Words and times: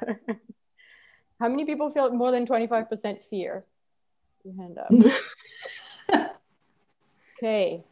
answer. 0.00 0.20
How 1.40 1.48
many 1.48 1.64
people 1.64 1.90
feel 1.90 2.10
more 2.12 2.30
than 2.30 2.46
25% 2.46 3.22
fear? 3.22 3.64
Your 4.44 4.54
hand 4.56 4.78
up. 4.78 4.92
okay. 7.38 7.84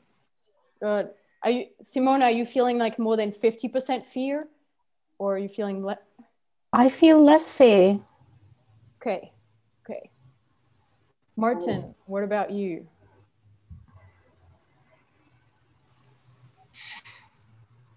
Good. 0.80 1.08
Are 1.42 1.50
you, 1.50 1.66
Simona, 1.82 2.24
are 2.24 2.30
you 2.30 2.44
feeling 2.44 2.78
like 2.78 2.98
more 2.98 3.16
than 3.16 3.32
50% 3.32 4.06
fear? 4.06 4.48
Or 5.18 5.34
are 5.34 5.38
you 5.38 5.48
feeling 5.48 5.82
less? 5.82 5.98
I 6.72 6.88
feel 6.88 7.22
less 7.22 7.52
fear. 7.52 8.00
Okay. 9.00 9.32
Okay. 9.84 10.10
Martin, 11.36 11.94
what 12.06 12.22
about 12.22 12.50
you? 12.50 12.86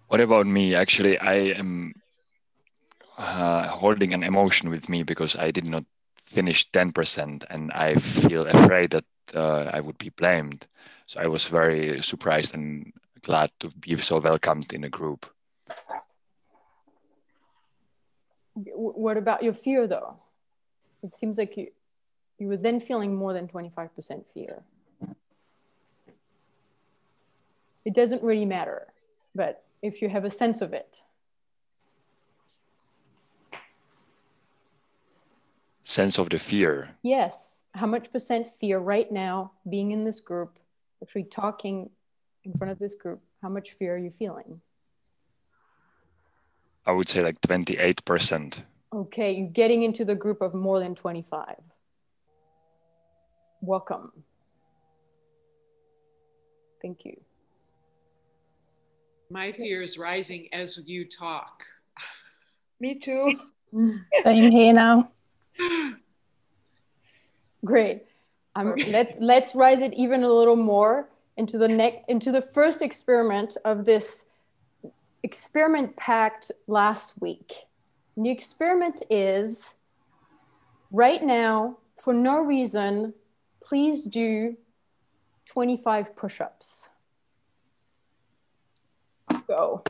What 0.08 0.20
about 0.20 0.46
me? 0.46 0.74
Actually, 0.74 1.18
I 1.18 1.34
am 1.56 1.94
uh, 3.18 3.68
holding 3.68 4.14
an 4.14 4.22
emotion 4.22 4.70
with 4.70 4.88
me 4.88 5.02
because 5.02 5.36
I 5.36 5.50
did 5.50 5.66
not 5.66 5.84
finish 6.16 6.70
10% 6.70 7.44
and 7.50 7.72
I 7.72 7.94
feel 7.96 8.46
afraid 8.46 8.90
that 8.90 9.04
uh, 9.34 9.70
I 9.72 9.80
would 9.80 9.98
be 9.98 10.10
blamed. 10.10 10.66
So 11.06 11.20
I 11.20 11.26
was 11.26 11.46
very 11.46 12.02
surprised 12.02 12.54
and 12.54 12.92
glad 13.22 13.50
to 13.60 13.68
be 13.68 13.96
so 13.96 14.18
welcomed 14.18 14.72
in 14.72 14.84
a 14.84 14.88
group. 14.88 15.26
What 18.54 19.16
about 19.16 19.42
your 19.42 19.54
fear 19.54 19.86
though? 19.86 20.16
It 21.02 21.12
seems 21.12 21.38
like 21.38 21.56
you, 21.56 21.68
you 22.38 22.48
were 22.48 22.56
then 22.56 22.80
feeling 22.80 23.14
more 23.14 23.32
than 23.32 23.48
25% 23.48 24.24
fear. 24.32 24.62
It 27.84 27.94
doesn't 27.94 28.22
really 28.22 28.44
matter, 28.44 28.86
but 29.34 29.64
if 29.82 30.00
you 30.00 30.08
have 30.08 30.24
a 30.24 30.30
sense 30.30 30.60
of 30.60 30.72
it. 30.72 31.00
Sense 35.92 36.18
of 36.18 36.30
the 36.30 36.38
fear. 36.38 36.88
Yes. 37.02 37.64
How 37.74 37.84
much 37.84 38.10
percent 38.10 38.48
fear 38.48 38.78
right 38.78 39.12
now 39.12 39.52
being 39.68 39.90
in 39.90 40.06
this 40.06 40.20
group, 40.20 40.58
actually 41.02 41.24
talking 41.24 41.90
in 42.44 42.54
front 42.54 42.70
of 42.70 42.78
this 42.78 42.94
group? 42.94 43.20
How 43.42 43.50
much 43.50 43.72
fear 43.72 43.96
are 43.96 43.98
you 43.98 44.10
feeling? 44.10 44.62
I 46.86 46.92
would 46.92 47.10
say 47.10 47.20
like 47.20 47.38
28%. 47.42 48.62
Okay, 48.94 49.32
you're 49.34 49.48
getting 49.48 49.82
into 49.82 50.06
the 50.06 50.14
group 50.14 50.40
of 50.40 50.54
more 50.54 50.80
than 50.80 50.94
25. 50.94 51.56
Welcome. 53.60 54.12
Thank 56.80 57.04
you. 57.04 57.20
My 59.28 59.52
fear 59.52 59.82
is 59.82 59.98
rising 59.98 60.48
as 60.54 60.80
you 60.86 61.04
talk. 61.04 61.64
Me 62.80 62.98
too. 62.98 63.34
Same 64.22 64.52
here 64.52 64.72
now. 64.72 65.10
Great. 67.64 68.02
Um, 68.54 68.74
let's 68.88 69.16
let's 69.18 69.54
rise 69.54 69.80
it 69.80 69.94
even 69.94 70.24
a 70.24 70.28
little 70.28 70.56
more 70.56 71.08
into 71.36 71.56
the 71.58 71.68
neck 71.68 72.04
into 72.08 72.30
the 72.30 72.42
first 72.42 72.82
experiment 72.82 73.56
of 73.64 73.84
this 73.84 74.26
experiment 75.22 75.96
packed 75.96 76.50
last 76.66 77.20
week. 77.20 77.52
And 78.16 78.26
the 78.26 78.30
experiment 78.30 79.02
is 79.08 79.76
right 80.90 81.22
now, 81.22 81.78
for 81.96 82.12
no 82.12 82.40
reason, 82.40 83.14
please 83.62 84.04
do 84.04 84.56
25 85.46 86.14
push-ups 86.16 86.90
go. 89.52 89.82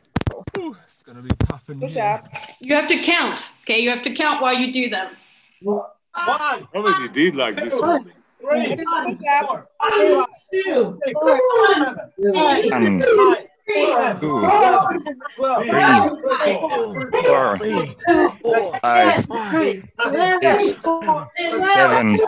It's 0.55 1.03
gonna 1.03 1.21
be 1.21 1.29
tough 1.39 1.69
in 1.69 1.79
Push 1.79 1.97
up. 1.97 2.27
You 2.59 2.75
have 2.75 2.87
to 2.87 3.01
count. 3.01 3.49
Okay, 3.63 3.79
you 3.79 3.89
have 3.89 4.03
to 4.03 4.13
count 4.13 4.41
while 4.41 4.53
you 4.53 4.71
do 4.71 4.89
them. 4.89 5.15
One, 5.63 6.67
already 6.75 7.09
did 7.13 7.35
like 7.35 7.55
this. 7.55 7.73
One, 7.79 8.11
two, 10.51 10.99
three, 11.03 11.13
four, 18.41 18.79
five, 18.79 19.15
six, 20.41 20.75
seven, 21.73 22.19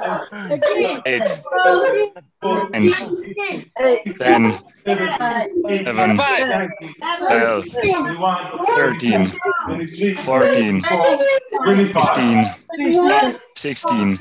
eight, 1.05 1.27
fourteen, 10.21 10.81
fifteen, 11.87 12.45
sixteen, 13.55 14.19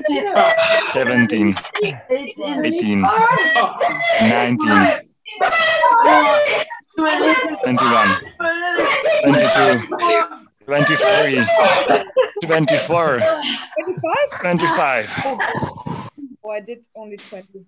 seventeen, 0.89 1.55
eighteen, 2.63 3.01
nineteen. 4.21 4.99
21, 7.63 8.15
22, 9.25 9.79
23, 10.65 11.45
24, 12.45 13.19
25? 13.19 14.39
25. 14.39 15.09
Oh, 16.43 16.49
I 16.49 16.59
did 16.61 16.85
only 16.95 17.17
20. 17.17 17.65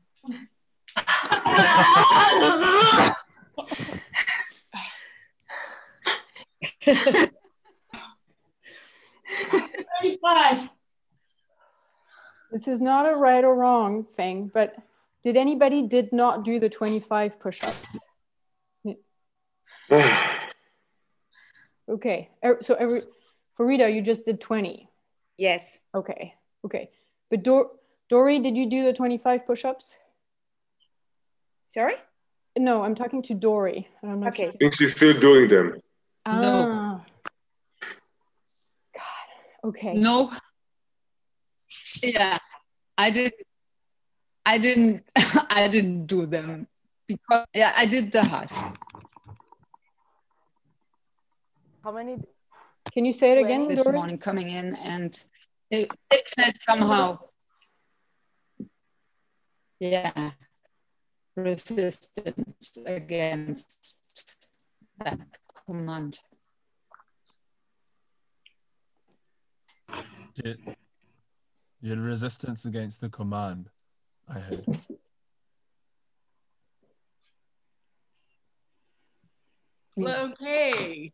This 12.51 12.67
is 12.67 12.81
not 12.81 13.11
a 13.11 13.15
right 13.15 13.43
or 13.43 13.55
wrong 13.55 14.05
thing, 14.15 14.49
but 14.53 14.75
did 15.23 15.35
anybody 15.37 15.83
did 15.83 16.13
not 16.13 16.43
do 16.45 16.59
the 16.59 16.69
25 16.69 17.39
push-ups? 17.39 17.87
Okay, 21.89 22.29
er- 22.43 22.57
so 22.59 22.73
every, 22.73 23.03
Farida, 23.57 23.93
you 23.93 24.01
just 24.01 24.25
did 24.25 24.41
20. 24.41 24.89
Yes. 25.37 25.79
Okay, 25.95 26.33
okay. 26.65 26.89
But 27.29 27.43
Dor- 27.43 27.71
Dory, 28.09 28.39
did 28.39 28.57
you 28.57 28.69
do 28.69 28.83
the 28.83 28.91
25 28.91 29.45
push-ups? 29.47 29.95
Sorry? 31.69 31.93
No, 32.57 32.81
I'm 32.81 32.93
talking 32.93 33.21
to 33.23 33.33
Dory. 33.33 33.87
I'm 34.03 34.19
not 34.19 34.29
Okay. 34.29 34.49
I 34.49 34.51
think 34.51 34.73
she's 34.73 34.95
still 34.95 35.17
doing 35.17 35.47
them. 35.47 35.79
Ah. 36.25 36.41
God. 36.41 36.86
Okay. 39.67 39.93
No. 39.93 40.31
Yeah, 42.01 42.37
I 42.97 43.09
didn't. 43.09 43.35
I 44.45 44.57
didn't. 44.57 45.03
I 45.49 45.67
didn't 45.67 46.05
do 46.05 46.25
them 46.25 46.67
because 47.07 47.45
yeah, 47.53 47.73
I 47.75 47.85
did 47.85 48.11
the 48.11 48.23
hush. 48.23 48.73
How 51.83 51.91
many? 51.91 52.17
Can 52.93 53.03
you 53.03 53.11
say 53.11 53.33
it 53.33 53.43
again, 53.43 53.67
this 53.67 53.85
morning 53.87 54.17
coming 54.17 54.49
in 54.49 54.75
and 54.75 55.25
it, 55.69 55.91
it 56.09 56.61
somehow 56.61 57.19
yeah 59.79 60.31
resistance 61.35 62.77
against 62.85 64.35
that 65.03 65.19
command. 65.65 66.19
You 70.43 70.55
you 71.81 71.89
had 71.91 71.99
resistance 71.99 72.65
against 72.65 73.01
the 73.01 73.09
command. 73.09 73.69
I 74.27 74.39
heard. 74.39 74.65
Okay. 79.99 81.11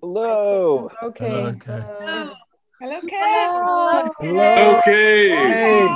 Hello. 0.00 0.90
Okay. 1.02 1.32
Okay. 1.32 1.70
uh, 1.72 2.34
Hello, 2.80 3.00
Ken. 3.00 4.10
Hello. 4.20 4.78
Okay. 4.78 5.86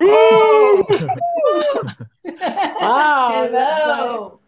Oh. 0.00 0.86
wow. 2.80 3.48
Hello. 3.50 4.40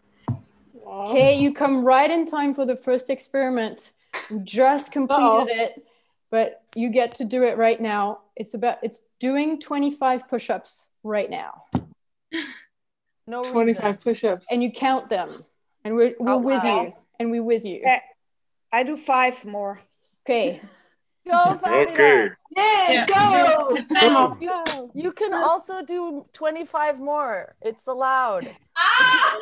Okay, 0.87 1.39
you 1.39 1.53
come 1.53 1.83
right 1.83 2.09
in 2.09 2.25
time 2.25 2.53
for 2.53 2.65
the 2.65 2.75
first 2.75 3.09
experiment. 3.09 3.91
You 4.29 4.39
just 4.39 4.91
completed 4.91 5.23
Uh-oh. 5.23 5.45
it, 5.47 5.86
but 6.29 6.61
you 6.75 6.89
get 6.89 7.15
to 7.15 7.25
do 7.25 7.43
it 7.43 7.57
right 7.57 7.79
now. 7.79 8.19
It's 8.35 8.53
about 8.53 8.77
it's 8.83 9.01
doing 9.19 9.59
25 9.59 10.27
push-ups 10.27 10.87
right 11.03 11.29
now. 11.29 11.63
No 13.29 13.43
25 13.43 13.99
push-ups. 13.99 14.47
And 14.49 14.63
you 14.63 14.71
count 14.71 15.09
them. 15.09 15.29
And 15.83 15.95
we're, 15.95 16.15
we'll 16.17 16.35
Out 16.35 16.43
whiz 16.43 16.63
loud. 16.63 16.81
you. 16.81 16.93
And 17.19 17.29
we 17.29 17.41
whiz 17.41 17.65
you. 17.65 17.83
I 18.71 18.83
do 18.83 18.95
five 18.95 19.43
more. 19.43 19.81
Okay. 20.25 20.61
Go, 21.27 21.59
Farida. 21.61 21.91
Okay. 21.91 22.29
Yeah, 22.55 23.05
go. 23.05 23.77
go. 24.39 24.91
You 24.95 25.11
can 25.11 25.33
also 25.33 25.81
do 25.83 26.25
25 26.31 26.99
more. 26.99 27.53
It's 27.61 27.87
allowed. 27.87 28.49
Ah! 28.77 29.37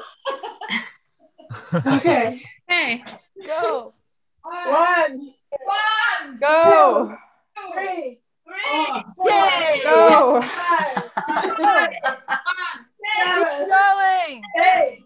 Okay. 1.85 2.41
Hey, 2.67 3.03
Go. 3.45 3.93
One. 4.41 4.67
One. 4.67 5.33
One, 5.63 6.37
go. 6.39 7.15
Three. 7.73 8.19
Yay! 9.25 9.81
Go. 9.83 10.41
Keep 13.21 13.69
going. 13.69 14.41
Eight. 14.59 14.99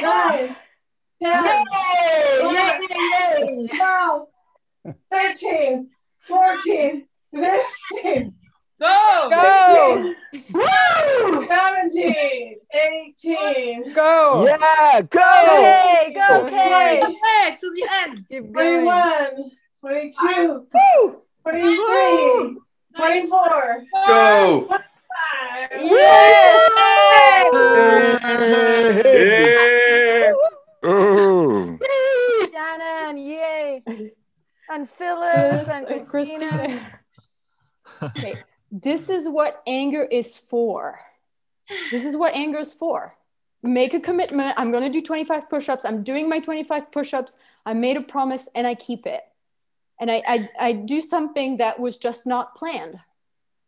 Nine. 0.00 0.56
Ten. 1.22 1.64
Eleven. 2.40 3.68
Twelve. 3.76 4.28
Thirteen. 5.10 5.90
Fourteen. 6.20 7.06
Fifteen. 7.34 8.34
Go. 8.80 9.28
Go. 9.30 10.14
Seventeen. 11.48 12.56
Eighteen. 12.72 13.92
Go. 13.92 14.46
Yeah, 14.46 15.00
go! 15.02 15.20
Okay, 15.20 16.14
go, 16.14 16.44
okay. 16.44 17.00
Twenty. 17.00 17.58
to 17.60 17.72
the 17.74 17.88
end. 18.04 18.24
Keep 18.30 18.52
going. 18.52 18.84
21, 18.84 19.50
22, 19.80 20.66
23, 21.42 22.56
24, 22.96 23.84
Go! 24.08 24.64
25. 24.66 25.82
Yes. 25.82 26.70
Yeah! 29.04 30.32
Oh, 30.82 31.78
Shannon, 32.52 33.16
yay. 33.18 33.82
And 34.70 34.88
Phyllis 34.88 35.32
Yes, 35.32 35.68
and 35.68 35.86
and 35.88 36.08
Christina. 36.08 36.48
Christina. 36.48 36.92
Okay, 38.02 38.36
this 38.70 39.08
is 39.08 39.26
what 39.28 39.62
anger 39.66 40.04
is 40.04 40.36
for. 40.36 41.00
This 41.90 42.04
is 42.04 42.16
what 42.16 42.34
anger 42.34 42.58
is 42.58 42.74
for. 42.74 43.16
Make 43.62 43.94
a 43.94 43.98
commitment. 44.00 44.54
I'm 44.58 44.70
going 44.70 44.84
to 44.84 44.90
do 44.90 45.00
25 45.04 45.48
push 45.48 45.68
ups. 45.68 45.84
I'm 45.84 46.02
doing 46.02 46.28
my 46.28 46.38
25 46.38 46.92
push 46.92 47.14
ups. 47.14 47.38
I 47.64 47.72
made 47.72 47.96
a 47.96 48.02
promise 48.02 48.48
and 48.54 48.66
I 48.66 48.74
keep 48.74 49.06
it. 49.06 49.22
And 50.00 50.10
I, 50.10 50.22
I, 50.26 50.48
I 50.60 50.72
do 50.72 51.00
something 51.00 51.56
that 51.56 51.80
was 51.80 51.98
just 51.98 52.26
not 52.26 52.54
planned. 52.54 52.98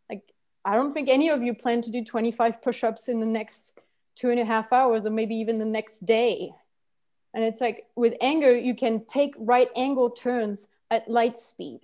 Like, 0.09 0.23
I 0.63 0.75
don't 0.75 0.93
think 0.93 1.09
any 1.09 1.29
of 1.29 1.43
you 1.43 1.53
plan 1.53 1.81
to 1.81 1.91
do 1.91 2.03
25 2.03 2.61
push 2.61 2.83
ups 2.83 3.09
in 3.09 3.19
the 3.19 3.25
next 3.25 3.77
two 4.15 4.29
and 4.29 4.39
a 4.39 4.45
half 4.45 4.71
hours 4.71 5.05
or 5.05 5.09
maybe 5.09 5.35
even 5.35 5.59
the 5.59 5.65
next 5.65 6.05
day. 6.05 6.53
And 7.33 7.43
it's 7.43 7.61
like 7.61 7.83
with 7.95 8.15
anger, 8.21 8.55
you 8.55 8.75
can 8.75 9.05
take 9.05 9.33
right 9.37 9.69
angle 9.75 10.09
turns 10.09 10.67
at 10.89 11.09
light 11.09 11.37
speed. 11.37 11.79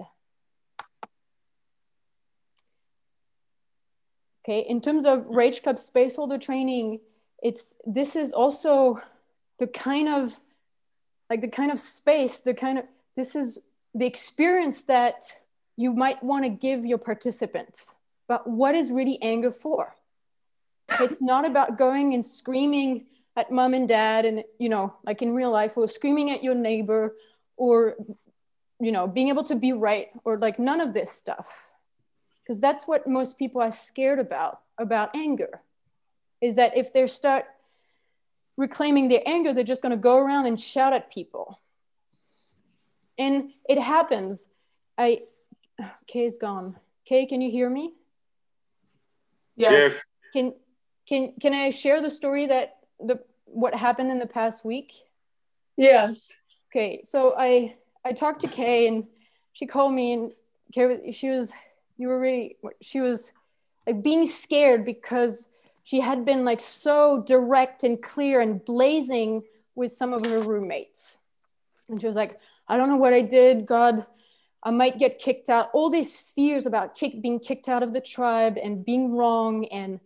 Okay, 4.44 4.60
in 4.62 4.80
terms 4.80 5.06
of 5.06 5.26
Rage 5.28 5.62
Club 5.62 5.78
space 5.78 6.16
holder 6.16 6.38
training, 6.38 7.02
it's 7.44 7.74
this 7.86 8.16
is 8.16 8.32
also 8.32 9.02
the 9.60 9.68
kind 9.68 10.08
of 10.08 10.40
like 11.30 11.42
the 11.42 11.50
kind 11.50 11.72
of 11.72 11.80
space, 11.80 12.40
the 12.40 12.54
kind 12.54 12.78
of 12.78 12.86
this 13.16 13.36
is 13.36 13.60
the 13.98 14.06
experience 14.06 14.84
that 14.84 15.24
you 15.76 15.94
might 15.94 16.22
want 16.24 16.44
to 16.44 16.50
give 16.50 16.86
your 16.86 16.98
participants. 16.98 17.96
But 18.28 18.48
what 18.48 18.76
is 18.76 18.92
really 18.92 19.22
anger 19.22 19.52
for? 19.52 19.96
It's 21.00 21.22
not 21.22 21.46
about 21.46 21.78
going 21.78 22.14
and 22.14 22.26
screaming 22.26 23.06
at 23.36 23.52
mom 23.52 23.74
and 23.74 23.88
dad 23.88 24.26
and 24.26 24.44
you 24.60 24.70
know, 24.70 24.96
like 25.06 25.22
in 25.22 25.34
real 25.34 25.52
life, 25.52 25.78
or 25.78 25.88
screaming 25.88 26.32
at 26.32 26.44
your 26.44 26.56
neighbor 26.56 27.16
or 27.58 27.96
you 28.80 28.92
know, 28.92 29.08
being 29.08 29.30
able 29.30 29.44
to 29.44 29.56
be 29.56 29.74
right 29.74 30.10
or 30.24 30.38
like 30.38 30.60
none 30.60 30.80
of 30.80 30.94
this 30.94 31.12
stuff 31.12 31.68
because 32.48 32.62
that's 32.62 32.88
what 32.88 33.08
most 33.08 33.38
people 33.38 33.62
are 33.62 33.72
scared 33.72 34.20
about 34.20 34.62
about 34.78 35.16
anger 35.16 35.62
is 36.40 36.56
that 36.56 36.78
if 36.78 36.94
they 36.94 37.06
start 37.08 37.46
reclaiming 38.56 39.10
their 39.10 39.22
anger 39.26 39.54
they're 39.54 39.64
just 39.64 39.82
going 39.82 39.92
to 39.92 39.98
go 39.98 40.18
around 40.18 40.46
and 40.46 40.60
shout 40.60 40.94
at 40.94 41.12
people 41.12 41.60
and 43.18 43.52
it 43.68 43.80
happens 43.80 44.50
i 44.98 45.22
kay 46.08 46.26
is 46.26 46.38
gone 46.38 46.76
kay 47.06 47.26
can 47.26 47.42
you 47.42 47.52
hear 47.52 47.70
me 47.70 47.94
Yes. 49.56 50.00
can 50.34 50.54
can 51.08 51.34
can 51.40 51.54
i 51.54 51.70
share 51.70 52.02
the 52.02 52.10
story 52.10 52.46
that 52.46 52.78
the 53.00 53.20
what 53.46 53.74
happened 53.74 54.12
in 54.12 54.20
the 54.20 54.28
past 54.28 54.64
week 54.66 54.94
Yes. 55.78 56.36
Okay, 56.72 57.02
so 57.06 57.36
I 57.38 57.76
I 58.04 58.12
talked 58.12 58.42
to 58.42 58.48
Kay 58.48 58.88
and 58.88 59.06
she 59.54 59.66
called 59.66 59.94
me 59.94 60.14
and 60.14 60.32
Kay 60.74 61.12
she 61.12 61.30
was 61.30 61.54
you 61.98 62.08
were 62.08 62.20
really 62.20 62.58
she 62.82 63.00
was 63.00 63.32
like 63.86 64.04
being 64.04 64.26
scared 64.26 64.84
because 64.84 65.50
she 65.84 66.02
had 66.02 66.26
been 66.26 66.44
like 66.44 66.60
so 66.60 67.24
direct 67.26 67.84
and 67.84 68.02
clear 68.02 68.42
and 68.42 68.64
blazing 68.66 69.44
with 69.76 69.92
some 69.92 70.14
of 70.14 70.26
her 70.26 70.40
roommates. 70.40 71.20
And 71.88 72.02
she 72.02 72.08
was 72.08 72.16
like, 72.16 72.40
I 72.68 72.78
don't 72.78 72.90
know 72.90 72.98
what 72.98 73.14
I 73.14 73.22
did, 73.22 73.66
God, 73.66 74.06
I 74.64 74.72
might 74.72 75.00
get 75.00 75.20
kicked 75.20 75.50
out. 75.50 75.70
All 75.74 75.90
these 75.90 76.18
fears 76.18 76.66
about 76.66 76.96
kick, 76.96 77.22
being 77.22 77.40
kicked 77.40 77.70
out 77.70 77.84
of 77.84 77.94
the 77.94 78.02
tribe 78.02 78.58
and 78.62 78.84
being 78.84 79.16
wrong 79.16 79.66
and 79.66 80.00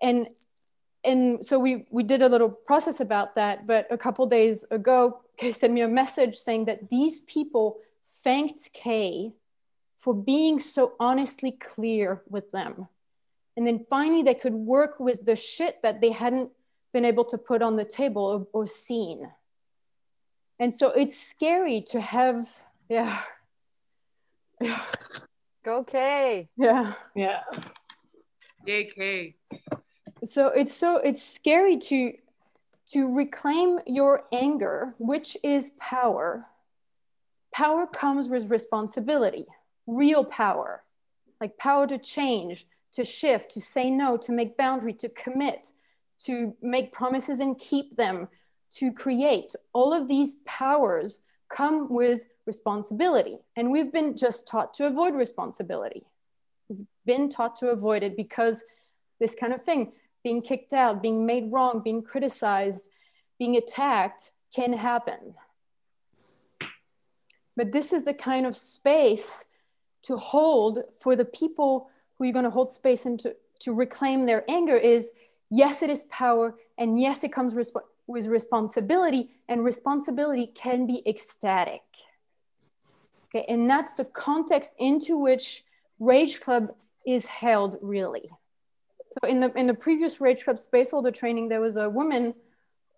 and 0.00 0.28
and 1.04 1.44
so 1.44 1.58
we 1.58 1.86
we 1.90 2.02
did 2.04 2.22
a 2.22 2.28
little 2.28 2.48
process 2.48 3.00
about 3.00 3.34
that. 3.34 3.66
But 3.66 3.88
a 3.90 3.98
couple 3.98 4.26
days 4.26 4.64
ago 4.70 5.20
kay 5.36 5.52
sent 5.52 5.72
me 5.72 5.80
a 5.80 5.88
message 5.88 6.36
saying 6.36 6.66
that 6.66 6.90
these 6.90 7.22
people 7.22 7.78
thanked 8.22 8.72
kay 8.72 9.32
for 9.98 10.14
being 10.14 10.58
so 10.58 10.92
honestly 11.00 11.52
clear 11.52 12.22
with 12.28 12.50
them. 12.52 12.88
And 13.56 13.66
then 13.66 13.86
finally 13.90 14.22
they 14.22 14.34
could 14.34 14.54
work 14.54 15.00
with 15.00 15.24
the 15.24 15.36
shit 15.36 15.82
that 15.82 16.00
they 16.00 16.10
hadn't 16.10 16.50
been 16.92 17.04
able 17.04 17.24
to 17.26 17.38
put 17.38 17.62
on 17.62 17.76
the 17.76 17.84
table 17.84 18.46
or, 18.52 18.62
or 18.62 18.66
seen 18.66 19.30
and 20.62 20.72
so 20.72 20.90
it's 20.92 21.18
scary 21.18 21.80
to 21.88 22.00
have 22.00 22.48
yeah 22.88 23.18
Go, 25.64 25.82
Kay. 25.84 26.48
yeah 26.56 26.94
Yeah. 27.16 27.42
Yay, 28.64 28.84
Kay. 28.94 29.34
so 30.24 30.46
it's 30.48 30.72
so 30.72 30.96
it's 30.98 31.22
scary 31.22 31.78
to 31.78 32.12
to 32.92 33.14
reclaim 33.14 33.80
your 33.86 34.24
anger 34.32 34.94
which 34.98 35.36
is 35.42 35.70
power 35.80 36.46
power 37.52 37.86
comes 37.86 38.28
with 38.28 38.48
responsibility 38.50 39.46
real 39.88 40.24
power 40.24 40.84
like 41.40 41.56
power 41.58 41.88
to 41.88 41.98
change 41.98 42.66
to 42.92 43.02
shift 43.04 43.50
to 43.52 43.60
say 43.60 43.90
no 43.90 44.16
to 44.16 44.30
make 44.30 44.56
boundary 44.56 44.92
to 44.94 45.08
commit 45.08 45.72
to 46.26 46.54
make 46.62 46.92
promises 46.92 47.40
and 47.40 47.58
keep 47.58 47.96
them 47.96 48.28
to 48.76 48.92
create 48.92 49.54
all 49.72 49.92
of 49.92 50.08
these 50.08 50.36
powers 50.44 51.20
come 51.48 51.92
with 51.92 52.26
responsibility 52.46 53.38
and 53.56 53.70
we've 53.70 53.92
been 53.92 54.16
just 54.16 54.48
taught 54.48 54.72
to 54.72 54.86
avoid 54.86 55.14
responsibility 55.14 56.04
we've 56.68 56.86
been 57.04 57.28
taught 57.28 57.56
to 57.56 57.68
avoid 57.68 58.02
it 58.02 58.16
because 58.16 58.64
this 59.20 59.34
kind 59.34 59.52
of 59.52 59.62
thing 59.62 59.92
being 60.22 60.42
kicked 60.42 60.72
out, 60.72 61.02
being 61.02 61.26
made 61.26 61.50
wrong, 61.50 61.80
being 61.82 62.02
criticized, 62.02 62.88
being 63.38 63.56
attacked 63.56 64.32
can 64.54 64.72
happen. 64.72 65.34
But 67.56 67.72
this 67.72 67.92
is 67.92 68.04
the 68.04 68.14
kind 68.14 68.46
of 68.46 68.56
space 68.56 69.46
to 70.02 70.16
hold 70.16 70.80
for 70.98 71.16
the 71.16 71.24
people 71.24 71.90
who 72.16 72.24
you're 72.24 72.32
going 72.32 72.44
to 72.44 72.50
hold 72.50 72.70
space 72.70 73.06
into 73.06 73.36
to 73.60 73.72
reclaim 73.72 74.26
their 74.26 74.44
anger 74.50 74.76
is 74.76 75.12
yes, 75.50 75.82
it 75.82 75.90
is 75.90 76.04
power, 76.04 76.56
and 76.78 77.00
yes, 77.00 77.22
it 77.24 77.32
comes 77.32 77.54
resp- 77.54 77.82
with 78.12 78.26
responsibility, 78.26 79.30
and 79.48 79.64
responsibility 79.64 80.46
can 80.46 80.86
be 80.86 81.02
ecstatic. 81.06 81.82
Okay, 83.34 83.44
and 83.48 83.68
that's 83.68 83.94
the 83.94 84.04
context 84.04 84.76
into 84.78 85.16
which 85.16 85.64
Rage 85.98 86.40
Club 86.40 86.74
is 87.06 87.26
held, 87.26 87.78
really. 87.80 88.28
So 89.12 89.28
in 89.28 89.40
the 89.40 89.52
in 89.54 89.66
the 89.66 89.74
previous 89.74 90.20
Rage 90.20 90.44
Club 90.44 90.58
Space 90.58 90.90
Holder 90.90 91.10
training, 91.10 91.48
there 91.48 91.60
was 91.60 91.76
a 91.76 91.88
woman 91.88 92.34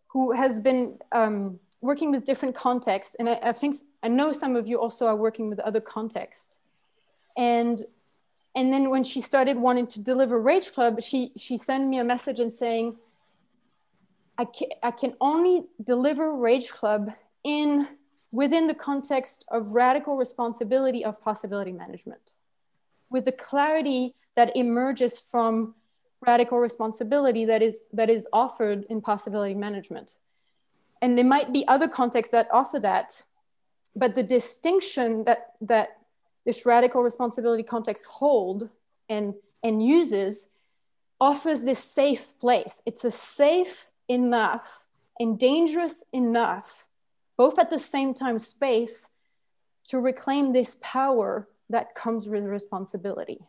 who 0.08 0.32
has 0.32 0.60
been 0.60 0.98
um, 1.12 1.58
working 1.80 2.10
with 2.10 2.24
different 2.24 2.54
contexts, 2.54 3.14
and 3.18 3.28
I, 3.28 3.38
I 3.42 3.52
think 3.52 3.76
I 4.02 4.08
know 4.08 4.32
some 4.32 4.56
of 4.56 4.68
you 4.68 4.80
also 4.80 5.06
are 5.06 5.16
working 5.16 5.48
with 5.48 5.60
other 5.60 5.80
contexts. 5.80 6.58
And 7.36 7.84
and 8.54 8.72
then 8.72 8.90
when 8.90 9.02
she 9.02 9.20
started 9.20 9.56
wanting 9.56 9.88
to 9.88 10.00
deliver 10.00 10.40
Rage 10.40 10.72
Club, 10.72 11.02
she 11.02 11.32
she 11.36 11.56
sent 11.56 11.88
me 11.88 11.98
a 11.98 12.04
message 12.04 12.38
and 12.38 12.52
saying, 12.52 12.96
I 14.38 14.44
can 14.44 14.68
I 14.82 14.90
can 14.90 15.14
only 15.20 15.64
deliver 15.82 16.34
Rage 16.34 16.70
Club 16.70 17.10
in 17.44 17.88
within 18.32 18.66
the 18.66 18.74
context 18.74 19.44
of 19.48 19.72
radical 19.72 20.16
responsibility 20.16 21.04
of 21.04 21.20
possibility 21.20 21.72
management, 21.72 22.32
with 23.10 23.24
the 23.24 23.32
clarity 23.32 24.14
that 24.34 24.56
emerges 24.56 25.20
from 25.20 25.74
radical 26.20 26.58
responsibility 26.58 27.44
that 27.44 27.62
is 27.62 27.84
that 27.92 28.10
is 28.10 28.26
offered 28.32 28.84
in 28.90 29.00
possibility 29.00 29.54
management. 29.54 30.18
And 31.00 31.16
there 31.18 31.24
might 31.24 31.52
be 31.52 31.68
other 31.68 31.86
contexts 31.86 32.32
that 32.32 32.48
offer 32.52 32.80
that 32.80 33.22
but 33.96 34.14
the 34.14 34.22
distinction 34.22 35.24
that 35.24 35.52
that 35.60 35.98
this 36.44 36.66
radical 36.66 37.02
responsibility 37.02 37.62
context 37.62 38.06
hold 38.06 38.68
and 39.08 39.34
and 39.62 39.86
uses 39.86 40.50
offers 41.20 41.62
this 41.62 41.78
safe 41.78 42.38
place. 42.38 42.82
It's 42.84 43.04
a 43.04 43.10
safe 43.10 43.90
enough 44.08 44.84
and 45.18 45.38
dangerous 45.38 46.04
enough 46.12 46.86
both 47.36 47.58
at 47.58 47.70
the 47.70 47.78
same 47.78 48.14
time 48.14 48.38
space 48.38 49.10
to 49.86 49.98
reclaim 49.98 50.52
this 50.52 50.76
power 50.80 51.48
that 51.70 51.94
comes 51.94 52.28
with 52.28 52.44
responsibility. 52.44 53.40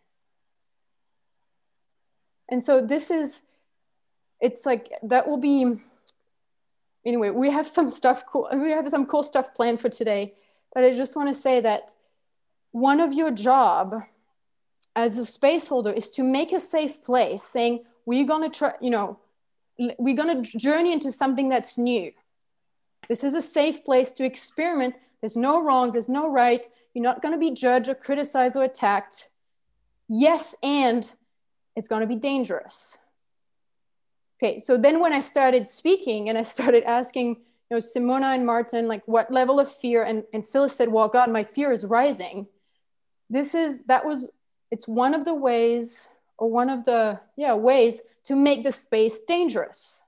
And 2.49 2.63
so 2.63 2.85
this 2.85 3.09
is, 3.09 3.43
it's 4.39 4.65
like 4.65 4.89
that 5.03 5.27
will 5.27 5.37
be, 5.37 5.79
anyway, 7.05 7.29
we 7.29 7.49
have 7.51 7.67
some 7.67 7.89
stuff 7.89 8.25
cool, 8.25 8.49
we 8.53 8.71
have 8.71 8.89
some 8.89 9.05
cool 9.05 9.23
stuff 9.23 9.53
planned 9.53 9.79
for 9.79 9.89
today, 9.89 10.33
but 10.73 10.83
I 10.83 10.93
just 10.93 11.15
want 11.15 11.29
to 11.29 11.33
say 11.33 11.61
that 11.61 11.93
one 12.71 12.99
of 12.99 13.13
your 13.13 13.31
job 13.31 14.03
as 14.95 15.17
a 15.17 15.25
space 15.25 15.67
holder 15.67 15.91
is 15.91 16.11
to 16.11 16.23
make 16.23 16.51
a 16.51 16.59
safe 16.59 17.03
place 17.03 17.43
saying, 17.43 17.83
we're 18.05 18.25
to 18.25 18.49
try, 18.49 18.73
you 18.81 18.89
know, 18.89 19.17
we're 19.77 20.15
going 20.15 20.43
to 20.43 20.57
journey 20.57 20.93
into 20.93 21.11
something 21.11 21.49
that's 21.49 21.77
new. 21.77 22.11
This 23.09 23.23
is 23.23 23.33
a 23.33 23.41
safe 23.41 23.83
place 23.83 24.11
to 24.13 24.25
experiment. 24.25 24.95
There's 25.21 25.35
no 25.35 25.61
wrong, 25.63 25.91
there's 25.91 26.09
no 26.09 26.29
right. 26.29 26.65
You're 26.93 27.03
not 27.03 27.21
going 27.21 27.33
to 27.33 27.39
be 27.39 27.51
judged 27.51 27.89
or 27.89 27.95
criticized 27.95 28.55
or 28.55 28.63
attacked. 28.63 29.29
Yes, 30.07 30.55
and 30.63 31.11
it's 31.75 31.87
going 31.87 32.01
to 32.01 32.07
be 32.07 32.15
dangerous. 32.15 32.97
Okay, 34.37 34.59
so 34.59 34.77
then 34.77 34.99
when 34.99 35.13
I 35.13 35.19
started 35.19 35.65
speaking 35.65 36.29
and 36.29 36.37
I 36.37 36.41
started 36.41 36.83
asking, 36.83 37.37
you 37.69 37.71
know, 37.71 37.77
Simona 37.77 38.35
and 38.35 38.45
Martin, 38.45 38.87
like 38.87 39.01
what 39.07 39.31
level 39.31 39.59
of 39.59 39.71
fear, 39.71 40.03
and, 40.03 40.23
and 40.33 40.45
Phyllis 40.45 40.75
said, 40.75 40.89
well, 40.89 41.07
God, 41.07 41.31
my 41.31 41.43
fear 41.43 41.71
is 41.71 41.85
rising. 41.85 42.47
This 43.29 43.55
is, 43.55 43.79
that 43.87 44.05
was, 44.05 44.29
it's 44.71 44.87
one 44.87 45.13
of 45.13 45.25
the 45.25 45.33
ways, 45.33 46.09
or 46.37 46.51
one 46.51 46.69
of 46.69 46.85
the, 46.85 47.19
yeah, 47.37 47.55
ways 47.55 48.03
to 48.25 48.35
make 48.35 48.63
the 48.63 48.71
space 48.71 49.21
dangerous. 49.21 50.03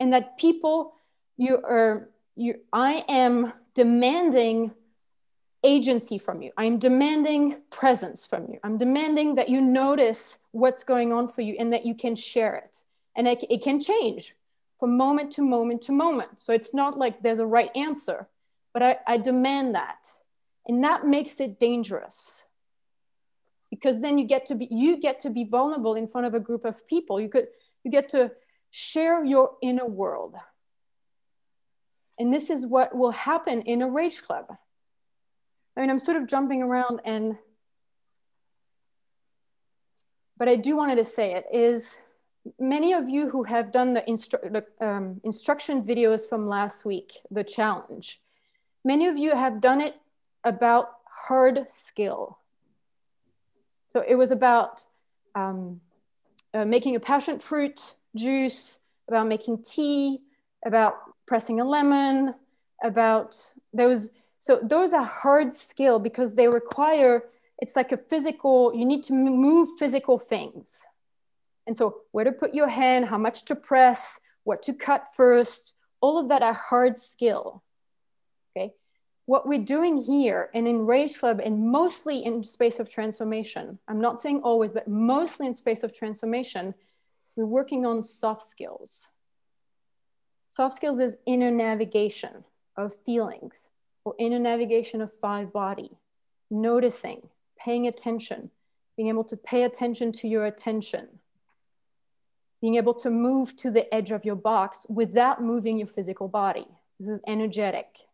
And 0.00 0.12
that 0.12 0.38
people, 0.38 0.94
you 1.36 1.56
are, 1.56 2.08
you, 2.36 2.60
I 2.72 3.04
am 3.08 3.52
demanding 3.74 4.72
agency 5.64 6.18
from 6.18 6.42
you. 6.42 6.52
I'm 6.56 6.78
demanding 6.78 7.56
presence 7.70 8.26
from 8.26 8.48
you. 8.48 8.58
I'm 8.62 8.78
demanding 8.78 9.36
that 9.36 9.48
you 9.48 9.60
notice 9.60 10.38
what's 10.52 10.84
going 10.84 11.12
on 11.12 11.28
for 11.28 11.42
you 11.42 11.56
and 11.58 11.72
that 11.72 11.84
you 11.84 11.94
can 11.94 12.14
share 12.14 12.54
it. 12.54 12.78
And 13.16 13.26
it, 13.26 13.44
it 13.50 13.62
can 13.62 13.80
change 13.80 14.36
from 14.78 14.96
moment 14.96 15.32
to 15.32 15.42
moment 15.42 15.82
to 15.82 15.92
moment. 15.92 16.38
So 16.40 16.52
it's 16.52 16.72
not 16.72 16.96
like 16.96 17.22
there's 17.22 17.40
a 17.40 17.46
right 17.46 17.70
answer, 17.74 18.28
but 18.72 18.82
I, 18.82 18.98
I 19.06 19.16
demand 19.18 19.74
that. 19.74 20.08
And 20.66 20.84
that 20.84 21.06
makes 21.06 21.40
it 21.40 21.58
dangerous 21.58 22.46
because 23.80 24.00
then 24.00 24.18
you 24.18 24.26
get 24.26 24.46
to 24.46 24.54
be 24.54 24.68
you 24.70 24.98
get 24.98 25.20
to 25.20 25.30
be 25.30 25.44
vulnerable 25.44 25.94
in 25.94 26.08
front 26.08 26.26
of 26.26 26.34
a 26.34 26.40
group 26.40 26.64
of 26.64 26.86
people. 26.86 27.20
You 27.20 27.28
could 27.28 27.48
you 27.84 27.90
get 27.90 28.08
to 28.10 28.32
share 28.70 29.24
your 29.24 29.56
inner 29.62 29.86
world. 29.86 30.34
And 32.18 32.34
this 32.34 32.50
is 32.50 32.66
what 32.66 32.96
will 32.96 33.12
happen 33.12 33.62
in 33.62 33.80
a 33.80 33.88
rage 33.88 34.22
club 34.22 34.46
I 35.78 35.82
mean, 35.82 35.90
I'm 35.90 36.00
sort 36.00 36.16
of 36.16 36.26
jumping 36.26 36.60
around 36.60 37.00
and, 37.04 37.38
but 40.36 40.48
I 40.48 40.56
do 40.56 40.76
wanted 40.76 40.96
to 40.96 41.04
say 41.04 41.34
it 41.34 41.46
is 41.52 41.98
many 42.58 42.94
of 42.94 43.08
you 43.08 43.28
who 43.28 43.44
have 43.44 43.70
done 43.70 43.94
the, 43.94 44.00
instru 44.02 44.40
the 44.52 44.84
um, 44.84 45.20
instruction 45.22 45.84
videos 45.84 46.28
from 46.28 46.48
last 46.48 46.84
week, 46.84 47.12
the 47.30 47.44
challenge, 47.44 48.20
many 48.84 49.06
of 49.06 49.18
you 49.18 49.36
have 49.36 49.60
done 49.60 49.80
it 49.80 49.94
about 50.42 50.88
hard 51.28 51.70
skill. 51.70 52.40
So 53.88 54.04
it 54.06 54.14
was 54.14 54.30
about 54.30 54.84
um, 55.34 55.80
uh, 56.54 56.64
making 56.64 56.96
a 56.96 57.00
passion 57.00 57.38
fruit 57.38 57.94
juice, 58.14 58.80
about 59.08 59.26
making 59.26 59.62
tea, 59.62 60.20
about 60.64 60.94
pressing 61.26 61.60
a 61.60 61.64
lemon, 61.64 62.34
about 62.82 63.36
those. 63.72 64.10
so 64.38 64.60
those 64.62 64.92
are 64.92 65.04
hard 65.04 65.52
skill 65.52 65.98
because 65.98 66.34
they 66.34 66.48
require, 66.48 67.24
it's 67.58 67.76
like 67.76 67.92
a 67.92 67.96
physical, 67.96 68.74
you 68.74 68.84
need 68.84 69.02
to 69.04 69.12
move 69.12 69.68
physical 69.78 70.18
things. 70.18 70.84
And 71.66 71.76
so 71.76 72.02
where 72.12 72.24
to 72.24 72.32
put 72.32 72.54
your 72.54 72.68
hand, 72.68 73.06
how 73.06 73.18
much 73.18 73.44
to 73.46 73.54
press, 73.54 74.20
what 74.44 74.62
to 74.62 74.72
cut 74.72 75.08
first, 75.14 75.74
all 76.00 76.18
of 76.18 76.28
that 76.28 76.42
are 76.42 76.54
hard 76.54 76.96
skill. 76.96 77.62
What 79.28 79.46
we're 79.46 79.62
doing 79.62 79.98
here 79.98 80.48
and 80.54 80.66
in 80.66 80.86
Rage 80.86 81.18
Club 81.18 81.38
and 81.44 81.68
mostly 81.68 82.24
in 82.24 82.42
Space 82.42 82.80
of 82.80 82.90
Transformation, 82.90 83.78
I'm 83.86 84.00
not 84.00 84.22
saying 84.22 84.40
always, 84.40 84.72
but 84.72 84.88
mostly 84.88 85.46
in 85.46 85.52
Space 85.52 85.82
of 85.82 85.92
Transformation, 85.92 86.74
we're 87.36 87.44
working 87.44 87.84
on 87.84 88.02
soft 88.02 88.48
skills. 88.48 89.08
Soft 90.46 90.74
skills 90.76 90.98
is 90.98 91.18
inner 91.26 91.50
navigation 91.50 92.42
of 92.74 92.96
feelings 93.04 93.68
or 94.02 94.14
inner 94.18 94.38
navigation 94.38 95.02
of 95.02 95.12
five 95.20 95.52
body, 95.52 95.90
noticing, 96.50 97.28
paying 97.58 97.86
attention, 97.86 98.50
being 98.96 99.10
able 99.10 99.24
to 99.24 99.36
pay 99.36 99.64
attention 99.64 100.10
to 100.12 100.26
your 100.26 100.46
attention, 100.46 101.06
being 102.62 102.76
able 102.76 102.94
to 102.94 103.10
move 103.10 103.54
to 103.56 103.70
the 103.70 103.94
edge 103.94 104.10
of 104.10 104.24
your 104.24 104.36
box 104.36 104.86
without 104.88 105.42
moving 105.42 105.76
your 105.76 105.86
physical 105.86 106.28
body. 106.28 106.66
This 106.98 107.10
is 107.10 107.20
energetic. 107.26 108.07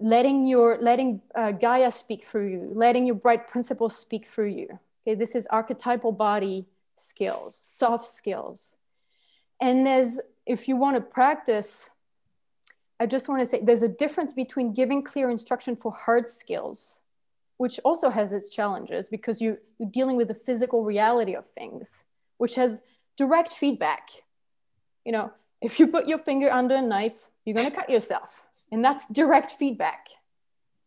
Letting 0.00 0.46
your 0.46 0.78
letting 0.80 1.20
uh, 1.34 1.52
Gaia 1.52 1.90
speak 1.90 2.24
through 2.24 2.48
you, 2.48 2.70
letting 2.74 3.04
your 3.04 3.14
bright 3.14 3.46
principles 3.46 3.96
speak 3.96 4.26
through 4.26 4.48
you. 4.48 4.78
Okay, 5.06 5.14
this 5.14 5.34
is 5.34 5.46
archetypal 5.48 6.12
body 6.12 6.66
skills, 6.94 7.54
soft 7.54 8.06
skills. 8.06 8.76
And 9.60 9.86
there's 9.86 10.20
if 10.46 10.68
you 10.68 10.76
want 10.76 10.96
to 10.96 11.02
practice 11.02 11.90
I 13.02 13.06
just 13.06 13.28
want 13.28 13.40
to 13.40 13.46
say 13.46 13.60
there's 13.60 13.82
a 13.82 13.88
difference 13.88 14.32
between 14.32 14.74
giving 14.74 15.02
clear 15.02 15.28
instruction 15.28 15.74
for 15.74 15.90
hard 15.90 16.28
skills, 16.28 17.00
which 17.56 17.80
also 17.84 18.10
has 18.10 18.32
its 18.32 18.48
challenges 18.48 19.08
because 19.08 19.40
you, 19.42 19.58
you're 19.80 19.90
dealing 19.90 20.16
with 20.16 20.28
the 20.28 20.34
physical 20.34 20.84
reality 20.84 21.34
of 21.34 21.44
things, 21.48 22.04
which 22.38 22.54
has 22.54 22.82
direct 23.16 23.48
feedback. 23.48 24.10
You 25.04 25.10
know, 25.10 25.32
if 25.60 25.80
you 25.80 25.88
put 25.88 26.06
your 26.06 26.18
finger 26.18 26.48
under 26.48 26.76
a 26.76 26.80
knife, 26.80 27.26
you're 27.44 27.56
going 27.56 27.68
to 27.68 27.74
cut 27.74 27.90
yourself. 27.90 28.46
And 28.72 28.82
that's 28.82 29.06
direct 29.06 29.52
feedback. 29.52 30.08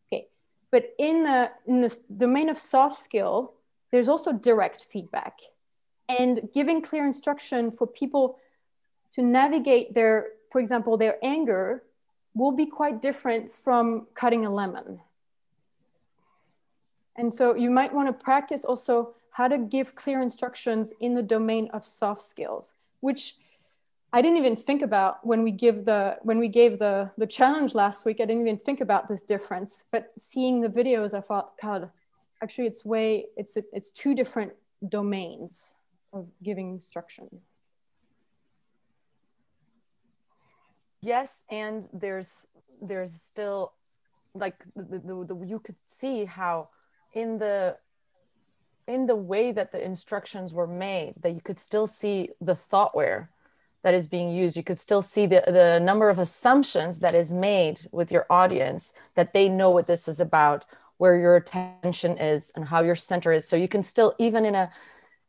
Okay. 0.08 0.28
But 0.72 0.94
in 0.98 1.24
the, 1.24 1.52
in 1.68 1.82
the 1.82 2.00
domain 2.18 2.50
of 2.50 2.60
soft 2.60 2.98
skill, 2.98 3.54
there's 3.92 4.10
also 4.10 4.34
direct 4.34 4.88
feedback. 4.90 5.40
And 6.10 6.50
giving 6.54 6.82
clear 6.82 7.06
instruction 7.06 7.72
for 7.72 7.88
people 7.88 8.40
to 9.12 9.22
navigate 9.22 9.94
their, 9.94 10.30
for 10.52 10.60
example, 10.60 10.98
their 10.98 11.18
anger 11.24 11.84
will 12.34 12.52
be 12.52 12.66
quite 12.66 13.02
different 13.02 13.54
from 13.54 14.08
cutting 14.16 14.46
a 14.46 14.50
lemon. 14.50 15.00
And 17.16 17.32
so 17.32 17.56
you 17.56 17.70
might 17.70 17.94
want 17.94 18.08
to 18.08 18.14
practice 18.14 18.66
also 18.66 19.14
how 19.32 19.48
to 19.48 19.58
give 19.58 19.96
clear 19.96 20.22
instructions 20.22 20.94
in 21.00 21.14
the 21.14 21.24
domain 21.24 21.70
of 21.72 21.86
soft 21.86 22.22
skills, 22.22 22.74
which 23.00 23.36
I 24.16 24.22
didn't 24.22 24.38
even 24.38 24.56
think 24.56 24.82
about 24.82 25.26
when 25.26 25.44
we 25.44 25.52
give 25.52 25.84
the 25.84 26.18
when 26.22 26.40
we 26.40 26.48
gave 26.48 26.80
the 26.80 27.12
the 27.18 27.28
challenge 27.28 27.76
last 27.76 28.06
week. 28.06 28.18
I 28.22 28.26
didn't 28.26 28.44
even 28.48 28.58
think 28.58 28.80
about 28.80 29.10
this 29.10 29.24
difference, 29.24 29.86
but 29.92 30.12
seeing 30.18 30.62
the 30.62 30.70
videos, 30.70 31.14
I 31.14 31.22
thought, 31.22 31.54
God, 31.62 31.92
actually, 32.42 32.68
it's 32.68 32.86
way 32.86 33.26
it's 33.36 33.58
it's 33.74 33.90
two 33.92 34.16
different 34.16 34.54
domains 34.88 35.76
of 36.14 36.30
giving 36.42 36.70
instruction. 36.70 37.28
yes 41.06 41.44
and 41.52 41.88
there's 41.94 42.48
there's 42.82 43.14
still 43.14 43.74
like 44.34 44.66
the, 44.76 45.00
the, 45.00 45.26
the, 45.30 45.46
you 45.46 45.60
could 45.60 45.76
see 45.86 46.26
how 46.26 46.68
in 47.14 47.38
the 47.38 47.78
in 48.88 49.06
the 49.06 49.16
way 49.16 49.52
that 49.52 49.72
the 49.72 49.84
instructions 49.84 50.54
were 50.54 50.68
made 50.68 51.14
that 51.22 51.32
you 51.32 51.42
could 51.42 51.60
still 51.60 51.88
see 51.88 52.30
the 52.42 52.56
thoughtware 52.56 53.30
that 53.86 53.94
is 53.94 54.08
being 54.08 54.34
used 54.34 54.58
you 54.58 54.64
could 54.64 54.80
still 54.80 55.04
see 55.04 55.28
the, 55.28 55.44
the 55.46 55.80
number 55.80 56.10
of 56.10 56.18
assumptions 56.18 56.98
that 56.98 57.14
is 57.14 57.32
made 57.32 57.80
with 57.92 58.12
your 58.12 58.26
audience 58.32 58.94
that 59.14 59.32
they 59.32 59.48
know 59.48 59.70
what 59.70 59.86
this 59.86 60.08
is 60.08 60.20
about 60.20 60.66
where 60.98 61.16
your 61.20 61.36
attention 61.36 62.18
is 62.18 62.52
and 62.56 62.66
how 62.66 62.82
your 62.82 62.96
center 62.96 63.32
is. 63.32 63.48
So 63.48 63.56
you 63.56 63.68
can 63.68 63.84
still 63.84 64.16
even 64.18 64.44
in 64.44 64.56
a 64.56 64.72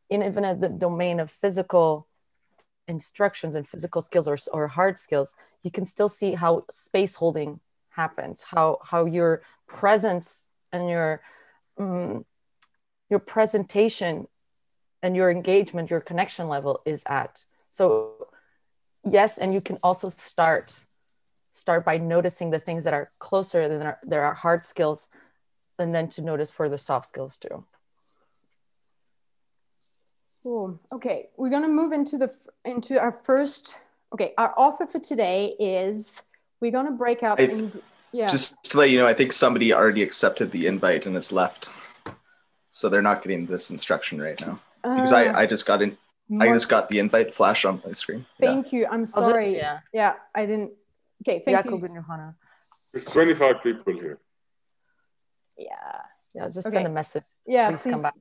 in 0.08 0.22
even 0.22 0.42
a 0.46 0.54
the 0.54 0.70
domain 0.70 1.20
of 1.20 1.30
physical 1.30 2.08
instructions 2.88 3.54
and 3.54 3.68
physical 3.68 4.00
skills 4.00 4.26
or, 4.26 4.38
or 4.52 4.68
hard 4.68 4.96
skills 4.96 5.34
you 5.62 5.70
can 5.70 5.84
still 5.84 6.08
see 6.08 6.32
how 6.32 6.64
space 6.70 7.16
holding 7.16 7.60
happens 7.90 8.42
how 8.54 8.78
how 8.90 9.04
your 9.04 9.42
presence 9.66 10.48
and 10.72 10.88
your 10.88 11.20
um, 11.76 12.24
your 13.10 13.18
presentation 13.18 14.28
and 15.02 15.14
your 15.14 15.30
engagement 15.30 15.90
your 15.90 16.00
connection 16.00 16.48
level 16.48 16.80
is 16.86 17.02
at. 17.06 17.44
So 17.68 18.28
yes 19.10 19.38
and 19.38 19.54
you 19.54 19.60
can 19.60 19.78
also 19.82 20.08
start 20.08 20.78
start 21.52 21.84
by 21.84 21.96
noticing 21.96 22.50
the 22.50 22.58
things 22.58 22.84
that 22.84 22.92
are 22.92 23.10
closer 23.18 23.68
than 23.68 23.78
there 23.80 23.98
there 24.02 24.24
are 24.24 24.34
hard 24.34 24.64
skills 24.64 25.08
and 25.78 25.94
then 25.94 26.08
to 26.08 26.20
notice 26.22 26.50
for 26.50 26.68
the 26.68 26.78
soft 26.78 27.06
skills 27.06 27.36
too 27.36 27.64
Cool. 30.42 30.78
Okay, 30.92 31.30
we're 31.36 31.50
gonna 31.50 31.66
move 31.66 31.90
into 31.90 32.16
the 32.16 32.32
into 32.64 33.00
our 33.00 33.10
first. 33.10 33.78
Okay, 34.12 34.32
our 34.38 34.54
offer 34.56 34.86
for 34.86 35.00
today 35.00 35.56
is 35.58 36.22
we're 36.60 36.70
gonna 36.70 36.92
break 36.92 37.24
out. 37.24 37.40
I, 37.40 37.44
in, 37.44 37.82
Yeah. 38.12 38.28
Just 38.28 38.54
to 38.70 38.78
let 38.78 38.90
you 38.90 38.98
know, 39.00 39.08
I 39.08 39.14
think 39.14 39.32
somebody 39.32 39.74
already 39.74 40.04
accepted 40.04 40.52
the 40.52 40.68
invite 40.68 41.04
and 41.04 41.16
has 41.16 41.32
left. 41.32 41.68
So 42.68 42.88
they're 42.88 43.02
not 43.02 43.22
getting 43.22 43.46
this 43.46 43.70
instruction 43.70 44.22
right 44.22 44.40
now. 44.40 44.60
Because 44.84 45.12
Ah. 45.12 45.16
I, 45.16 45.40
I 45.42 45.46
just 45.46 45.66
got 45.66 45.82
in 45.82 45.98
I 46.40 46.48
just 46.52 46.68
got 46.68 46.88
the 46.88 46.98
invite 46.98 47.34
flash 47.34 47.64
on 47.64 47.80
my 47.84 47.92
screen. 47.92 48.26
Yeah. 48.38 48.52
Thank 48.54 48.72
you. 48.72 48.86
I'm 48.90 49.02
just- 49.02 49.14
sorry. 49.14 49.56
yeah. 49.56 49.80
yeah. 49.92 50.14
I 50.34 50.46
didn't. 50.46 50.72
Okay, 51.22 51.40
thank 51.44 51.56
Jakob 51.56 51.80
you. 51.80 51.86
and 51.86 51.94
Johanna. 51.96 52.34
There's 52.92 53.04
25 53.04 53.62
people 53.62 53.92
here. 53.94 54.18
Yeah. 55.56 55.66
Yeah, 56.34 56.46
just 56.48 56.66
Okay. 56.66 56.74
send 56.74 56.86
a 56.86 56.90
message. 56.90 57.24
Yeah, 57.46 57.68
Please 57.70 57.82
please, 57.82 57.92
come 57.92 58.02
back. 58.02 58.14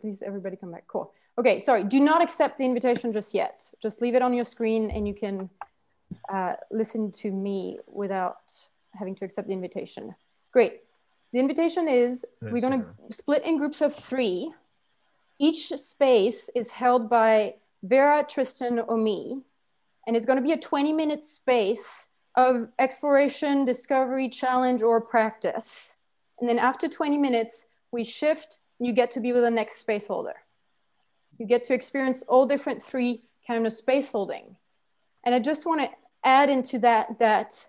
please, 0.00 0.22
everybody 0.22 0.56
come 0.56 0.72
back. 0.72 0.84
Cool. 0.88 1.12
Okay, 1.38 1.58
sorry. 1.60 1.84
Do 1.84 2.00
not 2.00 2.20
accept 2.22 2.58
the 2.58 2.64
invitation 2.64 3.12
just 3.12 3.32
yet. 3.34 3.70
Just 3.80 4.02
leave 4.02 4.14
it 4.14 4.22
on 4.22 4.34
your 4.34 4.44
screen, 4.44 4.90
and 4.90 5.06
you 5.06 5.14
can 5.14 5.48
uh, 6.28 6.54
listen 6.70 7.12
to 7.12 7.30
me 7.30 7.78
without 7.86 8.52
having 8.94 9.14
to 9.16 9.24
accept 9.24 9.46
the 9.46 9.52
invitation. 9.54 10.14
Great. 10.52 10.80
The 11.32 11.38
invitation 11.38 11.86
is 11.86 12.26
we're 12.42 12.60
going 12.60 12.82
to 12.82 12.86
split 13.14 13.44
in 13.44 13.56
groups 13.56 13.80
of 13.82 13.94
three. 13.94 14.52
Each 15.40 15.68
space 15.68 16.50
is 16.54 16.70
held 16.70 17.08
by 17.08 17.54
Vera, 17.82 18.26
Tristan, 18.28 18.78
or 18.78 18.98
me, 18.98 19.40
and 20.06 20.14
it's 20.14 20.26
going 20.26 20.36
to 20.36 20.42
be 20.42 20.52
a 20.52 20.58
20 20.58 20.92
minute 20.92 21.24
space 21.24 22.10
of 22.36 22.68
exploration, 22.78 23.64
discovery, 23.64 24.28
challenge, 24.28 24.82
or 24.82 25.00
practice. 25.00 25.96
And 26.38 26.48
then 26.48 26.58
after 26.58 26.88
20 26.88 27.16
minutes, 27.16 27.68
we 27.90 28.04
shift, 28.04 28.58
you 28.78 28.92
get 28.92 29.10
to 29.12 29.20
be 29.20 29.32
with 29.32 29.42
the 29.42 29.50
next 29.50 29.78
space 29.78 30.06
holder. 30.06 30.34
You 31.38 31.46
get 31.46 31.64
to 31.64 31.74
experience 31.74 32.22
all 32.28 32.44
different 32.44 32.82
three 32.82 33.22
kind 33.46 33.66
of 33.66 33.72
space 33.72 34.12
holding. 34.12 34.56
And 35.24 35.34
I 35.34 35.38
just 35.38 35.64
want 35.64 35.80
to 35.80 35.88
add 36.22 36.50
into 36.50 36.78
that 36.80 37.18
that 37.18 37.66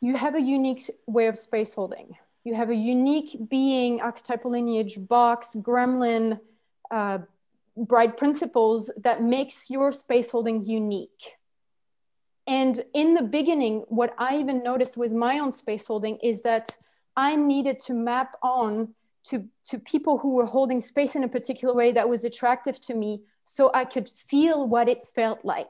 you 0.00 0.16
have 0.16 0.34
a 0.34 0.40
unique 0.40 0.82
way 1.06 1.28
of 1.28 1.38
space 1.38 1.74
holding. 1.74 2.16
You 2.44 2.54
have 2.54 2.70
a 2.70 2.74
unique 2.74 3.48
being, 3.48 4.00
archetypal 4.00 4.50
lineage, 4.50 4.98
box, 5.06 5.54
gremlin, 5.58 6.40
uh, 6.90 7.18
bright 7.76 8.16
principles 8.16 8.90
that 8.96 9.22
makes 9.22 9.70
your 9.70 9.92
space 9.92 10.30
holding 10.30 10.64
unique. 10.64 11.36
And 12.46 12.84
in 12.92 13.14
the 13.14 13.22
beginning, 13.22 13.84
what 13.88 14.14
I 14.18 14.38
even 14.38 14.60
noticed 14.60 14.96
with 14.96 15.12
my 15.12 15.38
own 15.38 15.52
space 15.52 15.86
holding 15.86 16.16
is 16.16 16.42
that 16.42 16.76
I 17.16 17.36
needed 17.36 17.78
to 17.80 17.94
map 17.94 18.36
on 18.42 18.94
to, 19.24 19.44
to 19.66 19.78
people 19.78 20.18
who 20.18 20.32
were 20.32 20.46
holding 20.46 20.80
space 20.80 21.14
in 21.14 21.22
a 21.22 21.28
particular 21.28 21.72
way 21.72 21.92
that 21.92 22.08
was 22.08 22.24
attractive 22.24 22.80
to 22.80 22.94
me 22.94 23.22
so 23.44 23.70
I 23.72 23.84
could 23.84 24.08
feel 24.08 24.66
what 24.66 24.88
it 24.88 25.06
felt 25.06 25.44
like. 25.44 25.68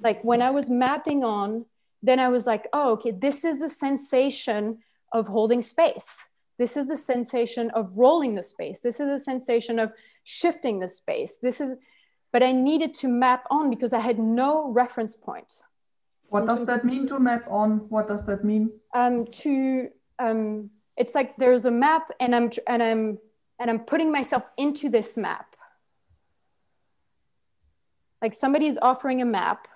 Like 0.00 0.22
when 0.22 0.40
I 0.40 0.50
was 0.50 0.70
mapping 0.70 1.24
on, 1.24 1.66
then 2.02 2.20
I 2.20 2.28
was 2.28 2.46
like, 2.46 2.68
oh, 2.72 2.92
okay, 2.92 3.10
this 3.10 3.44
is 3.44 3.58
the 3.58 3.68
sensation 3.68 4.78
of 5.14 5.28
holding 5.28 5.62
space. 5.62 6.28
This 6.58 6.76
is 6.76 6.86
the 6.86 6.96
sensation 6.96 7.70
of 7.70 7.96
rolling 7.96 8.34
the 8.34 8.42
space. 8.42 8.80
This 8.80 9.00
is 9.00 9.08
the 9.08 9.18
sensation 9.18 9.78
of 9.78 9.92
shifting 10.24 10.80
the 10.80 10.88
space. 10.88 11.38
This 11.40 11.60
is, 11.60 11.76
but 12.32 12.42
I 12.42 12.52
needed 12.52 12.92
to 12.94 13.08
map 13.08 13.46
on 13.50 13.70
because 13.70 13.92
I 13.92 14.00
had 14.00 14.18
no 14.18 14.70
reference 14.70 15.16
point. 15.16 15.62
What 16.30 16.46
does 16.46 16.66
that 16.66 16.84
mean 16.84 17.06
to 17.08 17.18
map 17.20 17.46
on? 17.48 17.88
What 17.88 18.08
does 18.08 18.26
that 18.26 18.44
mean? 18.44 18.70
Um, 18.92 19.26
to 19.42 19.88
um, 20.18 20.70
it's 20.96 21.14
like 21.14 21.36
there's 21.36 21.64
a 21.64 21.70
map, 21.70 22.10
and 22.18 22.34
I'm 22.34 22.50
and 22.66 22.82
I'm 22.82 23.18
and 23.60 23.70
I'm 23.70 23.80
putting 23.80 24.10
myself 24.10 24.44
into 24.56 24.88
this 24.88 25.16
map. 25.16 25.54
Like 28.22 28.34
somebody 28.34 28.66
is 28.66 28.78
offering 28.80 29.22
a 29.22 29.24
map, 29.24 29.68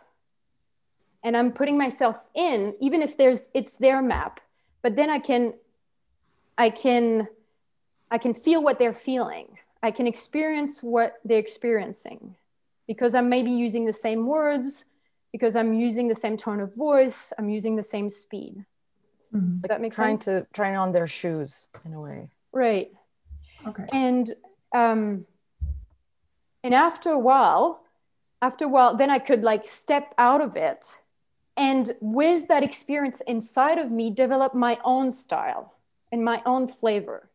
and 1.22 1.36
I'm 1.36 1.52
putting 1.52 1.76
myself 1.76 2.28
in, 2.34 2.74
even 2.80 3.02
if 3.02 3.16
there's 3.16 3.50
it's 3.54 3.76
their 3.76 4.02
map, 4.02 4.40
but 4.82 4.96
then 4.96 5.10
I 5.10 5.18
can, 5.18 5.54
I 6.56 6.70
can, 6.70 7.28
I 8.10 8.18
can 8.18 8.34
feel 8.34 8.62
what 8.62 8.78
they're 8.78 8.92
feeling. 8.92 9.58
I 9.82 9.90
can 9.90 10.06
experience 10.06 10.82
what 10.82 11.14
they're 11.24 11.38
experiencing, 11.38 12.36
because 12.86 13.14
I'm 13.14 13.28
maybe 13.28 13.50
using 13.50 13.84
the 13.84 13.92
same 13.92 14.26
words, 14.26 14.84
because 15.30 15.56
I'm 15.56 15.74
using 15.74 16.08
the 16.08 16.14
same 16.14 16.36
tone 16.36 16.60
of 16.60 16.74
voice, 16.74 17.32
I'm 17.38 17.48
using 17.48 17.76
the 17.76 17.82
same 17.82 18.08
speed. 18.10 18.64
Like 19.62 19.68
that 19.68 19.80
makes 19.80 19.94
trying 19.94 20.16
sense? 20.16 20.24
to 20.24 20.46
trying 20.54 20.76
on 20.76 20.92
their 20.92 21.06
shoes 21.06 21.68
in 21.84 21.92
a 21.92 22.00
way. 22.00 22.30
Right. 22.50 22.90
Okay. 23.66 23.84
And 23.92 24.32
um, 24.74 25.26
and 26.64 26.74
after 26.74 27.10
a 27.10 27.18
while, 27.18 27.84
after 28.40 28.64
a 28.64 28.68
while, 28.68 28.96
then 28.96 29.10
I 29.10 29.18
could 29.18 29.42
like 29.42 29.64
step 29.66 30.14
out 30.16 30.40
of 30.40 30.56
it, 30.56 31.00
and 31.58 31.92
with 32.00 32.48
that 32.48 32.62
experience 32.62 33.20
inside 33.26 33.78
of 33.78 33.90
me, 33.90 34.10
develop 34.10 34.54
my 34.54 34.78
own 34.84 35.10
style 35.10 35.74
and 36.12 36.24
my 36.24 36.40
own 36.46 36.68
flavor. 36.68 37.28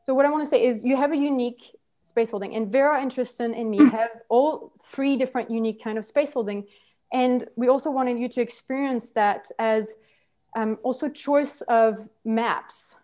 So 0.00 0.12
what 0.12 0.26
I 0.26 0.30
want 0.30 0.44
to 0.44 0.50
say 0.50 0.66
is, 0.66 0.84
you 0.84 0.96
have 0.96 1.12
a 1.12 1.16
unique 1.16 1.62
space 2.02 2.30
holding, 2.32 2.54
and 2.54 2.68
Vera 2.68 3.00
and 3.00 3.10
Tristan 3.10 3.54
and 3.54 3.70
me 3.70 3.78
have 3.88 4.10
all 4.28 4.72
three 4.82 5.16
different 5.16 5.50
unique 5.50 5.82
kind 5.82 5.96
of 5.96 6.04
space 6.04 6.34
holding, 6.34 6.66
and 7.12 7.48
we 7.56 7.68
also 7.68 7.90
wanted 7.90 8.18
you 8.18 8.28
to 8.28 8.40
experience 8.40 9.10
that 9.12 9.50
as 9.58 9.94
um, 10.56 10.78
also 10.82 11.08
choice 11.08 11.62
of 11.62 12.08
maps. 12.24 12.96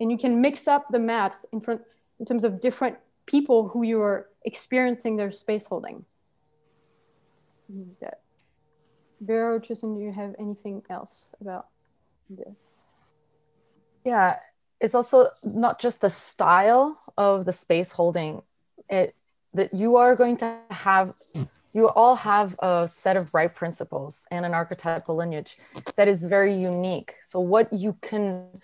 And 0.00 0.10
you 0.10 0.18
can 0.18 0.40
mix 0.40 0.66
up 0.66 0.88
the 0.90 0.98
maps 0.98 1.46
in 1.52 1.60
front 1.60 1.82
in 2.18 2.26
terms 2.26 2.44
of 2.44 2.60
different 2.60 2.96
people 3.26 3.68
who 3.68 3.84
you 3.84 4.00
are 4.00 4.28
experiencing 4.44 5.16
their 5.16 5.30
space 5.30 5.66
holding. 5.66 6.04
That 8.00 8.20
Vera 9.22 9.54
or 9.54 9.60
Tristan, 9.60 9.94
do 9.94 10.00
you 10.00 10.12
have 10.12 10.34
anything 10.38 10.82
else 10.90 11.34
about 11.40 11.68
this? 12.28 12.92
Yeah, 14.04 14.36
it's 14.80 14.94
also 14.94 15.28
not 15.44 15.80
just 15.80 16.00
the 16.00 16.10
style 16.10 16.98
of 17.16 17.44
the 17.44 17.52
space 17.52 17.92
holding. 17.92 18.42
It 18.88 19.14
that 19.54 19.72
you 19.72 19.96
are 19.96 20.16
going 20.16 20.36
to 20.38 20.58
have 20.70 21.14
you 21.72 21.88
all 21.88 22.16
have 22.16 22.56
a 22.58 22.86
set 22.88 23.16
of 23.16 23.30
bright 23.30 23.54
principles 23.54 24.26
and 24.30 24.44
an 24.44 24.54
archetypal 24.54 25.16
lineage 25.16 25.56
that 25.96 26.08
is 26.08 26.24
very 26.24 26.52
unique. 26.52 27.14
So 27.22 27.38
what 27.40 27.72
you 27.72 27.96
can 28.02 28.60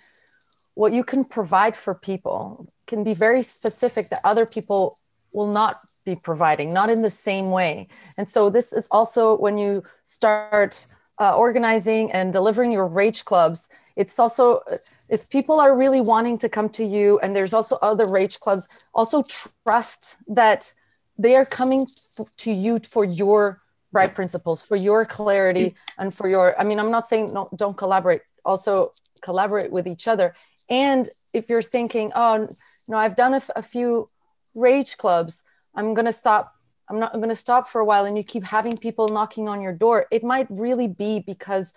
what 0.75 0.93
you 0.93 1.05
can 1.05 1.25
provide 1.25 1.77
for 1.77 1.95
people 1.95 2.73
can 2.87 3.05
be 3.05 3.15
very 3.15 3.43
specific 3.43 4.09
that 4.09 4.21
other 4.25 4.47
people 4.47 4.99
will 5.33 5.53
not 5.53 5.77
be 6.09 6.17
providing, 6.31 6.73
not 6.73 6.89
in 6.91 7.03
the 7.03 7.11
same 7.29 7.51
way. 7.51 7.89
And 8.17 8.27
so 8.35 8.51
this 8.51 8.73
is 8.73 8.89
also 8.91 9.37
when 9.37 9.57
you 9.59 9.83
start 10.05 10.87
uh, 11.21 11.37
organizing 11.37 12.11
and 12.13 12.33
delivering 12.33 12.73
your 12.73 12.87
rage 12.87 13.25
clubs, 13.25 13.69
it's 13.97 14.19
also 14.19 14.61
if 15.09 15.29
people 15.29 15.61
are 15.65 15.77
really 15.77 16.01
wanting 16.01 16.39
to 16.39 16.49
come 16.49 16.69
to 16.71 16.85
you 16.85 17.19
and 17.21 17.35
there's 17.37 17.55
also 17.59 17.77
other 17.83 18.07
rage 18.09 18.37
clubs, 18.41 18.69
also 18.95 19.23
trust 19.65 20.17
that 20.29 20.73
they 21.19 21.35
are 21.35 21.49
coming 21.61 21.87
to 22.45 22.51
you 22.65 22.79
for 22.95 23.05
your 23.05 23.61
bright 23.91 24.15
principles, 24.15 24.65
for 24.65 24.77
your 24.77 25.05
clarity 25.05 25.75
and 25.99 26.15
for 26.15 26.29
your, 26.29 26.59
I 26.61 26.65
mean, 26.65 26.79
I'm 26.79 26.93
not 26.99 27.07
saying 27.07 27.33
no, 27.33 27.49
don't 27.57 27.77
collaborate, 27.77 28.23
also 28.45 28.93
collaborate 29.21 29.73
with 29.73 29.87
each 29.87 30.07
other. 30.07 30.35
And 30.71 31.09
if 31.33 31.49
you're 31.49 31.69
thinking, 31.77 32.13
oh, 32.15 32.49
no, 32.87 32.97
I've 32.97 33.17
done 33.17 33.33
a, 33.33 33.43
f- 33.47 33.57
a 33.57 33.63
few 33.63 34.11
rage 34.55 34.97
clubs, 34.97 35.43
I'm 35.79 35.95
going 35.95 36.07
to 36.07 36.13
stop. 36.13 36.55
I'm 36.91 36.99
not 36.99 37.13
going 37.13 37.29
to 37.29 37.43
stop 37.47 37.69
for 37.69 37.81
a 37.81 37.85
while. 37.85 38.05
And 38.05 38.17
you 38.17 38.25
keep 38.25 38.45
having 38.45 38.77
people 38.77 39.07
knocking 39.09 39.49
on 39.49 39.61
your 39.61 39.73
door. 39.73 40.07
It 40.11 40.25
might 40.25 40.47
really 40.51 40.89
be 40.89 41.21
because 41.21 41.73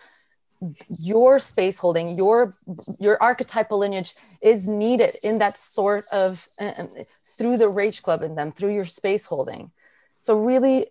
your 0.99 1.39
space 1.39 1.77
holding, 1.77 2.17
your 2.17 2.57
your 2.99 3.21
archetypal 3.21 3.77
lineage 3.79 4.15
is 4.41 4.67
needed 4.67 5.17
in 5.23 5.37
that 5.39 5.57
sort 5.57 6.05
of 6.11 6.47
uh, 6.59 6.85
through 7.37 7.57
the 7.57 7.69
rage 7.69 8.01
club 8.01 8.23
in 8.23 8.35
them, 8.35 8.51
through 8.51 8.73
your 8.73 8.85
space 8.85 9.25
holding. 9.25 9.71
So 10.21 10.35
really 10.35 10.87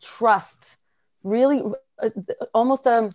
trust, 0.00 0.76
really 1.22 1.62
uh, 2.02 2.10
almost 2.54 2.86
a 2.86 3.10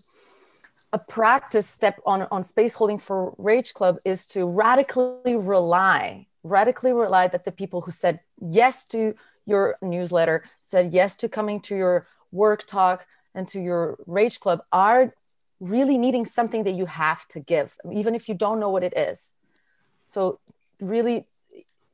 a 0.92 1.00
practice 1.00 1.68
step 1.68 2.00
on 2.06 2.28
on 2.30 2.44
space 2.44 2.76
holding 2.76 3.00
for 3.00 3.34
rage 3.40 3.74
club 3.74 3.98
is 4.06 4.28
to 4.28 4.46
radically 4.46 5.36
rely 5.36 6.28
radically 6.44 6.94
rely 6.94 7.28
that 7.28 7.46
the 7.46 7.52
people 7.52 7.82
who 7.82 7.92
said 7.92 8.20
yes 8.40 8.86
to 8.86 9.16
your 9.46 9.78
newsletter 9.82 10.44
said 10.62 10.94
yes 10.94 11.16
to 11.16 11.30
coming 11.30 11.60
to 11.62 11.76
your 11.76 12.06
work 12.32 12.66
talk 12.68 13.06
and 13.36 13.48
to 13.48 13.62
your 13.62 13.98
rage 14.06 14.40
club 14.40 14.62
are 14.72 15.14
really 15.60 15.98
needing 15.98 16.26
something 16.26 16.64
that 16.64 16.74
you 16.74 16.86
have 16.86 17.28
to 17.28 17.40
give 17.40 17.78
even 17.92 18.16
if 18.16 18.28
you 18.28 18.36
don't 18.36 18.60
know 18.60 18.70
what 18.70 18.84
it 18.84 18.96
is. 18.96 19.34
So 20.06 20.40
really 20.80 21.26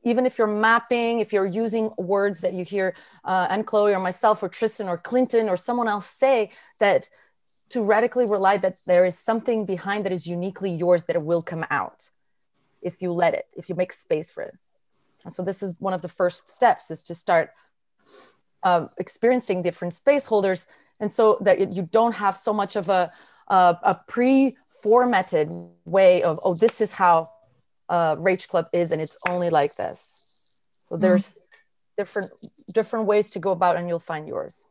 even 0.02 0.26
if 0.26 0.38
you're 0.38 0.46
mapping 0.46 1.20
if 1.20 1.32
you're 1.32 1.46
using 1.46 1.90
words 1.96 2.40
that 2.40 2.52
you 2.52 2.64
hear 2.64 2.94
uh, 3.24 3.46
and 3.50 3.66
chloe 3.66 3.92
or 3.92 4.00
myself 4.00 4.42
or 4.42 4.48
tristan 4.48 4.88
or 4.88 4.96
clinton 4.96 5.48
or 5.48 5.56
someone 5.56 5.88
else 5.88 6.06
say 6.06 6.50
that 6.78 7.08
to 7.68 7.82
radically 7.82 8.26
rely 8.26 8.56
that 8.56 8.80
there 8.86 9.04
is 9.04 9.16
something 9.16 9.64
behind 9.64 10.04
that 10.04 10.12
is 10.12 10.26
uniquely 10.26 10.70
yours 10.70 11.04
that 11.04 11.22
will 11.22 11.42
come 11.42 11.64
out 11.70 12.08
if 12.82 13.02
you 13.02 13.12
let 13.12 13.34
it 13.34 13.46
if 13.56 13.68
you 13.68 13.74
make 13.74 13.92
space 13.92 14.30
for 14.30 14.42
it 14.42 14.54
and 15.24 15.32
so 15.32 15.42
this 15.42 15.62
is 15.62 15.76
one 15.80 15.92
of 15.92 16.02
the 16.02 16.08
first 16.08 16.48
steps 16.48 16.90
is 16.90 17.02
to 17.02 17.14
start 17.14 17.50
uh, 18.62 18.86
experiencing 18.98 19.62
different 19.62 19.94
space 19.94 20.26
holders 20.26 20.66
and 21.00 21.10
so 21.10 21.38
that 21.40 21.58
it, 21.58 21.72
you 21.72 21.82
don't 21.82 22.14
have 22.14 22.36
so 22.36 22.52
much 22.52 22.76
of 22.76 22.88
a 22.88 23.10
a, 23.48 23.76
a 23.82 24.00
pre-formatted 24.06 25.50
way 25.84 26.22
of 26.22 26.38
oh 26.42 26.54
this 26.54 26.80
is 26.80 26.92
how 26.92 27.30
uh, 27.90 28.14
Rage 28.18 28.48
Club 28.48 28.68
is 28.72 28.92
and 28.92 29.02
it's 29.02 29.18
only 29.28 29.50
like 29.50 29.74
this. 29.74 30.24
So 30.88 30.96
there's 30.96 31.38
different 31.98 32.30
different 32.72 33.06
ways 33.06 33.30
to 33.30 33.38
go 33.38 33.50
about 33.50 33.76
and 33.76 33.88
you'll 33.88 33.98
find 33.98 34.26
yours. 34.26 34.64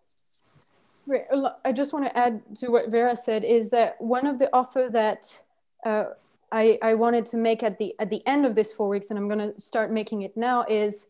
I 1.66 1.72
just 1.72 1.92
want 1.92 2.06
to 2.06 2.18
add 2.18 2.42
to 2.58 2.70
what 2.70 2.90
Vera 2.90 3.16
said 3.16 3.44
is 3.44 3.70
that 3.72 4.00
one 4.00 4.26
of 4.26 4.40
the 4.40 4.50
offer 4.54 4.90
that 4.92 5.42
uh, 5.86 6.06
I, 6.52 6.80
I 6.82 6.94
wanted 6.96 7.26
to 7.28 7.38
make 7.38 7.64
at 7.64 7.78
the 7.78 7.96
at 8.00 8.10
the 8.10 8.26
end 8.26 8.46
of 8.46 8.56
this 8.56 8.74
four 8.74 8.90
weeks, 8.90 9.10
and 9.10 9.20
I'm 9.20 9.28
going 9.28 9.54
to 9.54 9.60
start 9.60 9.92
making 9.92 10.24
it 10.24 10.36
now, 10.36 10.66
is 10.68 11.08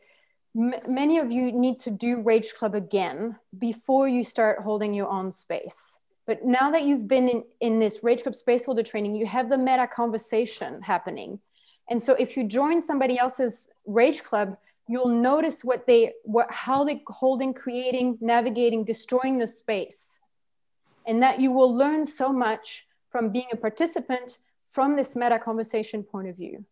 many 0.54 1.20
of 1.20 1.32
you 1.32 1.52
need 1.52 1.80
to 1.80 1.92
do 1.92 2.22
Rage 2.22 2.54
Club 2.54 2.76
again 2.76 3.38
before 3.58 4.08
you 4.08 4.24
start 4.24 4.60
holding 4.62 4.94
your 4.94 5.08
own 5.08 5.32
space. 5.32 6.00
But 6.26 6.46
now 6.46 6.72
that 6.72 6.84
you've 6.84 7.08
been 7.08 7.30
in, 7.30 7.44
in 7.60 7.80
this 7.80 8.04
Rage 8.04 8.24
Club 8.24 8.36
space 8.36 8.66
holder 8.66 8.84
training, 8.84 9.16
you 9.16 9.26
have 9.26 9.50
the 9.50 9.58
meta 9.58 9.88
conversation 9.88 10.82
happening. 10.82 11.40
And 11.90 12.02
so 12.02 12.14
if 12.14 12.38
you 12.38 12.48
join 12.48 12.82
somebody 12.82 13.18
else's 13.18 13.70
Rage 13.86 14.24
Club, 14.24 14.58
you'll 14.88 15.08
notice 15.08 15.64
what 15.64 15.88
they 15.88 16.14
what 16.24 16.52
how 16.52 16.84
they 16.84 17.02
holding, 17.08 17.54
creating, 17.54 18.18
navigating, 18.22 18.84
destroying 18.84 19.38
the 19.38 19.48
space. 19.48 20.20
And 21.08 21.24
that 21.24 21.40
you 21.40 21.52
will 21.52 21.74
learn 21.74 22.06
so 22.06 22.32
much 22.32 22.88
from 23.10 23.32
being 23.32 23.48
a 23.52 23.58
participant 23.58 24.40
from 24.70 24.96
this 24.96 25.16
meta 25.16 25.40
conversation 25.40 26.04
point 26.04 26.28
of 26.30 26.36
view. 26.36 26.66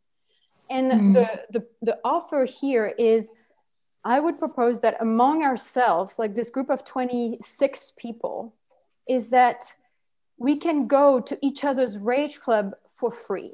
And 0.69 0.91
Mm. 0.91 1.13
the, 1.13 1.59
the 1.59 1.67
the 1.81 1.99
offer 2.03 2.45
here 2.45 2.87
is 2.97 3.31
I 4.03 4.19
would 4.19 4.37
propose 4.37 4.79
that 4.81 4.95
among 5.01 5.43
ourselves, 5.43 6.19
like 6.19 6.33
this 6.35 6.49
group 6.49 6.69
of 6.69 6.85
26 6.85 7.93
people, 7.97 8.53
is 9.07 9.29
that 9.29 9.75
we 10.37 10.55
can 10.55 10.87
go 10.87 11.19
to 11.19 11.37
each 11.41 11.63
other's 11.63 11.97
rage 11.97 12.39
club 12.39 12.73
for 12.89 13.11
free. 13.11 13.51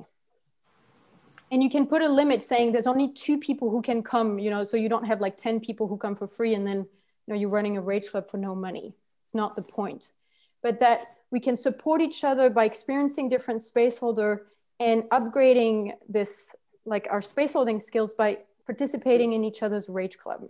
And 1.51 1.63
you 1.63 1.69
can 1.69 1.86
put 1.88 2.01
a 2.01 2.08
limit 2.08 2.41
saying 2.41 2.71
there's 2.71 2.88
only 2.88 3.13
two 3.13 3.38
people 3.38 3.69
who 3.69 3.82
can 3.82 4.01
come, 4.03 4.39
you 4.39 4.49
know, 4.49 4.63
so 4.63 4.75
you 4.75 4.89
don't 4.89 5.06
have 5.06 5.21
like 5.21 5.38
10 5.38 5.60
people 5.60 5.88
who 5.88 5.97
come 5.97 6.15
for 6.15 6.27
free 6.27 6.56
and 6.56 6.65
then, 6.65 6.79
you 6.79 7.34
know, 7.34 7.36
you're 7.36 7.49
running 7.49 7.77
a 7.77 7.82
rage 7.82 8.10
club 8.10 8.29
for 8.29 8.38
no 8.38 8.56
money. 8.56 8.95
It's 9.21 9.36
not 9.36 9.56
the 9.56 9.62
point. 9.62 10.13
But 10.62 10.79
that 10.79 11.06
we 11.33 11.39
can 11.39 11.55
support 11.55 11.99
each 11.99 12.23
other 12.23 12.47
by 12.47 12.63
experiencing 12.63 13.27
different 13.27 13.59
space 13.59 13.97
holder 13.97 14.45
and 14.79 15.01
upgrading 15.05 15.91
this, 16.07 16.55
like 16.85 17.07
our 17.09 17.23
space 17.23 17.53
holding 17.53 17.79
skills 17.79 18.13
by 18.13 18.37
participating 18.67 19.33
in 19.33 19.43
each 19.43 19.63
other's 19.63 19.89
rage 19.89 20.19
club. 20.19 20.47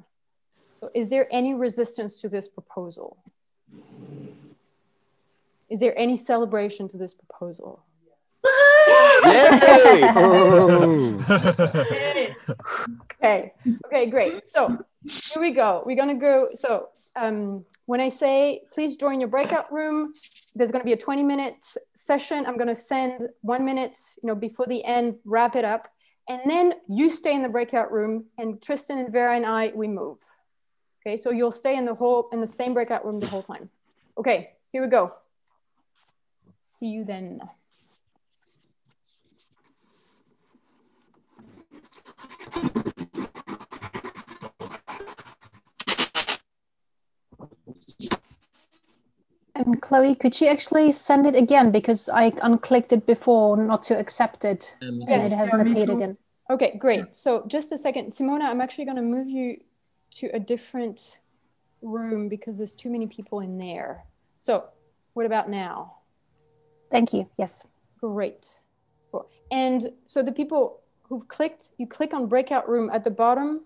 So 0.82 0.90
is 0.94 1.10
there 1.10 1.26
any 1.32 1.54
resistance 1.54 2.20
to 2.20 2.28
this 2.28 2.50
proposal? 2.50 3.16
Is 5.70 5.80
there 5.80 5.98
any 5.98 6.18
celebration 6.18 6.90
to 6.90 6.98
this 6.98 7.14
proposal? 7.14 7.82
okay 13.14 13.54
okay 13.86 14.10
great 14.10 14.46
so 14.46 14.78
here 15.06 15.42
we 15.42 15.52
go 15.52 15.82
we're 15.86 15.96
gonna 15.96 16.14
go 16.14 16.50
so 16.54 16.90
um, 17.16 17.64
when 17.86 18.00
i 18.00 18.08
say 18.08 18.62
please 18.74 18.98
join 18.98 19.20
your 19.20 19.30
breakout 19.30 19.72
room 19.72 20.14
there's 20.56 20.72
going 20.72 20.82
to 20.82 20.86
be 20.86 20.94
a 20.94 20.98
20 20.98 21.24
minute 21.24 21.66
session. 21.94 22.46
I'm 22.46 22.58
going 22.58 22.68
to 22.68 22.76
send 22.76 23.30
one 23.42 23.66
minute 23.66 23.98
you 24.22 24.28
know 24.28 24.36
before 24.36 24.66
the 24.68 24.84
end 24.84 25.16
wrap 25.26 25.56
it 25.56 25.66
up 25.66 25.88
and 26.30 26.42
then 26.46 26.76
you 26.88 27.10
stay 27.10 27.36
in 27.36 27.44
the 27.44 27.50
breakout 27.50 27.92
room 27.92 28.26
and 28.38 28.62
tristan 28.62 29.00
and 29.00 29.12
vera 29.12 29.36
and 29.36 29.46
i 29.46 29.72
we 29.76 29.88
move. 29.88 30.20
Okay 31.06 31.18
so 31.18 31.32
you'll 31.32 31.52
stay 31.52 31.76
in 31.76 31.86
the 31.86 31.94
whole 31.96 32.30
in 32.32 32.42
the 32.42 32.48
same 32.48 32.74
breakout 32.74 33.06
room 33.06 33.20
the 33.20 33.28
whole 33.28 33.44
time. 33.44 33.70
Okay 34.18 34.52
here 34.72 34.82
we 34.82 34.88
go. 34.88 35.14
See 36.60 36.88
you 36.88 37.04
then 37.04 37.42
And 49.56 49.82
Chloe, 49.82 50.16
could 50.16 50.40
you 50.42 50.48
actually 50.48 50.92
send 50.92 51.28
it 51.28 51.36
again 51.36 51.72
because 51.72 52.10
I 52.10 52.32
unclicked 52.32 52.92
it 52.92 53.06
before 53.06 53.56
not 53.56 53.84
to 53.84 53.98
accept 53.98 54.46
it, 54.46 54.76
um, 54.82 55.02
and 55.02 55.10
Yes. 55.10 55.32
it 55.32 55.36
hasn't 55.36 55.66
Yeah, 55.66 55.72
appeared 55.72 55.90
too. 55.90 55.96
again. 55.98 56.18
Okay, 56.50 56.76
great. 56.78 57.14
So 57.16 57.46
just 57.48 57.72
a 57.72 57.78
second. 57.78 58.08
Simona, 58.12 58.46
I'm 58.46 58.62
actually 58.62 58.86
going 58.86 58.98
to 58.98 59.04
move 59.04 59.30
you 59.30 59.62
to 60.12 60.28
a 60.34 60.40
different 60.40 61.20
room 61.82 62.30
because 62.30 62.58
there's 62.58 62.76
too 62.76 62.90
many 62.90 63.08
people 63.08 63.40
in 63.42 63.58
there. 63.58 64.06
So 64.40 64.66
what 65.14 65.26
about 65.26 65.50
now? 65.50 65.98
Thank 66.90 67.14
you. 67.14 67.30
Yes. 67.38 67.66
Great. 68.00 68.60
Cool. 69.12 69.30
And 69.52 69.94
so 70.08 70.24
the 70.24 70.32
people 70.32 70.82
who've 71.04 71.28
clicked, 71.28 71.70
you 71.78 71.88
click 71.88 72.14
on 72.14 72.28
breakout 72.28 72.68
room 72.68 72.90
at 72.92 73.04
the 73.04 73.12
bottom 73.12 73.62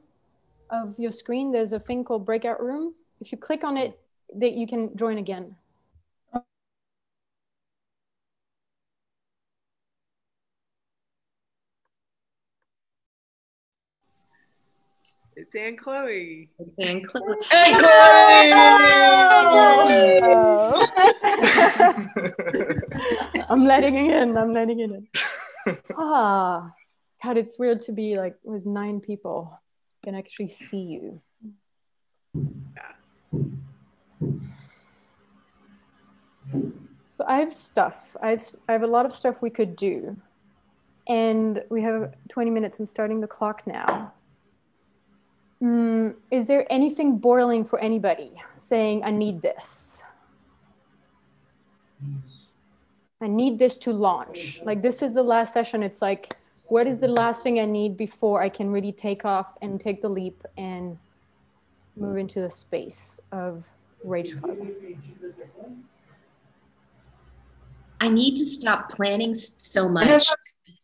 of 0.69 0.99
your 0.99 1.11
screen. 1.11 1.51
There's 1.51 1.73
a 1.73 1.79
thing 1.79 2.03
called 2.03 2.25
breakout 2.25 2.61
room. 2.61 2.93
If 3.21 3.31
you 3.31 3.37
click 3.37 3.63
on 3.63 3.77
it, 3.77 3.99
that 4.35 4.53
you 4.53 4.67
can 4.67 4.95
join 4.97 5.17
again. 5.17 5.55
It's 15.47 15.55
Aunt 15.55 15.79
Chloe. 15.79 16.49
And 16.77 17.07
Chloe. 17.07 17.37
Chloe! 17.79 18.51
I'm 23.49 23.63
letting 23.65 23.95
it 23.95 24.11
in. 24.11 24.37
I'm 24.37 24.53
letting 24.53 24.81
it 24.81 24.91
in. 24.91 25.07
ah, 25.97 26.73
God, 27.23 27.37
it's 27.37 27.57
weird 27.57 27.81
to 27.83 27.93
be 27.93 28.17
like 28.17 28.35
with 28.43 28.65
nine 28.65 28.99
people 28.99 29.57
can 30.03 30.15
actually 30.15 30.49
see 30.49 30.81
you. 30.83 31.21
So 37.15 37.25
I 37.25 37.37
have 37.37 37.53
stuff. 37.53 38.17
I 38.21 38.31
have 38.31 38.43
I 38.67 38.73
have 38.73 38.83
a 38.83 38.87
lot 38.87 39.05
of 39.05 39.13
stuff 39.13 39.41
we 39.41 39.49
could 39.49 39.77
do, 39.77 40.17
and 41.07 41.63
we 41.69 41.83
have 41.83 42.15
20 42.27 42.51
minutes. 42.51 42.79
I'm 42.79 42.85
starting 42.85 43.21
the 43.21 43.27
clock 43.27 43.65
now. 43.65 44.11
Mm, 45.61 46.15
is 46.29 46.45
there 46.45 46.71
anything 46.71 47.17
boiling 47.17 47.63
for 47.63 47.79
anybody 47.79 48.31
saying 48.57 49.03
I 49.03 49.11
need 49.11 49.41
this? 49.41 50.03
I 53.21 53.27
need 53.27 53.57
this 53.57 53.77
to 53.79 53.91
launch. 53.91 54.61
Like 54.63 54.81
this 54.81 55.01
is 55.01 55.13
the 55.13 55.23
last 55.23 55.53
session. 55.53 55.81
It's 55.81 56.01
like, 56.01 56.35
what 56.65 56.85
is 56.85 56.99
the 56.99 57.07
last 57.07 57.41
thing 57.41 57.59
I 57.59 57.65
need 57.65 57.97
before 57.97 58.41
I 58.41 58.49
can 58.49 58.69
really 58.69 58.91
take 58.91 59.25
off 59.25 59.57
and 59.61 59.81
take 59.81 60.01
the 60.01 60.09
leap 60.09 60.43
and 60.57 60.97
move 61.95 62.17
into 62.17 62.41
the 62.41 62.49
space 62.49 63.19
of 63.31 63.67
Rage 64.03 64.39
Club? 64.39 64.57
I 67.99 68.09
need 68.09 68.35
to 68.35 68.45
stop 68.45 68.91
planning 68.91 69.33
so 69.33 69.89
much. 69.89 70.27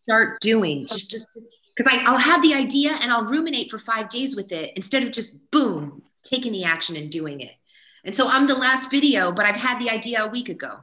Start 0.04 0.42
doing 0.42 0.86
just 0.86 1.12
just 1.12 1.28
because 1.76 1.92
I'll 2.06 2.18
have 2.18 2.42
the 2.42 2.54
idea 2.54 2.98
and 3.02 3.12
I'll 3.12 3.26
ruminate 3.26 3.72
for 3.72 3.80
five 3.80 4.10
days 4.10 4.36
with 4.36 4.52
it 4.52 4.74
instead 4.76 5.04
of 5.04 5.12
just 5.12 5.50
boom 5.52 6.04
taking 6.24 6.52
the 6.52 6.64
action 6.64 6.96
and 6.96 7.10
doing 7.10 7.42
it. 7.42 7.54
And 8.06 8.16
so 8.16 8.28
I'm 8.28 8.48
the 8.48 8.56
last 8.56 8.92
video, 8.92 9.32
but 9.32 9.46
I've 9.46 9.58
had 9.58 9.80
the 9.80 9.90
idea 9.90 10.24
a 10.24 10.28
week 10.28 10.50
ago. 10.50 10.80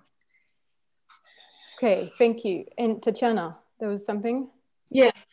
Okay, 1.76 2.12
thank 2.18 2.44
you. 2.44 2.66
And 2.76 3.02
Tatiana, 3.02 3.56
there 3.78 3.88
was 3.88 4.04
something? 4.04 4.48
Yes. 4.90 5.26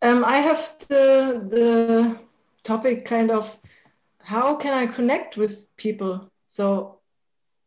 Um, 0.00 0.24
I 0.24 0.38
have 0.38 0.76
the 0.88 1.44
the 1.48 2.18
topic 2.64 3.04
kind 3.04 3.30
of 3.30 3.56
how 4.20 4.56
can 4.56 4.74
I 4.74 4.86
connect 4.86 5.36
with 5.36 5.66
people? 5.76 6.28
So 6.46 6.98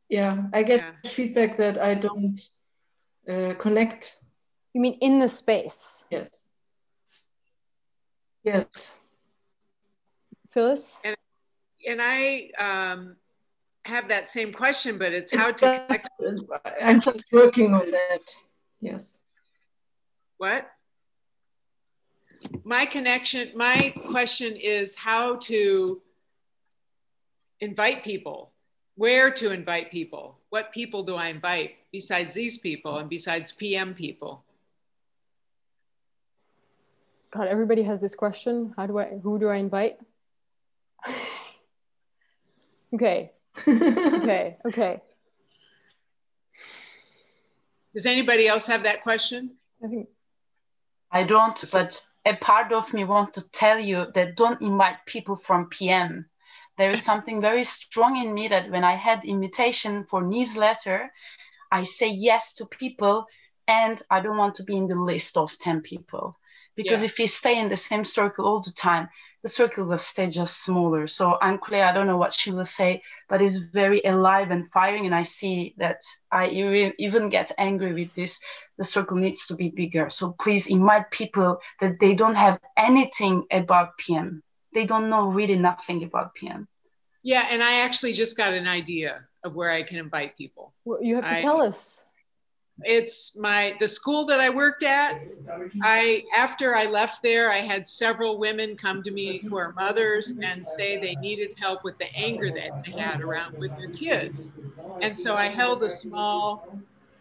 yeah, 0.10 0.44
I 0.54 0.64
get 0.64 0.84
feedback 1.08 1.58
that 1.58 1.78
I 1.78 1.96
don't 1.96 2.40
uh, 3.30 3.54
connect. 3.58 4.16
You 4.74 4.82
mean 4.82 4.98
in 5.02 5.20
the 5.20 5.28
space? 5.28 6.06
Yes. 6.12 6.45
Yes. 8.46 9.00
Phyllis? 10.52 11.02
And, 11.04 11.16
and 11.88 12.00
I 12.02 12.52
um, 12.60 13.16
have 13.86 14.08
that 14.10 14.30
same 14.30 14.54
question, 14.54 14.98
but 15.00 15.12
it's 15.12 15.34
how 15.34 15.52
to 15.52 15.84
connect. 15.88 16.10
I'm 16.82 17.00
just 17.00 17.26
working 17.32 17.74
on 17.74 17.90
that. 17.92 18.36
Yes. 18.80 19.18
What? 20.38 20.68
My 22.64 22.86
connection, 22.86 23.52
my 23.56 23.94
question 24.10 24.56
is 24.56 24.96
how 24.96 25.38
to 25.38 26.02
invite 27.60 28.04
people, 28.04 28.52
where 28.96 29.32
to 29.32 29.52
invite 29.52 29.90
people, 29.90 30.40
what 30.50 30.72
people 30.72 31.04
do 31.04 31.16
I 31.16 31.28
invite 31.28 31.72
besides 31.92 32.36
these 32.36 32.60
people 32.60 33.00
and 33.00 33.10
besides 33.10 33.52
PM 33.52 33.96
people? 33.96 34.45
God, 37.36 37.48
everybody 37.48 37.84
has 37.84 38.00
this 38.00 38.16
question. 38.16 38.74
How 38.78 38.88
do 38.88 38.98
I, 38.98 39.20
who 39.22 39.38
do 39.38 39.50
I 39.50 39.58
invite? 39.58 39.98
okay. 42.94 43.34
okay. 43.68 44.58
Okay. 44.66 45.02
Does 47.94 48.06
anybody 48.06 48.48
else 48.48 48.68
have 48.68 48.84
that 48.84 49.04
question? 49.04 49.52
I 49.84 49.88
think 49.88 50.08
I 51.12 51.24
don't, 51.24 51.62
but 51.74 52.06
a 52.26 52.36
part 52.38 52.72
of 52.72 52.94
me 52.94 53.04
want 53.04 53.34
to 53.34 53.50
tell 53.52 53.80
you 53.80 54.08
that 54.14 54.38
don't 54.38 54.62
invite 54.62 55.06
people 55.06 55.36
from 55.36 55.68
PM. 55.68 56.30
There 56.78 56.92
is 56.92 57.04
something 57.04 57.42
very 57.42 57.66
strong 57.66 58.16
in 58.16 58.34
me 58.34 58.48
that 58.48 58.72
when 58.72 58.86
I 58.86 58.96
had 58.96 59.26
invitation 59.26 60.06
for 60.06 60.22
newsletter, 60.22 61.12
I 61.72 61.84
say 61.84 62.10
yes 62.10 62.54
to 62.56 62.66
people 62.66 63.26
and 63.68 64.02
I 64.10 64.22
don't 64.22 64.38
want 64.38 64.56
to 64.56 64.64
be 64.64 64.78
in 64.78 64.88
the 64.88 64.96
list 64.96 65.36
of 65.36 65.58
10 65.60 65.82
people. 65.82 66.38
Because 66.76 67.02
Yeah. 67.02 67.06
if 67.06 67.18
we 67.18 67.28
stay 67.28 67.58
in 67.58 67.70
the 67.70 67.78
same 67.78 68.04
circle 68.06 68.46
all 68.46 68.60
the 68.62 68.72
time, 68.72 69.10
the 69.44 69.50
circle 69.50 69.86
will 69.86 69.98
stay 70.00 70.28
just 70.30 70.64
smaller. 70.64 71.06
So 71.08 71.38
I'm 71.42 71.58
clear, 71.60 71.86
I 71.86 71.92
don't 71.92 72.08
know 72.08 72.18
what 72.18 72.34
she 72.34 72.52
will 72.52 72.66
say, 72.66 73.04
but 73.30 73.42
it's 73.42 73.58
very 73.58 74.02
alive 74.04 74.50
and 74.52 74.68
firing. 74.72 75.06
And 75.06 75.14
I 75.14 75.24
see 75.24 75.76
that 75.78 76.02
I 76.32 76.48
even, 76.48 76.94
even 76.98 77.30
get 77.30 77.52
angry 77.58 77.94
with 77.94 78.14
this. 78.14 78.40
The 78.78 78.84
circle 78.84 79.18
needs 79.18 79.46
to 79.48 79.56
be 79.56 79.70
bigger. 79.70 80.10
So 80.10 80.32
please 80.40 80.68
invite 80.68 81.12
people 81.12 81.60
that 81.80 82.00
they 82.00 82.16
don't 82.16 82.36
have 82.36 82.60
anything 82.76 83.46
about 83.52 83.98
PM. 83.98 84.42
They 84.74 84.86
don't 84.86 85.10
know 85.10 85.28
really 85.30 85.58
nothing 85.58 86.04
about 86.04 86.34
PM. 86.34 86.68
Yeah, 87.24 87.48
and 87.50 87.64
I 87.64 87.80
actually 87.82 88.14
just 88.14 88.36
got 88.38 88.54
an 88.54 88.68
idea 88.68 89.26
of 89.44 89.56
where 89.56 89.72
I 89.72 89.84
can 89.84 89.98
invite 89.98 90.38
people. 90.38 90.74
Well, 90.86 91.02
you 91.02 91.16
have 91.16 91.26
to 91.26 91.38
I- 91.38 91.42
tell 91.42 91.62
us. 91.62 92.05
It's 92.84 93.38
my 93.38 93.76
the 93.80 93.88
school 93.88 94.26
that 94.28 94.40
I 94.40 94.50
worked 94.50 94.84
at. 94.84 95.16
I 95.84 96.24
after 96.36 96.76
I 96.76 96.86
left 96.86 97.22
there, 97.24 97.52
I 97.52 97.60
had 97.60 97.86
several 97.88 98.38
women 98.38 98.76
come 98.78 99.02
to 99.04 99.12
me 99.12 99.44
who 99.50 99.58
are 99.58 99.74
mothers 99.74 100.34
and 100.42 100.66
say 100.66 100.98
they 100.98 101.16
needed 101.16 101.52
help 101.58 101.84
with 101.84 101.98
the 101.98 102.14
anger 102.16 102.52
that 102.52 102.72
they 102.86 102.92
had 103.00 103.22
around 103.22 103.56
with 103.60 103.72
their 103.78 103.90
kids. 103.90 104.54
And 105.02 105.18
so 105.18 105.36
I 105.36 105.50
held 105.50 105.84
a 105.84 105.90
small 105.90 106.68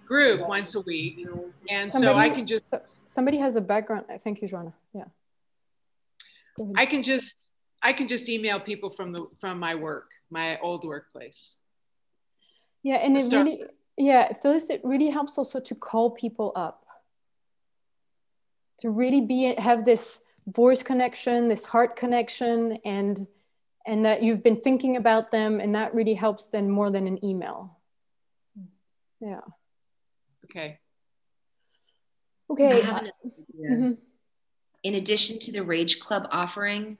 group 0.06 0.46
once 0.48 0.74
a 0.74 0.80
week. 0.82 1.26
And 1.68 1.90
so 1.90 2.14
I 2.14 2.28
can 2.28 2.46
just 2.46 2.68
so- 2.68 2.82
somebody 3.06 3.38
has 3.38 3.56
a 3.56 3.60
background. 3.60 4.06
Thank 4.22 4.42
you, 4.42 4.48
Joanna. 4.48 4.72
Yeah. 4.92 5.04
I 6.76 6.86
can 6.86 7.02
just 7.02 7.42
I 7.82 7.92
can 7.92 8.08
just 8.08 8.28
email 8.28 8.60
people 8.60 8.90
from 8.90 9.12
the 9.12 9.26
from 9.40 9.58
my 9.58 9.74
work, 9.74 10.10
my 10.30 10.58
old 10.60 10.84
workplace. 10.84 11.56
Yeah, 12.82 12.96
and 12.96 13.16
it 13.16 13.32
really, 13.32 13.62
yeah, 13.96 14.33
Phyllis, 14.33 14.70
it 14.70 14.80
really 14.85 15.09
helps 15.09 15.38
also 15.38 15.61
to 15.61 15.74
call 15.74 16.11
people 16.11 16.52
up, 16.57 16.85
to 18.78 18.90
really 18.90 19.20
be 19.20 19.54
have 19.54 19.85
this 19.85 20.22
voice 20.46 20.83
connection, 20.83 21.48
this 21.48 21.64
heart 21.64 21.96
connection, 21.96 22.78
and 22.85 23.26
and 23.87 24.04
that 24.04 24.22
you've 24.22 24.42
been 24.42 24.61
thinking 24.61 24.96
about 24.96 25.30
them, 25.30 25.61
and 25.61 25.74
that 25.74 25.94
really 25.94 26.14
helps 26.14 26.46
then 26.46 26.70
more 26.70 26.90
than 26.90 27.07
an 27.07 27.22
email. 27.24 27.78
Yeah. 29.20 29.40
Okay. 30.44 30.78
Okay. 32.50 32.72
I 32.72 32.80
have 32.80 33.02
an 33.02 33.12
idea. 33.24 33.70
Mhm. 33.70 33.98
In 34.83 34.94
addition 34.94 35.38
to 35.40 35.52
the 35.52 35.62
Rage 35.62 36.00
Club 36.00 36.28
offering, 36.30 36.98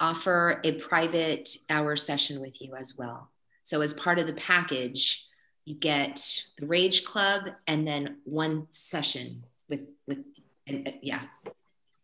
offer 0.00 0.60
a 0.64 0.72
private 0.80 1.56
hour 1.68 1.96
session 1.96 2.40
with 2.40 2.62
you 2.62 2.74
as 2.74 2.96
well. 2.96 3.30
So, 3.62 3.80
as 3.82 3.92
part 3.94 4.18
of 4.18 4.26
the 4.26 4.32
package, 4.34 5.26
you 5.68 5.74
get 5.74 6.44
the 6.56 6.66
Rage 6.66 7.04
Club 7.04 7.50
and 7.66 7.84
then 7.84 8.16
one 8.24 8.66
session 8.70 9.44
with 9.68 9.86
with 10.06 10.24
and 10.66 10.88
uh, 10.88 10.92
yeah, 11.02 11.20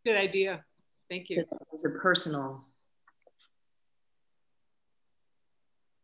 Good 0.05 0.16
idea. 0.16 0.64
Thank 1.09 1.31
you. 1.31 1.42
it's 1.72 1.87
a 1.87 1.98
personal. 1.98 2.66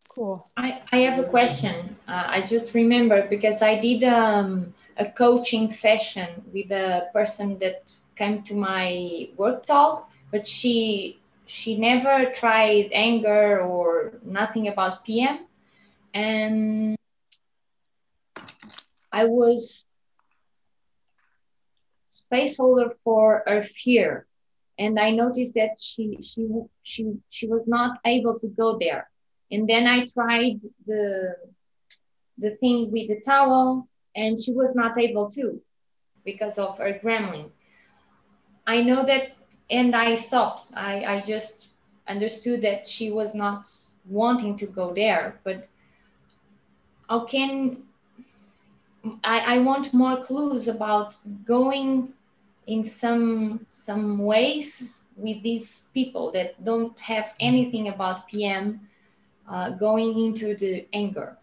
Cool. 0.08 0.48
I, 0.56 0.82
I 0.90 0.98
have 1.00 1.18
a 1.22 1.28
question. 1.28 1.96
Uh, 2.08 2.24
I 2.26 2.40
just 2.42 2.74
remembered 2.74 3.30
because 3.30 3.62
I 3.62 3.78
did 3.78 4.04
um, 4.04 4.74
a 4.96 5.06
coaching 5.06 5.70
session 5.70 6.28
with 6.52 6.70
a 6.70 7.08
person 7.12 7.58
that 7.58 7.84
came 8.16 8.42
to 8.44 8.54
my 8.54 9.28
work 9.36 9.66
talk, 9.66 10.10
but 10.32 10.46
she 10.46 11.20
she 11.46 11.76
never 11.76 12.30
tried 12.32 12.88
anger 12.92 13.60
or 13.60 14.14
nothing 14.24 14.68
about 14.68 15.04
PM, 15.04 15.46
and 16.14 16.96
I 19.12 19.24
was 19.24 19.86
space 22.10 22.56
holder 22.58 22.94
for 23.04 23.42
her 23.46 23.62
fear, 23.62 24.26
and 24.78 24.98
I 24.98 25.10
noticed 25.10 25.54
that 25.54 25.80
she 25.80 26.18
she 26.22 26.48
she 26.82 27.14
she 27.28 27.46
was 27.46 27.66
not 27.66 27.98
able 28.04 28.38
to 28.40 28.48
go 28.48 28.78
there 28.78 29.10
and 29.50 29.68
then 29.68 29.86
I 29.86 30.06
tried 30.06 30.60
the 30.86 31.34
the 32.38 32.52
thing 32.56 32.90
with 32.90 33.08
the 33.08 33.20
towel, 33.20 33.88
and 34.16 34.40
she 34.40 34.52
was 34.52 34.74
not 34.74 34.98
able 34.98 35.30
to 35.32 35.60
because 36.24 36.58
of 36.58 36.78
her 36.78 36.98
gremlin. 37.02 37.50
I 38.66 38.82
know 38.82 39.04
that, 39.04 39.32
and 39.70 39.94
I 39.94 40.14
stopped. 40.14 40.72
I, 40.74 41.04
I 41.04 41.20
just 41.20 41.68
understood 42.08 42.62
that 42.62 42.86
she 42.86 43.10
was 43.10 43.34
not 43.34 43.68
wanting 44.06 44.56
to 44.58 44.66
go 44.66 44.94
there, 44.94 45.38
but 45.44 45.68
how 47.08 47.24
can 47.24 47.82
I, 49.24 49.56
I 49.56 49.58
want 49.58 49.94
more 49.94 50.22
clues 50.22 50.68
about 50.68 51.14
going 51.44 52.12
in 52.66 52.84
some 52.84 53.66
some 53.70 54.18
ways 54.18 55.02
with 55.16 55.42
these 55.42 55.82
people 55.94 56.30
that 56.32 56.62
don't 56.64 56.98
have 57.00 57.34
anything 57.40 57.88
about 57.88 58.28
PM 58.28 58.88
uh, 59.48 59.70
going 59.70 60.18
into 60.18 60.54
the 60.54 60.86
anger. 60.92 61.36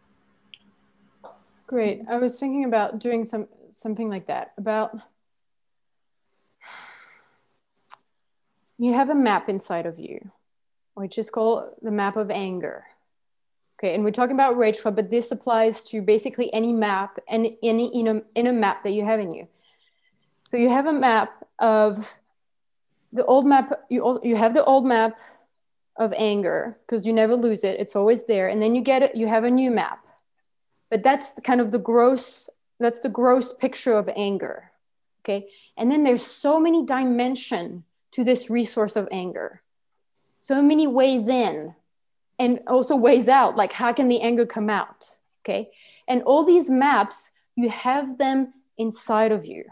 Great. 1.68 2.02
I 2.08 2.18
was 2.18 2.40
thinking 2.40 2.64
about 2.64 3.00
doing 3.00 3.26
some 3.26 3.48
something 3.70 4.10
like 4.10 4.28
that. 4.28 4.54
About 4.58 4.98
you 8.78 8.94
have 8.94 9.10
a 9.10 9.16
map 9.16 9.50
inside 9.50 9.86
of 9.86 10.00
you, 10.00 10.32
which 10.94 11.18
is 11.18 11.30
called 11.30 11.76
the 11.82 11.92
map 11.92 12.16
of 12.16 12.30
anger. 12.32 12.86
Okay, 13.80 13.94
and 13.94 14.04
we're 14.04 14.12
talking 14.12 14.36
about 14.36 14.56
Club, 14.82 14.96
but 14.96 15.12
this 15.12 15.32
applies 15.32 15.84
to 15.84 16.02
basically 16.02 16.52
any 16.52 16.74
map 16.74 17.20
and 17.28 17.48
any 17.62 17.88
inner, 17.90 18.24
inner 18.34 18.54
map 18.54 18.84
that 18.84 18.92
you 18.92 19.06
have 19.06 19.20
in 19.20 19.34
you. 19.34 19.48
So 20.50 20.58
you 20.58 20.70
have 20.70 20.88
a 20.88 20.94
map 20.94 21.46
of 21.60 22.20
the 23.14 23.24
old 23.26 23.46
map. 23.46 23.86
You 23.90 24.20
you 24.24 24.36
have 24.36 24.56
the 24.56 24.64
old 24.64 24.86
map 24.86 25.20
of 25.96 26.12
anger 26.18 26.78
because 26.86 27.06
you 27.06 27.14
never 27.14 27.36
lose 27.36 27.64
it; 27.64 27.80
it's 27.80 27.96
always 27.96 28.26
there. 28.26 28.48
And 28.48 28.62
then 28.62 28.74
you 28.74 28.82
get 28.82 29.04
it. 29.04 29.16
You 29.16 29.28
have 29.28 29.44
a 29.44 29.52
new 29.52 29.70
map, 29.70 30.04
but 30.90 31.04
that's 31.04 31.40
kind 31.44 31.62
of 31.62 31.72
the 31.72 31.80
gross. 31.80 32.50
That's 32.80 33.02
the 33.02 33.10
gross 33.10 33.54
picture 33.54 33.94
of 33.94 34.10
anger. 34.16 34.72
Okay, 35.22 35.50
and 35.78 35.92
then 35.92 36.04
there's 36.04 36.26
so 36.26 36.60
many 36.60 36.84
dimension 36.84 37.84
to 38.14 38.24
this 38.24 38.50
resource 38.50 38.96
of 38.96 39.08
anger, 39.12 39.62
so 40.40 40.64
many 40.64 40.88
ways 40.88 41.28
in 41.28 41.76
and 42.40 42.60
also 42.68 42.96
ways 42.96 43.28
out 43.28 43.56
like 43.56 43.74
how 43.74 43.92
can 43.94 44.08
the 44.08 44.22
anger 44.22 44.46
come 44.46 44.70
out 44.70 45.18
okay? 45.44 45.70
And 46.08 46.24
all 46.24 46.44
these 46.44 46.70
maps 46.70 47.32
you 47.56 47.70
have 47.70 48.18
them 48.18 48.54
inside 48.78 49.32
of 49.32 49.46
you 49.46 49.66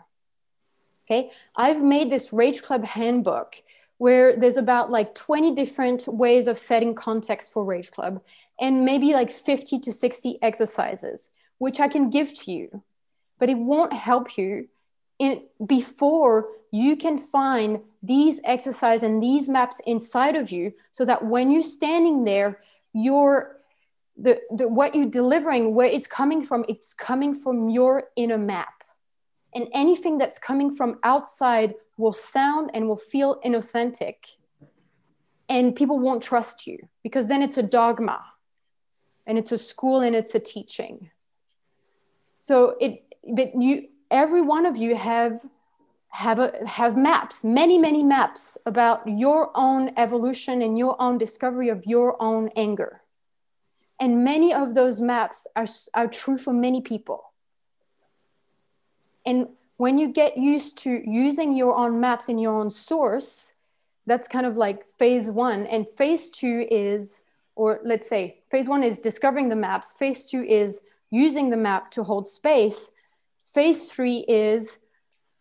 okay? 1.06 1.32
I've 1.56 1.82
made 1.82 2.10
this 2.10 2.34
rage 2.34 2.62
club 2.62 2.86
handbook 2.86 3.56
where 3.97 4.36
there's 4.36 4.58
about 4.58 4.91
like 4.91 5.15
20 5.15 5.56
different 5.56 6.08
ways 6.08 6.47
of 6.47 6.58
setting 6.58 6.93
context 6.95 7.54
for 7.54 7.63
rage 7.63 7.91
club 7.91 8.21
and 8.60 8.86
maybe 8.86 9.13
like 9.13 9.30
50 9.30 9.80
to 9.80 9.93
60 9.93 10.39
exercises 10.41 11.32
which 11.58 11.80
i 11.80 11.88
can 11.88 12.10
give 12.10 12.34
to 12.34 12.51
you 12.51 12.84
but 13.39 13.49
it 13.49 13.58
won't 13.58 13.93
help 13.93 14.38
you 14.38 14.67
in 15.19 15.43
before 15.65 16.47
you 16.75 16.97
can 16.97 17.17
find 17.17 17.79
these 18.03 18.41
exercise 18.43 19.01
and 19.01 19.23
these 19.23 19.47
maps 19.47 19.79
inside 19.88 20.35
of 20.35 20.51
you 20.51 20.73
so 20.91 21.05
that 21.05 21.23
when 21.23 21.49
you're 21.49 21.63
standing 21.63 22.25
there 22.25 22.59
you're 22.93 23.55
the, 24.17 24.39
the 24.51 24.67
what 24.67 24.95
you're 24.95 25.05
delivering 25.05 25.75
where 25.75 25.88
it's 25.88 26.07
coming 26.07 26.41
from 26.41 26.65
it's 26.67 26.93
coming 26.93 27.35
from 27.35 27.69
your 27.69 28.05
inner 28.15 28.38
map. 28.38 28.69
And 29.53 29.67
anything 29.73 30.17
that's 30.17 30.38
coming 30.38 30.75
from 30.75 30.99
outside 31.03 31.75
will 31.97 32.11
sound 32.11 32.71
and 32.73 32.88
will 32.89 32.97
feel 32.97 33.39
inauthentic. 33.45 34.15
And 35.47 35.75
people 35.75 35.97
won't 35.97 36.21
trust 36.21 36.67
you 36.67 36.89
because 37.03 37.27
then 37.27 37.41
it's 37.41 37.57
a 37.57 37.63
dogma 37.63 38.21
and 39.25 39.38
it's 39.38 39.51
a 39.51 39.57
school 39.57 40.01
and 40.01 40.15
it's 40.15 40.35
a 40.35 40.39
teaching. 40.39 41.09
So 42.39 42.75
it 42.81 43.03
but 43.27 43.53
you 43.61 43.88
every 44.11 44.41
one 44.41 44.65
of 44.65 44.77
you 44.77 44.95
have 44.95 45.45
have 46.15 46.39
a, 46.39 46.65
have 46.65 46.95
maps 46.95 47.43
many 47.43 47.78
many 47.78 48.01
maps 48.01 48.58
about 48.65 49.06
your 49.06 49.51
own 49.54 49.91
evolution 49.97 50.62
and 50.62 50.78
your 50.78 50.95
own 51.01 51.17
discovery 51.17 51.67
of 51.67 51.86
your 51.86 52.15
own 52.21 52.49
anger. 52.56 53.01
And 53.99 54.23
many 54.23 54.54
of 54.54 54.75
those 54.75 55.01
maps 55.01 55.45
are, 55.56 55.67
are 55.93 56.08
true 56.08 56.38
for 56.38 56.54
many 56.54 56.82
people. 56.82 57.32
And 59.25 59.49
when 59.78 59.97
you 59.97 60.08
get 60.08 60.38
used 60.38 60.78
to 60.80 61.01
using 61.06 61.54
your 61.54 61.75
own 61.75 61.99
maps 61.99 62.30
in 62.30 62.39
your 62.39 62.54
own 62.54 62.69
source 62.69 63.56
that's 64.06 64.28
kind 64.28 64.45
of 64.45 64.56
like 64.56 64.86
phase 64.86 65.30
one. 65.30 65.65
And 65.65 65.88
phase 65.88 66.30
two 66.30 66.67
is 66.71 67.21
or 67.56 67.80
let's 67.84 68.08
say 68.08 68.38
phase 68.51 68.69
one 68.69 68.84
is 68.84 68.99
discovering 68.99 69.49
the 69.49 69.56
maps. 69.56 69.93
Phase 69.93 70.25
two 70.25 70.43
is 70.43 70.82
using 71.12 71.49
the 71.49 71.58
map 71.58 71.91
to 71.91 72.04
hold 72.04 72.28
space. 72.28 72.91
Phase 73.45 73.86
three 73.91 74.19
is 74.28 74.80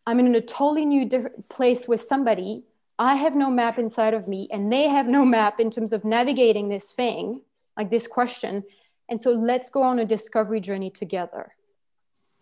I'm 0.06 0.20
in 0.20 0.34
a 0.34 0.40
totally 0.40 0.84
new 0.84 1.04
different 1.04 1.48
place 1.48 1.88
with 1.88 2.00
somebody. 2.00 2.64
I 2.98 3.16
have 3.16 3.34
no 3.34 3.50
map 3.50 3.78
inside 3.78 4.14
of 4.14 4.28
me, 4.28 4.48
and 4.52 4.72
they 4.72 4.88
have 4.88 5.08
no 5.08 5.24
map 5.24 5.60
in 5.60 5.70
terms 5.70 5.92
of 5.92 6.04
navigating 6.04 6.68
this 6.68 6.92
thing, 6.92 7.40
like 7.76 7.90
this 7.90 8.06
question. 8.06 8.64
And 9.08 9.20
so 9.20 9.32
let's 9.32 9.70
go 9.70 9.82
on 9.82 9.98
a 9.98 10.04
discovery 10.04 10.60
journey 10.60 10.90
together. 10.90 11.54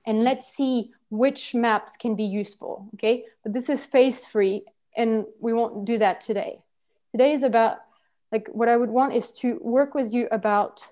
And 0.05 0.25
let's 0.25 0.46
see 0.46 0.90
which 1.11 1.55
maps 1.55 1.96
can 1.96 2.16
be 2.16 2.25
useful. 2.25 2.88
Okay. 2.94 3.25
But 3.42 3.53
this 3.53 3.68
is 3.68 3.85
phase 3.85 4.25
three, 4.25 4.64
and 4.96 5.27
we 5.40 5.53
won't 5.53 5.85
do 5.85 5.98
that 5.98 6.20
today. 6.20 6.59
Today 7.12 7.33
is 7.33 7.42
about 7.42 7.79
like 8.33 8.48
what 8.48 8.68
I 8.68 8.77
would 8.77 8.90
want 8.90 9.14
is 9.14 9.33
to 9.35 9.59
work 9.62 9.94
with 9.94 10.12
you 10.12 10.27
about 10.33 10.88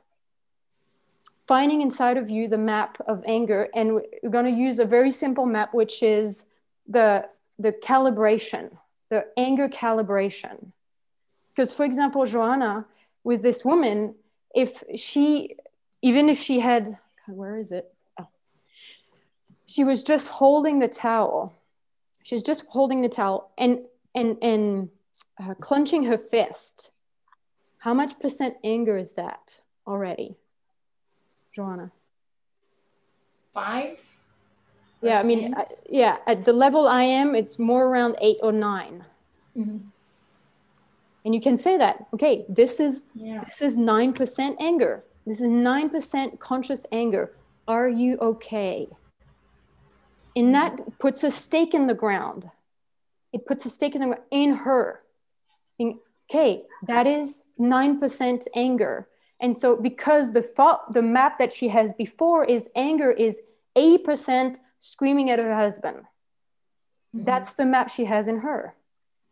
finding 1.48 1.80
inside 1.80 2.18
of 2.18 2.30
you 2.30 2.46
the 2.46 2.58
map 2.58 2.98
of 3.06 3.24
anger. 3.26 3.68
And 3.74 3.94
we're 4.22 4.30
going 4.30 4.44
to 4.44 4.60
use 4.60 4.78
a 4.78 4.84
very 4.84 5.10
simple 5.10 5.46
map, 5.46 5.74
which 5.74 6.02
is 6.02 6.46
the, 6.90 7.28
the 7.58 7.72
calibration, 7.72 8.76
the 9.08 9.26
anger 9.36 9.68
calibration. 9.68 10.72
Because, 11.50 11.72
for 11.72 11.84
example, 11.84 12.26
Joanna, 12.26 12.86
with 13.24 13.42
this 13.42 13.64
woman, 13.64 14.16
if 14.54 14.82
she, 14.96 15.56
even 16.02 16.28
if 16.28 16.38
she 16.38 16.60
had, 16.60 16.98
where 17.26 17.56
is 17.56 17.70
it? 17.70 17.92
Oh. 18.18 18.26
She 19.66 19.84
was 19.84 20.02
just 20.02 20.28
holding 20.28 20.80
the 20.80 20.88
towel. 20.88 21.54
She's 22.22 22.42
just 22.42 22.64
holding 22.66 23.02
the 23.02 23.08
towel 23.08 23.50
and 23.56 23.80
and 24.14 24.36
and 24.42 24.90
uh, 25.40 25.54
clenching 25.54 26.04
her 26.04 26.18
fist. 26.18 26.90
How 27.78 27.94
much 27.94 28.18
percent 28.18 28.56
anger 28.62 28.98
is 28.98 29.12
that 29.12 29.60
already, 29.86 30.36
Joanna? 31.54 31.92
Five. 33.54 33.98
Yeah, 35.02 35.20
I 35.20 35.22
mean, 35.22 35.54
uh, 35.54 35.64
yeah, 35.88 36.18
at 36.26 36.44
the 36.44 36.52
level 36.52 36.86
I 36.86 37.02
am, 37.02 37.34
it's 37.34 37.58
more 37.58 37.86
around 37.86 38.16
eight 38.20 38.38
or 38.42 38.52
9 38.52 39.04
Mm-hmm. 39.56 39.78
And 41.24 41.34
you 41.34 41.40
can 41.40 41.56
say 41.56 41.76
that, 41.76 42.06
okay, 42.14 42.44
this 42.48 42.80
is 42.80 43.04
Yeah. 43.14 43.44
this 43.44 43.60
is 43.60 43.76
nine 43.76 44.12
percent 44.12 44.56
anger. 44.60 45.04
This 45.26 45.40
is 45.40 45.48
nine 45.48 45.90
percent 45.90 46.40
conscious 46.40 46.86
anger. 46.92 47.32
Are 47.68 47.88
you 47.88 48.16
okay? 48.18 48.88
And 50.36 50.54
that 50.54 50.98
puts 50.98 51.24
a 51.24 51.30
stake 51.30 51.74
in 51.74 51.86
the 51.88 51.94
ground. 51.94 52.48
It 53.32 53.44
puts 53.44 53.66
a 53.66 53.70
stake 53.70 53.94
in 53.94 54.00
the 54.00 54.06
ground 54.06 54.22
in 54.30 54.54
her. 54.54 55.02
In, 55.78 55.98
okay, 56.30 56.62
that 56.86 57.06
is 57.06 57.42
nine 57.58 57.98
percent 58.00 58.48
anger. 58.54 59.08
And 59.40 59.56
so 59.56 59.76
because 59.76 60.32
the 60.32 60.42
thought, 60.42 60.92
the 60.94 61.02
map 61.02 61.38
that 61.38 61.52
she 61.52 61.68
has 61.68 61.92
before 61.92 62.44
is 62.44 62.70
anger 62.76 63.10
is 63.10 63.42
eight 63.76 64.04
percent 64.04 64.60
screaming 64.80 65.30
at 65.30 65.38
her 65.38 65.54
husband. 65.54 66.02
That's 67.14 67.54
the 67.54 67.64
map 67.64 67.90
she 67.90 68.06
has 68.06 68.26
in 68.26 68.38
her. 68.38 68.74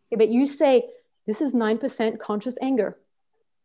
Okay, 0.06 0.16
but 0.16 0.28
you 0.28 0.46
say, 0.46 0.84
this 1.26 1.40
is 1.40 1.52
9% 1.52 2.18
conscious 2.18 2.56
anger. 2.62 2.96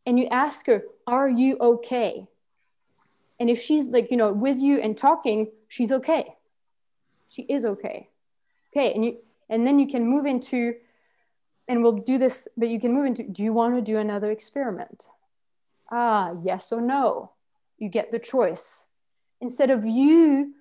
And 0.05 0.19
you 0.19 0.27
ask 0.27 0.65
her, 0.67 0.83
are 1.05 1.29
you 1.29 1.57
okay? 1.59 2.27
And 3.39 3.49
if 3.49 3.61
she's 3.61 3.87
like, 3.89 4.11
you 4.11 4.17
know, 4.17 4.31
with 4.31 4.59
you 4.59 4.79
and 4.79 4.97
talking, 4.97 5.51
she's 5.67 5.91
okay. 5.91 6.35
She 7.29 7.43
is 7.43 7.65
okay. 7.65 8.09
Okay. 8.71 8.93
And 8.93 9.05
you, 9.05 9.17
and 9.49 9.65
then 9.65 9.79
you 9.79 9.87
can 9.87 10.05
move 10.05 10.25
into, 10.25 10.75
and 11.67 11.81
we'll 11.81 11.93
do 11.93 12.17
this, 12.17 12.47
but 12.57 12.69
you 12.69 12.79
can 12.79 12.93
move 12.93 13.05
into, 13.05 13.23
do 13.23 13.43
you 13.43 13.53
want 13.53 13.75
to 13.75 13.81
do 13.81 13.97
another 13.97 14.31
experiment? 14.31 15.07
Ah, 15.91 16.33
yes 16.41 16.71
or 16.71 16.81
no. 16.81 17.31
You 17.77 17.89
get 17.89 18.11
the 18.11 18.19
choice. 18.19 18.87
Instead 19.41 19.69
of 19.69 19.85
you 19.85 20.53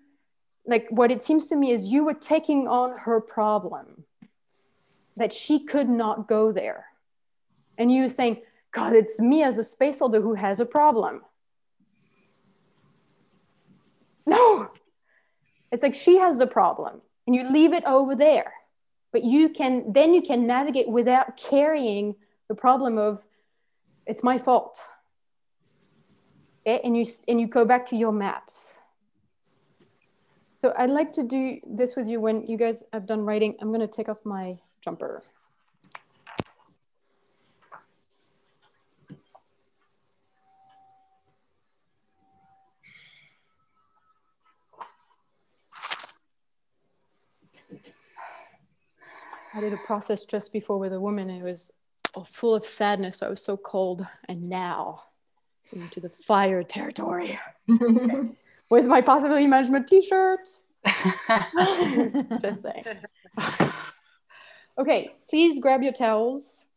like 0.67 0.87
what 0.91 1.11
it 1.11 1.23
seems 1.23 1.47
to 1.49 1.57
me 1.57 1.73
is 1.73 1.89
you 1.89 2.05
were 2.05 2.15
taking 2.15 2.69
on 2.69 2.99
her 2.99 3.21
problem 3.21 4.05
that 5.17 5.33
she 5.33 5.65
could 5.65 5.89
not 5.89 6.29
go 6.29 6.53
there. 6.53 6.87
And 7.79 7.93
you 7.93 8.09
saying 8.09 8.43
god 8.71 8.95
it's 8.95 9.21
me 9.21 9.43
as 9.43 9.59
a 9.59 9.65
space 9.65 9.99
holder 9.99 10.21
who 10.21 10.35
has 10.35 10.61
a 10.61 10.67
problem. 10.67 11.23
No! 14.27 14.71
It's 15.71 15.83
like 15.83 15.95
she 15.95 16.19
has 16.19 16.39
the 16.39 16.47
problem 16.47 17.01
and 17.27 17.35
you 17.35 17.49
leave 17.49 17.73
it 17.73 17.85
over 17.85 18.15
there. 18.15 18.53
But 19.11 19.25
you 19.25 19.49
can 19.49 19.93
then 19.93 20.15
you 20.15 20.23
can 20.23 20.47
navigate 20.47 20.89
without 20.89 21.37
carrying 21.37 22.15
the 22.49 22.55
problem 22.55 22.99
of 22.99 23.25
it's 24.07 24.23
my 24.23 24.39
fault. 24.39 24.81
Okay? 26.67 26.81
and 26.85 26.97
you 26.97 27.05
and 27.27 27.41
you 27.41 27.47
go 27.47 27.65
back 27.65 27.87
to 27.87 27.97
your 27.97 28.13
maps 28.13 28.79
so 30.63 30.73
I'd 30.79 30.91
like 30.91 31.13
to 31.15 31.25
do 31.25 31.59
this 31.67 31.97
with 31.97 32.07
you 32.07 32.21
when 32.21 32.47
you 32.47 32.57
guys 32.57 32.85
have 32.93 33.05
done 33.05 33.23
writing. 33.23 33.57
I'm 33.61 33.71
going 33.71 33.81
to 33.81 33.89
take 33.89 34.09
off 34.09 34.19
my 34.25 34.61
jumper. 34.81 35.25
I 49.55 49.61
did 49.61 49.73
a 49.73 49.79
process 49.79 50.25
just 50.25 50.53
before 50.53 50.79
with 50.79 50.93
a 50.93 51.01
woman 51.01 51.29
it 51.29 51.43
was 51.43 51.73
full 52.25 52.55
of 52.55 52.65
sadness. 52.65 53.19
So 53.19 53.27
I 53.27 53.31
was 53.31 53.45
so 53.45 53.57
cold. 53.57 54.07
And 54.29 54.49
now 54.49 55.01
into 55.73 55.99
the 55.99 56.09
fire 56.09 56.63
territory. 56.63 57.37
Where's 58.73 58.89
my 58.89 59.03
possibility 59.03 59.47
management 59.47 59.87
t-shirt? 59.87 60.49
Just 62.41 62.63
saying. 62.63 62.85
okay, 64.79 65.15
please 65.29 65.61
grab 65.61 65.83
your 65.83 65.93
towels. 65.93 66.69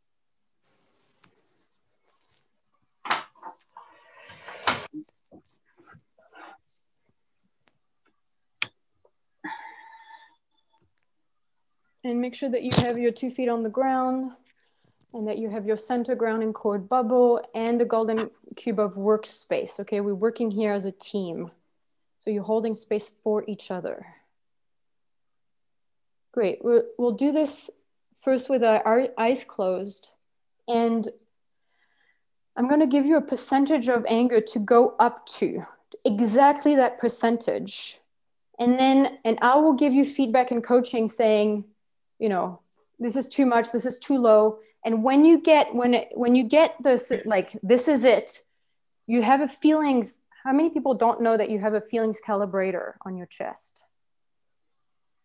And 12.04 12.20
make 12.20 12.36
sure 12.36 12.50
that 12.50 12.64
you 12.64 12.72
have 12.72 12.98
your 12.98 13.14
two 13.14 13.30
feet 13.30 13.48
on 13.48 13.64
the 13.64 13.70
ground 13.70 14.34
and 15.14 15.26
that 15.30 15.38
you 15.38 15.50
have 15.50 15.66
your 15.66 15.78
center 15.78 16.14
ground 16.14 16.44
and 16.44 16.54
cord 16.54 16.90
bubble 16.90 17.42
and 17.56 17.80
the 17.80 17.86
golden 17.86 18.30
cube 18.58 18.82
of 18.82 18.96
workspace. 18.96 19.80
Okay, 19.80 20.02
we're 20.02 20.14
working 20.14 20.52
here 20.52 20.74
as 20.74 20.84
a 20.84 20.92
team. 20.92 21.52
So 22.26 22.32
you're 22.32 22.44
holding 22.44 22.74
space 22.74 23.08
for 23.08 23.44
each 23.48 23.70
other. 23.70 24.08
Great. 26.32 26.58
We'll, 26.64 26.84
we'll 26.98 27.12
do 27.12 27.32
this 27.32 27.70
first 28.20 28.50
with 28.50 28.64
our 28.64 29.08
eyes 29.16 29.44
closed. 29.44 30.10
And 30.68 31.08
I'm 32.58 32.68
going 32.68 32.80
to 32.80 32.88
give 32.88 33.06
you 33.06 33.18
a 33.18 33.22
percentage 33.22 33.90
of 33.90 34.06
anger 34.10 34.42
to 34.42 34.60
go 34.60 34.96
up 35.00 35.28
to, 35.38 35.64
exactly 36.04 36.76
that 36.76 36.98
percentage. 36.98 38.00
And 38.58 38.80
then, 38.80 39.20
and 39.24 39.38
I 39.44 39.58
will 39.58 39.74
give 39.74 39.94
you 39.94 40.04
feedback 40.04 40.50
and 40.50 40.64
coaching 40.64 41.08
saying, 41.08 41.66
you 42.18 42.30
know, 42.30 42.60
this 42.98 43.16
is 43.16 43.30
too 43.30 43.46
much, 43.46 43.72
this 43.72 43.86
is 43.86 44.00
too 44.00 44.18
low. 44.18 44.58
And 44.84 45.04
when 45.04 45.26
you 45.26 45.42
get, 45.42 45.76
when 45.76 45.94
it, 45.94 46.10
when 46.16 46.34
you 46.34 46.44
get 46.44 46.76
this, 46.82 47.12
like, 47.26 47.52
this 47.62 47.88
is 47.88 48.04
it, 48.04 48.44
you 49.06 49.22
have 49.22 49.42
a 49.42 49.48
feelings 49.48 50.20
how 50.46 50.54
many 50.54 50.70
people 50.70 50.94
don't 50.94 51.22
know 51.22 51.36
that 51.36 51.50
you 51.50 51.60
have 51.60 51.74
a 51.74 51.82
feelings 51.82 52.22
calibrator 52.26 52.94
on 53.04 53.18
your 53.18 53.26
chest? 53.26 53.84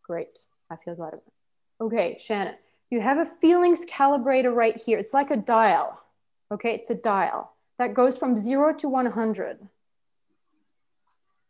Great. 0.02 0.38
I 0.70 0.76
feel 0.76 0.94
glad 0.94 1.12
of 1.12 1.20
it. 1.20 1.84
Okay, 1.84 2.16
Shannon, 2.18 2.54
you 2.90 3.00
have 3.00 3.18
a 3.18 3.26
feelings 3.26 3.84
calibrator 3.84 4.54
right 4.54 4.76
here. 4.76 4.98
It's 4.98 5.12
like 5.12 5.30
a 5.30 5.36
dial. 5.36 6.02
Okay, 6.50 6.74
it's 6.74 6.88
a 6.88 6.94
dial 6.94 7.52
that 7.78 7.92
goes 7.92 8.16
from 8.16 8.34
zero 8.34 8.72
to 8.74 8.88
100. 8.88 9.58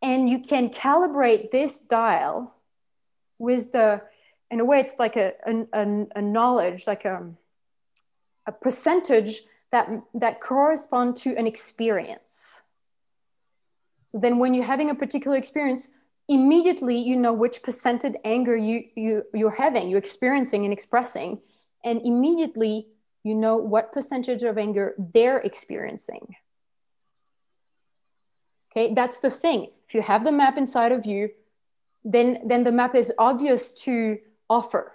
And 0.02 0.28
you 0.28 0.40
can 0.40 0.70
calibrate 0.70 1.52
this 1.52 1.78
dial 1.78 2.54
with 3.38 3.70
the, 3.72 4.02
in 4.50 4.58
a 4.58 4.64
way, 4.64 4.80
it's 4.80 4.98
like 4.98 5.16
a, 5.16 5.32
a, 5.46 6.06
a 6.16 6.22
knowledge, 6.22 6.86
like 6.88 7.04
a, 7.04 7.30
a 8.46 8.52
percentage 8.52 9.42
that, 9.70 9.88
that 10.14 10.40
correspond 10.40 11.16
to 11.18 11.36
an 11.36 11.46
experience. 11.46 12.62
So 14.10 14.18
then 14.18 14.40
when 14.40 14.54
you're 14.54 14.64
having 14.64 14.90
a 14.90 14.94
particular 14.96 15.36
experience, 15.36 15.86
immediately 16.28 16.96
you 16.96 17.14
know 17.14 17.32
which 17.32 17.62
percentage 17.62 18.16
anger 18.24 18.56
you, 18.56 18.82
you, 18.96 19.22
you're 19.32 19.52
having, 19.52 19.88
you're 19.88 20.00
experiencing 20.00 20.64
and 20.64 20.72
expressing. 20.72 21.40
And 21.84 22.02
immediately 22.02 22.88
you 23.22 23.36
know 23.36 23.56
what 23.56 23.92
percentage 23.92 24.42
of 24.42 24.58
anger 24.58 24.96
they're 24.98 25.38
experiencing. 25.38 26.34
Okay, 28.72 28.94
that's 28.94 29.20
the 29.20 29.30
thing. 29.30 29.68
If 29.86 29.94
you 29.94 30.02
have 30.02 30.24
the 30.24 30.32
map 30.32 30.58
inside 30.58 30.90
of 30.90 31.06
you, 31.06 31.30
then, 32.04 32.40
then 32.44 32.64
the 32.64 32.72
map 32.72 32.96
is 32.96 33.12
obvious 33.16 33.72
to 33.84 34.18
offer. 34.48 34.92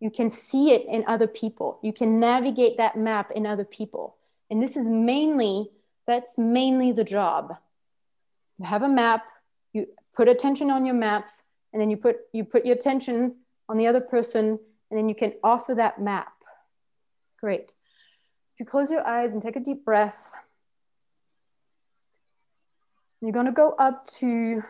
You 0.00 0.10
can 0.10 0.28
see 0.28 0.72
it 0.72 0.84
in 0.86 1.02
other 1.06 1.28
people. 1.28 1.78
You 1.82 1.94
can 1.94 2.20
navigate 2.20 2.76
that 2.76 2.94
map 2.94 3.30
in 3.30 3.46
other 3.46 3.64
people. 3.64 4.16
And 4.50 4.62
this 4.62 4.76
is 4.76 4.86
mainly, 4.86 5.70
that's 6.06 6.36
mainly 6.36 6.92
the 6.92 7.04
job 7.04 7.56
you 8.58 8.66
have 8.66 8.82
a 8.82 8.88
map, 8.88 9.28
you 9.72 9.86
put 10.14 10.28
attention 10.28 10.70
on 10.70 10.84
your 10.84 10.94
maps, 10.94 11.44
and 11.72 11.80
then 11.80 11.90
you 11.90 11.96
put 11.96 12.16
you 12.32 12.44
put 12.44 12.66
your 12.66 12.74
attention 12.74 13.36
on 13.68 13.76
the 13.76 13.86
other 13.86 14.00
person, 14.00 14.58
and 14.90 14.98
then 14.98 15.08
you 15.08 15.14
can 15.14 15.34
offer 15.42 15.74
that 15.74 16.00
map. 16.00 16.32
Great. 17.40 17.72
If 18.54 18.60
you 18.60 18.66
close 18.66 18.90
your 18.90 19.06
eyes 19.06 19.34
and 19.34 19.42
take 19.42 19.56
a 19.56 19.60
deep 19.60 19.84
breath, 19.84 20.32
you're 23.20 23.32
going 23.32 23.46
to 23.46 23.52
go 23.52 23.70
up 23.78 24.04
to 24.18 24.62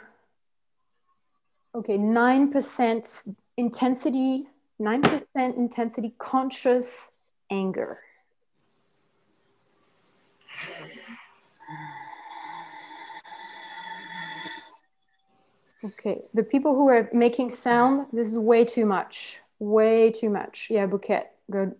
okay 1.74 1.98
9% 1.98 3.34
intensity 3.56 4.46
9% 4.80 5.56
intensity 5.56 6.14
conscious 6.18 7.12
anger 7.50 7.98
Okay, 15.84 16.22
the 16.34 16.42
people 16.42 16.74
who 16.74 16.88
are 16.88 17.08
making 17.12 17.50
sound, 17.50 18.06
this 18.12 18.26
is 18.26 18.36
way 18.36 18.64
too 18.64 18.84
much. 18.84 19.40
Way 19.60 20.10
too 20.10 20.28
much. 20.28 20.68
Yeah, 20.70 20.86
Bouquet, 20.86 21.26
good. 21.50 21.74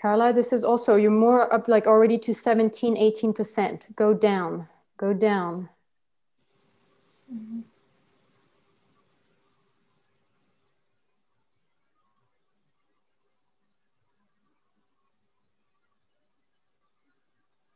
Carla, 0.00 0.32
this 0.32 0.52
is 0.52 0.64
also, 0.64 0.94
you're 0.96 1.10
more 1.10 1.52
up 1.52 1.68
like 1.68 1.86
already 1.86 2.16
to 2.18 2.32
17, 2.32 2.96
18%. 2.96 3.94
Go 3.96 4.14
down, 4.14 4.68
go 4.96 5.12
down. 5.12 5.68
Mm 7.30 7.38
-hmm. 7.38 7.70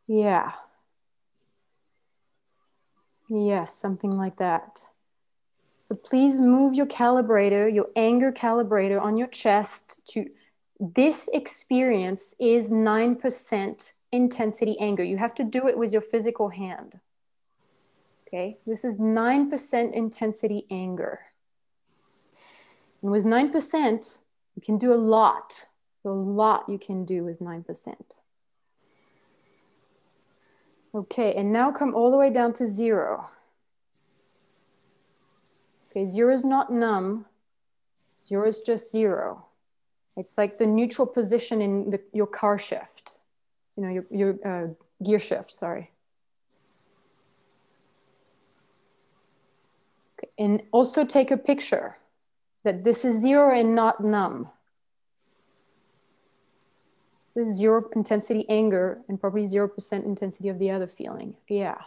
Yeah. 0.07 0.53
Yes, 3.35 3.74
something 3.74 4.16
like 4.16 4.37
that. 4.37 4.87
So 5.80 5.97
please 5.97 6.41
move 6.41 6.74
your 6.74 6.87
calibrator, 6.87 7.72
your 7.72 7.89
anger 7.97 8.30
calibrator 8.30 9.03
on 9.03 9.16
your 9.16 9.26
chest 9.26 10.07
to 10.11 10.30
this 10.78 11.28
experience 11.32 12.37
is 12.39 12.70
9% 12.70 13.93
intensity 14.12 14.78
anger. 14.78 15.03
You 15.03 15.16
have 15.16 15.35
to 15.35 15.45
do 15.45 15.66
it 15.66 15.76
with 15.76 15.93
your 15.93 16.01
physical 16.01 16.49
hand. 16.49 17.01
Okay, 18.28 18.59
this 18.66 18.85
is 18.85 18.99
9% 18.99 19.93
intensity 19.93 20.66
anger. 20.70 21.20
And 23.03 23.11
with 23.11 23.24
9%, 23.24 24.18
you 24.55 24.62
can 24.62 24.78
do 24.78 24.93
a 24.93 24.97
lot. 24.97 25.66
A 26.05 26.09
lot 26.09 26.68
you 26.68 26.78
can 26.78 27.05
do 27.05 27.26
is 27.26 27.41
9%. 27.41 27.95
Okay, 30.95 31.34
and 31.34 31.53
now 31.53 31.72
come 31.72 31.95
all 31.95 32.11
the 32.11 32.16
way 32.16 32.30
down 32.30 32.53
to 32.55 32.66
zero. 32.66 33.28
Okay, 35.90 36.07
zero 36.07 36.32
is 36.32 36.45
not 36.45 36.72
numb. 36.72 37.26
Zero 38.24 38.47
is 38.47 38.61
just 38.61 38.92
zero. 38.92 39.47
It's 40.16 40.38
like 40.38 40.59
the 40.59 40.66
neutral 40.66 41.07
position 41.07 41.61
in 41.61 41.90
the, 41.90 42.01
your 42.12 42.28
car 42.28 42.59
shift, 42.59 43.18
you 43.76 43.82
know, 43.82 43.88
your, 43.88 44.05
your 44.11 44.38
uh, 44.45 44.68
gear 45.05 45.18
shift, 45.18 45.51
sorry. 45.51 45.90
Okay, 50.16 50.30
and 50.38 50.62
also 50.70 51.05
take 51.05 51.32
a 51.32 51.36
picture 51.36 51.97
that 52.62 52.84
this 52.84 53.05
is 53.05 53.20
zero 53.20 53.53
and 53.53 53.74
not 53.74 54.03
numb 54.03 54.49
the 57.35 57.47
zero 57.47 57.89
intensity 57.95 58.49
anger 58.49 59.01
and 59.09 59.20
probably 59.20 59.43
0% 59.43 60.05
intensity 60.05 60.49
of 60.49 60.59
the 60.59 60.70
other 60.70 60.87
feeling. 60.87 61.35
Yeah. 61.49 61.78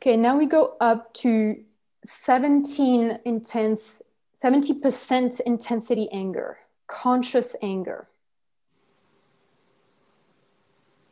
Okay, 0.00 0.16
now 0.16 0.38
we 0.38 0.46
go 0.46 0.76
up 0.80 1.12
to 1.14 1.64
17 2.04 3.18
intense, 3.24 4.02
70% 4.40 5.40
intensity 5.40 6.08
anger, 6.12 6.58
conscious 6.86 7.56
anger. 7.60 8.06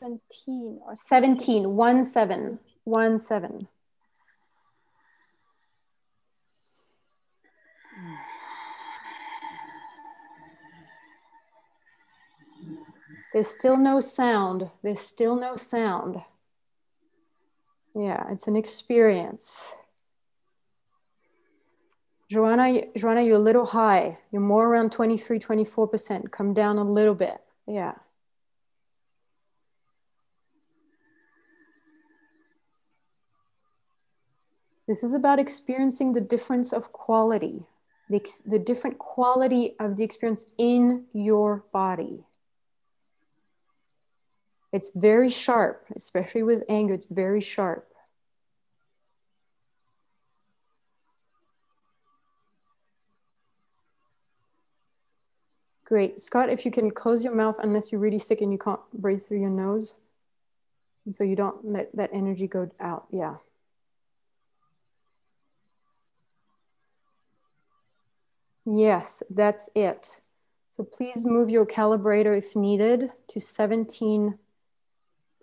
17 0.00 0.80
or 0.86 0.96
17, 0.96 1.70
1 1.70 2.04
7, 2.04 2.58
1 2.84 3.18
7. 3.18 3.68
There's 13.34 13.48
still 13.48 13.76
no 13.76 13.98
sound. 13.98 14.70
There's 14.84 15.00
still 15.00 15.34
no 15.34 15.56
sound. 15.56 16.22
Yeah, 17.92 18.30
it's 18.30 18.46
an 18.46 18.54
experience. 18.54 19.74
Joanna, 22.30 22.82
Joanna, 22.96 23.22
you're 23.22 23.34
a 23.34 23.40
little 23.40 23.66
high. 23.66 24.18
You're 24.30 24.40
more 24.40 24.68
around 24.68 24.92
23, 24.92 25.40
24%. 25.40 26.30
Come 26.30 26.54
down 26.54 26.78
a 26.78 26.84
little 26.84 27.16
bit. 27.16 27.38
Yeah. 27.66 27.94
This 34.86 35.02
is 35.02 35.12
about 35.12 35.40
experiencing 35.40 36.12
the 36.12 36.20
difference 36.20 36.72
of 36.72 36.92
quality, 36.92 37.66
the, 38.08 38.24
the 38.46 38.60
different 38.60 38.98
quality 38.98 39.74
of 39.80 39.96
the 39.96 40.04
experience 40.04 40.52
in 40.56 41.06
your 41.12 41.64
body. 41.72 42.26
It's 44.74 44.90
very 44.92 45.30
sharp, 45.30 45.86
especially 45.94 46.42
with 46.42 46.64
anger, 46.68 46.94
it's 46.94 47.06
very 47.06 47.40
sharp. 47.40 47.86
Great. 55.84 56.20
Scott, 56.20 56.48
if 56.48 56.64
you 56.64 56.72
can 56.72 56.90
close 56.90 57.22
your 57.22 57.36
mouth 57.36 57.54
unless 57.60 57.92
you're 57.92 58.00
really 58.00 58.18
sick 58.18 58.40
and 58.40 58.50
you 58.50 58.58
can't 58.58 58.80
breathe 58.92 59.22
through 59.22 59.38
your 59.38 59.50
nose. 59.50 59.94
And 61.04 61.14
so 61.14 61.22
you 61.22 61.36
don't 61.36 61.64
let 61.64 61.94
that 61.94 62.10
energy 62.12 62.48
go 62.48 62.68
out. 62.80 63.06
Yeah. 63.12 63.36
Yes, 68.66 69.22
that's 69.30 69.70
it. 69.76 70.20
So 70.70 70.82
please 70.82 71.24
move 71.24 71.48
your 71.48 71.64
calibrator 71.64 72.36
if 72.36 72.56
needed 72.56 73.12
to 73.28 73.40
17 73.40 74.36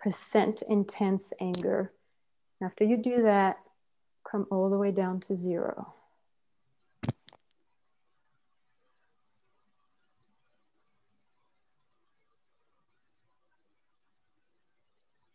percent 0.02 0.62
intense 0.68 1.32
anger. 1.40 1.92
After 2.60 2.84
you 2.84 2.96
do 2.96 3.22
that, 3.22 3.58
come 4.28 4.46
all 4.50 4.68
the 4.68 4.78
way 4.78 4.90
down 4.90 5.20
to 5.20 5.36
zero. 5.36 5.94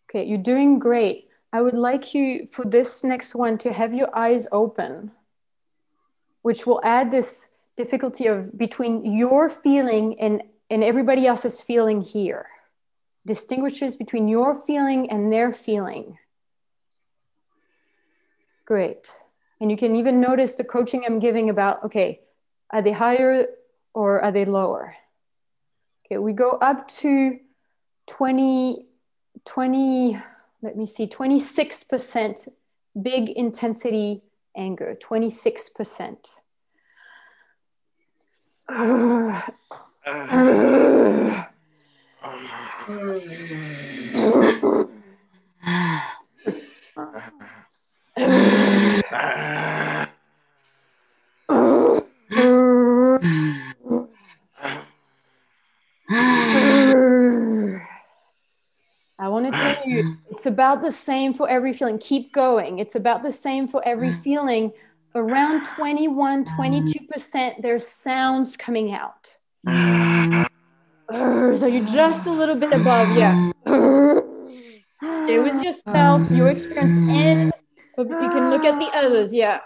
Okay, 0.09 0.25
you're 0.25 0.37
doing 0.37 0.79
great. 0.79 1.29
I 1.51 1.61
would 1.61 1.73
like 1.73 2.13
you 2.13 2.47
for 2.51 2.65
this 2.65 3.03
next 3.03 3.35
one 3.35 3.57
to 3.59 3.73
have 3.73 3.93
your 3.93 4.15
eyes 4.17 4.47
open, 4.51 5.11
which 6.41 6.65
will 6.65 6.81
add 6.83 7.11
this 7.11 7.49
difficulty 7.75 8.27
of 8.27 8.57
between 8.57 9.05
your 9.05 9.49
feeling 9.49 10.19
and, 10.19 10.41
and 10.69 10.83
everybody 10.83 11.27
else's 11.27 11.61
feeling 11.61 12.01
here 12.01 12.47
distinguishes 13.27 13.95
between 13.95 14.27
your 14.27 14.55
feeling 14.55 15.11
and 15.11 15.31
their 15.31 15.51
feeling. 15.51 16.17
Great. 18.65 19.19
And 19.61 19.69
you 19.69 19.77
can 19.77 19.95
even 19.95 20.19
notice 20.19 20.55
the 20.55 20.63
coaching 20.63 21.03
I'm 21.05 21.19
giving 21.19 21.49
about 21.49 21.83
okay, 21.83 22.21
are 22.71 22.81
they 22.81 22.91
higher 22.91 23.47
or 23.93 24.23
are 24.23 24.31
they 24.31 24.45
lower? 24.45 24.95
Okay, 26.05 26.17
we 26.17 26.33
go 26.33 26.51
up 26.51 26.87
to 26.87 27.39
20, 28.07 28.85
20, 29.45 30.21
let 30.61 30.77
me 30.77 30.85
see, 30.85 31.07
26% 31.07 32.47
big 33.01 33.29
intensity 33.29 34.23
anger, 34.55 34.97
26%. 35.01 36.39
Uh, 38.69 39.41
uh, 40.05 41.45
I 42.89 42.93
want 59.27 59.47
to 59.47 59.51
tell 59.51 59.85
you, 59.85 60.15
it's 60.31 60.45
about 60.45 60.81
the 60.81 60.91
same 60.91 61.33
for 61.33 61.49
every 61.49 61.73
feeling. 61.73 61.97
Keep 61.97 62.31
going. 62.31 62.79
It's 62.79 62.95
about 62.95 63.21
the 63.21 63.31
same 63.31 63.67
for 63.67 63.85
every 63.85 64.11
feeling. 64.13 64.71
Around 65.13 65.65
21, 65.65 66.45
22%, 66.45 67.61
there's 67.61 67.85
sounds 67.85 68.55
coming 68.55 68.93
out. 68.93 69.35
So 71.09 71.67
you're 71.67 71.85
just 71.85 72.27
a 72.27 72.31
little 72.31 72.55
bit 72.55 72.73
above, 72.73 73.15
yeah. 73.15 73.51
Stay 75.09 75.39
with 75.39 75.61
yourself, 75.63 76.29
your 76.31 76.49
experience, 76.49 76.97
and 76.97 77.53
you 77.97 78.29
can 78.29 78.49
look 78.49 78.65
at 78.65 78.77
the 78.77 78.89
others. 78.93 79.33
Yeah. 79.33 79.59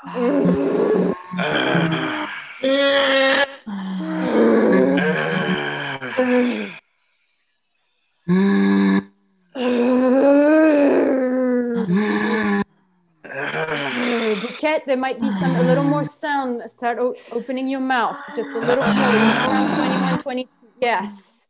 Bouquet, 14.41 14.81
there 14.87 14.97
might 14.97 15.19
be 15.19 15.29
some 15.29 15.55
a 15.55 15.63
little 15.63 15.83
more 15.83 16.03
sound. 16.03 16.61
Start 16.69 16.99
o- 16.99 17.15
opening 17.31 17.67
your 17.67 17.79
mouth 17.81 18.17
just 18.35 18.49
a 18.51 18.59
little 18.59 18.77
more. 18.77 18.85
Around 18.85 19.75
21, 19.75 20.19
20. 20.19 20.49
Yes. 20.81 21.45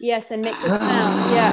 Yes, 0.00 0.32
and 0.32 0.42
make 0.42 0.60
the 0.60 0.68
sound. 0.76 1.30
Yeah. 1.32 1.52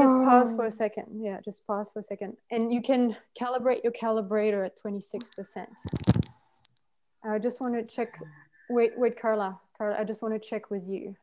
Just 0.00 0.16
pause 0.24 0.52
for 0.52 0.66
a 0.66 0.70
second. 0.72 1.06
Yeah, 1.22 1.40
just 1.44 1.64
pause 1.68 1.90
for 1.92 2.00
a 2.00 2.02
second. 2.02 2.36
And 2.50 2.74
you 2.74 2.82
can 2.82 3.16
calibrate 3.40 3.84
your 3.84 3.92
calibrator 3.92 4.66
at 4.66 4.76
26%. 4.76 5.66
I 7.24 7.38
just 7.38 7.60
want 7.60 7.74
to 7.74 7.84
check. 7.84 8.18
Wait, 8.68 8.98
wait, 8.98 9.20
Carla. 9.20 9.60
Carla, 9.78 9.96
I 10.00 10.02
just 10.02 10.20
want 10.20 10.34
to 10.34 10.48
check 10.48 10.68
with 10.70 10.88
you 10.88 11.14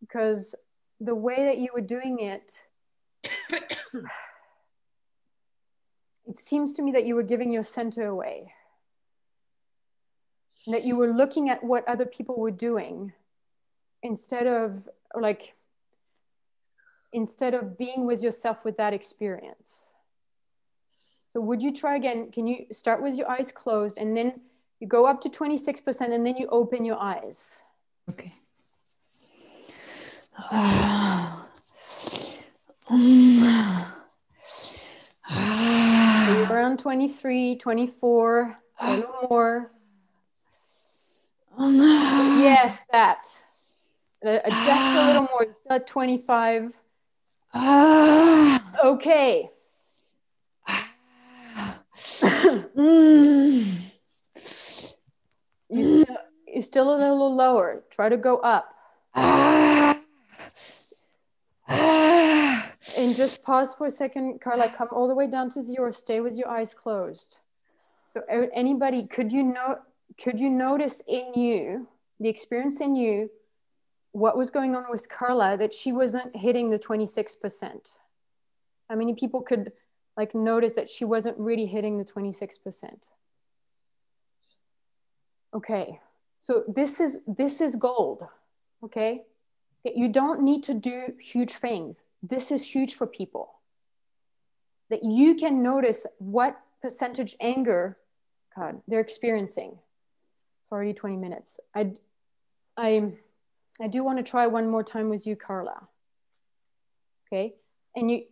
because 0.00 0.54
the 1.00 1.14
way 1.14 1.44
that 1.44 1.58
you 1.58 1.68
were 1.74 1.80
doing 1.80 2.18
it, 2.20 2.64
it 6.26 6.38
seems 6.38 6.74
to 6.74 6.82
me 6.82 6.92
that 6.92 7.06
you 7.06 7.14
were 7.14 7.22
giving 7.22 7.52
your 7.52 7.62
center 7.62 8.06
away. 8.06 8.52
That 10.66 10.84
you 10.84 10.96
were 10.96 11.08
looking 11.08 11.48
at 11.48 11.64
what 11.64 11.86
other 11.88 12.04
people 12.04 12.38
were 12.38 12.50
doing 12.50 13.12
instead 14.02 14.46
of 14.46 14.88
like 15.14 15.54
instead 17.12 17.54
of 17.54 17.78
being 17.78 18.06
with 18.06 18.22
yourself 18.22 18.64
with 18.64 18.76
that 18.76 18.92
experience. 18.92 19.92
So 21.30 21.40
would 21.40 21.62
you 21.62 21.72
try 21.72 21.96
again? 21.96 22.30
Can 22.30 22.46
you 22.46 22.66
start 22.70 23.02
with 23.02 23.16
your 23.16 23.30
eyes 23.30 23.52
closed 23.52 23.98
and 23.98 24.16
then 24.16 24.40
you 24.80 24.86
go 24.86 25.06
up 25.06 25.20
to 25.22 25.28
26% 25.28 26.12
and 26.12 26.24
then 26.24 26.36
you 26.36 26.46
open 26.48 26.84
your 26.84 26.98
eyes? 26.98 27.62
Okay. 28.10 28.32
Around 36.50 36.78
23, 36.78 37.56
24, 37.56 38.58
a 38.80 38.94
little 38.94 39.28
more. 39.28 39.72
Yes, 41.58 42.84
that. 42.92 43.26
Uh, 44.24 44.38
Adjust 44.44 44.96
a 44.96 45.06
little 45.06 45.22
more. 45.22 45.44
You're 45.44 45.54
still 45.60 45.76
at 45.76 45.86
25. 45.86 46.78
Okay. 48.84 49.50
you 55.68 56.04
you're 56.46 56.62
still 56.62 56.94
a 56.94 56.96
little 56.96 57.34
lower. 57.34 57.82
Try 57.90 58.08
to 58.08 58.16
go 58.16 58.38
up. 58.38 58.74
And 62.96 63.07
just 63.18 63.42
pause 63.42 63.74
for 63.74 63.86
a 63.86 63.90
second, 63.90 64.40
Carla. 64.40 64.70
Come 64.76 64.88
all 64.92 65.08
the 65.08 65.14
way 65.14 65.26
down 65.26 65.50
to 65.50 65.62
zero. 65.62 65.90
Stay 65.90 66.20
with 66.20 66.36
your 66.36 66.48
eyes 66.48 66.72
closed. 66.72 67.38
So, 68.06 68.22
anybody, 68.54 69.06
could 69.06 69.32
you 69.32 69.42
know? 69.42 69.80
Could 70.22 70.40
you 70.40 70.48
notice 70.48 71.02
in 71.06 71.34
you 71.34 71.88
the 72.18 72.28
experience 72.28 72.80
in 72.80 72.96
you? 72.96 73.30
What 74.12 74.38
was 74.38 74.48
going 74.50 74.74
on 74.74 74.86
with 74.88 75.08
Carla 75.08 75.56
that 75.58 75.74
she 75.74 75.92
wasn't 75.92 76.34
hitting 76.34 76.70
the 76.70 76.78
twenty 76.78 77.04
six 77.06 77.36
percent? 77.36 77.98
How 78.88 78.96
many 78.96 79.14
people 79.14 79.42
could 79.42 79.72
like 80.16 80.34
notice 80.34 80.74
that 80.74 80.88
she 80.88 81.04
wasn't 81.04 81.38
really 81.38 81.66
hitting 81.66 81.98
the 81.98 82.04
twenty 82.04 82.32
six 82.32 82.56
percent? 82.56 83.08
Okay, 85.52 86.00
so 86.40 86.64
this 86.66 87.00
is 87.00 87.18
this 87.26 87.60
is 87.60 87.76
gold. 87.76 88.26
Okay, 88.82 89.10
Okay, 89.10 89.24
you 89.96 90.08
don't 90.08 90.42
need 90.42 90.64
to 90.64 90.74
do 90.74 91.14
huge 91.20 91.52
things. 91.52 92.04
This 92.22 92.50
is 92.50 92.66
huge 92.66 92.94
for 92.94 93.06
people. 93.06 93.54
That 94.90 95.04
you 95.04 95.34
can 95.34 95.62
notice 95.62 96.06
what 96.18 96.58
percentage 96.80 97.36
anger, 97.40 97.98
God, 98.56 98.80
they're 98.88 99.00
experiencing. 99.00 99.78
It's 100.62 100.72
already 100.72 100.94
20 100.94 101.16
minutes. 101.16 101.60
I, 101.74 101.92
I, 102.76 103.12
I 103.80 103.88
do 103.88 104.02
want 104.02 104.18
to 104.18 104.24
try 104.24 104.46
one 104.46 104.68
more 104.68 104.82
time 104.82 105.08
with 105.08 105.26
you, 105.26 105.36
Carla. 105.36 105.88
Okay, 107.26 107.54
and 107.94 108.10
you, 108.10 108.22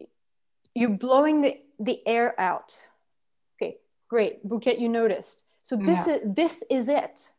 you're 0.74 0.90
blowing 0.90 1.42
the, 1.42 1.60
the 1.78 2.00
air 2.06 2.38
out. 2.40 2.74
Okay, 3.56 3.76
great. 4.08 4.42
Bouquet, 4.48 4.78
you 4.78 4.88
noticed. 4.88 5.44
So 5.62 5.76
this 5.76 6.06
Yeah. 6.06 6.14
is 6.14 6.20
this 6.24 6.64
is 6.70 6.88
it. 6.88 7.30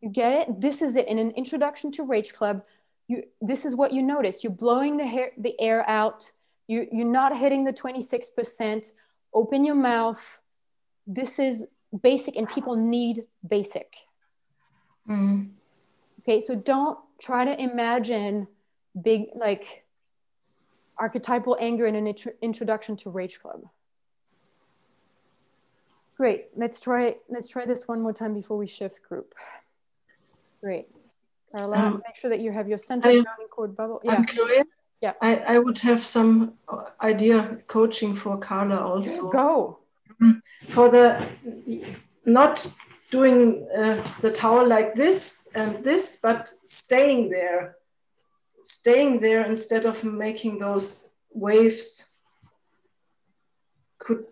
You 0.00 0.08
get 0.08 0.32
it? 0.32 0.60
This 0.60 0.80
is 0.80 0.96
it. 0.96 1.06
In 1.08 1.18
an 1.18 1.32
introduction 1.32 1.90
to 1.92 2.04
Rage 2.04 2.32
Club, 2.32 2.62
you 3.08 3.24
this 3.40 3.64
is 3.64 3.74
what 3.74 3.92
you 3.92 4.02
notice. 4.02 4.44
You're 4.44 4.52
blowing 4.52 4.98
the 4.98 5.06
hair 5.06 5.32
the 5.36 5.58
air 5.60 5.88
out. 5.88 6.30
You 6.68 6.86
you're 6.92 7.06
not 7.06 7.36
hitting 7.36 7.64
the 7.64 7.72
26%. 7.72 8.92
Open 9.34 9.64
your 9.64 9.74
mouth. 9.74 10.40
This 11.06 11.38
is 11.38 11.66
basic 12.02 12.36
and 12.36 12.48
people 12.48 12.76
need 12.76 13.24
basic. 13.46 13.96
Mm. 15.08 15.50
Okay, 16.20 16.38
so 16.38 16.54
don't 16.54 16.98
try 17.20 17.44
to 17.46 17.60
imagine 17.60 18.46
big 19.00 19.28
like 19.34 19.84
archetypal 20.98 21.56
anger 21.58 21.86
in 21.86 21.94
an 21.94 22.06
intro- 22.06 22.32
introduction 22.42 22.96
to 22.96 23.10
Rage 23.10 23.40
Club. 23.40 23.62
Great. 26.18 26.48
Let's 26.54 26.80
try 26.80 27.16
let's 27.30 27.48
try 27.48 27.64
this 27.64 27.88
one 27.88 28.02
more 28.02 28.12
time 28.12 28.34
before 28.34 28.58
we 28.58 28.66
shift 28.66 29.00
group. 29.02 29.34
Great. 30.60 30.88
Carla, 31.52 31.76
Um, 31.76 32.02
make 32.06 32.16
sure 32.16 32.30
that 32.30 32.40
you 32.40 32.52
have 32.52 32.68
your 32.68 32.78
center 32.78 33.08
I- 33.08 33.20
grounding 33.22 33.48
cord 33.48 33.76
bubble. 33.76 34.00
Yeah. 34.04 34.24
Chloe, 34.24 34.62
Yeah. 35.00 35.14
I, 35.22 35.36
I 35.54 35.58
would 35.58 35.78
have 35.78 36.00
some 36.04 36.54
idea 37.02 37.58
coaching 37.68 38.14
for 38.14 38.36
Carla 38.38 38.78
also. 38.78 39.30
Go. 39.30 39.78
For 40.60 40.88
the 40.90 41.24
not 42.24 42.66
doing 43.10 43.66
uh, 43.74 44.02
the 44.20 44.30
towel 44.32 44.66
like 44.66 44.94
this 44.94 45.48
and 45.54 45.82
this, 45.84 46.18
but 46.20 46.52
staying 46.64 47.30
there, 47.30 47.76
staying 48.62 49.20
there 49.20 49.46
instead 49.46 49.86
of 49.86 50.02
making 50.02 50.58
those 50.58 51.10
waves 51.32 52.04
could 53.98 54.26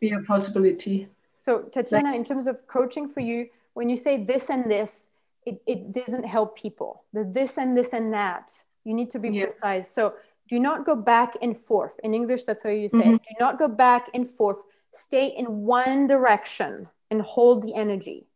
be 0.00 0.12
a 0.12 0.20
possibility. 0.20 1.08
So 1.40 1.62
Tatiana, 1.64 2.14
in 2.14 2.22
terms 2.22 2.46
of 2.46 2.64
coaching 2.68 3.08
for 3.08 3.20
you, 3.20 3.48
when 3.74 3.88
you 3.88 3.96
say 3.96 4.22
this 4.24 4.48
and 4.48 4.70
this, 4.70 5.10
it, 5.44 5.60
it 5.66 5.92
doesn't 5.92 6.24
help 6.24 6.56
people. 6.56 7.04
The 7.12 7.24
this 7.24 7.58
and 7.58 7.76
this 7.76 7.92
and 7.92 8.12
that, 8.12 8.52
you 8.84 8.94
need 8.94 9.10
to 9.10 9.18
be 9.18 9.28
precise. 9.46 9.90
So 9.90 10.14
do 10.48 10.60
not 10.60 10.84
go 10.84 10.94
back 10.94 11.36
and 11.42 11.56
forth. 11.56 11.98
In 12.04 12.14
English, 12.14 12.44
that's 12.44 12.62
how 12.62 12.70
you 12.70 12.88
say 12.88 13.04
Mhm. 13.04 13.22
Do 13.28 13.34
not 13.40 13.58
go 13.58 13.68
back 13.68 14.08
and 14.14 14.26
forth. 14.28 14.62
Stay 14.92 15.26
in 15.26 15.64
one 15.66 16.06
direction 16.06 16.88
and 17.10 17.22
hold 17.22 17.62
the 17.62 17.74
energy. 17.74 18.26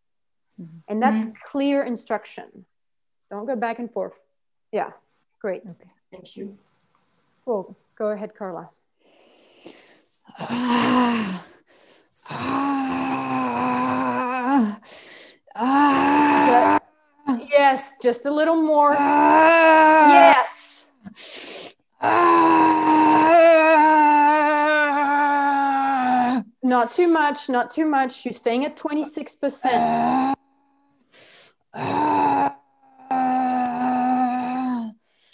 And 0.89 1.03
that's 1.03 1.25
Mhm. 1.27 1.35
clear 1.51 1.83
instruction. 1.83 2.65
Don't 3.31 3.47
go 3.47 3.57
back 3.57 3.79
and 3.79 3.93
forth. 3.93 4.23
Yeah, 4.73 4.93
great. 5.41 5.63
Okay. 5.71 5.91
Thank 6.11 6.37
you. 6.37 6.57
Cool. 7.45 7.77
Go 7.97 8.09
ahead, 8.11 8.35
Carla. 8.35 8.71
Ju- 16.47 16.86
yes, 17.67 17.99
just 18.03 18.27
a 18.27 18.31
little 18.31 18.61
more. 18.73 18.93
Yes. 20.17 20.93
Not 26.63 26.91
too 26.91 27.09
much, 27.09 27.49
not 27.49 27.71
too 27.71 27.87
much. 27.87 28.25
You're 28.25 28.41
staying 28.45 28.65
at 28.65 28.77
26%. 28.77 30.35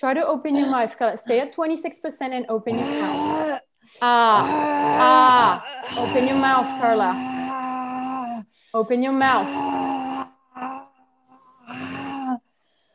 Try 0.00 0.14
to 0.14 0.26
open 0.26 0.56
your 0.56 0.70
mouth. 0.70 0.96
Carla. 0.98 1.16
Stay 1.16 1.40
at 1.40 1.54
26% 1.54 2.32
and 2.32 2.44
open 2.48 2.78
your 2.78 2.88
mouth. 3.02 3.60
Ah, 4.00 4.40
ah. 5.08 5.50
Open 6.02 6.26
your 6.26 6.40
mouth, 6.48 6.68
Carla. 6.80 7.10
Open 8.74 9.02
your 9.02 9.12
mouth. 9.12 9.81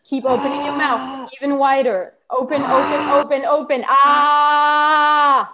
Keep 0.07 0.25
opening 0.25 0.63
your 0.65 0.77
mouth 0.77 1.29
even 1.41 1.57
wider. 1.57 2.13
Open, 2.29 2.61
open, 2.61 3.01
open, 3.17 3.45
open. 3.45 3.83
Ah. 3.87 5.53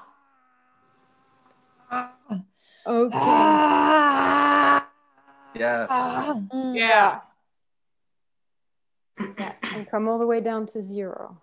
Okay. 2.85 3.19
Yes. 5.59 5.89
Mm, 6.53 6.75
Yeah. 6.75 7.19
yeah, 9.37 9.53
and 9.61 9.89
come 9.89 10.07
all 10.07 10.19
the 10.19 10.25
way 10.27 10.41
down 10.41 10.65
to 10.67 10.81
zero. 10.81 11.37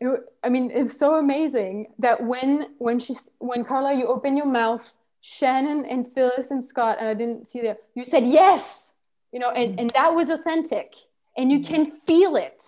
It 0.00 0.04
w- 0.04 0.22
I 0.44 0.48
mean, 0.48 0.70
it's 0.72 0.96
so 0.96 1.16
amazing 1.16 1.92
that 1.98 2.22
when 2.22 2.68
when 2.78 2.98
she's 3.00 3.28
when 3.38 3.64
Carla, 3.64 3.92
you 3.94 4.06
open 4.06 4.36
your 4.36 4.46
mouth, 4.46 4.94
Shannon 5.20 5.84
and 5.84 6.06
Phyllis 6.06 6.50
and 6.52 6.62
Scott, 6.62 6.98
and 7.00 7.08
I 7.08 7.14
didn't 7.14 7.48
see 7.48 7.60
there. 7.60 7.78
you 7.94 8.04
said 8.04 8.24
yes, 8.26 8.94
you 9.32 9.38
know, 9.38 9.50
and 9.50 9.76
mm. 9.76 9.80
and 9.80 9.90
that 9.90 10.14
was 10.14 10.30
authentic, 10.30 10.94
and 11.36 11.50
you 11.52 11.60
mm. 11.60 11.68
can 11.68 11.86
feel 11.86 12.36
it 12.36 12.62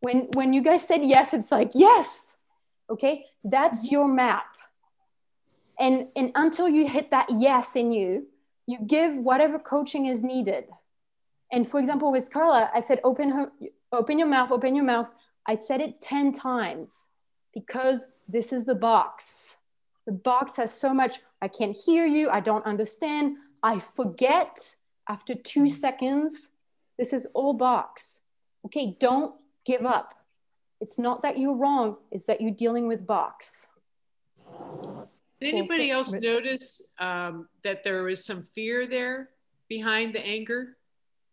when 0.00 0.28
when 0.34 0.52
you 0.52 0.62
guys 0.62 0.86
said 0.86 1.02
yes. 1.04 1.34
It's 1.34 1.52
like 1.52 1.70
yes, 1.74 2.36
okay, 2.90 3.26
that's 3.42 3.86
mm-hmm. 3.86 3.94
your 3.94 4.08
map, 4.08 4.56
and 5.78 6.08
and 6.16 6.32
until 6.34 6.68
you 6.68 6.88
hit 6.88 7.10
that 7.10 7.28
yes 7.30 7.76
in 7.76 7.92
you, 7.92 8.26
you 8.66 8.78
give 8.86 9.16
whatever 9.16 9.58
coaching 9.58 10.06
is 10.06 10.22
needed. 10.22 10.64
And 11.52 11.68
for 11.68 11.78
example, 11.78 12.10
with 12.10 12.32
Carla, 12.32 12.70
I 12.74 12.80
said, 12.80 13.00
open 13.04 13.30
her, 13.30 13.52
open 13.92 14.18
your 14.18 14.28
mouth, 14.28 14.50
open 14.50 14.74
your 14.74 14.84
mouth. 14.84 15.12
I 15.46 15.54
said 15.54 15.80
it 15.80 16.00
10 16.00 16.32
times 16.32 17.06
because 17.52 18.06
this 18.28 18.52
is 18.52 18.64
the 18.64 18.74
box. 18.74 19.56
The 20.06 20.12
box 20.12 20.56
has 20.56 20.72
so 20.72 20.92
much, 20.92 21.20
I 21.40 21.48
can't 21.48 21.76
hear 21.76 22.06
you, 22.06 22.28
I 22.28 22.40
don't 22.40 22.64
understand, 22.66 23.36
I 23.62 23.78
forget 23.78 24.74
after 25.08 25.34
two 25.34 25.68
seconds. 25.68 26.50
This 26.98 27.12
is 27.12 27.26
all 27.34 27.52
box. 27.54 28.20
Okay, 28.66 28.96
don't 29.00 29.34
give 29.64 29.84
up. 29.84 30.14
It's 30.80 30.98
not 30.98 31.22
that 31.22 31.38
you're 31.38 31.54
wrong, 31.56 31.96
it's 32.10 32.24
that 32.24 32.40
you're 32.40 32.50
dealing 32.50 32.86
with 32.86 33.06
box. 33.06 33.66
Did 35.40 35.54
anybody 35.54 35.90
else 35.90 36.12
notice 36.12 36.82
um, 36.98 37.48
that 37.64 37.84
there 37.84 38.02
was 38.04 38.24
some 38.24 38.42
fear 38.54 38.86
there 38.86 39.30
behind 39.68 40.14
the 40.14 40.24
anger? 40.24 40.76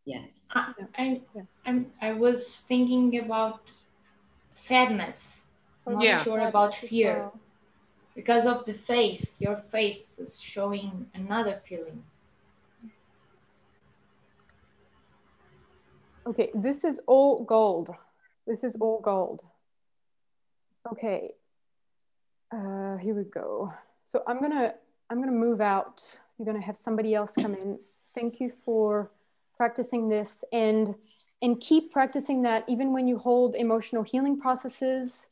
Yes. 0.05 0.49
I, 0.55 0.74
I, 0.97 1.22
I'm, 1.65 1.91
I 2.01 2.13
was 2.13 2.59
thinking 2.67 3.19
about 3.19 3.61
sadness. 4.55 5.41
I'm 5.86 5.93
not 5.93 6.03
Yeah. 6.03 6.24
sure 6.24 6.39
about 6.47 6.76
fear. 6.76 7.30
Because 8.15 8.45
of 8.45 8.65
the 8.65 8.74
face, 8.74 9.39
your 9.39 9.57
face 9.72 10.13
was 10.17 10.39
showing 10.41 11.09
another 11.13 11.61
feeling. 11.67 12.03
Okay, 16.28 16.51
this 16.53 16.84
is 16.84 17.01
all 17.07 17.43
gold. 17.43 17.89
This 18.45 18.63
is 18.63 18.76
all 18.76 19.01
gold. 19.01 19.41
Okay, 20.91 21.32
uh, 22.51 22.97
here 22.97 23.15
we 23.15 23.24
go. 23.24 23.74
So 24.03 24.24
I'm 24.28 24.39
gonna 24.39 24.76
I'm 25.09 25.19
gonna 25.19 25.32
move 25.32 25.61
out. 25.61 26.03
You're 26.38 26.45
gonna 26.45 26.61
have 26.61 26.78
somebody 26.78 27.15
else 27.15 27.36
come 27.36 27.55
in. 27.55 27.80
Thank 28.13 28.39
you 28.39 28.49
for 28.49 29.11
practicing 29.57 30.09
this 30.09 30.43
and 30.53 30.93
and 31.41 31.59
keep 31.59 31.91
practicing 31.91 32.43
that 32.43 32.65
even 32.67 32.93
when 32.93 33.07
you 33.07 33.17
hold 33.17 33.55
emotional 33.55 34.03
healing 34.03 34.39
processes. 34.39 35.30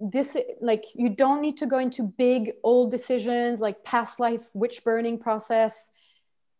This 0.00 0.36
like 0.60 0.84
you 0.94 1.10
don't 1.10 1.42
need 1.42 1.56
to 1.58 1.66
go 1.66 1.78
into 1.78 2.02
big 2.02 2.54
old 2.64 2.90
decisions 2.90 3.60
like 3.60 3.84
past 3.84 4.18
life 4.18 4.48
witch 4.54 4.82
burning 4.82 5.18
process 5.18 5.90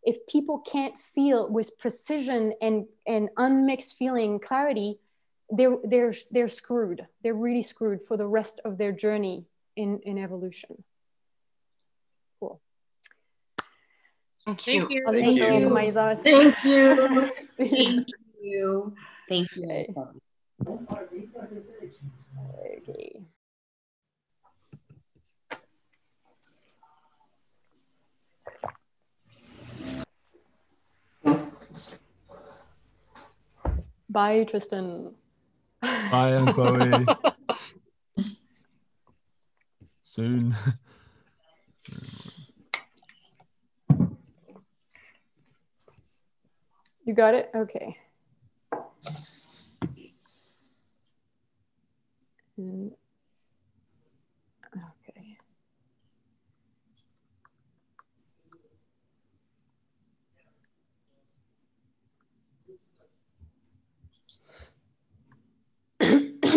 if 0.03 0.25
people 0.27 0.59
can't 0.59 0.97
feel 0.97 1.51
with 1.51 1.77
precision 1.77 2.53
and 2.61 2.85
and 3.07 3.29
unmixed 3.37 3.97
feeling 3.97 4.39
clarity 4.39 4.99
they're 5.49 5.77
they're 5.83 6.13
they're 6.31 6.47
screwed 6.47 7.05
they're 7.23 7.33
really 7.33 7.61
screwed 7.61 8.01
for 8.01 8.17
the 8.17 8.27
rest 8.27 8.59
of 8.65 8.77
their 8.77 8.91
journey 8.91 9.45
in 9.75 9.99
in 10.03 10.17
evolution 10.17 10.83
cool 12.39 12.61
Thank 14.45 14.65
Thank 14.65 14.89
you. 14.89 14.97
you. 14.97 15.03
I'll 15.07 15.13
Thank 15.13 15.35
you. 15.37 15.69
my 15.69 15.91
thoughts. 15.91 16.23
Thank 16.23 16.65
you. 16.65 17.31
See 17.53 17.69
you. 17.69 17.95
Thank 17.95 18.07
you. 18.41 18.95
Thank 19.29 19.55
you. 19.55 19.95
Okay. 22.79 23.10
Bye, 34.11 34.43
Tristan. 34.43 35.15
Bye, 35.81 36.33
Aunt 36.33 36.53
Chloe. 36.53 37.05
Soon. 40.03 40.53
You 47.05 47.13
got 47.13 47.35
it? 47.35 47.51
Okay. 47.55 47.95
Mm. 52.59 52.91
Okay. 55.07 55.37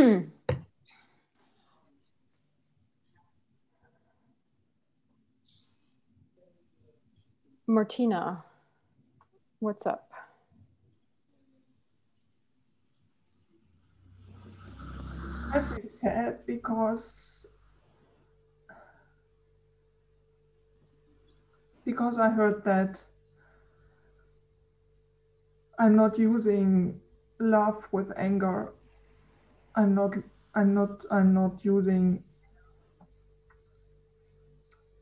Martina, 7.67 8.45
what's 9.61 9.87
up? 9.87 10.11
I 15.55 15.63
feel 15.63 15.89
sad 15.89 16.45
because 16.47 17.47
because 21.85 22.19
I 22.19 22.29
heard 22.31 22.63
that 22.65 23.05
I'm 25.79 25.97
not 25.97 26.19
using 26.19 27.01
love 27.39 27.89
with 27.93 28.13
anger. 28.17 28.73
I'm 29.77 29.95
not 29.95 30.15
I'm 30.55 30.75
not 30.75 31.05
I'm 31.11 31.35
not 31.35 31.65
using 31.65 32.23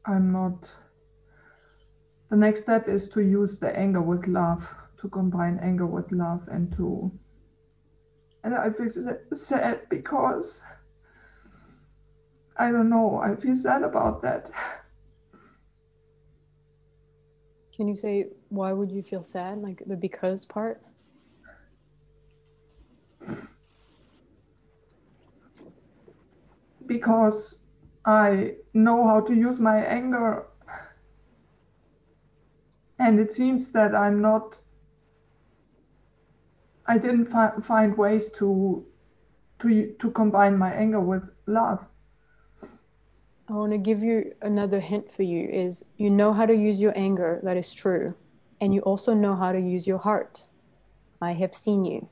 I'm 0.05 0.33
not 0.33 0.75
the 2.31 2.37
next 2.37 2.62
step 2.62 2.89
is 2.89 3.09
to 3.11 3.20
use 3.20 3.59
the 3.59 3.77
anger 3.77 4.01
with 4.01 4.27
love, 4.27 4.75
to 5.01 5.09
combine 5.09 5.59
anger 5.62 5.85
with 5.85 6.11
love 6.12 6.49
and 6.49 6.73
to 6.73 7.12
and 8.43 8.55
I 8.55 8.70
feel 8.70 8.89
sad 9.33 9.81
because 9.89 10.62
I 12.57 12.70
don't 12.73 12.89
know, 12.89 13.18
I 13.18 13.37
feel 13.37 13.55
sad 13.55 13.83
about 13.83 14.23
that. 14.23 14.51
Can 17.75 17.89
you 17.89 17.97
say 17.97 18.29
why 18.49 18.73
would 18.73 18.91
you 18.91 19.03
feel 19.03 19.23
sad? 19.23 19.59
Like 19.59 19.83
the 19.87 19.97
because 19.97 20.45
part? 20.47 20.83
Because 26.93 27.62
I 28.05 28.57
know 28.74 29.07
how 29.07 29.20
to 29.20 29.34
use 29.34 29.59
my 29.59 29.78
anger. 29.78 30.47
And 32.99 33.18
it 33.18 33.32
seems 33.32 33.72
that 33.72 33.95
I'm 33.95 34.20
not, 34.20 34.59
I 36.86 36.99
didn't 36.99 37.26
fi- 37.26 37.59
find 37.62 37.97
ways 37.97 38.30
to, 38.32 38.84
to, 39.61 39.95
to 39.99 40.11
combine 40.11 40.59
my 40.59 40.72
anger 40.72 41.01
with 41.01 41.30
love. 41.47 41.80
I 43.49 43.55
want 43.55 43.72
to 43.72 43.78
give 43.78 44.03
you 44.03 44.32
another 44.43 44.80
hint 44.80 45.11
for 45.11 45.24
you 45.24 45.49
is 45.49 45.84
you 45.97 46.11
know 46.11 46.32
how 46.32 46.47
to 46.47 46.55
use 46.55 46.80
your 46.80 46.97
anger, 46.97 47.40
that 47.43 47.57
is 47.57 47.74
true. 47.74 48.14
And 48.61 48.72
you 48.74 48.80
also 48.82 49.14
know 49.14 49.34
how 49.34 49.51
to 49.53 49.59
use 49.59 49.86
your 49.86 49.99
heart. 49.99 50.47
I 51.20 51.32
have 51.32 51.55
seen 51.55 51.84
you. 51.84 52.09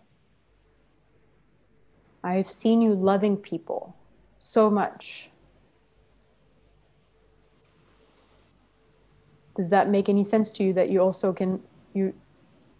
I 2.24 2.34
have 2.34 2.50
seen 2.50 2.82
you 2.82 2.94
loving 2.94 3.36
people 3.36 3.96
so 4.40 4.70
much. 4.70 5.30
Does 9.54 9.68
that 9.68 9.90
make 9.90 10.08
any 10.08 10.24
sense 10.24 10.50
to 10.52 10.64
you 10.64 10.72
that 10.72 10.88
you 10.88 11.00
also 11.00 11.32
can 11.32 11.62
you 11.92 12.14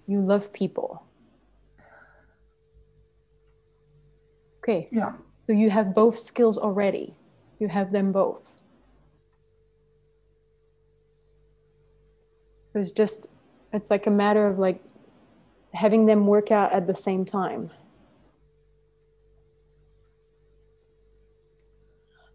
you 0.07 0.23
love 0.23 0.53
people? 0.55 1.05
Okay. 4.59 4.89
Yeah. 4.91 5.13
So 5.47 5.53
you 5.53 5.69
have 5.69 5.95
both 5.95 6.19
skills 6.19 6.57
already. 6.57 7.15
You 7.59 7.69
have 7.69 7.93
them 7.93 8.11
both. 8.11 8.57
It's 12.75 12.91
just 12.91 13.27
it's 13.75 13.91
like 13.91 14.07
a 14.07 14.11
matter 14.11 14.47
of 14.47 14.59
like 14.59 14.83
having 15.75 16.07
them 16.07 16.27
work 16.27 16.51
out 16.51 16.73
at 16.73 16.87
the 16.87 16.95
same 16.95 17.27
time. 17.27 17.71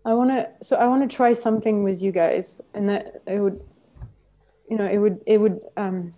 I 0.06 0.14
want 0.14 0.30
to 0.30 0.50
so 0.62 0.76
I 0.76 0.88
want 0.88 1.10
to 1.10 1.16
try 1.16 1.34
something 1.34 1.84
with 1.84 2.02
you 2.02 2.12
guys, 2.12 2.62
and 2.76 2.88
that 2.90 3.24
it 3.26 3.40
would, 3.40 3.60
you 4.70 4.78
know, 4.78 4.86
it 4.86 5.00
would 5.00 5.20
it 5.26 5.40
would 5.40 5.62
um, 5.78 6.14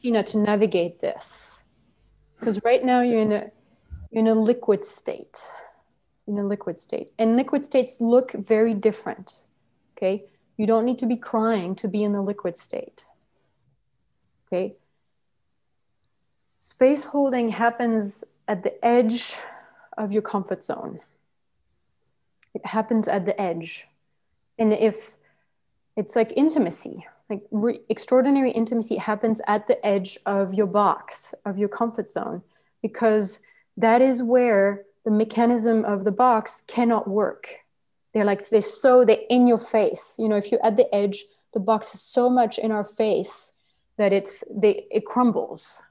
you 0.00 0.10
know 0.10 0.22
to 0.22 0.38
navigate 0.38 0.98
this, 0.98 1.64
because 2.38 2.62
right 2.64 2.84
now 2.84 3.00
you're 3.00 3.20
in 3.20 3.32
a 3.32 3.50
you're 4.10 4.20
in 4.20 4.26
a 4.26 4.34
liquid 4.34 4.84
state, 4.84 5.46
in 6.26 6.36
a 6.38 6.44
liquid 6.44 6.80
state, 6.80 7.12
and 7.18 7.36
liquid 7.36 7.64
states 7.64 8.00
look 8.00 8.32
very 8.32 8.74
different. 8.74 9.44
Okay, 9.96 10.24
you 10.56 10.66
don't 10.66 10.84
need 10.84 10.98
to 10.98 11.06
be 11.06 11.16
crying 11.16 11.76
to 11.76 11.86
be 11.86 12.02
in 12.02 12.12
the 12.12 12.22
liquid 12.22 12.56
state. 12.56 13.04
Okay. 14.46 14.74
Space 16.56 17.06
holding 17.06 17.48
happens 17.48 18.24
at 18.46 18.62
the 18.62 18.84
edge 18.84 19.38
of 19.96 20.12
your 20.12 20.22
comfort 20.22 20.62
zone. 20.62 21.00
It 22.54 22.66
happens 22.66 23.08
at 23.08 23.24
the 23.24 23.40
edge. 23.40 23.86
And 24.58 24.72
if 24.72 25.16
it's 25.96 26.16
like 26.16 26.32
intimacy, 26.36 27.06
like 27.28 27.42
re- 27.50 27.80
extraordinary 27.88 28.50
intimacy 28.50 28.96
happens 28.96 29.40
at 29.46 29.66
the 29.66 29.84
edge 29.86 30.18
of 30.26 30.54
your 30.54 30.66
box, 30.66 31.34
of 31.44 31.58
your 31.58 31.68
comfort 31.68 32.08
zone, 32.08 32.42
because 32.82 33.40
that 33.76 34.02
is 34.02 34.22
where 34.22 34.80
the 35.04 35.10
mechanism 35.10 35.84
of 35.84 36.04
the 36.04 36.12
box 36.12 36.62
cannot 36.66 37.08
work. 37.08 37.56
They're 38.12 38.24
like, 38.24 38.46
they're 38.48 38.60
so, 38.60 39.04
they're 39.04 39.18
in 39.30 39.46
your 39.46 39.58
face. 39.58 40.16
You 40.18 40.28
know, 40.28 40.36
if 40.36 40.50
you're 40.50 40.64
at 40.64 40.76
the 40.76 40.92
edge, 40.94 41.24
the 41.54 41.60
box 41.60 41.94
is 41.94 42.02
so 42.02 42.28
much 42.28 42.58
in 42.58 42.72
our 42.72 42.84
face 42.84 43.56
that 43.96 44.12
it's, 44.12 44.42
they, 44.50 44.86
it 44.90 45.04
crumbles. 45.06 45.82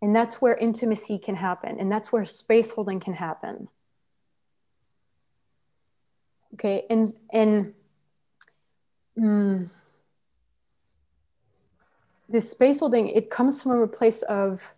And 0.00 0.14
that's 0.14 0.40
where 0.40 0.56
intimacy 0.56 1.18
can 1.18 1.36
happen. 1.36 1.78
And 1.78 1.90
that's 1.90 2.12
where 2.12 2.24
space 2.24 2.70
holding 2.70 3.00
can 3.00 3.14
happen. 3.14 3.68
Okay. 6.56 6.86
And, 6.88 7.06
and, 7.32 7.74
mm, 9.18 9.68
this 12.30 12.50
space 12.50 12.80
holding, 12.80 13.08
it 13.08 13.30
comes 13.30 13.62
from 13.62 13.82
a 13.82 13.86
place 13.86 14.22
of, 14.22 14.72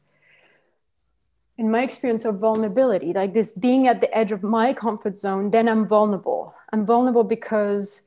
in 1.57 1.71
my 1.71 1.83
experience 1.83 2.25
of 2.25 2.41
vulnerability, 2.41 3.13
like 3.13 3.33
this 3.33 3.53
being 3.53 3.87
at 3.87 4.01
the 4.01 4.17
edge 4.17 4.33
of 4.33 4.43
my 4.43 4.73
comfort 4.73 5.17
zone, 5.17 5.51
then 5.51 5.69
I'm 5.69 5.87
vulnerable. 5.87 6.53
I'm 6.73 6.85
vulnerable 6.85 7.25
because 7.25 8.03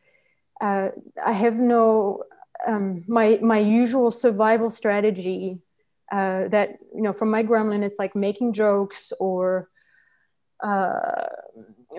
uh, 0.59 0.89
I 1.25 1.31
have 1.31 1.57
no, 1.57 2.23
um, 2.67 3.05
my, 3.07 3.39
my 3.41 3.57
usual 3.59 4.11
survival 4.11 4.69
strategy 4.69 5.61
uh, 6.11 6.49
that 6.49 6.77
you 6.93 7.01
know 7.01 7.13
from 7.13 7.31
my 7.31 7.41
gremlin 7.41 7.83
it's 7.83 7.97
like 7.97 8.15
making 8.17 8.51
jokes 8.51 9.13
or 9.17 9.69
uh, 10.63 11.27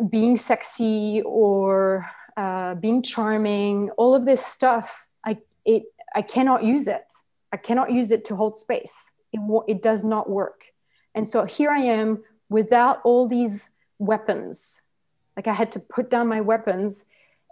being 0.09 0.37
sexy 0.37 1.23
or 1.25 2.09
uh, 2.37 2.75
being 2.77 3.03
charming 3.03 3.91
all 3.97 4.15
of 4.15 4.25
this 4.25 4.45
stuff 4.45 5.07
i 5.25 5.37
it 5.65 5.85
i 6.15 6.23
cannot 6.23 6.63
use 6.63 6.89
it. 6.89 7.13
I 7.53 7.59
cannot 7.59 7.93
use 7.93 8.11
it 8.11 8.25
to 8.27 8.37
hold 8.37 8.57
space. 8.57 9.13
It, 9.31 9.41
it 9.69 9.83
does 9.83 10.05
not 10.05 10.31
work. 10.31 10.73
And 11.15 11.27
so 11.27 11.45
here 11.45 11.71
i 11.71 11.81
am 11.81 12.23
without 12.49 13.01
all 13.05 13.29
these 13.29 13.77
weapons. 13.99 14.81
Like 15.37 15.47
i 15.47 15.53
had 15.53 15.73
to 15.73 15.81
put 15.81 16.11
down 16.11 16.29
my 16.29 16.41
weapons 16.41 17.05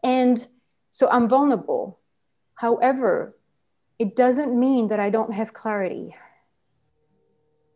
and 0.02 0.46
so 0.88 1.08
i'm 1.10 1.28
vulnerable. 1.28 1.98
However 2.54 3.34
it 3.98 4.16
doesn't 4.16 4.58
mean 4.58 4.88
that 4.88 5.00
i 5.00 5.10
don't 5.10 5.34
have 5.34 5.52
clarity. 5.52 6.16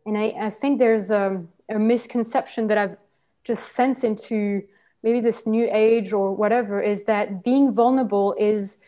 And 0.05 0.17
I, 0.17 0.35
I 0.39 0.49
think 0.49 0.79
there's 0.79 1.09
a, 1.09 1.43
a 1.69 1.79
misconception 1.79 2.67
that 2.67 2.77
I've 2.77 2.97
just 3.45 3.75
sense 3.75 4.03
into 4.03 4.63
maybe 5.03 5.21
this 5.21 5.45
new 5.45 5.69
age 5.71 6.11
or 6.11 6.33
whatever 6.33 6.81
is 6.81 7.05
that 7.05 7.43
being 7.43 7.71
vulnerable 7.71 8.35
is 8.39 8.79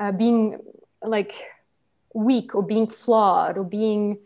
uh, 0.00 0.10
being 0.10 0.58
like 1.02 1.32
weak 2.14 2.54
or 2.54 2.62
being 2.62 2.86
flawed 2.86 3.58
or 3.58 3.64
being 3.64 4.18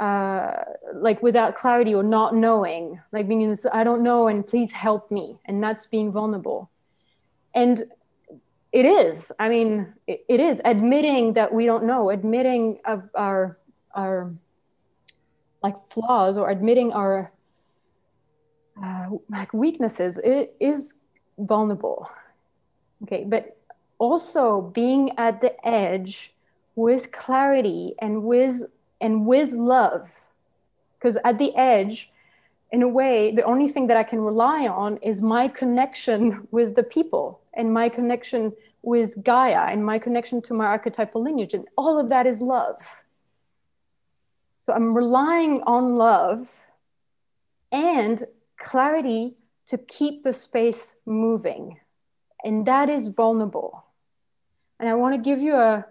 uh, 0.00 0.62
like 0.94 1.22
without 1.22 1.54
clarity 1.54 1.94
or 1.94 2.02
not 2.02 2.34
knowing, 2.34 3.00
like 3.12 3.28
being 3.28 3.42
in 3.42 3.50
this, 3.50 3.66
I 3.72 3.84
don't 3.84 4.02
know, 4.02 4.28
and 4.28 4.46
please 4.46 4.72
help 4.72 5.10
me. 5.10 5.38
And 5.44 5.62
that's 5.62 5.86
being 5.86 6.12
vulnerable. 6.12 6.70
And 7.54 7.82
it 8.72 8.84
is, 8.84 9.32
I 9.38 9.48
mean, 9.48 9.92
it, 10.06 10.24
it 10.28 10.40
is 10.40 10.60
admitting 10.64 11.32
that 11.34 11.52
we 11.52 11.66
don't 11.66 11.84
know, 11.84 12.10
admitting 12.10 12.78
of 12.84 13.08
our, 13.14 13.58
our 13.94 14.32
like 15.62 15.76
flaws 15.90 16.36
or 16.36 16.50
admitting 16.50 16.92
our 16.92 17.32
uh, 18.82 19.08
like 19.30 19.52
weaknesses 19.52 20.18
it 20.18 20.56
is 20.60 21.00
vulnerable. 21.38 22.10
Okay 23.02 23.24
but 23.24 23.56
also 23.98 24.62
being 24.62 25.16
at 25.18 25.40
the 25.40 25.54
edge 25.66 26.34
with 26.76 27.10
clarity 27.12 27.94
and 28.00 28.22
with 28.22 28.62
and 29.00 29.26
with 29.26 29.52
love. 29.52 30.28
Because 30.98 31.16
at 31.24 31.38
the 31.38 31.54
edge 31.56 32.12
in 32.72 32.82
a 32.82 32.88
way 32.88 33.30
the 33.30 33.42
only 33.42 33.66
thing 33.66 33.86
that 33.86 33.96
i 33.96 34.02
can 34.02 34.20
rely 34.20 34.66
on 34.66 34.98
is 34.98 35.22
my 35.22 35.48
connection 35.48 36.46
with 36.50 36.74
the 36.74 36.82
people 36.82 37.40
and 37.54 37.72
my 37.72 37.88
connection 37.88 38.52
with 38.82 39.22
gaia 39.24 39.66
and 39.72 39.84
my 39.84 39.98
connection 39.98 40.40
to 40.42 40.54
my 40.54 40.66
archetypal 40.66 41.22
lineage 41.22 41.54
and 41.54 41.66
all 41.76 41.98
of 41.98 42.08
that 42.08 42.26
is 42.26 42.40
love. 42.40 43.04
So 44.62 44.72
I'm 44.72 44.94
relying 44.94 45.62
on 45.62 45.96
love 45.96 46.66
and 47.72 48.24
clarity 48.58 49.36
to 49.66 49.78
keep 49.78 50.24
the 50.24 50.32
space 50.32 50.96
moving. 51.06 51.78
And 52.44 52.66
that 52.66 52.88
is 52.88 53.08
vulnerable. 53.08 53.84
And 54.78 54.88
I 54.88 54.94
want 54.94 55.14
to 55.14 55.20
give 55.20 55.40
you 55.40 55.54
a 55.54 55.86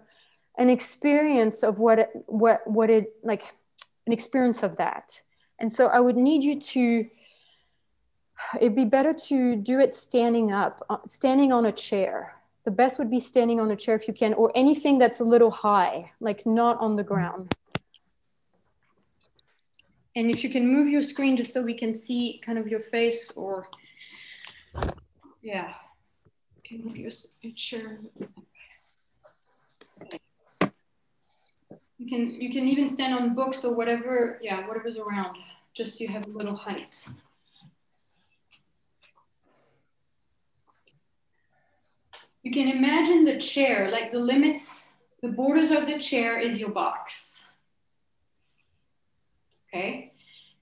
an 0.56 0.70
experience 0.70 1.62
of 1.62 1.78
what 1.78 2.00
it, 2.00 2.10
what 2.26 2.66
what 2.66 2.90
it 2.90 3.14
like 3.22 3.54
an 4.06 4.12
experience 4.12 4.62
of 4.62 4.76
that. 4.76 5.22
And 5.60 5.70
so 5.70 5.86
I 5.86 6.00
would 6.00 6.16
need 6.16 6.42
you 6.42 6.60
to 6.60 7.06
it'd 8.56 8.74
be 8.74 8.84
better 8.84 9.12
to 9.12 9.56
do 9.56 9.80
it 9.80 9.92
standing 9.92 10.52
up, 10.52 10.84
uh, 10.88 10.98
standing 11.06 11.52
on 11.52 11.66
a 11.66 11.72
chair. 11.72 12.34
The 12.64 12.70
best 12.70 12.98
would 12.98 13.10
be 13.10 13.20
standing 13.20 13.60
on 13.60 13.70
a 13.70 13.76
chair 13.76 13.94
if 13.94 14.06
you 14.06 14.14
can, 14.14 14.34
or 14.34 14.52
anything 14.54 14.98
that's 14.98 15.20
a 15.20 15.24
little 15.24 15.50
high, 15.50 16.12
like 16.20 16.44
not 16.44 16.78
on 16.80 16.96
the 16.96 17.02
ground. 17.02 17.54
And 20.18 20.32
if 20.32 20.42
you 20.42 20.50
can 20.50 20.66
move 20.66 20.88
your 20.88 21.00
screen 21.00 21.36
just 21.36 21.52
so 21.52 21.62
we 21.62 21.74
can 21.74 21.94
see 21.94 22.40
kind 22.44 22.58
of 22.58 22.66
your 22.66 22.80
face 22.80 23.30
or, 23.36 23.68
yeah, 25.42 25.74
can 26.64 26.84
move 26.84 26.96
your. 26.96 27.12
You 31.98 32.08
can, 32.08 32.40
you 32.40 32.50
can 32.50 32.66
even 32.66 32.88
stand 32.88 33.14
on 33.14 33.36
books 33.36 33.64
or 33.64 33.76
whatever, 33.76 34.40
yeah, 34.42 34.66
whatever's 34.66 34.96
around, 34.98 35.36
just 35.76 35.96
so 35.96 36.02
you 36.02 36.10
have 36.10 36.26
a 36.26 36.30
little 36.30 36.56
height. 36.56 37.04
You 42.42 42.50
can 42.50 42.66
imagine 42.66 43.24
the 43.24 43.38
chair, 43.38 43.88
like 43.92 44.10
the 44.10 44.18
limits, 44.18 44.88
the 45.22 45.28
borders 45.28 45.70
of 45.70 45.86
the 45.86 46.00
chair 46.00 46.40
is 46.40 46.58
your 46.58 46.70
box 46.70 47.37
okay? 49.68 50.12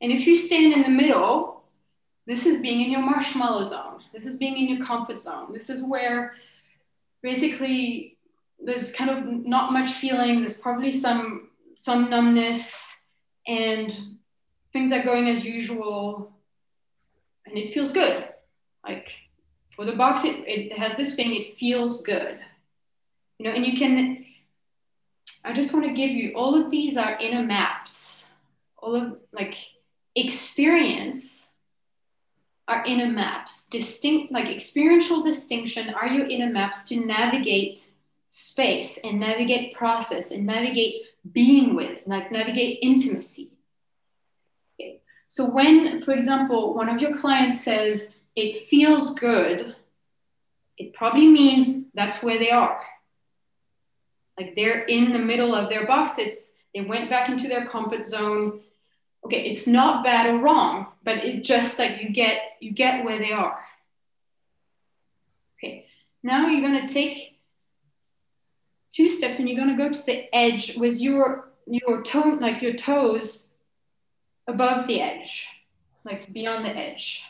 And 0.00 0.12
if 0.12 0.26
you 0.26 0.36
stand 0.36 0.72
in 0.72 0.82
the 0.82 0.88
middle, 0.88 1.64
this 2.26 2.44
is 2.44 2.60
being 2.60 2.82
in 2.82 2.90
your 2.90 3.02
marshmallow 3.02 3.64
zone. 3.64 4.00
This 4.12 4.26
is 4.26 4.36
being 4.36 4.56
in 4.56 4.76
your 4.76 4.84
comfort 4.84 5.20
zone. 5.20 5.52
This 5.52 5.70
is 5.70 5.82
where 5.82 6.34
basically 7.22 8.18
there's 8.62 8.92
kind 8.92 9.10
of 9.10 9.24
not 9.24 9.72
much 9.72 9.92
feeling. 9.92 10.40
There's 10.40 10.56
probably 10.56 10.90
some 10.90 11.50
some 11.74 12.08
numbness 12.08 13.04
and 13.46 13.94
things 14.72 14.92
are 14.92 15.02
going 15.02 15.28
as 15.28 15.44
usual 15.44 16.32
and 17.46 17.56
it 17.56 17.74
feels 17.74 17.92
good. 17.92 18.28
Like 18.84 19.10
for 19.74 19.84
the 19.84 19.92
box, 19.92 20.24
it, 20.24 20.44
it 20.46 20.78
has 20.78 20.96
this 20.96 21.14
thing, 21.14 21.34
it 21.34 21.58
feels 21.58 22.02
good. 22.02 22.38
You 23.38 23.46
know, 23.46 23.54
and 23.54 23.66
you 23.66 23.76
can, 23.76 24.24
I 25.44 25.52
just 25.52 25.74
want 25.74 25.84
to 25.84 25.92
give 25.92 26.10
you 26.10 26.32
all 26.34 26.60
of 26.60 26.70
these 26.70 26.96
are 26.96 27.18
inner 27.20 27.42
maps 27.42 28.25
all 28.86 28.94
of 28.94 29.16
like 29.32 29.56
experience 30.14 31.50
are 32.68 32.84
inner 32.86 33.08
maps. 33.08 33.68
Distinct 33.68 34.32
like 34.32 34.46
experiential 34.46 35.22
distinction 35.22 35.90
are 35.90 36.06
your 36.06 36.26
inner 36.26 36.52
maps 36.52 36.84
to 36.84 36.96
navigate 36.96 37.84
space 38.28 38.98
and 39.02 39.18
navigate 39.18 39.74
process 39.74 40.30
and 40.30 40.46
navigate 40.46 41.02
being 41.32 41.74
with 41.74 42.06
like 42.06 42.30
navigate 42.30 42.78
intimacy. 42.82 43.50
Okay. 44.78 45.00
so 45.28 45.50
when 45.50 46.04
for 46.04 46.12
example 46.12 46.74
one 46.74 46.88
of 46.88 47.00
your 47.00 47.16
clients 47.16 47.64
says 47.64 48.14
it 48.36 48.66
feels 48.68 49.14
good 49.14 49.74
it 50.76 50.92
probably 50.92 51.26
means 51.26 51.86
that's 51.94 52.22
where 52.22 52.38
they 52.38 52.50
are. 52.50 52.82
Like 54.38 54.54
they're 54.54 54.84
in 54.84 55.12
the 55.12 55.18
middle 55.18 55.54
of 55.54 55.70
their 55.70 55.86
box. 55.86 56.18
It's 56.18 56.52
they 56.74 56.82
went 56.82 57.08
back 57.08 57.30
into 57.30 57.48
their 57.48 57.66
comfort 57.66 58.06
zone 58.06 58.60
okay 59.26 59.50
it's 59.50 59.66
not 59.66 60.04
bad 60.04 60.26
or 60.26 60.38
wrong 60.38 60.86
but 61.04 61.24
it 61.24 61.42
just 61.42 61.78
like 61.78 62.00
you 62.00 62.10
get 62.10 62.38
you 62.60 62.70
get 62.72 63.04
where 63.04 63.18
they 63.18 63.32
are 63.32 63.64
okay 65.58 65.86
Now 66.22 66.48
you're 66.48 66.62
gonna 66.62 66.88
take 66.88 67.38
two 68.92 69.10
steps 69.10 69.38
and 69.38 69.48
you're 69.48 69.58
gonna 69.58 69.76
go 69.76 69.92
to 69.92 70.06
the 70.06 70.34
edge 70.34 70.76
with 70.76 71.00
your 71.00 71.46
your 71.66 72.02
toe, 72.02 72.38
like 72.40 72.62
your 72.62 72.74
toes 72.74 73.50
above 74.46 74.86
the 74.86 75.00
edge, 75.00 75.48
like 76.04 76.32
beyond 76.32 76.64
the 76.64 76.70
edge. 76.70 77.22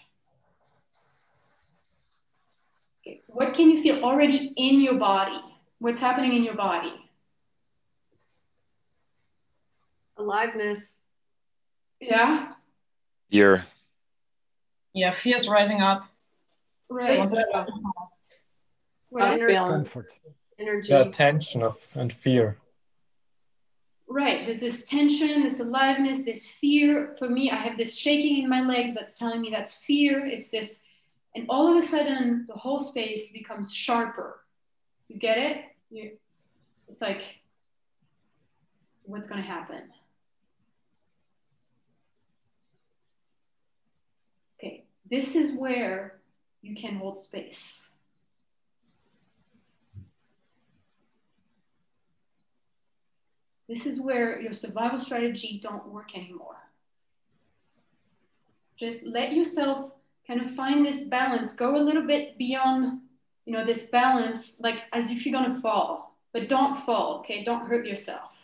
Okay. 3.01 3.23
What 3.29 3.55
can 3.55 3.71
you 3.71 3.83
feel 3.83 4.05
already 4.05 4.53
in 4.57 4.81
your 4.81 4.95
body? 4.95 5.41
What's 5.79 6.01
happening 6.01 6.35
in 6.37 6.43
your 6.43 6.55
body? 6.55 6.93
Aliveness. 10.19 11.03
Yeah. 12.01 12.53
Here, 13.29 13.65
Yeah, 14.95 15.13
fear's 15.13 15.49
rising 15.49 15.83
up. 15.83 16.07
Right. 16.89 17.19
What 19.09 19.23
energy? 19.23 19.55
Comfort. 19.55 20.13
Energy. 20.59 20.93
Yeah, 20.93 21.05
tension 21.11 21.63
of 21.63 21.77
and 21.95 22.13
fear. 22.13 22.59
Right. 24.09 24.47
There's 24.47 24.61
this 24.61 24.85
tension, 24.85 25.43
this 25.43 25.61
aliveness, 25.61 26.23
this 26.25 26.47
fear. 26.47 27.17
For 27.19 27.29
me, 27.29 27.51
I 27.51 27.57
have 27.57 27.77
this 27.77 27.97
shaking 27.97 28.43
in 28.43 28.49
my 28.49 28.63
leg 28.63 28.95
that's 28.95 29.19
telling 29.19 29.41
me 29.41 29.51
that's 29.51 29.75
fear. 29.79 30.25
It's 30.25 30.49
this, 30.51 30.83
and 31.35 31.47
all 31.49 31.67
of 31.69 31.77
a 31.83 31.87
sudden, 31.87 32.45
the 32.49 32.55
whole 32.55 32.79
space 32.79 33.33
becomes 33.33 33.75
sharper. 33.75 34.45
You 35.09 35.19
get 35.19 35.39
it? 35.39 35.65
You, 35.91 36.13
it's 36.89 37.03
like, 37.03 37.23
what's 39.03 39.27
going 39.27 39.43
to 39.43 39.47
happen? 39.47 39.83
Okay. 44.59 44.85
This 45.09 45.37
is 45.37 45.53
where 45.53 46.21
you 46.63 46.75
can 46.75 46.97
hold 46.97 47.19
space. 47.19 47.91
This 53.69 53.87
is 53.87 54.01
where 54.01 54.41
your 54.41 54.53
survival 54.53 55.01
strategy 55.01 55.61
don't 55.63 55.89
work 55.89 56.17
anymore. 56.17 56.57
Just 58.79 59.07
let 59.07 59.33
yourself 59.33 59.93
kind 60.27 60.41
of 60.41 60.55
find 60.55 60.85
this 60.85 61.05
balance. 61.05 61.55
Go 61.55 61.77
a 61.77 61.83
little 61.83 62.07
bit 62.07 62.39
beyond, 62.39 63.01
you 63.45 63.53
know, 63.53 63.65
this 63.65 63.85
balance, 63.85 64.57
like 64.61 64.83
as 64.93 65.11
if 65.11 65.25
you're 65.25 65.41
gonna 65.41 65.61
fall, 65.61 66.17
but 66.33 66.49
don't 66.49 66.85
fall, 66.85 67.19
okay? 67.21 67.43
Don't 67.43 67.67
hurt 67.67 67.87
yourself. 67.87 68.36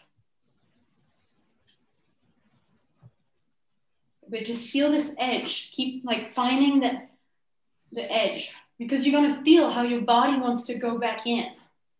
But 4.32 4.46
just 4.46 4.68
feel 4.68 4.90
this 4.90 5.14
edge. 5.18 5.72
Keep 5.72 6.06
like 6.06 6.32
finding 6.32 6.80
the, 6.80 7.02
the 7.92 8.10
edge 8.10 8.50
because 8.78 9.06
you're 9.06 9.20
gonna 9.20 9.42
feel 9.44 9.70
how 9.70 9.82
your 9.82 10.00
body 10.00 10.40
wants 10.40 10.62
to 10.68 10.74
go 10.74 10.98
back 10.98 11.26
in. 11.26 11.48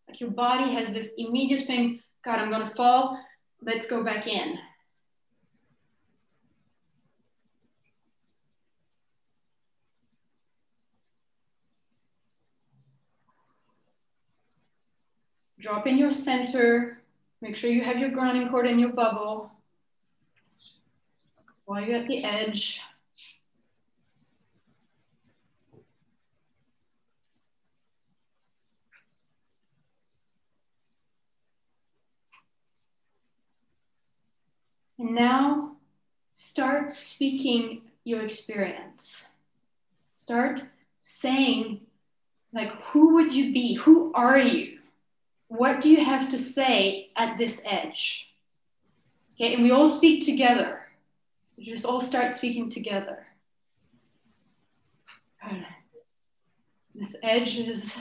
Like 0.08 0.18
your 0.18 0.30
body 0.30 0.72
has 0.72 0.94
this 0.94 1.12
immediate 1.18 1.66
thing, 1.66 2.00
God, 2.24 2.38
I'm 2.38 2.50
gonna 2.50 2.72
fall. 2.74 3.18
Let's 3.60 3.86
go 3.86 4.02
back 4.02 4.26
in. 4.26 4.58
Drop 15.60 15.86
in 15.86 15.98
your 15.98 16.12
center. 16.12 17.02
Make 17.42 17.56
sure 17.56 17.68
you 17.68 17.84
have 17.84 17.98
your 17.98 18.08
grounding 18.08 18.48
cord 18.48 18.66
and 18.66 18.80
your 18.80 18.88
bubble. 18.88 19.51
While 21.72 21.84
you're 21.84 22.00
at 22.00 22.06
the 22.06 22.22
edge, 22.22 22.82
And 34.98 35.14
now 35.14 35.76
start 36.30 36.92
speaking 36.92 37.80
your 38.04 38.22
experience. 38.22 39.24
Start 40.10 40.60
saying, 41.00 41.80
like, 42.52 42.70
who 42.82 43.14
would 43.14 43.32
you 43.32 43.50
be? 43.50 43.76
Who 43.76 44.12
are 44.12 44.38
you? 44.38 44.80
What 45.48 45.80
do 45.80 45.88
you 45.88 46.04
have 46.04 46.28
to 46.28 46.38
say 46.38 47.08
at 47.16 47.38
this 47.38 47.62
edge? 47.64 48.28
Okay, 49.36 49.54
and 49.54 49.62
we 49.62 49.70
all 49.70 49.88
speak 49.88 50.26
together. 50.26 50.81
We 51.56 51.64
just 51.64 51.84
all 51.84 52.00
start 52.00 52.34
speaking 52.34 52.70
together. 52.70 53.26
This 56.94 57.16
edge 57.22 57.58
is, 57.58 57.98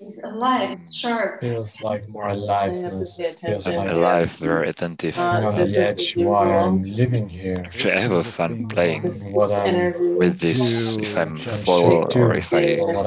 is 0.00 0.18
alive, 0.24 0.70
it's 0.72 0.94
sharp. 0.94 1.40
Feels 1.40 1.80
like 1.82 2.08
more 2.08 2.28
aliveness. 2.28 3.20
Feels 3.44 3.66
I'm 3.66 3.76
like 3.76 3.90
alive, 3.90 4.30
very 4.32 4.68
attentive. 4.68 5.18
I'm 5.18 5.44
on 5.44 5.56
the 5.56 5.78
edge 5.78 6.16
while 6.16 6.66
I'm 6.66 6.82
living 6.82 7.28
here. 7.28 7.54
Actually, 7.64 7.92
I 7.92 8.00
have 8.00 8.12
a 8.12 8.24
fun 8.24 8.68
playing 8.68 9.02
with 9.02 10.38
this. 10.38 10.96
If 10.96 11.16
I'm 11.16 11.36
Shake 11.36 11.64
fall 11.66 12.08
or 12.14 12.34
if 12.34 12.52
I 12.52 12.76
what 12.78 13.06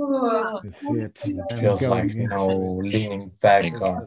I'm 0.00 0.72
here 0.72 1.08
to 1.08 1.26
do. 1.28 1.42
back, 1.48 1.58
Feels 1.58 1.82
like 1.82 2.14
you 2.14 2.28
know 2.28 2.46
leaning 2.92 3.30
back 3.40 3.64
or 3.80 4.06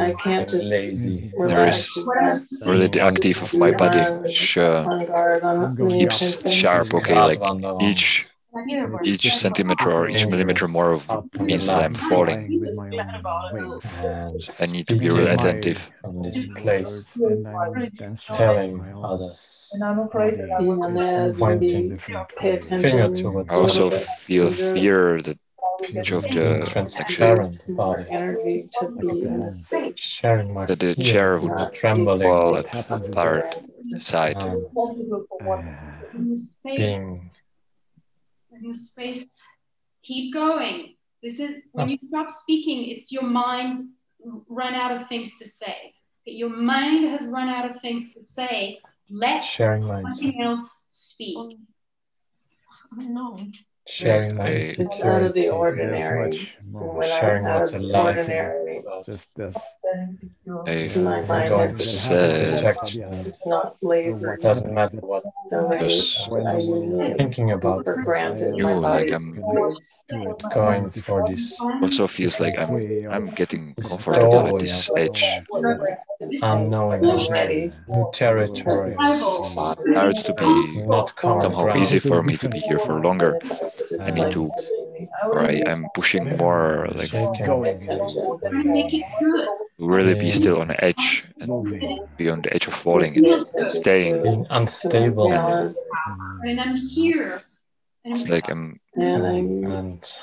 I 0.00 0.12
can't 0.14 0.48
just 0.48 0.70
lazy. 0.70 1.32
there 1.38 1.68
is 1.68 2.04
really 2.66 2.86
the 2.88 3.00
active 3.00 3.42
of 3.42 3.54
my 3.54 3.70
body, 3.72 4.00
which 4.22 4.58
uh, 4.58 4.84
on 4.88 5.06
guard 5.06 5.42
on 5.42 5.76
keeps 5.88 6.50
sharp. 6.50 6.92
Okay, 6.94 7.14
like 7.14 7.40
each 7.80 8.26
each 9.04 9.34
centimeter 9.34 9.90
or 9.92 10.08
each 10.08 10.26
millimeter 10.26 10.68
more 10.68 10.92
of 10.92 11.06
means 11.40 11.66
that 11.66 11.82
I'm 11.82 11.94
falling. 11.94 12.62
I 14.60 14.66
need 14.66 14.86
to 14.88 14.96
be 14.96 15.08
really 15.08 15.30
attentive. 15.30 15.90
From 16.02 16.22
this 16.22 16.46
place, 16.46 17.16
telling 18.32 18.92
others, 19.02 19.70
And 19.74 19.84
I'm 19.84 19.98
afraid 20.00 20.40
I'm 20.40 20.58
being 20.58 20.82
on 20.82 20.98
edge, 20.98 21.36
pointing 21.38 21.88
maybe 21.88 21.98
pay 22.38 22.50
attention. 22.54 22.88
finger 22.88 23.08
towards 23.08 23.52
I 23.52 23.56
also 23.56 23.90
feel 23.90 24.50
fear 24.50 25.20
that 25.22 25.38
each 25.98 26.10
of 26.12 26.24
the 26.24 26.60
actually 26.60 26.66
transparent 26.72 27.64
body, 27.76 28.04
energy 28.10 28.68
to 28.80 28.88
be 29.00 29.22
in 29.22 29.42
a 29.42 29.50
space. 29.50 29.98
sharing 29.98 30.54
my 30.54 30.66
that 30.66 30.78
the 30.80 30.94
chair 30.94 31.38
my 31.38 31.42
would 31.44 31.74
trembling, 31.74 32.20
fall 32.22 32.56
apart 32.56 33.46
side. 33.98 34.36
and 34.42 34.66
In 36.12 36.30
this 36.30 36.52
being 36.64 37.29
in 38.60 38.68
this 38.68 38.86
space, 38.86 39.26
keep 40.02 40.32
going. 40.32 40.96
This 41.22 41.38
is 41.38 41.56
when 41.72 41.88
you 41.88 41.98
stop 41.98 42.30
speaking, 42.30 42.90
it's 42.90 43.12
your 43.12 43.24
mind 43.24 43.90
run 44.48 44.74
out 44.74 44.92
of 45.00 45.08
things 45.08 45.38
to 45.38 45.48
say. 45.48 45.94
Your 46.24 46.50
mind 46.50 47.08
has 47.08 47.26
run 47.26 47.48
out 47.48 47.70
of 47.70 47.80
things 47.82 48.14
to 48.14 48.22
say. 48.22 48.80
Let 49.10 49.42
sharing 49.42 49.84
my 49.84 50.02
something 50.12 50.40
else 50.42 50.82
speak. 50.88 51.36
Oh, 51.36 51.50
I 52.98 53.04
know. 53.06 53.38
Sharing 53.90 54.36
my 54.36 54.48
It's 54.48 54.78
out 55.02 55.22
of 55.22 55.32
the 55.34 55.48
ordinary. 55.50 56.30
is 56.30 56.46
When 56.70 56.94
I'm 56.94 57.10
sharing 57.20 57.44
what's 57.44 57.72
alive 57.72 58.16
ordinary, 58.16 58.82
Just 59.04 59.34
this. 59.34 59.56
I 60.66 60.90
my 60.96 61.20
mind 61.22 61.48
going 61.48 61.68
is 61.68 62.08
to 62.08 62.56
protection. 62.56 63.32
not 63.46 63.76
laser. 63.82 64.36
Doesn't 64.36 64.72
matter 64.74 64.98
what 64.98 65.24
usually 65.82 67.14
thinking 67.16 67.50
about 67.52 67.84
for 67.84 68.02
granted. 68.02 68.56
you 68.56 68.68
like 68.80 69.10
I'm 69.12 69.34
going 70.54 70.90
for 70.90 71.26
this 71.28 71.60
also 71.82 72.06
feels 72.06 72.40
like 72.40 72.58
I'm 72.58 72.72
I'm 73.10 73.26
getting 73.30 73.74
comfortable 73.74 74.56
at 74.56 74.60
this 74.60 74.90
edge. 74.96 75.22
unknown 76.42 77.28
ready. 77.30 77.72
new 77.88 78.10
territory. 78.12 78.94
Starts 78.94 80.22
to 80.24 80.34
be 80.34 80.82
Not 80.86 81.12
somehow 81.20 81.76
easy 81.76 81.98
for 81.98 82.22
me 82.22 82.36
to 82.36 82.48
be 82.48 82.58
here 82.60 82.78
for 82.78 82.94
longer. 83.00 83.38
I 84.00 84.10
need 84.10 84.32
to, 84.32 84.50
or 85.24 85.40
I 85.40 85.62
am 85.66 85.86
pushing 85.94 86.36
more, 86.36 86.88
like 86.94 87.08
Shaking. 87.08 87.46
Make 88.72 88.94
it 88.94 89.04
really 89.78 90.14
be 90.14 90.30
still 90.30 90.60
on 90.60 90.68
the 90.68 90.84
edge 90.84 91.24
and 91.40 91.50
be 92.16 92.28
on 92.28 92.42
the 92.42 92.52
edge 92.54 92.66
of 92.66 92.74
falling 92.74 93.16
and 93.26 93.70
staying. 93.70 94.22
Being 94.22 94.46
unstable 94.50 95.32
And 95.32 96.60
I'm 96.60 96.76
here. 96.76 97.42
It's 98.10 98.28
like 98.28 98.48
I'm 98.48 98.80
And 98.96 99.26
I'm, 99.26 99.64
and 99.64 100.16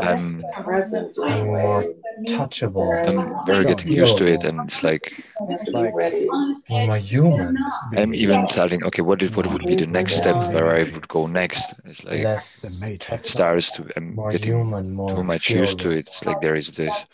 I'm 0.00 0.44
present 0.52 1.16
in 1.18 1.24
a 1.24 1.44
I'm 1.44 1.56
more 1.56 1.84
touchable. 2.26 2.90
I'm 3.08 3.42
very 3.44 3.64
getting 3.64 3.92
used 3.92 4.18
to 4.18 4.26
it, 4.26 4.44
and 4.44 4.64
it's 4.68 4.82
like 4.82 5.12
I 5.40 5.52
have 5.52 5.64
to 5.66 5.72
be 5.72 5.92
ready. 5.92 6.28
I'm 6.70 6.90
a 6.90 6.98
human. 6.98 7.56
I'm 7.96 8.14
even 8.14 8.48
starting. 8.48 8.84
Okay, 8.84 9.02
what 9.02 9.22
is 9.22 9.34
what 9.36 9.46
would 9.52 9.66
be 9.66 9.74
the 9.76 9.86
next 9.86 10.14
step 10.14 10.36
where 10.52 10.70
I 10.76 10.84
would 10.84 11.08
go 11.08 11.26
next? 11.26 11.74
It's 11.84 12.04
like 12.04 12.22
Less 12.24 12.92
starts 13.22 13.70
to. 13.72 13.88
I'm 13.96 14.18
getting 14.30 14.52
human, 14.54 14.92
more 14.92 15.16
too 15.16 15.24
much 15.24 15.50
used 15.50 15.78
to 15.80 15.90
it. 15.90 16.08
It's 16.08 16.26
like 16.26 16.40
there 16.40 16.56
is 16.56 16.70
this 16.72 17.06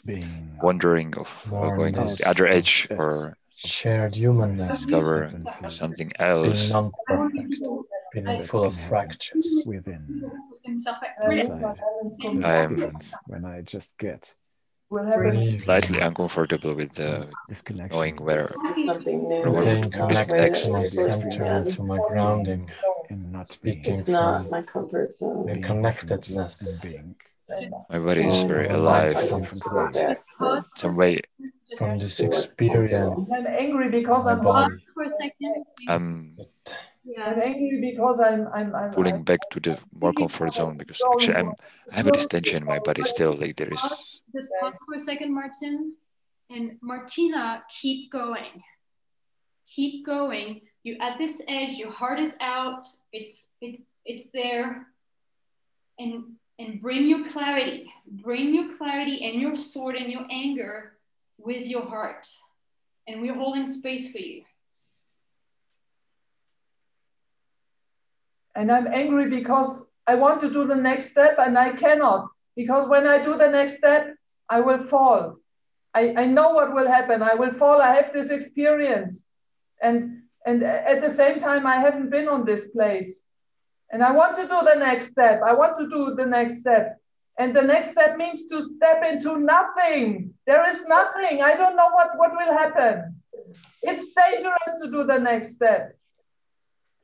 wondering 0.61 1.15
of 1.17 1.29
uh, 1.61 1.71
going 1.71 1.95
to 1.95 2.05
the 2.05 2.25
other 2.29 2.47
edge 2.47 2.89
or 2.99 3.37
shared 3.57 4.15
humanness. 4.17 4.83
discover 4.83 5.31
something 5.69 6.13
else. 6.19 6.71
non-perfect, 6.71 7.61
being 8.13 8.43
full 8.43 8.65
of 8.65 8.75
fractures. 8.75 9.63
Within. 9.67 10.31
himself 10.65 10.99
I'm 12.45 12.99
when 13.27 13.45
I 13.45 13.63
just 13.63 13.97
get 13.99 14.35
We'll 14.91 15.05
have 15.07 15.61
slightly 15.63 16.01
uncomfortable 16.01 16.75
with 16.75 16.93
the 16.93 17.27
knowing 17.91 18.17
where 18.17 18.47
something 18.85 19.27
new. 19.27 19.41
where 19.41 19.51
we're 19.51 19.61
Staying 19.61 19.85
It's 19.85 19.95
not 19.97 20.09
the 20.11 20.15
way 20.15 20.27
connected 20.29 20.39
that 20.39 20.55
to 20.55 20.71
my 20.73 20.81
it's 20.81 20.93
supposed 20.93 21.21
to 21.23 21.27
be 21.27 21.33
center, 21.33 21.63
done. 21.65 21.67
to 21.71 21.83
my 21.83 21.99
grounding, 22.09 22.71
and 23.09 23.33
not 23.33 23.49
speaking 23.49 24.01
It's 24.01 24.09
not 24.09 24.51
my 24.51 24.61
comfort 24.61 25.15
zone. 25.15 25.47
the 25.47 25.61
connectedness. 25.61 26.85
my 27.89 27.99
body 27.99 28.27
is 28.27 28.43
very 28.43 28.69
Oh, 28.69 28.77
alive. 28.77 29.17
comfortable. 29.31 29.91
Some 30.77 30.97
way 30.97 31.21
From 31.79 31.99
this 31.99 32.21
experience, 32.21 33.33
I'm 33.33 33.47
angry 33.47 33.89
because 33.89 34.27
I'm 34.27 34.43
body 34.43 34.77
for 34.93 35.05
a 35.05 35.09
second. 35.09 35.65
I'm 35.89 36.37
I'm 37.05 37.41
angry 37.41 37.81
because 37.81 38.21
I'm 38.21 38.49
I'm 38.55 38.75
I'm 38.75 38.91
pulling 38.93 39.23
back 39.23 39.41
to 39.51 39.61
the 39.61 39.79
more 39.99 40.13
comfort 40.13 40.55
zone 40.55 40.77
because 40.77 41.03
actually 41.13 41.35
I'm 41.35 41.53
I 41.91 41.97
have 41.97 42.07
a 42.07 42.13
distension 42.13 42.59
in 42.59 42.65
my 42.65 42.79
body 42.79 43.05
still. 43.05 43.35
Like 43.35 43.57
there 43.57 43.73
is 43.73 43.81
Just 44.35 44.51
pause 44.61 44.75
for 44.87 44.95
a 44.95 45.01
second, 45.01 45.35
Martin. 45.35 45.95
And 46.51 46.79
Martina, 46.81 47.65
keep 47.69 48.13
going. 48.13 48.63
Keep 49.67 50.07
going. 50.07 50.61
You 50.85 50.97
at 51.01 51.19
this 51.19 51.41
edge, 51.49 51.75
your 51.75 51.91
heart 51.91 52.21
is 52.21 52.35
out. 52.41 52.87
It's 53.13 53.47
it's 53.61 53.83
it's 54.05 54.29
there. 54.33 54.87
And 55.99 56.37
and 56.59 56.81
bring 56.81 57.07
your 57.07 57.31
clarity. 57.33 57.93
Bring 58.07 58.55
your 58.55 58.77
clarity 58.77 59.25
and 59.25 59.41
your 59.41 59.57
sword 59.57 59.97
and 59.97 60.13
your 60.13 60.27
anger 60.31 60.93
with 61.39 61.67
your 61.67 61.85
heart. 61.85 62.29
And 63.09 63.21
we're 63.21 63.35
holding 63.35 63.67
space 63.67 64.13
for 64.13 64.19
you. 64.19 64.43
And 68.55 68.71
I'm 68.71 68.87
angry 68.87 69.29
because 69.29 69.87
I 70.07 70.15
want 70.15 70.41
to 70.41 70.53
do 70.53 70.67
the 70.67 70.75
next 70.75 71.11
step 71.11 71.37
and 71.39 71.59
I 71.59 71.73
cannot. 71.73 72.29
Because 72.57 72.89
when 72.89 73.07
I 73.07 73.25
do 73.25 73.33
the 73.37 73.49
next 73.49 73.77
step, 73.77 74.15
I 74.49 74.61
will 74.61 74.83
fall. 74.83 75.37
I, 75.95 76.15
I 76.17 76.27
know 76.27 76.51
what 76.51 76.75
will 76.75 76.89
happen. 76.89 77.23
I 77.23 77.35
will 77.35 77.53
fall. 77.53 77.81
I 77.81 77.95
have 77.95 78.13
this 78.13 78.31
experience. 78.31 79.25
And 79.83 80.23
and 80.45 80.63
at 80.65 81.01
the 81.01 81.09
same 81.09 81.39
time, 81.39 81.67
I 81.67 81.77
haven't 81.77 82.11
been 82.11 82.29
on 82.29 82.45
this 82.45 82.69
place. 82.69 83.23
And 83.91 84.03
I 84.03 84.11
want 84.11 84.37
to 84.37 84.43
do 84.43 84.59
the 84.65 84.75
next 84.75 85.09
step. 85.09 85.41
I 85.45 85.53
want 85.53 85.77
to 85.77 85.89
do 85.89 86.15
the 86.17 86.27
next 86.27 86.61
step. 86.61 86.99
And 87.39 87.55
the 87.55 87.63
next 87.63 87.93
step 87.93 88.17
means 88.17 88.47
to 88.47 88.67
step 88.67 89.03
into 89.05 89.39
nothing. 89.39 90.35
There 90.47 90.67
is 90.67 90.87
nothing. 90.87 91.43
I 91.43 91.55
don't 91.55 91.77
know 91.77 91.91
what, 91.93 92.17
what 92.17 92.33
will 92.33 92.53
happen. 92.53 93.21
It's 93.83 94.09
dangerous 94.09 94.73
to 94.83 94.91
do 94.91 95.05
the 95.05 95.19
next 95.19 95.53
step. 95.53 95.97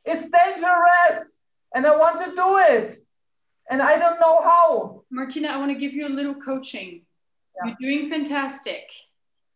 It's 0.05 0.29
dangerous. 0.29 1.38
And 1.75 1.87
I 1.87 1.97
want 1.97 2.25
to 2.25 2.35
do 2.35 2.59
it. 2.59 2.99
And 3.71 3.83
I 3.83 3.99
don't 3.99 4.21
know 4.21 4.41
how. 4.43 5.03
Martina, 5.11 5.49
I 5.49 5.59
want 5.59 5.71
to 5.71 5.79
give 5.79 5.93
you 5.93 6.07
a 6.07 6.09
little 6.09 6.35
coaching. 6.35 7.03
You're 7.65 7.77
doing 7.81 8.09
fantastic. 8.09 8.85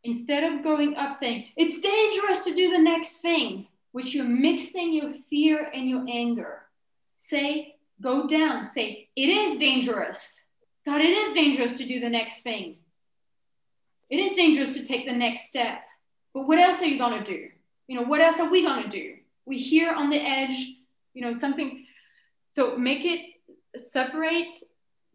Instead 0.05 0.53
of 0.53 0.65
going 0.65 0.97
up 0.97 1.15
saying, 1.15 1.47
it's 1.57 1.81
dangerous 1.81 2.45
to 2.45 2.55
do 2.55 2.71
the 2.73 2.79
next 2.79 3.19
thing, 3.19 3.69
which 3.93 4.15
you're 4.15 4.25
mixing 4.25 4.93
your 4.93 5.15
fear 5.31 5.71
and 5.73 5.89
your 5.89 6.05
anger, 6.09 6.63
say, 7.15 7.77
go 8.01 8.27
down, 8.27 8.65
say, 8.65 9.09
it 9.15 9.29
is 9.29 9.59
dangerous. 9.59 10.45
God, 10.85 11.01
it 11.01 11.11
is 11.11 11.33
dangerous 11.33 11.79
to 11.79 11.87
do 11.87 12.01
the 12.01 12.09
next 12.09 12.43
thing. 12.43 12.77
It 14.11 14.17
is 14.17 14.33
dangerous 14.33 14.75
to 14.75 14.85
take 14.85 15.07
the 15.07 15.13
next 15.13 15.49
step. 15.49 15.83
But 16.35 16.49
what 16.49 16.59
else 16.59 16.83
are 16.83 16.87
you 16.87 16.99
going 16.99 17.23
to 17.23 17.31
do? 17.31 17.49
You 17.87 17.97
know, 17.97 18.07
what 18.07 18.21
else 18.21 18.41
are 18.41 18.51
we 18.51 18.63
going 18.63 18.83
to 18.83 18.89
do? 18.89 19.15
We 19.47 19.59
here 19.59 19.93
on 19.93 20.11
the 20.11 20.21
edge, 20.21 20.75
you 21.15 21.23
know, 21.23 21.33
something. 21.35 21.82
So 22.53 22.77
make 22.77 23.05
it 23.05 23.81
separate. 23.81 24.63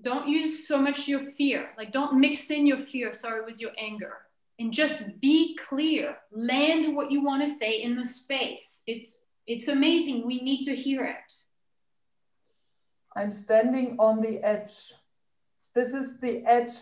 Don't 0.01 0.27
use 0.27 0.67
so 0.67 0.77
much 0.77 1.07
your 1.07 1.31
fear. 1.37 1.69
Like, 1.77 1.91
don't 1.91 2.19
mix 2.19 2.51
in 2.51 2.67
your 2.67 2.85
fear, 2.85 3.15
sorry, 3.15 3.45
with 3.45 3.59
your 3.59 3.71
anger. 3.77 4.13
And 4.59 4.73
just 4.73 5.19
be 5.21 5.57
clear. 5.69 6.17
Land 6.31 6.95
what 6.95 7.11
you 7.11 7.23
want 7.23 7.47
to 7.47 7.53
say 7.53 7.81
in 7.81 7.95
the 7.95 8.05
space. 8.05 8.81
It's 8.87 9.21
it's 9.45 9.69
amazing. 9.69 10.25
We 10.25 10.41
need 10.41 10.65
to 10.65 10.75
hear 10.75 11.05
it. 11.05 11.33
I'm 13.15 13.31
standing 13.31 13.95
on 13.97 14.19
the 14.19 14.43
edge. 14.43 14.93
This 15.73 15.93
is 15.93 16.19
the 16.19 16.43
edge 16.45 16.73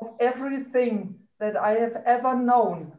of 0.00 0.16
everything 0.18 1.14
that 1.38 1.56
I 1.56 1.72
have 1.72 2.02
ever 2.04 2.34
known. 2.34 2.92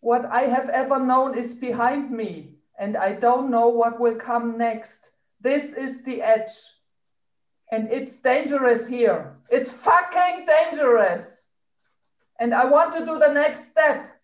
What 0.00 0.26
I 0.26 0.42
have 0.42 0.68
ever 0.68 0.98
known 0.98 1.38
is 1.38 1.54
behind 1.54 2.10
me, 2.10 2.50
and 2.78 2.96
I 2.96 3.14
don't 3.14 3.50
know 3.50 3.68
what 3.68 3.98
will 3.98 4.16
come 4.16 4.58
next. 4.58 5.12
This 5.40 5.72
is 5.72 6.04
the 6.04 6.22
edge. 6.22 6.50
And 7.70 7.90
it's 7.92 8.18
dangerous 8.20 8.88
here. 8.88 9.36
It's 9.50 9.72
fucking 9.72 10.46
dangerous. 10.46 11.48
And 12.40 12.54
I 12.54 12.64
want 12.64 12.92
to 12.94 13.00
do 13.00 13.18
the 13.18 13.32
next 13.32 13.70
step. 13.70 14.18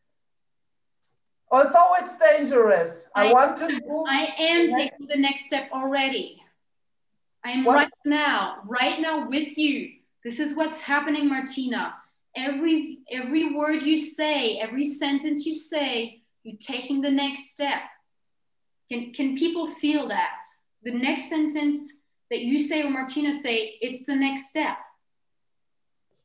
Although 1.51 1.95
it's 2.01 2.19
dangerous, 2.19 3.11
I, 3.15 3.33
want 3.33 3.59
to 3.59 3.69
move. 3.69 4.07
I 4.09 4.35
am 4.39 4.73
taking 4.73 5.07
the 5.07 5.19
next 5.19 5.45
step 5.45 5.71
already. 5.73 6.43
I 7.45 7.51
am 7.51 7.65
What? 7.65 7.75
right 7.75 7.91
now, 8.05 8.63
right 8.67 9.01
now 9.01 9.29
with 9.29 9.57
you. 9.59 9.93
This 10.25 10.41
is 10.41 10.55
what's 10.55 10.81
happening, 10.81 11.29
Martina. 11.29 11.95
Every 12.35 12.99
every 13.11 13.55
word 13.55 13.83
you 13.83 13.97
say, 13.97 14.59
every 14.59 14.85
sentence 14.85 15.45
you 15.47 15.55
say, 15.55 16.23
you're 16.43 16.57
taking 16.59 17.03
the 17.03 17.11
next 17.11 17.51
step. 17.51 17.83
Can 18.91 19.13
can 19.13 19.37
people 19.37 19.71
feel 19.75 20.09
that? 20.09 20.41
The 20.85 20.93
next 20.93 21.29
sentence 21.29 21.93
that 22.31 22.41
you 22.41 22.59
say 22.63 22.83
or 22.83 22.91
Martina 22.91 23.33
say, 23.33 23.79
it's 23.81 24.05
the 24.05 24.15
next 24.15 24.49
step. 24.49 24.77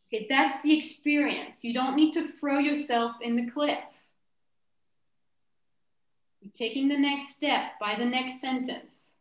Okay, 0.08 0.26
that's 0.30 0.62
the 0.62 0.78
experience. 0.78 1.60
You 1.62 1.74
don't 1.74 1.96
need 1.96 2.14
to 2.14 2.32
throw 2.40 2.60
yourself 2.60 3.16
in 3.22 3.36
the 3.36 3.50
cliff. 3.50 3.80
You're 6.42 6.52
taking 6.58 6.88
the 6.88 6.98
next 6.98 7.36
step 7.36 7.74
by 7.80 7.96
the 7.96 8.06
next 8.06 8.42
sentence. 8.42 9.12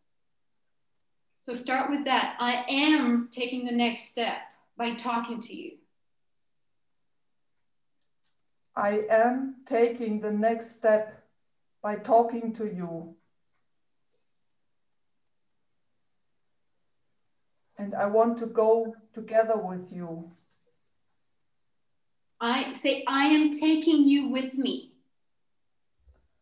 So 1.42 1.54
start 1.54 1.90
with 1.90 2.04
that. 2.04 2.36
I 2.38 2.64
am 2.68 3.28
taking 3.32 3.64
the 3.64 3.72
next 3.72 4.08
step 4.08 4.38
by 4.76 4.94
talking 4.94 5.42
to 5.42 5.54
you. 5.54 5.72
I 8.74 9.02
am 9.10 9.56
taking 9.66 10.20
the 10.20 10.30
next 10.30 10.76
step 10.76 11.22
by 11.82 11.96
talking 11.96 12.52
to 12.54 12.64
you. 12.64 13.14
And 17.78 17.94
I 17.94 18.06
want 18.06 18.38
to 18.38 18.46
go 18.46 18.94
together 19.14 19.56
with 19.56 19.92
you. 19.92 20.30
I 22.40 22.74
say, 22.74 23.04
I 23.06 23.26
am 23.26 23.58
taking 23.58 24.04
you 24.04 24.28
with 24.28 24.54
me. 24.54 24.92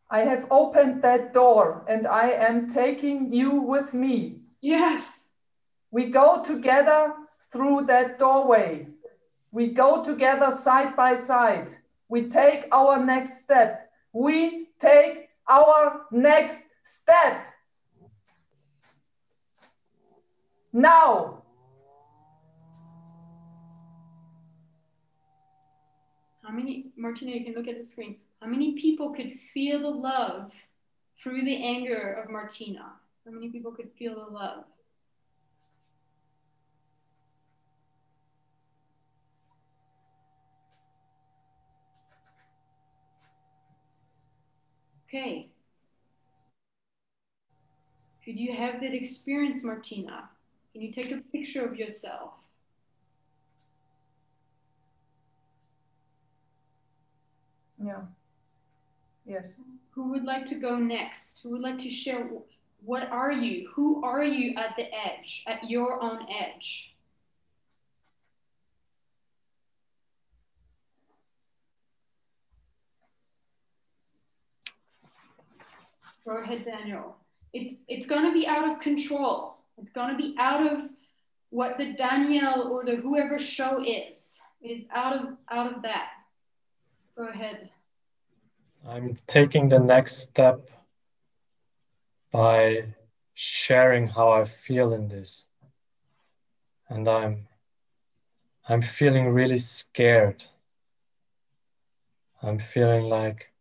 I 0.09 0.19
have 0.19 0.47
opened 0.49 1.01
that 1.03 1.33
door 1.33 1.85
and 1.87 2.07
I 2.07 2.29
am 2.29 2.69
taking 2.69 3.33
you 3.33 3.61
with 3.61 3.93
me. 3.93 4.39
Yes. 4.61 5.27
We 5.91 6.05
go 6.05 6.41
together 6.43 7.13
through 7.51 7.85
that 7.87 8.17
doorway. 8.17 8.87
We 9.51 9.73
go 9.73 10.03
together 10.03 10.51
side 10.51 10.95
by 10.95 11.15
side. 11.15 11.71
We 12.09 12.29
take 12.29 12.67
our 12.71 13.03
next 13.03 13.41
step. 13.41 13.89
We 14.13 14.69
take 14.79 15.29
our 15.49 16.05
next 16.11 16.65
step. 16.83 17.45
Now. 20.77 21.41
How 26.43 26.53
many, 26.53 26.91
Martina, 26.95 27.31
you 27.31 27.43
can 27.43 27.55
look 27.55 27.67
at 27.67 27.81
the 27.81 27.83
screen. 27.83 28.17
How 28.43 28.47
many 28.47 28.79
people 28.79 29.11
could 29.11 29.39
feel 29.55 29.81
the 29.81 29.87
love 29.87 30.51
through 31.19 31.43
the 31.45 31.63
anger 31.63 32.21
of 32.23 32.29
Martina? 32.29 32.93
How 33.25 33.31
many 33.31 33.49
people 33.49 33.71
could 33.71 33.89
feel 33.97 34.13
the 34.13 34.31
love? 34.31 34.65
Okay. 45.09 45.49
Could 48.23 48.37
you 48.37 48.55
have 48.55 48.79
that 48.81 48.93
experience, 48.93 49.63
Martina? 49.63 50.29
Can 50.77 50.85
you 50.85 50.93
take 50.93 51.11
a 51.11 51.17
picture 51.31 51.65
of 51.65 51.75
yourself? 51.75 52.33
Yeah. 57.83 58.01
Yes. 59.25 59.59
Who 59.95 60.11
would 60.11 60.23
like 60.23 60.45
to 60.45 60.53
go 60.53 60.77
next? 60.77 61.41
Who 61.41 61.49
would 61.49 61.61
like 61.61 61.79
to 61.79 61.89
share? 61.89 62.29
What 62.85 63.09
are 63.09 63.31
you? 63.31 63.71
Who 63.73 64.03
are 64.03 64.23
you 64.23 64.53
at 64.55 64.75
the 64.77 64.83
edge, 64.93 65.43
at 65.47 65.67
your 65.67 65.99
own 65.99 66.27
edge? 66.29 66.93
Go 76.23 76.37
ahead, 76.37 76.65
Daniel. 76.65 77.17
It's 77.51 77.77
it's 77.87 78.05
going 78.05 78.25
to 78.25 78.31
be 78.31 78.45
out 78.45 78.69
of 78.69 78.79
control. 78.79 79.56
It's 79.77 79.91
going 79.91 80.09
to 80.09 80.17
be 80.17 80.35
out 80.39 80.65
of 80.65 80.89
what 81.49 81.77
the 81.77 81.93
Danielle 81.93 82.67
or 82.67 82.83
the 82.83 82.95
whoever 82.95 83.39
show 83.39 83.83
is. 83.85 84.39
It 84.61 84.69
is 84.69 84.85
out 84.93 85.15
of 85.15 85.37
out 85.49 85.75
of 85.75 85.81
that. 85.83 86.09
Go 87.15 87.27
ahead. 87.27 87.69
I'm 88.87 89.17
taking 89.27 89.69
the 89.69 89.79
next 89.79 90.17
step 90.17 90.69
by 92.31 92.93
sharing 93.33 94.07
how 94.07 94.31
I 94.31 94.45
feel 94.45 94.93
in 94.93 95.07
this. 95.07 95.45
And 96.89 97.07
I'm 97.07 97.47
I'm 98.67 98.81
feeling 98.81 99.29
really 99.29 99.59
scared. 99.59 100.45
I'm 102.41 102.59
feeling 102.59 103.03
like 103.03 103.51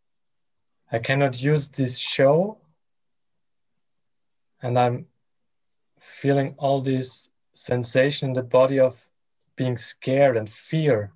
I 0.90 0.98
cannot 0.98 1.42
use 1.42 1.68
this 1.68 1.98
show 1.98 2.58
and 4.62 4.78
I'm 4.78 5.06
feeling 6.06 6.54
all 6.56 6.80
this 6.80 7.30
sensation 7.52 8.28
in 8.28 8.34
the 8.34 8.42
body 8.42 8.78
of 8.78 9.08
being 9.56 9.76
scared 9.76 10.36
and 10.36 10.48
fear 10.48 11.12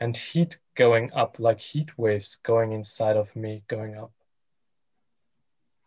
and 0.00 0.16
heat 0.16 0.58
going 0.74 1.10
up 1.12 1.38
like 1.38 1.60
heat 1.60 1.96
waves 1.96 2.36
going 2.42 2.72
inside 2.72 3.16
of 3.16 3.34
me 3.36 3.62
going 3.68 3.96
up. 3.96 4.10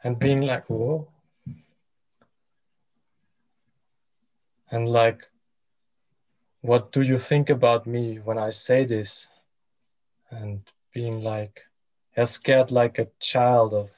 And 0.04 0.18
being 0.18 0.42
like 0.42 0.70
whoa. 0.70 1.10
And 4.72 4.88
like 4.88 5.30
what 6.62 6.92
do 6.92 7.02
you 7.02 7.20
think 7.20 7.50
about 7.50 7.86
me 7.86 8.20
when 8.24 8.38
i 8.38 8.50
say 8.50 8.86
this? 8.86 9.28
And 10.32 10.62
being 10.94 11.22
like 11.22 11.64
yeah, 12.16 12.24
scared 12.24 12.72
like 12.72 12.98
a 12.98 13.10
child 13.20 13.74
of 13.74 13.92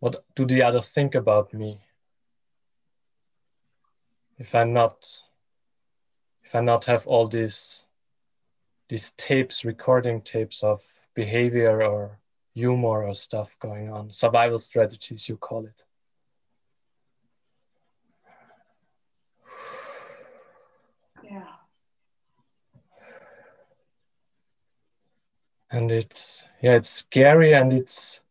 what 0.00 0.24
do 0.34 0.44
the 0.44 0.62
other 0.62 0.80
think 0.80 1.14
about 1.14 1.54
me 1.54 1.80
if 4.40 4.54
i'm 4.54 4.72
not 4.72 5.06
if 6.42 6.54
i 6.54 6.60
not 6.60 6.86
have 6.86 7.06
all 7.06 7.28
these 7.28 7.84
these 8.88 9.10
tapes 9.12 9.64
recording 9.64 10.20
tapes 10.22 10.62
of 10.64 10.82
behavior 11.14 11.82
or 11.82 12.18
humor 12.54 13.04
or 13.04 13.14
stuff 13.14 13.56
going 13.60 13.92
on 13.92 14.10
survival 14.10 14.58
strategies 14.58 15.28
you 15.28 15.36
call 15.36 15.66
it 15.66 15.84
Yeah. 21.22 21.44
and 25.70 25.92
it's 25.92 26.44
yeah 26.62 26.74
it's 26.74 26.88
scary 26.88 27.52
and 27.54 27.72
it's 27.72 28.22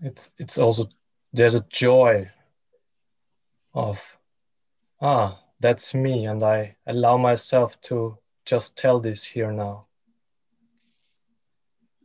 it's 0.00 0.30
it's 0.38 0.58
also 0.58 0.84
there's 1.32 1.54
a 1.54 1.64
joy 1.70 2.30
of 3.74 4.18
ah 5.00 5.38
that's 5.60 5.94
me 5.94 6.26
and 6.26 6.42
i 6.42 6.76
allow 6.86 7.16
myself 7.16 7.80
to 7.80 8.16
just 8.44 8.76
tell 8.76 9.00
this 9.00 9.24
here 9.24 9.52
now 9.52 9.86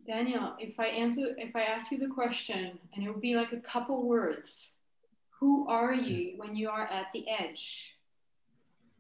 Daniel, 0.07 0.53
if 0.59 0.79
I 0.79 0.85
answer 0.85 1.33
if 1.37 1.55
I 1.55 1.61
ask 1.63 1.91
you 1.91 1.97
the 1.97 2.13
question 2.13 2.77
and 2.93 3.03
it 3.03 3.09
would 3.09 3.21
be 3.21 3.35
like 3.35 3.53
a 3.53 3.59
couple 3.59 4.07
words, 4.07 4.69
who 5.39 5.67
are 5.67 5.95
you 5.95 6.37
when 6.37 6.55
you 6.55 6.69
are 6.69 6.85
at 6.85 7.07
the 7.11 7.25
edge? 7.27 7.95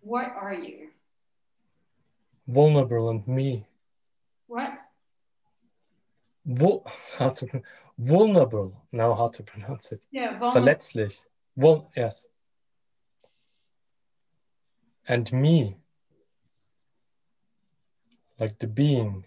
What 0.01 0.33
are 0.35 0.53
you? 0.53 0.89
vulnerable 2.47 3.09
and 3.09 3.27
me 3.27 3.65
What? 4.47 4.71
Vul- 6.45 6.85
how 7.19 7.29
to 7.29 7.61
vulnerable 7.97 8.73
now 8.91 9.13
how 9.13 9.27
to 9.27 9.43
pronounce 9.43 9.91
it 9.91 10.01
Yeah, 10.11 10.37
vulnerable. 10.39 10.61
verletzlich 10.61 11.23
Vul- 11.57 11.89
yes 11.95 12.25
and 15.07 15.31
me 15.33 15.77
like 18.39 18.57
the 18.59 18.67
being 18.67 19.23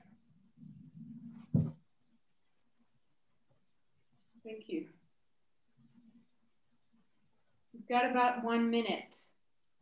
Thank 4.45 4.68
you. 4.68 4.87
We've 7.74 7.87
got 7.87 8.11
about 8.11 8.43
one 8.43 8.70
minute. 8.70 9.18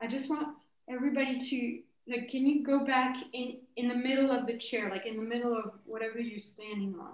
I 0.03 0.09
just 0.09 0.29
want 0.29 0.57
everybody 0.91 1.39
to 1.39 2.13
like 2.13 2.29
can 2.29 2.47
you 2.47 2.65
go 2.65 2.85
back 2.85 3.17
in 3.33 3.59
in 3.77 3.87
the 3.87 3.95
middle 3.95 4.33
of 4.33 4.47
the 4.49 4.59
chair, 4.59 4.91
like 4.91 5.07
in 5.07 5.17
the 5.17 5.23
middle 5.23 5.57
of 5.57 5.71
whatever 5.85 6.19
you're 6.19 6.41
standing 6.41 6.97
on? 7.01 7.13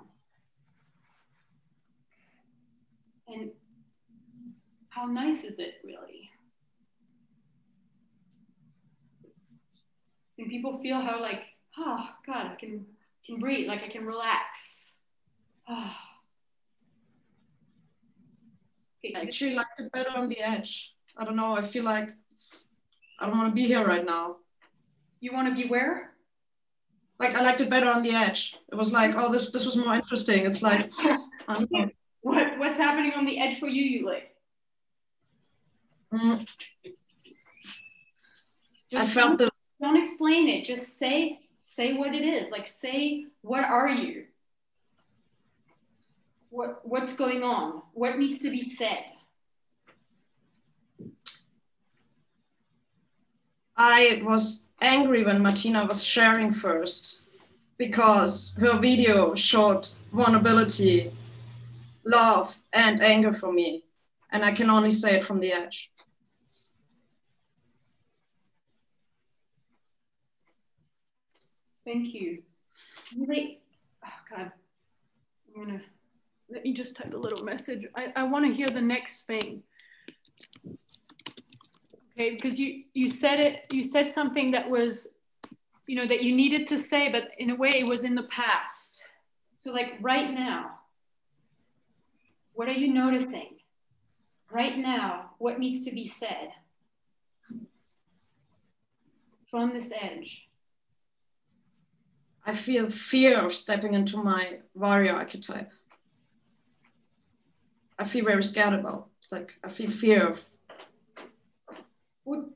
And 3.28 3.50
how 4.88 5.04
nice 5.04 5.44
is 5.44 5.58
it 5.58 5.74
really? 5.84 6.21
Can 10.38 10.48
people 10.48 10.80
feel 10.82 11.00
how 11.00 11.20
like, 11.20 11.42
oh 11.78 12.08
God, 12.26 12.46
I 12.46 12.54
can 12.58 12.86
can 13.26 13.38
breathe, 13.38 13.68
like 13.68 13.82
I 13.82 13.88
can 13.88 14.06
relax. 14.06 14.92
Ah. 15.68 15.96
I 19.04 19.20
actually 19.20 19.54
liked 19.54 19.80
it 19.80 19.90
better 19.92 20.10
on 20.14 20.28
the 20.28 20.40
edge. 20.40 20.92
I 21.16 21.24
don't 21.24 21.36
know. 21.36 21.56
I 21.56 21.62
feel 21.62 21.84
like 21.84 22.10
it's, 22.32 22.64
I 23.18 23.26
don't 23.26 23.36
want 23.36 23.50
to 23.50 23.54
be 23.54 23.66
here 23.66 23.84
right 23.84 24.04
now. 24.04 24.36
You 25.20 25.32
want 25.32 25.48
to 25.48 25.54
be 25.54 25.68
where? 25.68 26.12
Like 27.18 27.36
I 27.36 27.42
liked 27.42 27.60
it 27.60 27.70
better 27.70 27.88
on 27.88 28.02
the 28.02 28.10
edge. 28.10 28.56
It 28.70 28.74
was 28.74 28.92
like, 28.92 29.14
oh, 29.16 29.30
this 29.30 29.50
this 29.50 29.64
was 29.64 29.76
more 29.76 29.94
interesting. 29.94 30.44
It's 30.44 30.62
like, 30.62 30.90
I 30.98 31.18
don't 31.48 31.70
know. 31.70 31.90
What 32.22 32.58
what's 32.58 32.78
happening 32.78 33.12
on 33.14 33.24
the 33.24 33.38
edge 33.38 33.60
for 33.60 33.68
you, 33.68 34.06
Yuli? 34.06 34.22
Mm. 36.12 36.46
I 38.94 39.06
felt 39.06 39.38
don't, 39.38 39.50
don't 39.82 39.96
explain 39.96 40.48
it. 40.48 40.64
Just 40.64 40.98
say 40.98 41.40
say 41.58 41.92
what 41.92 42.14
it 42.14 42.22
is. 42.22 42.50
Like 42.50 42.66
say 42.66 43.26
what 43.42 43.64
are 43.64 43.88
you? 43.88 44.24
What 46.50 46.80
what's 46.84 47.14
going 47.14 47.42
on? 47.42 47.82
What 47.92 48.18
needs 48.18 48.38
to 48.40 48.50
be 48.50 48.62
said? 48.62 49.04
I 53.76 54.22
was 54.24 54.66
angry 54.80 55.24
when 55.24 55.42
Martina 55.42 55.84
was 55.86 56.04
sharing 56.04 56.52
first 56.52 57.22
because 57.78 58.54
her 58.60 58.78
video 58.78 59.34
showed 59.34 59.88
vulnerability, 60.12 61.10
love, 62.04 62.54
and 62.72 63.00
anger 63.00 63.32
for 63.32 63.50
me. 63.52 63.82
And 64.30 64.44
I 64.44 64.52
can 64.52 64.70
only 64.70 64.92
say 64.92 65.16
it 65.16 65.24
from 65.24 65.40
the 65.40 65.52
edge. 65.52 65.91
Thank 71.92 72.14
you. 72.14 72.38
Oh 73.20 74.08
God, 74.30 74.50
I'm 75.54 75.64
gonna 75.66 75.82
let 76.50 76.64
me 76.64 76.72
just 76.72 76.96
type 76.96 77.12
a 77.12 77.16
little 77.18 77.44
message. 77.44 77.84
I, 77.94 78.10
I 78.16 78.22
want 78.22 78.46
to 78.46 78.54
hear 78.54 78.66
the 78.66 78.80
next 78.80 79.26
thing. 79.26 79.62
Okay, 82.12 82.30
because 82.30 82.58
you 82.58 82.84
you 82.94 83.08
said 83.08 83.40
it, 83.40 83.64
you 83.70 83.82
said 83.82 84.08
something 84.08 84.52
that 84.52 84.70
was, 84.70 85.08
you 85.86 85.96
know, 85.96 86.06
that 86.06 86.22
you 86.22 86.34
needed 86.34 86.66
to 86.68 86.78
say, 86.78 87.12
but 87.12 87.28
in 87.36 87.50
a 87.50 87.56
way 87.56 87.72
it 87.74 87.86
was 87.86 88.04
in 88.04 88.14
the 88.14 88.22
past. 88.24 89.04
So 89.58 89.70
like 89.70 89.92
right 90.00 90.32
now, 90.32 90.70
what 92.54 92.68
are 92.68 92.72
you 92.72 92.90
noticing? 92.90 93.58
Right 94.50 94.78
now, 94.78 95.32
what 95.36 95.58
needs 95.58 95.84
to 95.84 95.90
be 95.92 96.06
said 96.06 96.52
from 99.50 99.74
this 99.74 99.92
edge? 99.94 100.48
I 102.44 102.54
feel 102.54 102.90
fear 102.90 103.38
of 103.38 103.54
stepping 103.54 103.94
into 103.94 104.16
my 104.16 104.58
warrior 104.74 105.14
archetype. 105.14 105.70
I 107.98 108.04
feel 108.04 108.24
very 108.24 108.42
scared 108.42 108.74
about. 108.74 109.08
Like 109.30 109.52
I 109.64 109.68
feel 109.68 109.90
fear 109.90 110.28
of 110.28 110.40
What, 112.24 112.46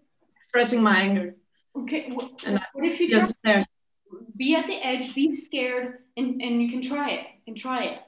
expressing 0.45 0.83
my 0.83 0.97
anger. 0.97 1.37
okay, 1.77 2.11
what, 2.13 2.43
And 2.47 2.61
what 2.73 2.85
if 2.85 3.01
you 3.01 3.09
just 3.09 3.39
be 4.37 4.55
at 4.55 4.67
the 4.67 4.75
edge, 4.85 5.15
be 5.15 5.35
scared, 5.35 5.99
and, 6.17 6.43
and 6.43 6.63
you 6.63 6.71
can 6.71 6.83
try 6.83 7.11
it 7.11 7.27
and 7.47 7.57
try 7.57 7.85
it. 7.85 8.01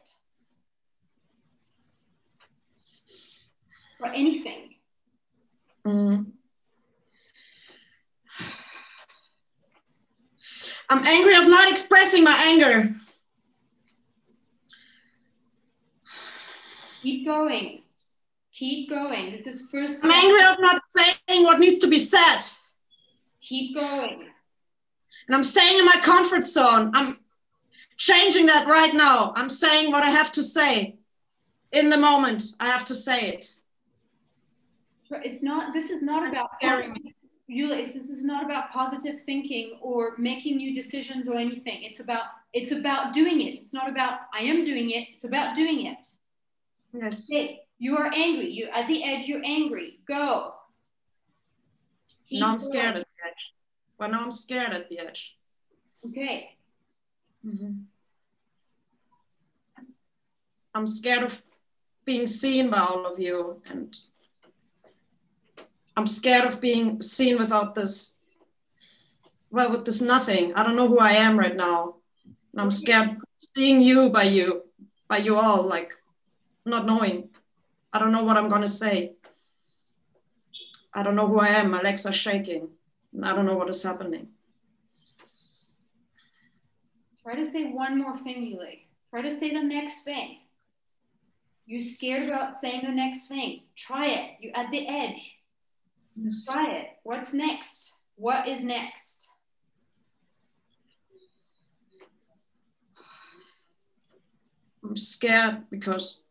Or 4.01 4.09
anything. 4.09 4.75
Mm. 5.87 6.27
I'm 10.91 11.05
angry 11.07 11.37
of 11.37 11.47
not 11.47 11.71
expressing 11.71 12.25
my 12.25 12.37
anger. 12.47 12.95
Keep 17.03 17.27
going. 17.27 17.83
Keep 18.55 18.91
going. 18.91 19.33
This 19.33 19.47
is 19.47 19.63
first. 19.71 20.05
I'm 20.05 20.11
angry 20.11 20.45
of 20.45 20.57
not 20.61 20.83
saying 20.89 21.45
what 21.45 21.61
needs 21.61 21.79
to 21.81 21.87
be 21.87 21.99
said. 21.99 22.41
Keep 23.41 23.77
going. 23.77 24.29
And 25.29 25.37
I'm 25.37 25.45
staying 25.45 25.79
in 25.79 25.85
my 25.85 26.01
comfort 26.03 26.43
zone. 26.43 26.91
I'm 26.95 27.19
changing 27.99 28.47
that 28.47 28.67
right 28.67 28.95
now. 28.95 29.33
I'm 29.37 29.51
saying 29.51 29.93
what 29.93 30.03
I 30.03 30.11
have 30.11 30.33
to 30.33 30.43
say. 30.43 30.97
In 31.73 31.91
the 31.91 31.99
moment, 31.99 32.43
I 32.59 32.67
have 32.67 32.85
to 32.87 32.95
say 32.95 33.29
it. 33.29 33.55
It's 35.11 35.43
not. 35.43 35.73
This 35.73 35.91
is 35.91 36.03
not 36.03 36.29
about 36.29 36.51
It's, 37.49 37.95
this 37.95 38.11
is 38.11 38.25
not 38.25 38.45
about 38.45 38.71
positive 38.71 39.21
thinking 39.25 39.79
or 39.81 40.15
making 40.19 40.59
new 40.59 40.75
decisions 40.75 41.29
or 41.29 41.35
anything. 41.37 41.83
It's 41.83 42.01
about 42.01 42.25
it's 42.53 42.73
about 42.73 43.13
doing 43.15 43.41
it. 43.41 43.55
It's 43.55 43.73
not 43.75 43.89
about 43.89 44.21
I 44.35 44.41
am 44.43 44.65
doing 44.65 44.91
it. 44.91 45.09
It's 45.15 45.25
about 45.25 45.57
doing 45.57 45.87
it. 45.87 46.07
Yes. 46.93 47.29
You 47.79 47.97
are 47.97 48.11
angry. 48.15 48.51
You 48.51 48.69
at 48.73 48.87
the 48.87 49.03
edge. 49.05 49.27
You're 49.27 49.45
angry. 49.45 50.01
Go. 50.07 50.55
Keep 52.29 52.41
now 52.41 52.51
I'm 52.51 52.57
going. 52.57 52.71
scared 52.71 52.97
at 52.97 53.07
the 53.07 53.29
edge. 53.29 53.55
Well, 53.99 54.11
now 54.11 54.23
I'm 54.23 54.31
scared 54.31 54.73
at 54.73 54.89
the 54.89 54.99
edge. 54.99 55.37
Okay. 56.07 56.57
Mhm. 57.45 57.85
I'm 60.75 60.87
scared 60.87 61.23
of 61.25 61.43
being 62.05 62.27
seen 62.27 62.71
by 62.71 62.79
all 62.79 63.07
of 63.07 63.19
you, 63.19 63.63
and 63.71 63.99
I'm 65.99 66.07
scared 66.07 66.45
of 66.45 66.61
being 66.61 67.03
seen 67.03 67.39
without 67.39 67.75
this. 67.75 68.21
Well, 69.51 69.73
with 69.73 69.85
this 69.85 70.01
nothing. 70.01 70.55
I 70.55 70.63
don't 70.63 70.77
know 70.77 70.87
who 70.87 71.01
I 71.01 71.11
am 71.11 71.37
right 71.37 71.57
now. 71.57 71.97
And 72.53 72.61
I'm 72.61 72.71
scared 72.71 73.17
seeing 73.57 73.81
you 73.81 74.09
by 74.09 74.23
you, 74.23 74.63
by 75.09 75.17
you 75.17 75.35
all, 75.35 75.65
like 75.65 75.91
not 76.65 76.87
knowing. 76.87 77.31
I 77.93 77.99
don't 77.99 78.13
know 78.13 78.23
what 78.23 78.37
I'm 78.37 78.49
gonna 78.49 78.69
say. 78.69 79.15
I 80.95 81.03
don't 81.03 81.17
know 81.17 81.27
who 81.27 81.41
I 81.41 81.49
am. 81.49 81.73
My 81.73 81.81
legs 81.81 82.07
are 82.07 82.13
shaking. 82.13 82.69
And 83.13 83.25
I 83.25 83.35
don't 83.35 83.47
know 83.47 83.57
what 83.57 83.69
is 83.69 83.83
happening. 83.83 84.29
Try 87.25 87.35
to 87.35 87.45
say 87.45 87.73
one 87.73 87.99
more 87.99 88.17
thing, 88.19 88.57
Yuli. 88.57 88.87
Try 89.11 89.23
to 89.23 89.33
say 89.33 89.53
the 89.53 89.65
next 89.65 90.05
thing. 90.05 90.39
You're 91.67 91.83
scared 91.83 92.29
about 92.29 92.61
saying 92.61 92.83
the 92.85 92.93
next 92.93 93.27
thing. 93.27 93.63
Try 93.77 94.07
it. 94.07 94.31
You're 94.41 94.57
at 94.57 94.71
the 94.71 94.87
edge. 94.87 95.38
Try 96.47 96.71
it. 96.73 96.87
What's 97.05 97.33
next? 97.33 97.93
What 98.17 98.49
is 98.49 98.63
next? 98.63 99.29
I'm 104.85 104.97
scared 104.97 105.69
because 105.71 106.23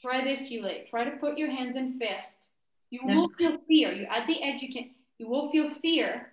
Try 0.00 0.22
this, 0.22 0.48
Yuli. 0.48 0.88
Try 0.88 1.02
to 1.04 1.16
put 1.16 1.38
your 1.38 1.50
hands 1.50 1.76
in 1.76 1.98
fist. 1.98 2.50
You 2.90 3.00
Yeah. 3.04 3.16
will 3.16 3.28
feel 3.30 3.58
fear. 3.66 3.92
You're 3.92 4.10
at 4.12 4.26
the 4.28 4.40
edge. 4.42 4.62
You 4.62 4.72
can. 4.72 4.94
You 5.18 5.28
will 5.28 5.50
feel 5.50 5.74
fear, 5.82 6.32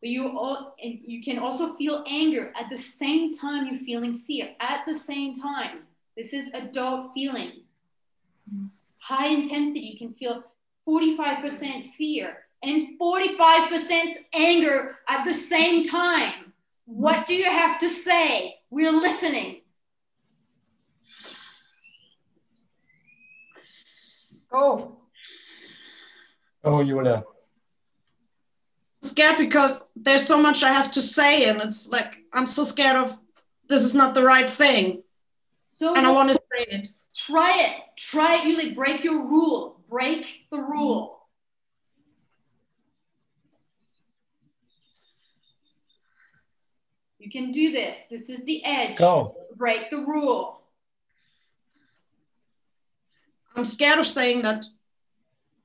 but 0.00 0.10
you 0.10 0.28
all 0.28 0.74
and 0.82 1.00
you 1.00 1.22
can 1.22 1.38
also 1.38 1.74
feel 1.76 2.04
anger 2.06 2.52
at 2.54 2.68
the 2.68 2.76
same 2.76 3.32
time. 3.34 3.66
You're 3.66 3.84
feeling 3.86 4.18
fear 4.26 4.54
at 4.60 4.84
the 4.84 4.94
same 4.94 5.34
time. 5.34 5.86
This 6.14 6.34
is 6.34 6.50
adult 6.52 7.14
feeling. 7.14 7.64
Mm. 8.52 8.70
High 9.06 9.28
intensity. 9.28 9.80
You 9.80 9.98
can 9.98 10.14
feel 10.14 10.42
45% 10.88 11.94
fear 11.96 12.36
and 12.62 12.98
45% 13.00 14.14
anger 14.32 14.96
at 15.08 15.24
the 15.24 15.32
same 15.32 15.88
time. 15.88 16.52
What 16.86 17.26
do 17.26 17.34
you 17.34 17.44
have 17.44 17.78
to 17.80 17.88
say? 17.88 18.56
We're 18.70 18.92
listening. 18.92 19.60
Go. 24.50 24.96
Oh, 26.64 26.82
Julia. 26.84 27.22
scared 29.02 29.38
because 29.38 29.88
there's 29.94 30.26
so 30.26 30.40
much 30.40 30.64
I 30.64 30.72
have 30.72 30.90
to 30.92 31.02
say, 31.02 31.48
and 31.48 31.60
it's 31.60 31.88
like 31.90 32.16
I'm 32.32 32.46
so 32.46 32.64
scared 32.64 32.96
of 32.96 33.16
this 33.68 33.82
is 33.82 33.94
not 33.94 34.14
the 34.14 34.22
right 34.22 34.50
thing, 34.50 35.02
So 35.72 35.94
and 35.94 36.06
I 36.06 36.12
want 36.12 36.30
to 36.30 36.34
say 36.34 36.64
it. 36.68 36.88
Try 37.16 37.62
it. 37.62 37.72
Try 37.96 38.36
it, 38.36 38.40
Yuli 38.42 38.74
Break 38.74 39.02
your 39.02 39.22
rule. 39.22 39.80
Break 39.88 40.26
the 40.50 40.58
rule. 40.58 41.16
You 47.18 47.30
can 47.30 47.52
do 47.52 47.72
this. 47.72 47.96
This 48.10 48.28
is 48.28 48.44
the 48.44 48.64
edge. 48.64 48.98
Go. 48.98 49.34
Break 49.56 49.90
the 49.90 49.98
rule. 49.98 50.60
I'm 53.56 53.64
scared 53.64 53.98
of 53.98 54.06
saying 54.06 54.42
that 54.42 54.66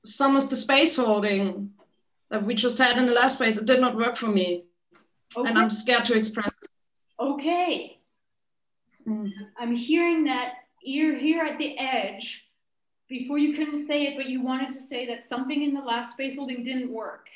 some 0.06 0.38
of 0.38 0.49
the 0.49 0.56
space 0.56 0.95
holding 0.95 1.72
that 2.30 2.44
we 2.44 2.56
just 2.56 2.78
had 2.78 2.98
in 2.98 3.06
the 3.06 3.14
last 3.14 3.36
space 3.36 3.57
it 3.57 3.68
did 3.68 3.82
not 3.82 3.95
work 3.95 4.15
for 4.15 4.28
me, 4.28 4.64
and 5.36 5.57
I'm 5.57 5.69
scared 5.69 6.06
to 6.06 6.18
express. 6.18 6.48
it. 6.48 6.69
Okay. 7.19 7.99
Mm. 9.06 9.30
I'm 9.60 9.76
hearing 9.76 10.23
that 10.23 10.53
you're 10.82 11.18
here 11.18 11.44
at 11.44 11.58
the 11.58 11.78
edge. 11.78 12.48
Before 13.08 13.38
you 13.38 13.58
couldn't 13.58 13.88
say 13.88 14.03
it, 14.08 14.16
but 14.16 14.28
you 14.28 14.41
wanted 14.41 14.70
to 14.70 14.82
say 14.82 15.06
that 15.08 15.28
something 15.28 15.64
in 15.64 15.74
the 15.74 15.82
last 15.82 16.14
space 16.14 16.38
holding 16.38 16.64
didn't 16.64 16.91
work. 16.91 17.28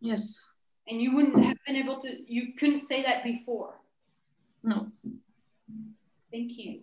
Yes. 0.00 0.44
And 0.86 1.00
you 1.00 1.14
wouldn't 1.14 1.42
have 1.44 1.56
been 1.66 1.76
able 1.76 2.00
to, 2.00 2.08
you 2.30 2.52
couldn't 2.58 2.80
say 2.80 3.02
that 3.02 3.24
before. 3.24 3.74
No. 4.62 4.88
Thank 6.30 6.58
you. 6.58 6.80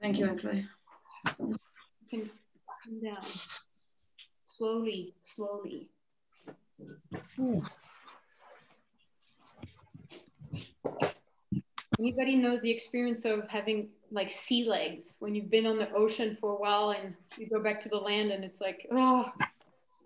Thank 0.00 0.18
you, 0.18 0.26
Ankley. 0.26 0.66
You 1.38 1.58
can 2.10 2.30
come 2.84 3.00
down. 3.04 3.22
Slowly, 4.44 5.14
slowly. 5.22 5.88
Anybody 11.98 12.36
know 12.36 12.58
the 12.58 12.70
experience 12.70 13.24
of 13.24 13.48
having 13.48 13.88
like 14.10 14.30
sea 14.30 14.64
legs 14.64 15.16
when 15.18 15.34
you've 15.34 15.50
been 15.50 15.66
on 15.66 15.78
the 15.78 15.92
ocean 15.92 16.36
for 16.40 16.52
a 16.52 16.56
while 16.56 16.90
and 16.90 17.14
you 17.36 17.48
go 17.48 17.60
back 17.60 17.80
to 17.82 17.88
the 17.88 17.96
land 17.96 18.30
and 18.30 18.44
it's 18.44 18.60
like, 18.60 18.86
oh, 18.92 19.30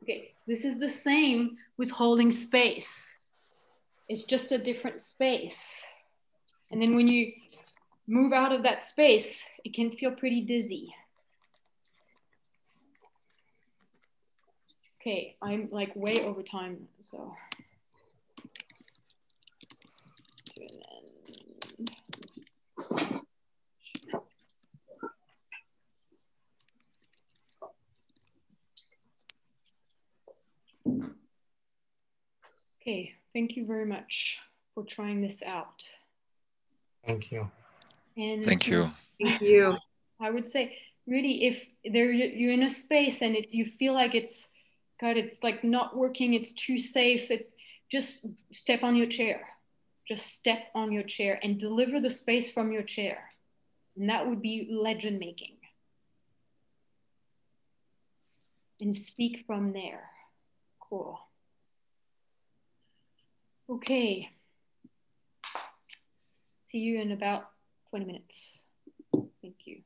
okay. 0.03 0.33
This 0.47 0.65
is 0.65 0.79
the 0.79 0.89
same 0.89 1.59
with 1.77 1.91
holding 1.91 2.31
space. 2.31 3.15
It's 4.09 4.25
just 4.25 4.53
a 4.53 4.59
different 4.59 5.01
space. 5.01 5.83
And 6.71 6.81
then 6.81 6.97
when 6.97 7.07
you 7.07 7.33
move 8.07 8.33
out 8.33 8.53
of 8.53 8.63
that 8.65 8.83
space, 8.83 9.45
it 9.65 9.75
can 9.75 9.93
feel 9.93 10.11
pretty 10.11 10.41
dizzy. 10.41 10.93
Okay, 15.01 15.37
I'm 15.43 15.69
like 15.71 15.95
way 15.97 16.25
over 16.25 16.43
time, 16.43 16.89
so. 17.01 17.35
Okay, 32.83 33.15
thank 33.33 33.55
you 33.55 33.65
very 33.65 33.87
much 33.87 34.41
for 34.75 34.83
trying 34.83 35.23
this 35.23 35.41
out. 35.47 35.85
Thank 37.07 37.31
you. 37.31 37.49
And 38.17 38.45
Thank 38.45 38.67
you. 38.67 38.83
Uh, 38.83 38.91
thank 39.23 39.41
you. 39.41 39.77
I 40.21 40.31
would 40.31 40.49
say, 40.49 40.77
really, 41.07 41.45
if 41.47 41.63
there 41.85 42.11
you're 42.11 42.51
in 42.51 42.65
a 42.65 42.71
space 42.71 43.23
and 43.23 43.37
it, 43.37 43.51
you 43.53 43.67
feel 43.79 43.95
like 43.95 44.17
it's, 44.17 44.49
God, 45.01 45.17
it's 45.17 45.45
like 45.45 45.63
not 45.63 45.97
working, 45.97 46.35
it's 46.35 46.53
too 46.55 46.81
safe. 46.81 47.31
It's 47.31 47.53
just 47.89 48.27
step 48.53 48.83
on 48.83 48.97
your 48.97 49.07
chair. 49.07 49.47
Just 50.09 50.35
step 50.35 50.65
on 50.75 50.91
your 50.91 51.05
chair 51.05 51.39
and 51.41 51.61
deliver 51.61 52.01
the 52.01 52.11
space 52.11 52.51
from 52.51 52.73
your 52.73 52.83
chair, 52.83 53.31
and 53.97 54.11
that 54.11 54.27
would 54.27 54.43
be 54.43 54.69
legend 54.73 55.21
making. 55.21 55.55
And 58.81 58.95
speak 58.95 59.45
from 59.47 59.73
there. 59.73 60.11
Cool. 60.81 61.21
Okay. 63.71 64.31
See 66.61 66.79
you 66.79 67.01
in 67.01 67.13
about 67.13 67.51
20 67.91 68.05
minutes. 68.05 68.59
Thank 69.43 69.67
you. 69.67 69.83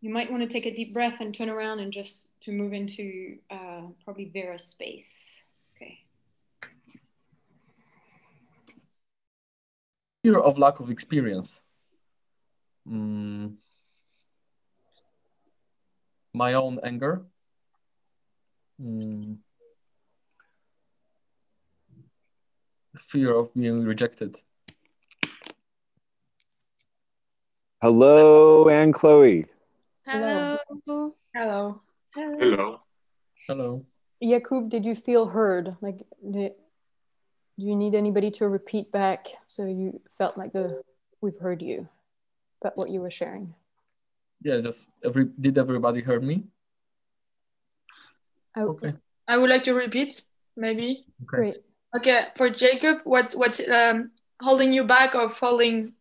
You 0.00 0.10
might 0.10 0.30
want 0.30 0.42
to 0.42 0.48
take 0.48 0.66
a 0.66 0.74
deep 0.74 0.94
breath 0.94 1.20
and 1.20 1.34
turn 1.34 1.50
around 1.50 1.80
and 1.80 1.92
just 1.92 2.28
to 2.42 2.52
move 2.52 2.72
into 2.72 3.38
uh, 3.50 3.82
probably 4.04 4.26
Vera 4.26 4.58
space. 4.58 5.42
Okay. 5.76 5.98
fear 10.28 10.38
of 10.38 10.58
lack 10.58 10.80
of 10.80 10.90
experience. 10.90 11.60
Mm. 12.88 13.56
My 16.34 16.54
own 16.54 16.78
anger. 16.82 17.24
Mm. 18.80 19.38
Fear 23.00 23.34
of 23.34 23.54
being 23.54 23.84
rejected. 23.84 24.36
Hello, 27.80 28.68
Anne-Claude. 28.68 29.46
Hello. 30.06 30.58
Hello. 31.34 31.80
Hello. 32.14 32.80
Hello. 33.46 33.82
Yakub, 34.20 34.68
did 34.68 34.84
you 34.84 34.94
feel 34.94 35.26
heard? 35.26 35.76
Like, 35.80 36.02
did, 36.28 36.52
do 37.58 37.66
you 37.66 37.76
need 37.76 37.94
anybody 37.94 38.30
to 38.32 38.48
repeat 38.48 38.90
back 38.90 39.28
so 39.46 39.64
you 39.64 40.00
felt 40.16 40.36
like 40.36 40.52
the 40.52 40.82
we've 41.20 41.38
heard 41.38 41.62
you, 41.62 41.88
but 42.60 42.76
what 42.76 42.90
you 42.90 43.00
were 43.00 43.10
sharing? 43.10 43.54
Yeah, 44.42 44.60
just 44.60 44.86
every 45.04 45.30
did 45.40 45.56
everybody 45.56 46.02
hear 46.02 46.20
me? 46.20 46.44
Oh. 48.56 48.70
Okay. 48.70 48.94
I 49.26 49.36
would 49.36 49.50
like 49.50 49.64
to 49.64 49.74
repeat, 49.74 50.22
maybe. 50.56 51.04
Great. 51.24 51.58
Okay, 51.96 52.26
for 52.36 52.50
Jacob, 52.50 53.00
what's 53.04 53.34
what's 53.34 53.60
um, 53.68 54.10
holding 54.42 54.72
you 54.72 54.84
back 54.84 55.14
of 55.14 55.36
following 55.36 55.94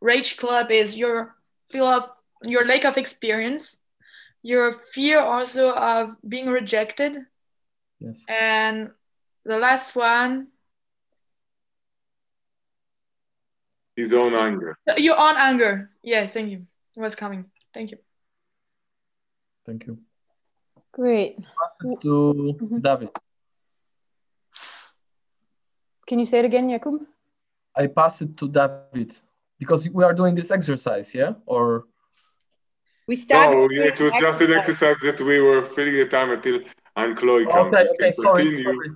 Rage 0.00 0.36
Club 0.36 0.70
is 0.70 0.96
your 0.96 1.34
feel 1.68 1.86
of 1.86 2.10
your 2.44 2.64
lack 2.64 2.84
of 2.84 2.96
experience, 2.96 3.78
your 4.42 4.72
fear 4.92 5.18
also 5.20 5.72
of 5.72 6.10
being 6.28 6.46
rejected, 6.48 7.16
Yes. 7.98 8.24
and 8.28 8.90
the 9.44 9.58
last 9.58 9.96
one, 9.96 10.48
His 13.96 14.14
own 14.14 14.34
anger. 14.34 14.78
your 14.96 15.18
own 15.18 15.34
anger. 15.36 15.90
Yeah, 16.02 16.26
thank 16.26 16.50
you. 16.50 16.66
It 16.96 17.00
was 17.00 17.14
coming. 17.14 17.46
Thank 17.74 17.90
you. 17.90 17.98
Thank 19.66 19.86
you. 19.86 19.98
Great. 20.92 21.38
Pass 21.42 21.78
it 21.84 22.00
to 22.02 22.54
David. 22.80 23.10
Can 26.06 26.18
you 26.18 26.24
say 26.24 26.40
it 26.40 26.44
again, 26.44 26.68
Jakub? 26.68 27.00
I 27.76 27.86
pass 27.86 28.20
it 28.22 28.36
to 28.38 28.48
David 28.48 29.14
because 29.58 29.88
we 29.88 30.04
are 30.04 30.12
doing 30.12 30.34
this 30.34 30.50
exercise, 30.50 31.14
yeah? 31.14 31.34
Or 31.46 31.84
We 33.06 33.16
No, 33.30 33.68
it 33.70 34.00
was 34.00 34.12
just 34.12 34.40
an 34.42 34.52
exercise 34.52 34.96
that 35.02 35.20
we 35.20 35.40
were 35.40 35.62
filling 35.62 35.94
the 35.94 36.06
time 36.06 36.30
until 36.30 36.60
Anne-Claude 36.96 37.48
comes. 37.50 37.74
okay, 37.74 37.88
okay, 37.90 38.12
sorry, 38.12 38.44
continue. 38.44 38.62
sorry. 38.64 38.90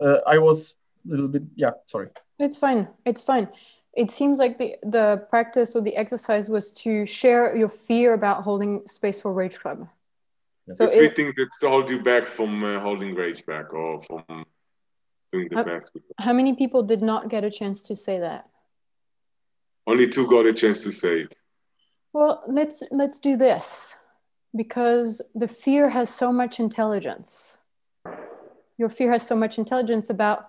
Uh, 0.00 0.18
I 0.26 0.38
was 0.38 0.76
a 1.06 1.10
little 1.10 1.28
bit, 1.28 1.42
yeah, 1.56 1.72
sorry. 1.86 2.08
It's 2.38 2.56
fine. 2.56 2.88
It's 3.04 3.20
fine. 3.20 3.48
It 3.94 4.10
seems 4.12 4.38
like 4.38 4.58
the 4.58 4.76
the 4.82 5.26
practice 5.28 5.74
or 5.74 5.82
the 5.82 5.96
exercise 5.96 6.48
was 6.48 6.70
to 6.84 7.04
share 7.04 7.56
your 7.56 7.68
fear 7.68 8.14
about 8.14 8.44
holding 8.44 8.86
space 8.86 9.20
for 9.20 9.32
Rage 9.32 9.58
Club. 9.58 9.88
So 10.72 10.86
the 10.86 10.92
three 10.92 11.06
it- 11.06 11.16
things 11.16 11.34
that 11.34 11.48
hold 11.62 11.90
you 11.90 12.00
back 12.00 12.24
from 12.26 12.62
uh, 12.62 12.78
holding 12.80 13.14
rage 13.14 13.44
back 13.44 13.72
or 13.74 14.00
from 14.00 14.44
doing 15.32 15.48
the 15.48 15.58
Uh, 15.58 15.64
best. 15.64 15.92
How 16.18 16.32
many 16.32 16.54
people 16.54 16.82
did 16.82 17.02
not 17.02 17.28
get 17.28 17.44
a 17.44 17.50
chance 17.50 17.82
to 17.84 17.96
say 17.96 18.18
that? 18.20 18.48
Only 19.86 20.08
two 20.08 20.26
got 20.26 20.46
a 20.46 20.52
chance 20.52 20.82
to 20.84 20.92
say 20.92 21.20
it. 21.20 21.34
Well, 22.12 22.42
let's 22.46 22.82
let's 22.90 23.18
do 23.20 23.36
this 23.36 23.96
because 24.54 25.22
the 25.34 25.48
fear 25.48 25.90
has 25.90 26.08
so 26.10 26.32
much 26.32 26.58
intelligence. 26.60 27.58
Your 28.78 28.88
fear 28.88 29.10
has 29.12 29.26
so 29.26 29.36
much 29.36 29.58
intelligence 29.58 30.10
about 30.10 30.48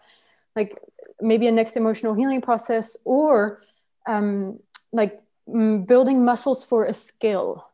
like 0.55 0.79
maybe 1.21 1.47
a 1.47 1.51
next 1.51 1.75
emotional 1.77 2.13
healing 2.13 2.41
process 2.41 2.97
or 3.05 3.61
um, 4.07 4.59
like 4.91 5.21
mm, 5.47 5.85
building 5.85 6.23
muscles 6.23 6.63
for 6.63 6.85
a 6.85 6.93
skill. 6.93 7.67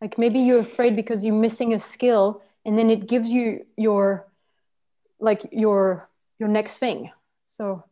Like 0.00 0.18
maybe 0.18 0.40
you're 0.40 0.60
afraid 0.60 0.96
because 0.96 1.24
you're 1.24 1.34
missing 1.34 1.74
a 1.74 1.78
skill, 1.78 2.42
and 2.64 2.76
then 2.76 2.90
it 2.90 3.06
gives 3.06 3.28
you 3.28 3.66
your 3.76 4.26
like 5.20 5.42
your 5.52 6.08
your 6.42 6.50
next 6.50 6.78
thing. 6.78 7.10
So 7.46 7.84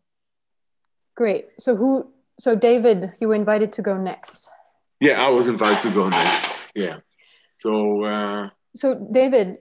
great. 1.15 1.45
So 1.59 1.77
who? 1.77 2.13
So 2.45 2.57
David, 2.57 3.15
you 3.21 3.29
were 3.29 3.39
invited 3.45 3.73
to 3.75 3.83
go 3.83 3.97
next. 3.97 4.51
Yeah, 4.99 5.25
I 5.27 5.29
was 5.29 5.47
invited 5.47 5.81
to 5.83 5.91
go 5.95 6.09
next. 6.09 6.63
Yeah. 6.75 6.99
So 7.57 8.05
uh, 8.05 8.51
So, 8.75 8.95
David, 9.13 9.59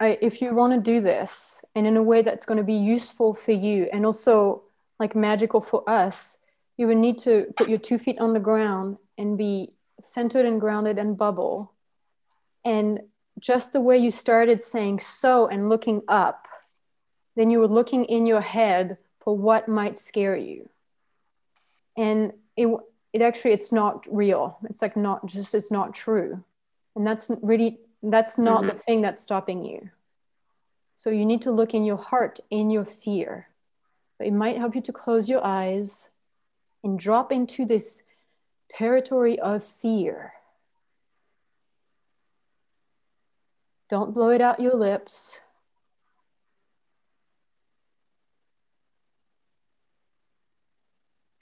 I, 0.00 0.18
if 0.20 0.40
you 0.40 0.54
want 0.54 0.72
to 0.74 0.80
do 0.92 1.00
this 1.00 1.64
and 1.74 1.86
in 1.86 1.96
a 1.96 2.02
way 2.02 2.22
that's 2.22 2.46
going 2.46 2.58
to 2.58 2.64
be 2.64 2.74
useful 2.96 3.34
for 3.34 3.52
you 3.52 3.88
and 3.92 4.04
also 4.04 4.64
like 4.98 5.14
magical 5.14 5.60
for 5.60 5.88
us, 5.88 6.38
you 6.76 6.86
would 6.88 6.98
need 6.98 7.18
to 7.18 7.46
put 7.56 7.68
your 7.68 7.78
two 7.78 7.98
feet 7.98 8.18
on 8.18 8.32
the 8.32 8.40
ground 8.40 8.98
and 9.18 9.38
be 9.38 9.76
centered 10.00 10.46
and 10.46 10.60
grounded 10.60 10.98
and 10.98 11.16
bubble. 11.16 11.72
And 12.64 13.00
just 13.38 13.72
the 13.72 13.80
way 13.80 13.98
you 13.98 14.10
started 14.10 14.60
saying 14.60 15.00
so 15.00 15.46
and 15.46 15.68
looking 15.68 16.02
up, 16.08 16.48
then 17.36 17.50
you 17.50 17.58
were 17.58 17.68
looking 17.68 18.04
in 18.04 18.26
your 18.26 18.40
head 18.40 18.98
for 19.20 19.36
what 19.36 19.68
might 19.68 19.98
scare 19.98 20.36
you. 20.36 20.68
And 21.96 22.32
it, 22.56 22.68
it 23.12 23.22
actually, 23.22 23.52
it's 23.52 23.72
not 23.72 24.06
real. 24.10 24.58
It's 24.64 24.82
like 24.82 24.96
not 24.96 25.26
just, 25.26 25.54
it's 25.54 25.70
not 25.70 25.94
true. 25.94 26.44
And 26.96 27.06
that's 27.06 27.30
really 27.42 27.78
that's 28.10 28.38
not 28.38 28.58
mm-hmm. 28.58 28.68
the 28.68 28.74
thing 28.74 29.00
that's 29.00 29.20
stopping 29.20 29.64
you. 29.64 29.90
So 30.94 31.10
you 31.10 31.24
need 31.26 31.42
to 31.42 31.50
look 31.50 31.74
in 31.74 31.84
your 31.84 31.96
heart 31.96 32.38
in 32.50 32.70
your 32.70 32.84
fear. 32.84 33.48
But 34.18 34.28
it 34.28 34.32
might 34.32 34.58
help 34.58 34.74
you 34.74 34.82
to 34.82 34.92
close 34.92 35.28
your 35.28 35.44
eyes 35.44 36.10
and 36.84 36.98
drop 36.98 37.32
into 37.32 37.64
this 37.64 38.02
territory 38.68 39.38
of 39.40 39.64
fear. 39.64 40.34
Don't 43.88 44.14
blow 44.14 44.30
it 44.30 44.40
out 44.40 44.60
your 44.60 44.74
lips 44.74 45.40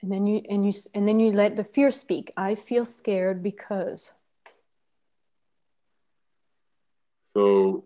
and 0.03 0.11
then 0.11 0.27
you 0.27 0.41
and 0.49 0.65
you 0.65 0.73
and 0.93 1.07
then 1.07 1.19
you 1.19 1.31
let 1.31 1.55
the 1.55 1.63
fear 1.63 1.89
speak. 1.89 2.31
I 2.37 2.55
feel 2.55 2.85
scared 2.85 3.41
because. 3.41 4.11
So. 7.33 7.85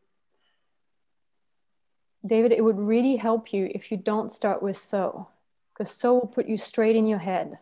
David, 2.26 2.52
it 2.52 2.62
would 2.62 2.80
really 2.80 3.16
help 3.16 3.54
you 3.54 3.72
if 3.74 3.90
you 3.90 3.96
don't 3.96 4.30
start 4.30 4.62
with 4.62 4.76
so, 4.76 5.30
because 5.72 5.90
so 5.90 6.16
will 6.16 6.28
put 6.28 6.48
you 6.48 6.58
straight 6.58 6.98
in 6.98 7.08
your 7.08 7.20
head. 7.20 7.60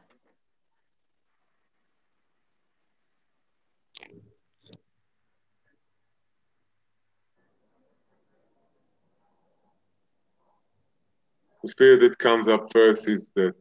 the 11.65 11.73
fear 11.77 11.97
that 11.97 12.17
comes 12.17 12.47
up 12.47 12.71
first 12.71 13.07
is 13.09 13.31
that 13.35 13.53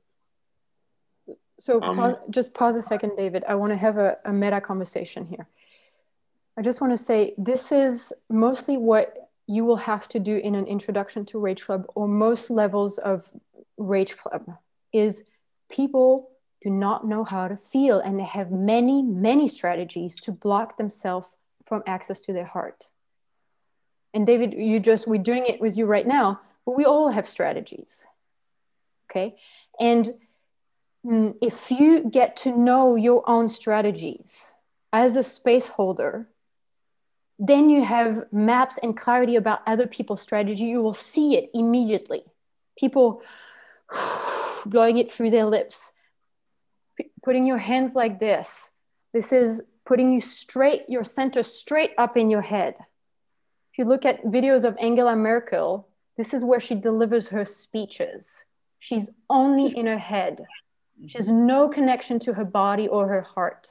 So 1.59 1.81
Um, 1.83 1.95
pause, 1.97 2.17
just 2.31 2.55
pause 2.55 2.77
a 2.77 2.83
second, 2.83 3.17
David. 3.17 3.45
I 3.49 3.55
want 3.55 3.73
to 3.73 3.77
have 3.77 3.97
a, 3.97 4.19
a 4.25 4.33
meta 4.33 4.61
conversation 4.61 5.27
here. 5.27 5.47
I 6.57 6.63
just 6.63 6.81
want 6.81 6.93
to 6.93 6.97
say 6.97 7.35
this 7.37 7.73
is 7.73 8.13
mostly 8.29 8.77
what 8.77 9.31
you 9.47 9.65
will 9.65 9.77
have 9.77 10.09
to 10.09 10.19
do 10.19 10.37
in 10.37 10.55
an 10.55 10.67
introduction 10.67 11.25
to 11.27 11.39
Rage 11.39 11.65
Club 11.65 11.85
or 11.95 12.09
most 12.09 12.51
levels 12.51 12.99
of 12.99 13.31
Rage 13.77 14.17
Club 14.17 14.49
is 14.93 15.29
people 15.69 16.31
do 16.63 16.71
not 16.71 17.07
know 17.07 17.25
how 17.25 17.47
to 17.49 17.57
feel 17.57 18.01
and 18.01 18.19
they 18.19 18.25
have 18.25 18.51
many, 18.51 19.03
many 19.03 19.49
strategies 19.49 20.19
to 20.21 20.33
block 20.33 20.79
themselves 20.79 21.29
from 21.67 21.83
access 21.87 22.21
to 22.23 22.33
their 22.33 22.47
heart. 22.47 22.87
And 24.15 24.27
David, 24.27 24.55
you 24.55 24.81
just, 24.81 25.07
we're 25.07 25.23
doing 25.23 25.45
it 25.47 25.61
with 25.61 25.77
you 25.77 25.87
right 25.87 26.07
now, 26.07 26.41
but 26.65 26.77
we 26.77 26.85
all 26.85 27.09
have 27.09 27.27
strategies. 27.29 28.07
Okay. 29.11 29.35
And 29.79 30.09
Mm, 31.05 31.37
if 31.43 31.71
you 31.71 32.09
get 32.09 32.37
to 32.39 32.57
know 32.57 32.97
your 32.97 33.29
own 33.29 33.49
strategies 33.49 34.55
as 34.93 35.17
a 35.17 35.23
space 35.23 35.69
holder, 35.69 36.27
then 37.39 37.69
you 37.69 37.83
have 37.85 38.33
maps 38.33 38.79
and 38.79 38.97
clarity 38.97 39.37
about 39.37 39.61
other 39.67 39.87
people's 39.87 40.23
strategy. 40.23 40.65
You 40.65 40.81
will 40.81 40.95
see 40.95 41.37
it 41.37 41.51
immediately. 41.53 42.23
People 42.79 43.23
blowing 44.67 44.99
it 44.99 45.13
through 45.13 45.31
their 45.31 45.45
lips, 45.45 45.93
P- 46.97 47.11
putting 47.23 47.47
your 47.47 47.59
hands 47.59 47.95
like 47.95 48.19
this. 48.19 48.71
This 49.13 49.33
is 49.33 49.63
putting 49.85 50.13
you 50.13 50.21
straight, 50.21 50.89
your 50.89 51.05
center 51.05 51.43
straight 51.43 51.93
up 51.99 52.17
in 52.17 52.31
your 52.31 52.41
head. 52.41 52.77
If 53.73 53.79
you 53.79 53.85
look 53.85 54.05
at 54.05 54.25
videos 54.25 54.65
of 54.65 54.77
Angela 54.81 55.17
Merkel, 55.17 55.89
this 56.17 56.33
is 56.33 56.45
where 56.45 56.61
she 56.61 56.75
delivers 56.75 57.29
her 57.29 57.45
speeches. 57.45 58.45
She's 58.79 59.11
only 59.29 59.77
in 59.77 59.87
her 59.87 59.99
head. 59.99 60.47
She 61.07 61.19
has 61.19 61.31
no 61.31 61.69
connection 61.69 62.19
to 62.21 62.35
her 62.35 62.45
body 62.45 62.89
or 62.89 63.09
her 63.09 63.23
heart. 63.23 63.71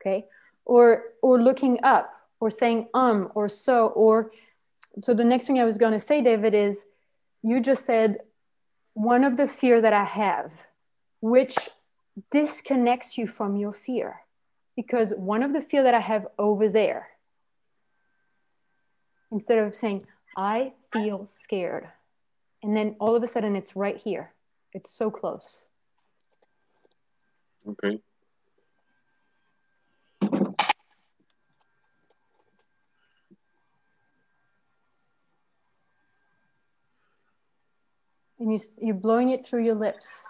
Okay? 0.00 0.26
Or 0.64 1.04
or 1.22 1.40
looking 1.40 1.78
up 1.82 2.12
or 2.40 2.50
saying 2.50 2.88
um 2.94 3.30
or 3.34 3.48
so 3.48 3.88
or 3.88 4.32
so 5.00 5.14
the 5.14 5.24
next 5.24 5.46
thing 5.46 5.58
I 5.58 5.64
was 5.64 5.78
going 5.78 5.92
to 5.92 5.98
say 6.00 6.22
David 6.22 6.54
is 6.54 6.86
you 7.42 7.60
just 7.60 7.84
said 7.84 8.18
one 8.94 9.24
of 9.24 9.36
the 9.36 9.48
fear 9.48 9.80
that 9.80 9.92
I 9.92 10.04
have 10.04 10.52
which 11.20 11.56
disconnects 12.30 13.16
you 13.16 13.26
from 13.26 13.56
your 13.56 13.72
fear 13.72 14.22
because 14.76 15.12
one 15.16 15.42
of 15.42 15.52
the 15.52 15.62
fear 15.62 15.84
that 15.84 15.94
I 15.94 16.00
have 16.00 16.26
over 16.38 16.68
there 16.68 17.08
instead 19.30 19.58
of 19.58 19.74
saying 19.74 20.02
I 20.36 20.72
feel 20.92 21.26
scared 21.26 21.88
and 22.62 22.76
then 22.76 22.96
all 22.98 23.14
of 23.14 23.22
a 23.22 23.28
sudden 23.28 23.56
it's 23.56 23.76
right 23.76 23.96
here 23.96 24.32
it's 24.72 24.90
so 24.90 25.10
close 25.10 25.66
okay. 27.68 28.00
and 38.42 38.52
you 38.52 38.58
you're 38.80 38.94
blowing 38.94 39.30
it 39.30 39.46
through 39.46 39.64
your 39.64 39.74
lips. 39.74 40.26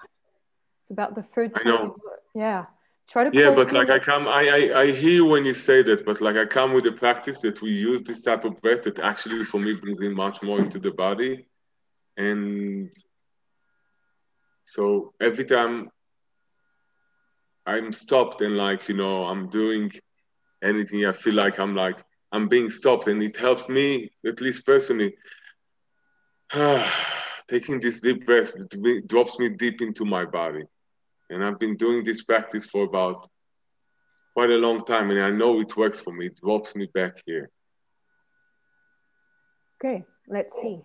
It's 0.80 0.90
about 0.90 1.14
the 1.14 1.22
third 1.22 1.52
I 1.56 1.62
time. 1.62 1.72
know. 1.72 1.82
you 1.82 1.88
blow. 1.88 2.12
Yeah, 2.34 2.64
Try 3.08 3.28
to 3.28 3.36
Yeah, 3.38 3.50
but 3.54 3.72
like 3.72 3.90
I 3.90 3.98
come, 3.98 4.28
I, 4.28 4.42
I 4.48 4.80
I 4.82 4.90
hear 4.90 5.24
when 5.24 5.44
you 5.44 5.52
say 5.52 5.82
that, 5.82 6.04
but 6.04 6.20
like 6.20 6.36
I 6.36 6.46
come 6.46 6.72
with 6.72 6.84
the 6.84 6.92
practice 6.92 7.40
that 7.40 7.60
we 7.60 7.70
use 7.70 8.02
this 8.02 8.22
type 8.22 8.44
of 8.44 8.60
breath 8.60 8.84
that 8.84 8.98
actually 9.00 9.44
for 9.44 9.58
me 9.58 9.74
brings 9.74 10.00
in 10.00 10.14
much 10.14 10.42
more 10.42 10.60
into 10.60 10.78
the 10.78 10.92
body, 10.92 11.46
and 12.16 12.92
so 14.64 15.12
every 15.20 15.44
time 15.44 15.90
I'm 17.66 17.92
stopped 17.92 18.40
and 18.40 18.56
like 18.56 18.88
you 18.88 18.96
know 18.96 19.24
I'm 19.24 19.48
doing 19.48 19.92
anything, 20.62 21.06
I 21.06 21.12
feel 21.12 21.34
like 21.34 21.58
I'm 21.58 21.74
like 21.74 22.02
I'm 22.32 22.48
being 22.48 22.70
stopped, 22.70 23.08
and 23.08 23.22
it 23.22 23.36
helps 23.36 23.68
me 23.68 24.10
at 24.26 24.40
least 24.40 24.66
personally. 24.66 25.14
Taking 27.48 27.80
this 27.80 28.00
deep 28.00 28.24
breath 28.24 28.52
drops 29.06 29.38
me 29.38 29.50
deep 29.50 29.82
into 29.82 30.04
my 30.04 30.24
body, 30.24 30.64
and 31.28 31.44
I've 31.44 31.58
been 31.58 31.76
doing 31.76 32.02
this 32.02 32.22
practice 32.22 32.64
for 32.66 32.84
about 32.84 33.28
quite 34.34 34.50
a 34.50 34.56
long 34.56 34.82
time, 34.84 35.10
and 35.10 35.20
I 35.20 35.30
know 35.30 35.60
it 35.60 35.76
works 35.76 36.00
for 36.00 36.12
me. 36.12 36.26
It 36.26 36.40
drops 36.40 36.74
me 36.74 36.88
back 36.94 37.22
here. 37.26 37.50
Okay, 39.76 40.04
let's 40.28 40.60
see. 40.60 40.80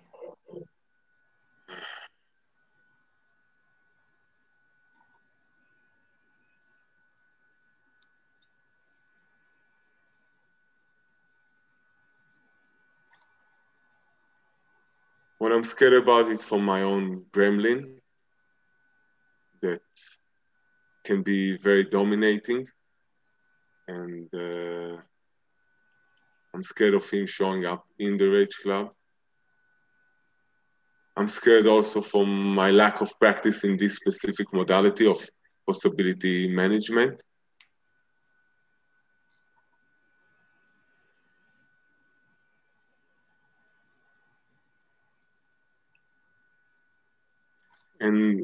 What 15.48 15.56
I'm 15.56 15.64
scared 15.64 15.94
about 15.94 16.30
is 16.30 16.44
for 16.44 16.60
my 16.60 16.82
own 16.82 17.24
gremlin 17.32 18.02
that 19.62 19.80
can 21.06 21.24
be 21.24 21.56
very 21.56 21.86
dominating, 21.86 22.68
and 23.88 24.28
uh, 24.34 24.98
I'm 26.54 26.64
scared 26.64 26.96
of 26.96 27.10
him 27.10 27.26
showing 27.26 27.64
up 27.66 27.86
in 27.98 28.18
the 28.18 28.28
Rage 28.28 28.58
Club. 28.62 28.92
I'm 31.16 31.30
scared 31.30 31.66
also 31.66 32.02
from 32.02 32.54
my 32.54 32.72
lack 32.72 33.00
of 33.00 33.18
practice 33.18 33.64
in 33.64 33.78
this 33.78 33.96
specific 33.96 34.52
modality 34.52 35.08
of 35.08 35.18
possibility 35.66 36.50
management. 36.50 37.24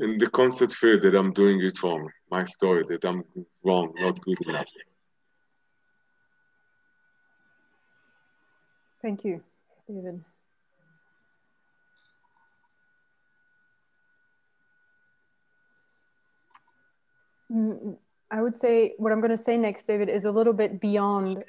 And 0.04 0.20
the 0.20 0.30
constant 0.30 0.74
fear 0.74 0.98
that 0.98 1.16
I'm 1.16 1.32
doing 1.32 1.62
it 1.62 1.82
wrong, 1.82 2.12
my 2.30 2.44
story 2.44 2.84
that 2.90 3.06
I'm 3.06 3.24
wrong, 3.64 3.94
not 3.98 4.20
good 4.20 4.38
enough. 4.50 4.68
Thank 9.02 9.24
you, 9.24 9.42
David. 9.88 10.22
Mm, 17.50 17.98
I 18.30 18.42
would 18.42 18.56
say 18.56 18.96
what 18.98 19.14
I'm 19.14 19.22
going 19.22 19.32
to 19.32 19.38
say 19.38 19.56
next, 19.56 19.86
David, 19.86 20.10
is 20.10 20.26
a 20.26 20.32
little 20.32 20.52
bit 20.52 20.82
beyond 20.82 21.46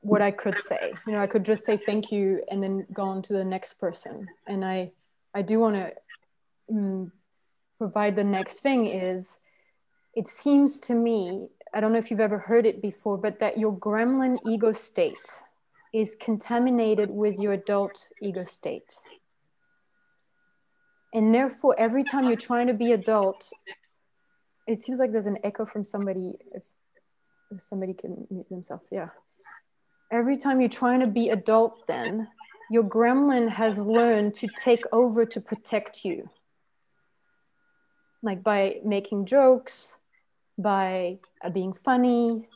what 0.00 0.20
I 0.20 0.32
could 0.32 0.58
say. 0.58 0.90
You 1.06 1.12
know, 1.12 1.20
I 1.20 1.28
could 1.28 1.44
just 1.44 1.64
say 1.64 1.76
thank 1.76 2.10
you 2.10 2.42
and 2.50 2.60
then 2.60 2.88
go 2.92 3.04
on 3.04 3.22
to 3.22 3.32
the 3.34 3.44
next 3.44 3.74
person. 3.74 4.26
And 4.48 4.64
I, 4.64 4.90
I 5.32 5.42
do 5.42 5.60
want 5.60 5.76
to 5.76 5.92
mm, 6.72 7.12
provide 7.78 8.16
the 8.16 8.24
next 8.24 8.60
thing 8.60 8.86
is, 8.86 9.38
it 10.14 10.26
seems 10.26 10.80
to 10.80 10.94
me, 10.94 11.46
I 11.72 11.80
don't 11.80 11.92
know 11.92 11.98
if 11.98 12.10
you've 12.10 12.20
ever 12.20 12.38
heard 12.38 12.66
it 12.66 12.82
before, 12.82 13.16
but 13.16 13.38
that 13.38 13.56
your 13.56 13.76
gremlin 13.76 14.38
ego 14.46 14.72
state 14.72 15.18
is 15.94 16.16
contaminated 16.20 17.10
with 17.10 17.38
your 17.38 17.52
adult 17.52 18.08
ego 18.20 18.42
state. 18.42 18.94
And 21.14 21.34
therefore, 21.34 21.74
every 21.78 22.04
time 22.04 22.26
you're 22.26 22.36
trying 22.36 22.66
to 22.66 22.74
be 22.74 22.92
adult, 22.92 23.50
it 24.66 24.76
seems 24.78 24.98
like 24.98 25.12
there's 25.12 25.26
an 25.26 25.38
echo 25.42 25.64
from 25.64 25.84
somebody. 25.84 26.34
If, 26.52 26.62
if 27.50 27.62
somebody 27.62 27.94
can 27.94 28.26
mute 28.30 28.48
themselves, 28.50 28.84
yeah. 28.90 29.08
Every 30.12 30.36
time 30.36 30.60
you're 30.60 30.68
trying 30.68 31.00
to 31.00 31.06
be 31.06 31.30
adult, 31.30 31.86
then 31.86 32.28
your 32.70 32.84
gremlin 32.84 33.48
has 33.48 33.78
learned 33.78 34.34
to 34.36 34.48
take 34.56 34.82
over 34.92 35.24
to 35.24 35.40
protect 35.40 36.04
you. 36.04 36.28
Like 38.22 38.42
by 38.42 38.80
making 38.84 39.26
jokes, 39.26 39.98
by 40.58 41.18
uh, 41.42 41.50
being 41.50 41.72
funny, 41.72 42.48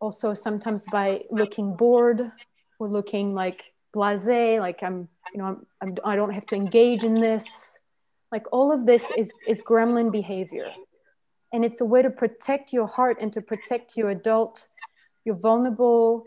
also 0.00 0.34
sometimes 0.34 0.84
by 0.92 1.22
looking 1.30 1.74
bored 1.74 2.30
or 2.78 2.88
looking 2.88 3.34
like 3.34 3.72
blasé, 3.94 4.60
like 4.60 4.82
I'm, 4.82 5.08
you 5.32 5.38
know, 5.38 5.46
I'm, 5.46 5.66
I'm, 5.80 5.96
I 6.04 6.16
don't 6.16 6.32
have 6.32 6.46
to 6.46 6.54
engage 6.54 7.02
in 7.02 7.14
this. 7.14 7.78
Like 8.30 8.46
all 8.52 8.70
of 8.72 8.84
this 8.84 9.10
is, 9.16 9.32
is 9.48 9.62
gremlin 9.62 10.12
behavior. 10.12 10.70
And 11.52 11.64
it's 11.64 11.80
a 11.80 11.84
way 11.84 12.02
to 12.02 12.10
protect 12.10 12.72
your 12.72 12.86
heart 12.86 13.18
and 13.20 13.32
to 13.32 13.40
protect 13.40 13.96
your 13.96 14.10
adult, 14.10 14.68
your 15.24 15.36
vulnerable, 15.36 16.24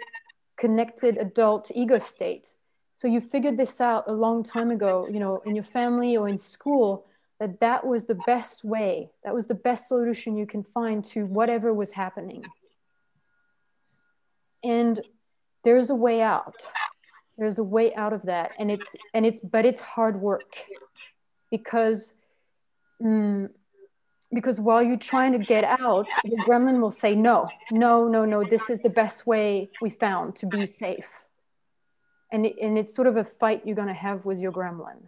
connected 0.58 1.18
adult 1.18 1.72
ego 1.76 2.00
state. 2.00 2.56
So 2.94 3.08
you 3.08 3.22
figured 3.22 3.56
this 3.56 3.80
out 3.80 4.06
a 4.08 4.14
long 4.14 4.44
time 4.44 4.72
ago, 4.72 5.08
you 5.10 5.20
know, 5.20 5.42
in 5.46 5.56
your 5.56 5.64
family 5.64 6.18
or 6.18 6.28
in 6.28 6.38
school, 6.38 7.06
that 7.40 7.62
that 7.62 7.86
was 7.86 8.06
the 8.06 8.16
best 8.26 8.64
way, 8.64 9.10
that 9.24 9.34
was 9.34 9.48
the 9.48 9.56
best 9.56 9.88
solution 9.88 10.36
you 10.36 10.46
can 10.46 10.64
find 10.64 11.06
to 11.06 11.26
whatever 11.26 11.74
was 11.74 11.94
happening. 11.94 12.44
And 14.64 15.00
there's 15.64 15.90
a 15.90 15.96
way 15.96 16.22
out. 16.22 16.56
There's 17.38 17.58
a 17.58 17.64
way 17.64 17.96
out 17.96 18.12
of 18.12 18.24
that. 18.24 18.52
And 18.60 18.70
it's, 18.70 18.96
and 19.14 19.26
it's, 19.26 19.40
but 19.40 19.66
it's 19.66 19.80
hard 19.80 20.20
work 20.20 20.52
because, 21.50 22.14
mm, 23.02 23.50
because 24.34 24.60
while 24.60 24.84
you're 24.84 24.98
trying 24.98 25.32
to 25.32 25.40
get 25.40 25.64
out, 25.64 26.08
your 26.26 26.46
gremlin 26.46 26.82
will 26.82 26.92
say, 26.92 27.16
no, 27.16 27.48
no, 27.72 28.08
no, 28.10 28.26
no, 28.26 28.44
this 28.44 28.70
is 28.70 28.82
the 28.82 28.90
best 28.90 29.26
way 29.26 29.70
we 29.82 29.90
found 29.90 30.36
to 30.36 30.46
be 30.46 30.66
safe. 30.66 31.24
And, 32.32 32.46
and 32.46 32.78
it's 32.78 32.94
sort 32.94 33.08
of 33.08 33.16
a 33.18 33.24
fight 33.24 33.64
you're 33.66 33.78
going 33.78 33.88
to 33.88 33.94
have 33.94 34.26
with 34.26 34.38
your 34.40 34.52
gremlin. 34.52 35.02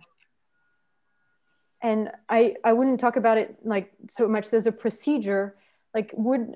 And 1.81 2.11
I, 2.29 2.55
I 2.63 2.73
wouldn't 2.73 2.99
talk 2.99 3.15
about 3.15 3.37
it 3.37 3.55
like 3.63 3.91
so 4.07 4.27
much. 4.27 4.51
There's 4.51 4.67
a 4.67 4.71
procedure, 4.71 5.57
like 5.95 6.13
would, 6.15 6.55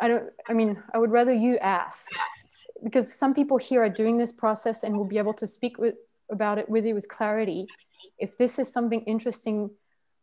I 0.00 0.08
don't, 0.08 0.30
I 0.48 0.54
mean, 0.54 0.82
I 0.94 0.98
would 0.98 1.10
rather 1.10 1.32
you 1.32 1.58
ask 1.58 2.10
because 2.82 3.12
some 3.12 3.34
people 3.34 3.58
here 3.58 3.82
are 3.82 3.90
doing 3.90 4.16
this 4.16 4.32
process 4.32 4.82
and 4.82 4.96
will 4.96 5.08
be 5.08 5.18
able 5.18 5.34
to 5.34 5.46
speak 5.46 5.78
with, 5.78 5.94
about 6.30 6.58
it 6.58 6.68
with 6.68 6.86
you 6.86 6.94
with 6.94 7.08
clarity. 7.08 7.66
If 8.18 8.38
this 8.38 8.58
is 8.58 8.72
something 8.72 9.02
interesting 9.02 9.70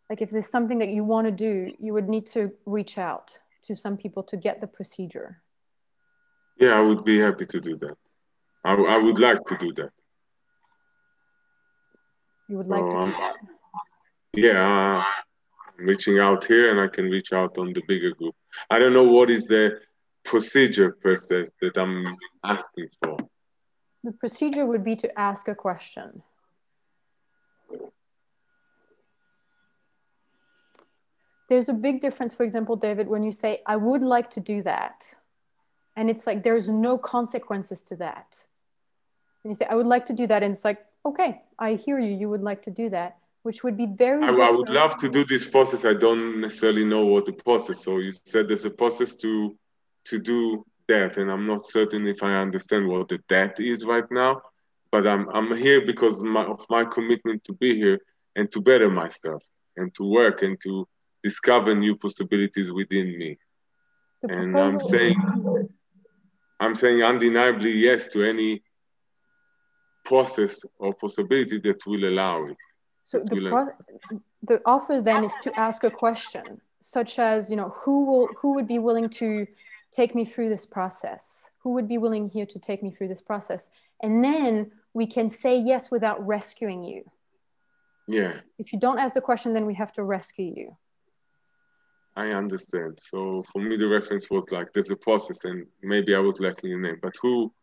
like 0.09 0.21
if 0.21 0.29
there's 0.31 0.49
something 0.49 0.79
that 0.79 0.89
you 0.89 1.03
want 1.03 1.27
to 1.27 1.31
do 1.31 1.73
you 1.79 1.93
would 1.93 2.09
need 2.09 2.25
to 2.25 2.51
reach 2.65 2.97
out 2.97 3.37
to 3.63 3.75
some 3.75 3.97
people 3.97 4.23
to 4.23 4.37
get 4.37 4.61
the 4.61 4.67
procedure 4.67 5.41
Yeah, 6.59 6.73
I 6.79 6.81
would 6.81 7.03
be 7.03 7.19
happy 7.19 7.45
to 7.45 7.59
do 7.59 7.75
that. 7.77 7.95
I, 8.63 8.73
I 8.73 8.97
would 8.97 9.19
like 9.19 9.43
to 9.45 9.57
do 9.57 9.73
that. 9.73 9.91
you 12.47 12.57
would 12.57 12.67
like 12.67 12.83
to 12.83 12.91
So, 12.91 12.97
do 12.97 12.97
um, 13.03 13.11
that 13.11 13.35
Yeah, 14.37 14.61
uh, 14.61 15.03
I'm 15.79 15.85
reaching 15.87 16.19
out 16.19 16.45
here 16.45 16.69
and 16.69 16.79
I 16.79 16.93
can 16.93 17.09
reach 17.09 17.33
out 17.33 17.57
on 17.57 17.73
the 17.73 17.81
bigger 17.87 18.11
group. 18.11 18.35
I 18.69 18.77
don't 18.77 18.93
know 18.93 19.03
what 19.03 19.31
is 19.31 19.47
the 19.47 19.79
procedure 20.23 20.91
process 20.91 21.49
that 21.59 21.75
I'm 21.75 22.15
asking 22.43 22.89
for. 23.01 23.17
the 24.03 24.11
procedure 24.11 24.65
would 24.67 24.83
be 24.83 24.95
to 24.95 25.19
ask 25.19 25.47
a 25.47 25.55
question 25.55 26.21
there's 31.49 31.67
a 31.67 31.73
big 31.73 31.99
difference 31.99 32.33
for 32.33 32.43
example 32.43 32.75
david 32.75 33.07
when 33.07 33.23
you 33.23 33.31
say 33.31 33.61
i 33.65 33.75
would 33.75 34.03
like 34.03 34.29
to 34.29 34.39
do 34.39 34.61
that 34.61 35.15
and 35.95 36.09
it's 36.11 36.27
like 36.27 36.43
there's 36.43 36.69
no 36.69 36.97
consequences 36.97 37.81
to 37.81 37.95
that 37.95 38.45
and 39.43 39.51
you 39.51 39.55
say 39.55 39.65
i 39.65 39.75
would 39.75 39.91
like 39.95 40.05
to 40.05 40.13
do 40.13 40.27
that 40.27 40.43
and 40.43 40.53
it's 40.53 40.63
like 40.63 40.85
okay 41.05 41.41
i 41.57 41.73
hear 41.73 41.97
you 41.99 42.13
you 42.21 42.29
would 42.29 42.45
like 42.51 42.61
to 42.61 42.71
do 42.71 42.89
that 42.89 43.17
which 43.47 43.63
would 43.63 43.77
be 43.77 43.85
very 43.85 44.25
I, 44.25 44.49
I 44.49 44.51
would 44.51 44.67
love 44.67 44.97
to 44.97 45.07
do 45.07 45.23
this 45.23 45.45
process. 45.45 45.85
I 45.85 45.93
don't 45.93 46.41
necessarily 46.41 46.83
know 46.83 47.05
what 47.05 47.25
the 47.25 47.31
process. 47.31 47.81
So 47.85 47.99
you 47.99 48.11
said 48.11 48.49
there's 48.49 48.65
a 48.65 48.75
process 48.83 49.15
to 49.23 49.57
to 50.09 50.19
do 50.19 50.65
that, 50.89 51.15
and 51.17 51.31
I'm 51.31 51.47
not 51.47 51.65
certain 51.65 52.05
if 52.07 52.21
I 52.23 52.33
understand 52.45 52.89
what 52.89 53.07
the 53.07 53.19
that 53.29 53.61
is 53.61 53.85
right 53.85 54.09
now. 54.11 54.41
But 54.91 55.07
I'm 55.07 55.23
I'm 55.29 55.55
here 55.55 55.81
because 55.91 56.21
my, 56.21 56.43
of 56.43 56.65
my 56.69 56.83
commitment 56.83 57.45
to 57.45 57.53
be 57.53 57.73
here 57.83 57.99
and 58.35 58.51
to 58.51 58.59
better 58.59 58.89
myself 58.89 59.43
and 59.77 59.93
to 59.95 60.03
work 60.03 60.41
and 60.41 60.59
to 60.65 60.85
discover 61.23 61.73
new 61.73 61.95
possibilities 61.95 62.69
within 62.69 63.17
me. 63.17 63.37
The 64.23 64.33
and 64.39 64.59
I'm 64.59 64.79
saying 64.93 65.17
I'm 66.59 66.75
saying 66.75 67.01
undeniably 67.01 67.71
yes 67.71 68.07
to 68.07 68.23
any 68.33 68.61
process 70.03 70.53
or 70.79 70.93
possibility 70.93 71.59
that 71.59 71.79
will 71.87 72.03
allow 72.11 72.45
it. 72.47 72.57
So 73.07 73.19
the, 73.19 73.39
pro- 73.47 74.19
the 74.43 74.61
offer 74.65 75.01
then 75.01 75.23
is 75.23 75.33
to 75.43 75.57
ask 75.57 75.85
a 75.85 75.89
question. 75.89 76.59
such 76.81 77.19
as 77.19 77.49
you 77.49 77.55
know 77.55 77.69
who 77.81 78.05
will 78.05 78.27
who 78.39 78.53
would 78.55 78.67
be 78.67 78.79
willing 78.79 79.09
to 79.09 79.29
take 79.91 80.13
me 80.13 80.23
through 80.31 80.49
this 80.55 80.65
process 80.65 81.51
who 81.61 81.69
would 81.75 81.87
be 81.87 81.97
willing 81.97 82.29
here 82.35 82.45
to 82.53 82.59
take 82.59 82.81
me 82.85 82.91
through 82.91 83.09
this 83.13 83.21
process 83.21 83.71
and 84.03 84.23
then 84.27 84.71
we 84.93 85.05
can 85.15 85.27
say 85.29 85.53
yes 85.57 85.83
without 85.95 86.19
rescuing 86.35 86.81
you 86.91 87.01
Yeah, 88.19 88.33
if 88.61 88.67
you 88.71 88.79
don't 88.85 88.99
ask 89.03 89.13
the 89.19 89.25
question 89.29 89.49
then 89.53 89.65
we 89.65 89.75
have 89.83 89.91
to 89.93 90.03
rescue 90.03 90.51
you 90.59 90.77
I 92.25 92.27
understand. 92.43 92.93
So 93.11 93.19
for 93.51 93.59
me, 93.67 93.77
the 93.77 93.87
reference 93.97 94.25
was 94.35 94.43
like 94.55 94.67
there's 94.73 94.89
a 94.89 94.95
process, 95.07 95.39
and 95.49 95.67
maybe 95.93 96.11
I 96.15 96.21
was 96.29 96.39
lacking 96.39 96.71
in 96.71 96.81
name. 96.81 96.99
But 96.99 97.13
who, 97.21 97.53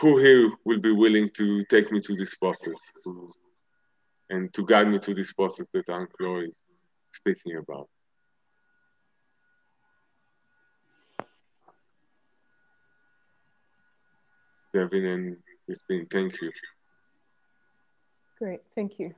who 0.00 0.10
here 0.18 0.50
will 0.64 0.80
be 0.80 0.94
willing 1.04 1.28
to 1.40 1.46
take 1.74 1.86
me 1.92 1.98
through 2.00 2.16
this 2.16 2.34
process 2.34 2.80
and 4.30 4.52
to 4.54 4.64
guide 4.64 4.88
me 4.88 4.98
through 4.98 5.14
this 5.14 5.32
process 5.32 5.68
that 5.70 5.88
Anne-Claude 5.88 6.44
is 6.44 6.62
speaking 7.12 7.56
about? 7.56 7.88
Devin 14.72 15.04
and 15.04 15.36
Christine, 15.66 16.06
thank 16.06 16.40
you. 16.40 16.50
great 18.38 18.60
thank 18.74 18.98
you 18.98 19.14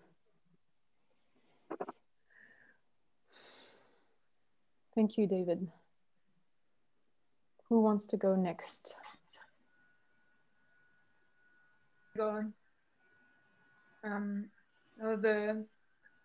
thank 4.97 5.17
you 5.17 5.29
david 5.29 5.69
who 7.69 7.81
wants 7.83 8.07
to 8.07 8.17
go 8.17 8.35
next 8.35 8.97
Go 12.17 12.29
on. 12.29 12.53
Um, 14.05 14.51
the 15.03 15.67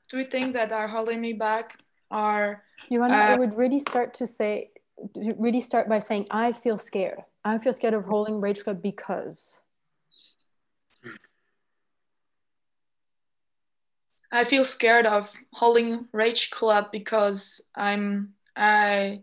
three 0.10 0.26
things 0.26 0.54
that 0.54 0.72
are 0.72 0.88
holding 0.88 1.20
me 1.20 1.34
back 1.34 1.80
are 2.12 2.64
you 2.90 3.00
want 3.00 3.12
uh, 3.12 3.16
I 3.16 3.36
would 3.36 3.58
really 3.58 3.80
start 3.80 4.14
to 4.16 4.28
say, 4.28 4.72
really 5.16 5.60
start 5.60 5.90
by 5.90 6.00
saying, 6.00 6.28
I 6.32 6.54
feel 6.54 6.78
scared. 6.78 7.24
I 7.44 7.58
feel 7.58 7.74
scared 7.74 7.94
of 7.94 8.06
holding 8.06 8.40
Rage 8.40 8.64
Club 8.64 8.82
because. 8.82 9.60
I 14.32 14.44
feel 14.44 14.64
scared 14.64 15.06
of 15.06 15.34
holding 15.54 16.06
Rage 16.12 16.52
Club 16.52 16.92
because 16.92 17.62
I'm 17.76 18.34
I 18.56 19.22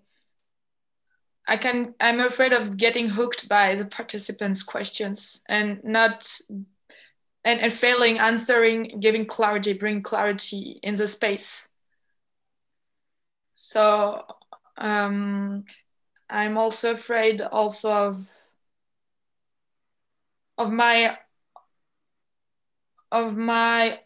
I 1.46 1.58
can 1.58 1.94
I'm 2.00 2.20
afraid 2.20 2.54
of 2.54 2.78
getting 2.78 3.10
hooked 3.10 3.48
by 3.48 3.74
the 3.74 3.84
participants' 3.84 4.62
questions 4.62 5.42
and 5.46 5.84
not 5.84 6.34
and, 7.44 7.60
and 7.60 7.72
failing 7.72 8.18
answering, 8.18 8.98
giving 9.00 9.26
clarity, 9.26 9.72
bring 9.72 10.02
clarity 10.02 10.80
in 10.82 10.94
the 10.94 11.08
space. 11.08 11.68
So 13.54 14.24
um, 14.76 15.64
I'm 16.30 16.58
also 16.58 16.92
afraid 16.94 17.40
also 17.40 17.92
of 17.92 18.26
of 20.58 20.70
my 20.72 21.16
of 23.10 23.36
my 23.36 24.00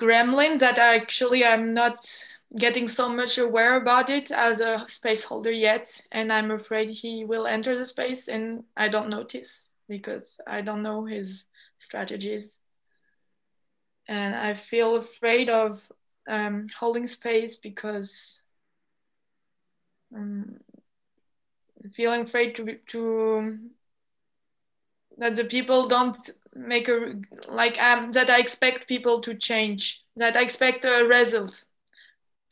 gremlin 0.00 0.58
that 0.60 0.78
I 0.78 0.96
actually 0.96 1.44
I'm 1.44 1.74
not 1.74 2.24
getting 2.56 2.88
so 2.88 3.08
much 3.08 3.38
aware 3.38 3.76
about 3.76 4.10
it 4.10 4.30
as 4.30 4.60
a 4.60 4.84
space 4.86 5.24
holder 5.24 5.50
yet 5.50 6.00
and 6.12 6.32
i'm 6.32 6.52
afraid 6.52 6.88
he 6.88 7.24
will 7.24 7.48
enter 7.48 7.76
the 7.76 7.84
space 7.84 8.28
and 8.28 8.62
i 8.76 8.86
don't 8.88 9.08
notice 9.10 9.70
because 9.88 10.40
i 10.46 10.60
don't 10.60 10.82
know 10.82 11.04
his 11.04 11.46
strategies. 11.84 12.60
And 14.06 14.34
i 14.34 14.54
feel 14.54 14.96
afraid 14.96 15.48
of 15.48 15.80
um, 16.28 16.68
holding 16.78 17.06
space 17.06 17.56
because 17.56 18.42
um, 20.14 20.56
feeling 21.94 22.22
afraid 22.22 22.54
to 22.56 22.78
to 22.88 23.58
that 25.18 25.34
the 25.34 25.44
people 25.44 25.86
don't 25.88 26.30
make 26.54 26.88
a 26.88 27.14
like 27.48 27.80
um 27.80 28.12
that 28.12 28.30
i 28.30 28.38
expect 28.38 28.88
people 28.88 29.20
to 29.20 29.34
change 29.34 30.02
that 30.16 30.36
i 30.36 30.42
expect 30.42 30.84
a 30.84 31.04
result. 31.06 31.64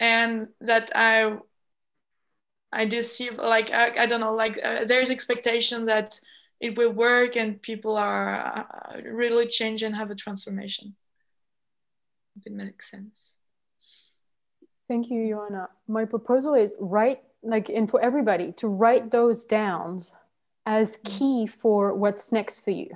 And 0.01 0.49
that 0.61 0.91
I 0.97 1.39
I 2.73 2.87
deceive 2.87 3.37
like 3.39 3.71
I, 3.71 4.03
I 4.03 4.07
don't 4.07 4.21
know 4.21 4.35
like 4.35 4.59
uh, 4.65 4.85
there's 4.85 5.11
expectation 5.11 5.85
that 5.87 6.21
it 6.63 6.79
will 6.79 6.93
work 6.93 7.37
and 7.37 7.61
people 7.61 7.97
are 7.97 8.35
uh, 8.57 9.01
really 9.05 9.47
change 9.47 9.83
and 9.83 9.95
have 9.95 10.11
a 10.11 10.15
transformation. 10.15 10.95
If 12.37 12.47
it 12.47 12.53
makes 12.53 12.91
sense. 12.91 13.35
Thank 14.89 15.11
you, 15.11 15.29
Joanna. 15.29 15.69
My 15.87 16.05
proposal 16.07 16.55
is 16.55 16.75
write, 16.79 17.21
like, 17.43 17.69
and 17.69 17.91
for 17.91 18.01
everybody 18.01 18.53
to 18.53 18.69
write 18.69 19.11
those 19.11 19.45
downs 19.45 20.15
as 20.65 20.99
key 21.05 21.47
for 21.47 21.95
what's 21.95 22.33
next 22.33 22.61
for 22.61 22.71
you. 22.71 22.89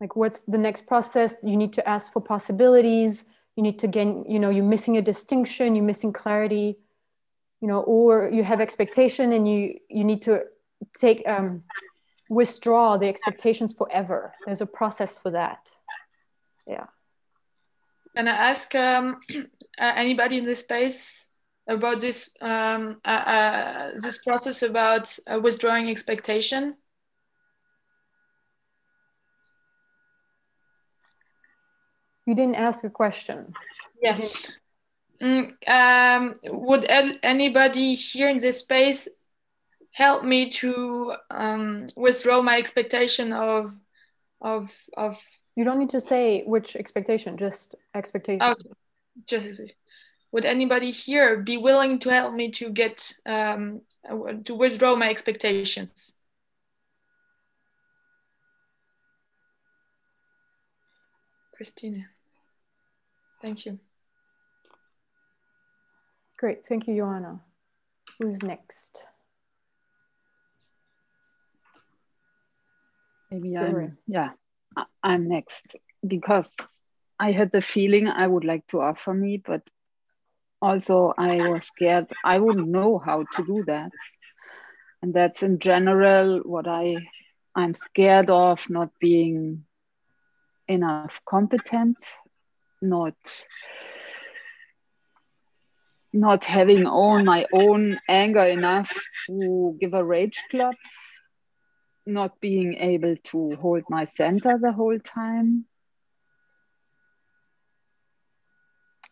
Like, 0.00 0.14
what's 0.14 0.44
the 0.44 0.58
next 0.58 0.86
process? 0.86 1.42
You 1.42 1.56
need 1.56 1.72
to 1.72 1.88
ask 1.88 2.12
for 2.12 2.20
possibilities 2.20 3.24
you 3.56 3.62
need 3.62 3.78
to 3.78 3.88
gain 3.88 4.24
you 4.28 4.38
know 4.38 4.48
you're 4.48 4.64
missing 4.64 4.96
a 4.96 5.02
distinction 5.02 5.74
you're 5.74 5.84
missing 5.84 6.12
clarity 6.12 6.78
you 7.60 7.68
know 7.68 7.80
or 7.82 8.30
you 8.32 8.42
have 8.42 8.60
expectation 8.60 9.32
and 9.32 9.46
you 9.46 9.78
you 9.88 10.04
need 10.04 10.22
to 10.22 10.42
take 10.94 11.26
um 11.28 11.62
withdraw 12.28 12.96
the 12.96 13.08
expectations 13.08 13.72
forever 13.72 14.32
there's 14.46 14.60
a 14.60 14.66
process 14.66 15.18
for 15.18 15.30
that 15.30 15.70
yeah 16.66 16.86
Can 18.16 18.28
I 18.28 18.50
ask 18.50 18.74
um, 18.74 19.20
uh, 19.78 19.92
anybody 19.96 20.38
in 20.38 20.44
this 20.44 20.60
space 20.60 21.26
about 21.66 22.00
this 22.00 22.30
um, 22.40 22.96
uh, 23.04 23.22
uh, 23.36 23.90
this 23.94 24.18
process 24.18 24.62
about 24.62 25.16
uh, 25.26 25.38
withdrawing 25.40 25.88
expectation? 25.88 26.76
you 32.26 32.34
didn't 32.34 32.54
ask 32.54 32.84
a 32.84 32.90
question 32.90 33.52
Yeah. 34.02 34.18
Mm, 35.20 35.52
um, 35.68 36.32
would 36.44 36.86
anybody 37.22 37.94
here 37.94 38.28
in 38.28 38.38
this 38.38 38.60
space 38.60 39.08
help 39.92 40.24
me 40.24 40.50
to 40.50 41.14
um, 41.30 41.88
withdraw 41.96 42.42
my 42.42 42.58
expectation 42.58 43.32
of 43.32 43.74
of 44.40 44.70
of? 44.96 45.16
you 45.56 45.64
don't 45.64 45.78
need 45.78 45.90
to 45.90 46.00
say 46.00 46.42
which 46.44 46.76
expectation 46.76 47.36
just 47.36 47.74
expectation 47.94 48.42
Okay. 48.42 48.70
Just 49.26 49.60
would 50.32 50.44
anybody 50.44 50.92
here 50.92 51.38
be 51.38 51.56
willing 51.56 51.98
to 51.98 52.10
help 52.10 52.32
me 52.32 52.50
to 52.52 52.70
get 52.70 53.12
um, 53.26 53.82
to 54.44 54.54
withdraw 54.54 54.94
my 54.94 55.10
expectations? 55.10 56.14
Christina. 61.52 62.06
Thank 63.42 63.66
you. 63.66 63.78
great 66.40 66.66
thank 66.66 66.88
you 66.88 66.96
joanna 66.96 67.38
who's 68.18 68.42
next 68.42 69.04
Maybe 73.30 73.56
I'm, 73.56 73.96
yeah, 74.06 74.30
I'm 75.02 75.28
next. 75.28 75.76
Because 76.06 76.54
I 77.18 77.32
had 77.32 77.50
the 77.52 77.62
feeling 77.62 78.08
I 78.08 78.26
would 78.26 78.44
like 78.44 78.66
to 78.68 78.80
offer 78.80 79.12
me, 79.14 79.42
but 79.44 79.62
also 80.60 81.12
I 81.18 81.42
was 81.42 81.66
scared 81.66 82.12
I 82.24 82.38
wouldn't 82.38 82.68
know 82.68 82.98
how 82.98 83.24
to 83.24 83.42
do 83.44 83.64
that. 83.66 83.92
And 85.02 85.14
that's 85.14 85.42
in 85.42 85.58
general 85.58 86.40
what 86.44 86.66
I 86.68 87.08
I'm 87.54 87.74
scared 87.74 88.30
of 88.30 88.68
not 88.70 88.90
being 89.00 89.64
enough 90.68 91.20
competent, 91.28 91.96
not 92.82 93.14
not 96.12 96.44
having 96.44 96.86
all 96.86 97.22
my 97.22 97.46
own 97.52 97.98
anger 98.08 98.44
enough 98.44 98.92
to 99.26 99.76
give 99.80 99.94
a 99.94 100.04
rage 100.04 100.44
club 100.50 100.76
not 102.06 102.40
being 102.40 102.74
able 102.74 103.16
to 103.24 103.56
hold 103.60 103.84
my 103.88 104.04
center 104.04 104.58
the 104.58 104.72
whole 104.72 104.98
time. 104.98 105.66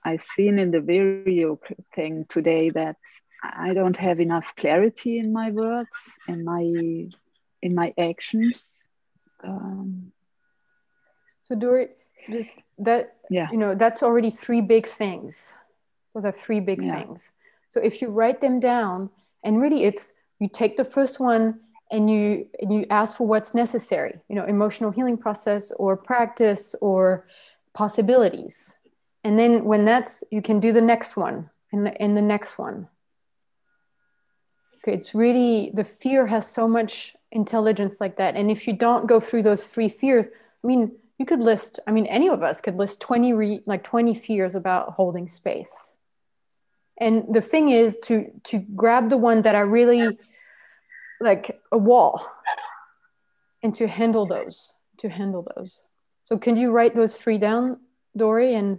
I've 0.04 0.22
seen 0.22 0.58
in 0.58 0.70
the 0.70 0.80
video 0.80 1.58
thing 1.94 2.24
today 2.28 2.70
that 2.70 2.96
I 3.42 3.74
don't 3.74 3.96
have 3.96 4.20
enough 4.20 4.54
clarity 4.56 5.18
in 5.18 5.32
my 5.32 5.50
words 5.50 5.88
and 6.28 6.44
my 6.44 6.62
in 7.60 7.74
my 7.74 7.92
actions. 7.98 8.82
Um, 9.44 10.12
So 11.42 11.54
Dory, 11.54 11.88
just 12.30 12.62
that 12.78 13.16
Yeah. 13.30 13.48
you 13.50 13.58
know, 13.58 13.74
that's 13.74 14.02
already 14.02 14.30
three 14.30 14.60
big 14.60 14.86
things. 14.86 15.58
Those 16.14 16.24
are 16.24 16.32
three 16.32 16.60
big 16.60 16.82
Yeah. 16.82 17.00
things. 17.00 17.32
So 17.68 17.80
if 17.80 18.00
you 18.00 18.08
write 18.08 18.40
them 18.40 18.60
down, 18.60 19.10
and 19.44 19.60
really 19.60 19.84
it's 19.84 20.12
you 20.38 20.48
take 20.48 20.76
the 20.76 20.84
first 20.84 21.20
one 21.20 21.60
and 21.90 22.10
you 22.10 22.46
and 22.60 22.72
you 22.72 22.86
ask 22.90 23.16
for 23.16 23.26
what's 23.26 23.54
necessary, 23.54 24.18
you 24.28 24.34
know, 24.34 24.44
emotional 24.44 24.90
healing 24.90 25.16
process 25.16 25.70
or 25.76 25.96
practice 25.96 26.74
or 26.80 27.26
possibilities. 27.72 28.76
And 29.24 29.38
then 29.38 29.64
when 29.64 29.84
that's, 29.84 30.24
you 30.30 30.42
can 30.42 30.60
do 30.60 30.72
the 30.72 30.80
next 30.80 31.16
one 31.16 31.50
and 31.72 31.86
the, 31.86 32.00
and 32.00 32.16
the 32.16 32.22
next 32.22 32.58
one. 32.58 32.88
Okay, 34.78 34.94
it's 34.94 35.14
really, 35.14 35.70
the 35.74 35.84
fear 35.84 36.26
has 36.26 36.46
so 36.46 36.68
much 36.68 37.16
intelligence 37.32 38.00
like 38.00 38.16
that. 38.16 38.36
And 38.36 38.50
if 38.50 38.66
you 38.66 38.72
don't 38.72 39.06
go 39.06 39.20
through 39.20 39.42
those 39.42 39.66
three 39.66 39.88
fears, 39.88 40.26
I 40.26 40.66
mean, 40.66 40.92
you 41.18 41.26
could 41.26 41.40
list, 41.40 41.80
I 41.86 41.90
mean, 41.90 42.06
any 42.06 42.28
of 42.28 42.42
us 42.42 42.60
could 42.60 42.76
list 42.76 43.00
20, 43.00 43.32
re, 43.32 43.60
like 43.66 43.82
20 43.82 44.14
fears 44.14 44.54
about 44.54 44.92
holding 44.92 45.26
space. 45.26 45.96
And 46.96 47.32
the 47.32 47.40
thing 47.40 47.68
is 47.68 47.98
to, 48.04 48.30
to 48.44 48.58
grab 48.58 49.10
the 49.10 49.16
one 49.16 49.42
that 49.42 49.54
i 49.54 49.60
really 49.60 50.18
like 51.20 51.56
a 51.72 51.78
wall 51.78 52.24
and 53.62 53.74
to 53.74 53.88
handle 53.88 54.26
those, 54.26 54.74
to 54.98 55.08
handle 55.08 55.46
those. 55.56 55.82
So 56.22 56.38
can 56.38 56.56
you 56.56 56.70
write 56.70 56.94
those 56.94 57.16
three 57.16 57.38
down, 57.38 57.80
Dory? 58.16 58.54
And 58.54 58.78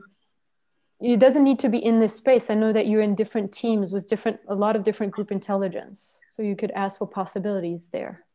it 1.00 1.20
doesn't 1.20 1.44
need 1.44 1.60
to 1.60 1.70
be 1.70 1.84
in 1.84 2.00
this 2.00 2.16
space. 2.16 2.50
I 2.50 2.56
know 2.56 2.74
that 2.74 2.88
you're 2.88 3.02
in 3.02 3.16
different 3.16 3.52
teams 3.52 3.92
with 3.92 4.08
different, 4.08 4.40
a 4.48 4.56
lot 4.56 4.76
of 4.76 4.84
different 4.84 5.14
group 5.14 5.32
intelligence. 5.32 6.20
So 6.30 6.44
you 6.44 6.56
could 6.56 6.72
ask 6.72 7.00
for 7.00 7.08
possibilities 7.08 7.90
there. 7.90 8.26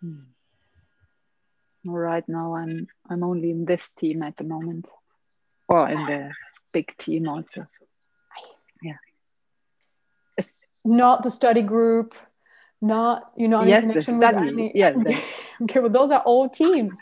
Hmm. 0.00 0.24
Right 1.84 2.28
now, 2.28 2.56
I'm 2.56 2.88
I'm 3.08 3.22
only 3.22 3.50
in 3.50 3.64
this 3.64 3.90
team 3.90 4.24
at 4.24 4.36
the 4.36 4.42
moment, 4.42 4.86
or 5.68 5.88
in 5.88 6.04
the 6.06 6.32
big 6.72 6.96
team 6.96 7.28
also. 7.28 7.68
Yeah. 8.82 8.96
It's 10.36 10.56
not 10.86 11.22
the 11.22 11.30
study 11.30 11.62
group, 11.62 12.14
not 12.80 13.32
you 13.36 13.48
know 13.48 13.62
Yes, 13.62 13.82
in 13.82 13.88
connection 13.88 14.18
with 14.18 14.36
any. 14.36 14.72
yeah, 14.74 14.92
the- 15.04 15.20
okay, 15.62 15.80
well, 15.80 15.90
those 15.90 16.10
are 16.10 16.20
all 16.20 16.48
teams. 16.48 16.98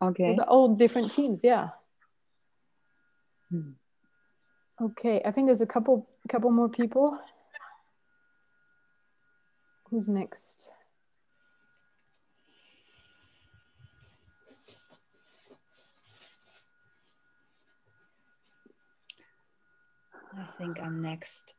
Okay. 0.00 0.26
Those 0.28 0.38
are 0.38 0.46
all 0.46 0.74
different 0.74 1.10
teams. 1.12 1.42
Yeah. 1.44 1.68
Hmm. 3.50 3.72
Okay, 4.80 5.20
I 5.24 5.30
think 5.30 5.46
there's 5.46 5.60
a 5.60 5.66
couple 5.66 6.08
couple 6.28 6.50
more 6.50 6.68
people. 6.68 7.18
Who's 9.90 10.08
next? 10.08 10.70
I 20.38 20.44
think 20.58 20.80
I'm 20.82 21.02
next. 21.02 21.54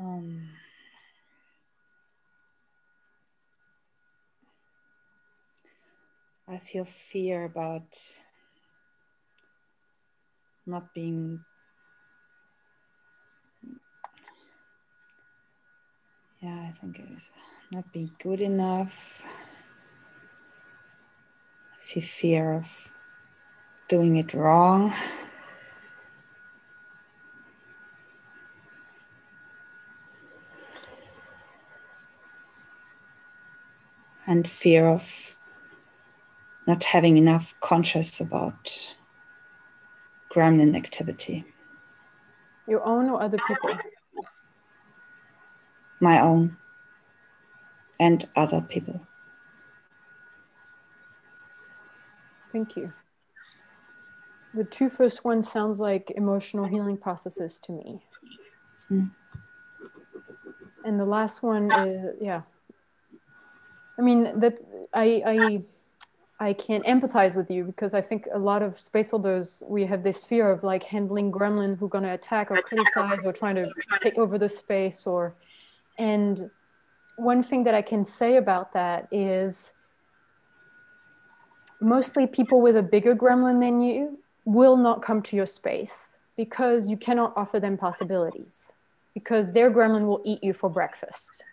Um, 0.00 0.48
I 6.48 6.56
feel 6.56 6.86
fear 6.86 7.44
about 7.44 7.98
not 10.66 10.94
being. 10.94 11.44
Yeah, 16.40 16.68
I 16.68 16.72
think 16.72 16.98
it's 16.98 17.30
not 17.70 17.92
being 17.92 18.10
good 18.22 18.40
enough. 18.40 19.26
Fear 21.78 22.54
of 22.54 22.92
doing 23.88 24.16
it 24.16 24.32
wrong. 24.32 24.94
And 34.30 34.46
fear 34.46 34.86
of 34.86 35.34
not 36.64 36.84
having 36.84 37.16
enough 37.16 37.58
conscious 37.58 38.20
about 38.20 38.94
gremlin 40.32 40.76
activity, 40.76 41.44
Your 42.68 42.86
own 42.86 43.08
or 43.08 43.20
other 43.20 43.38
people? 43.48 43.76
my 46.00 46.20
own 46.20 46.56
and 47.98 48.24
other 48.36 48.60
people. 48.60 49.04
Thank 52.52 52.76
you. 52.76 52.92
The 54.54 54.64
two 54.64 54.88
first 54.88 55.24
ones 55.24 55.50
sounds 55.50 55.80
like 55.80 56.12
emotional 56.14 56.66
healing 56.66 56.96
processes 56.96 57.60
to 57.64 57.72
me. 57.72 58.00
Mm. 58.90 59.10
And 60.84 61.00
the 61.00 61.04
last 61.04 61.42
one 61.42 61.72
is 61.72 61.86
yeah. 62.20 62.42
I 63.98 64.02
mean 64.02 64.38
that 64.40 64.58
I 64.92 65.22
I 65.26 65.62
I 66.42 66.52
can 66.54 66.82
empathize 66.84 67.36
with 67.36 67.50
you 67.50 67.64
because 67.64 67.92
I 67.92 68.00
think 68.00 68.26
a 68.32 68.38
lot 68.38 68.62
of 68.62 68.80
space 68.80 69.10
holders 69.10 69.62
we 69.68 69.84
have 69.84 70.02
this 70.02 70.24
fear 70.24 70.50
of 70.50 70.64
like 70.64 70.84
handling 70.84 71.30
gremlin 71.30 71.78
who 71.78 71.88
gonna 71.88 72.14
attack 72.14 72.50
or 72.50 72.62
criticize 72.62 73.24
or 73.24 73.32
trying 73.32 73.56
to 73.56 73.70
take 74.00 74.16
over 74.16 74.38
the 74.38 74.48
space 74.48 75.06
or 75.06 75.34
and 75.98 76.50
one 77.16 77.42
thing 77.42 77.64
that 77.64 77.74
I 77.74 77.82
can 77.82 78.02
say 78.02 78.36
about 78.36 78.72
that 78.72 79.06
is 79.10 79.74
mostly 81.80 82.26
people 82.26 82.62
with 82.62 82.76
a 82.76 82.82
bigger 82.82 83.14
gremlin 83.14 83.60
than 83.60 83.82
you 83.82 84.18
will 84.46 84.78
not 84.78 85.02
come 85.02 85.20
to 85.22 85.36
your 85.36 85.46
space 85.46 86.18
because 86.36 86.88
you 86.88 86.96
cannot 86.96 87.34
offer 87.36 87.60
them 87.60 87.76
possibilities 87.76 88.72
because 89.12 89.52
their 89.52 89.70
gremlin 89.70 90.06
will 90.06 90.22
eat 90.24 90.42
you 90.42 90.54
for 90.54 90.70
breakfast 90.70 91.44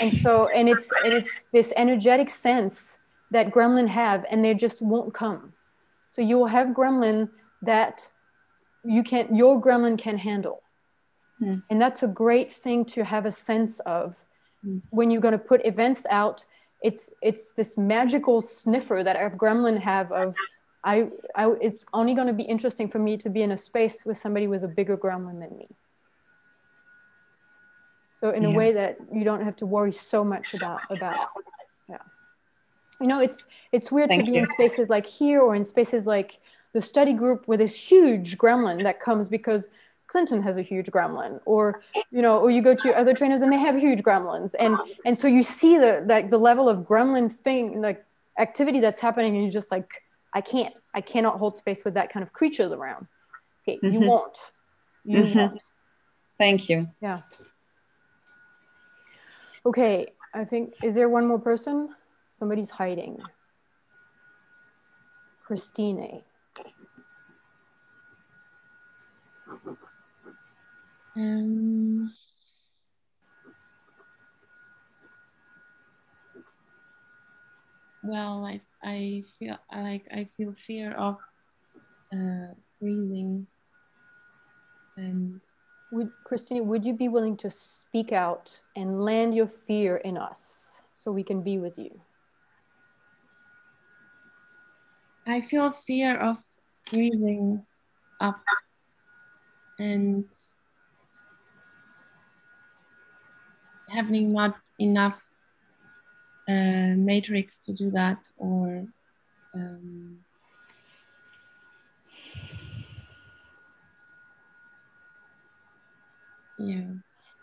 and 0.00 0.12
so 0.18 0.48
and 0.48 0.68
it's 0.68 0.90
and 1.04 1.12
it's 1.12 1.46
this 1.46 1.72
energetic 1.76 2.30
sense 2.30 2.98
that 3.30 3.50
gremlin 3.50 3.88
have 3.88 4.24
and 4.30 4.44
they 4.44 4.54
just 4.54 4.80
won't 4.82 5.12
come. 5.14 5.52
So 6.10 6.22
you 6.22 6.38
will 6.38 6.46
have 6.46 6.68
gremlin 6.68 7.28
that 7.62 8.10
you 8.84 9.02
can't, 9.02 9.36
your 9.36 9.60
gremlin 9.60 9.98
can 9.98 10.18
handle. 10.18 10.62
Hmm. 11.38 11.58
and 11.70 11.80
that's 11.80 12.02
a 12.02 12.08
great 12.08 12.50
thing 12.50 12.84
to 12.86 13.04
have 13.04 13.24
a 13.24 13.30
sense 13.30 13.80
of. 13.80 14.24
When 14.90 15.12
you're 15.12 15.20
going 15.20 15.38
to 15.38 15.38
put 15.38 15.64
events 15.64 16.04
out 16.10 16.44
it's 16.82 17.12
it's 17.22 17.52
this 17.52 17.76
magical 17.76 18.40
sniffer 18.40 19.02
that 19.04 19.16
our 19.16 19.30
gremlin 19.30 19.78
have 19.80 20.12
of 20.12 20.34
I, 20.84 21.08
I 21.34 21.50
it's 21.60 21.84
only 21.92 22.14
going 22.14 22.28
to 22.28 22.32
be 22.32 22.44
interesting 22.44 22.88
for 22.88 22.98
me 22.98 23.16
to 23.18 23.30
be 23.30 23.42
in 23.42 23.50
a 23.50 23.56
space 23.56 24.04
with 24.06 24.18
somebody 24.18 24.46
with 24.46 24.64
a 24.64 24.68
bigger 24.68 24.96
gremlin 24.96 25.40
than 25.40 25.56
me 25.56 25.68
so 28.18 28.30
in 28.30 28.44
a 28.44 28.50
way 28.50 28.72
that 28.72 28.98
you 29.12 29.24
don't 29.24 29.44
have 29.44 29.56
to 29.56 29.66
worry 29.66 29.92
so 29.92 30.24
much 30.24 30.54
about 30.54 30.82
about 30.90 31.28
yeah 31.88 31.98
you 33.00 33.06
know 33.06 33.20
it's 33.20 33.46
it's 33.72 33.90
weird 33.92 34.10
Thank 34.10 34.24
to 34.24 34.30
be 34.30 34.36
you. 34.36 34.40
in 34.40 34.46
spaces 34.46 34.88
like 34.90 35.06
here 35.06 35.40
or 35.40 35.54
in 35.54 35.64
spaces 35.64 36.06
like 36.06 36.38
the 36.74 36.82
study 36.82 37.12
group 37.12 37.46
with 37.48 37.60
this 37.60 37.76
huge 37.90 38.36
gremlin 38.36 38.82
that 38.82 39.00
comes 39.00 39.28
because 39.28 39.68
clinton 40.08 40.42
has 40.42 40.56
a 40.56 40.62
huge 40.62 40.86
gremlin 40.86 41.40
or 41.44 41.80
you 42.10 42.22
know 42.22 42.38
or 42.38 42.50
you 42.50 42.60
go 42.62 42.74
to 42.74 42.92
other 42.96 43.14
trainers 43.14 43.40
and 43.40 43.52
they 43.52 43.58
have 43.58 43.78
huge 43.78 44.02
gremlins 44.02 44.54
and 44.58 44.76
and 45.06 45.16
so 45.16 45.26
you 45.28 45.42
see 45.42 45.78
the 45.78 46.04
like 46.06 46.30
the 46.30 46.38
level 46.38 46.68
of 46.68 46.78
gremlin 46.80 47.30
thing 47.30 47.80
like 47.80 48.04
activity 48.38 48.80
that's 48.80 49.00
happening 49.00 49.34
and 49.34 49.42
you're 49.44 49.52
just 49.52 49.70
like 49.70 50.02
i 50.34 50.40
can't 50.40 50.74
i 50.94 51.00
cannot 51.00 51.38
hold 51.38 51.56
space 51.56 51.84
with 51.84 51.94
that 51.94 52.12
kind 52.12 52.22
of 52.22 52.32
creatures 52.32 52.72
around 52.72 53.06
okay 53.62 53.78
you 53.82 54.00
Mhm. 54.00 54.08
won't 54.08 54.38
you 55.04 55.18
Mhm. 55.18 55.34
won't 55.36 55.62
Thank 56.38 56.68
you. 56.68 56.88
yeah. 57.00 57.22
Okay, 59.68 60.14
I 60.34 60.46
think, 60.46 60.72
is 60.82 60.94
there 60.94 61.10
one 61.10 61.28
more 61.28 61.38
person? 61.38 61.90
Somebody's 62.30 62.70
hiding. 62.70 63.18
Christine. 65.44 66.22
Um, 71.14 72.14
well, 78.00 78.46
I 78.46 78.62
I 78.82 79.24
feel 79.38 79.58
like 79.70 80.06
I 80.10 80.30
feel 80.34 80.54
fear 80.54 80.94
of 80.94 81.16
uh, 82.10 82.54
breathing, 82.80 83.46
and 84.96 85.42
Would 85.90 86.10
Christine, 86.24 86.66
would 86.68 86.84
you 86.84 86.92
be 86.92 87.08
willing 87.08 87.36
to 87.38 87.48
speak 87.48 88.12
out 88.12 88.62
and 88.76 89.02
land 89.02 89.34
your 89.34 89.46
fear 89.46 89.96
in 89.96 90.18
us 90.18 90.82
so 90.94 91.10
we 91.10 91.22
can 91.22 91.42
be 91.42 91.58
with 91.58 91.78
you? 91.78 92.00
I 95.26 95.40
feel 95.40 95.70
fear 95.70 96.16
of 96.16 96.38
breathing 96.90 97.64
up 98.20 98.40
and 99.78 100.30
having 103.88 104.32
not 104.32 104.56
enough 104.78 105.20
uh, 106.48 106.94
matrix 106.96 107.56
to 107.58 107.72
do 107.72 107.90
that 107.90 108.30
or 108.36 108.86
um, 109.54 110.18
yeah 116.58 116.84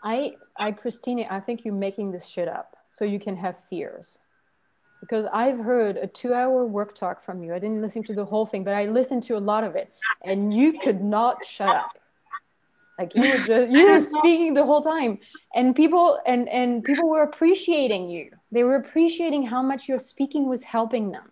I, 0.02 0.36
I, 0.56 0.72
Christine, 0.72 1.26
I 1.28 1.40
think 1.40 1.64
you're 1.64 1.74
making 1.74 2.12
this 2.12 2.26
shit 2.28 2.48
up 2.48 2.76
so 2.90 3.04
you 3.04 3.18
can 3.18 3.36
have 3.36 3.56
fears. 3.58 4.20
because 5.00 5.26
I've 5.32 5.58
heard 5.58 5.96
a 5.96 6.06
two 6.06 6.34
hour 6.34 6.66
work 6.66 6.94
talk 6.94 7.20
from 7.20 7.42
you. 7.42 7.54
I 7.54 7.58
didn't 7.58 7.82
listen 7.82 8.02
to 8.04 8.14
the 8.14 8.24
whole 8.24 8.46
thing, 8.46 8.64
but 8.64 8.74
I 8.74 8.86
listened 8.86 9.22
to 9.24 9.36
a 9.36 9.38
lot 9.38 9.64
of 9.64 9.74
it, 9.76 9.92
and 10.24 10.52
you 10.54 10.78
could 10.78 11.02
not 11.02 11.44
shut 11.44 11.72
up. 11.72 11.98
Like 12.98 13.14
you 13.14 13.22
were 13.22 13.38
just 13.38 13.72
you 13.72 13.90
were 13.90 14.00
speaking 14.00 14.54
the 14.54 14.64
whole 14.64 14.80
time, 14.80 15.18
and 15.54 15.76
people 15.76 16.20
and 16.26 16.48
and 16.48 16.84
people 16.84 17.08
were 17.10 17.22
appreciating 17.22 18.08
you. 18.08 18.30
They 18.52 18.64
were 18.64 18.76
appreciating 18.76 19.46
how 19.46 19.62
much 19.62 19.88
your 19.88 19.98
speaking 19.98 20.48
was 20.48 20.64
helping 20.64 21.10
them. 21.10 21.30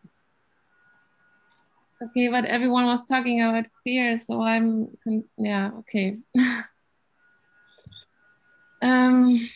Okay, 2.03 2.29
but 2.29 2.45
everyone 2.45 2.87
was 2.87 3.05
talking 3.07 3.41
about 3.43 3.65
fear, 3.83 4.19
so 4.19 4.43
I'm 4.43 4.89
yeah 5.39 5.71
okay. 5.81 6.19
um, 8.85 9.49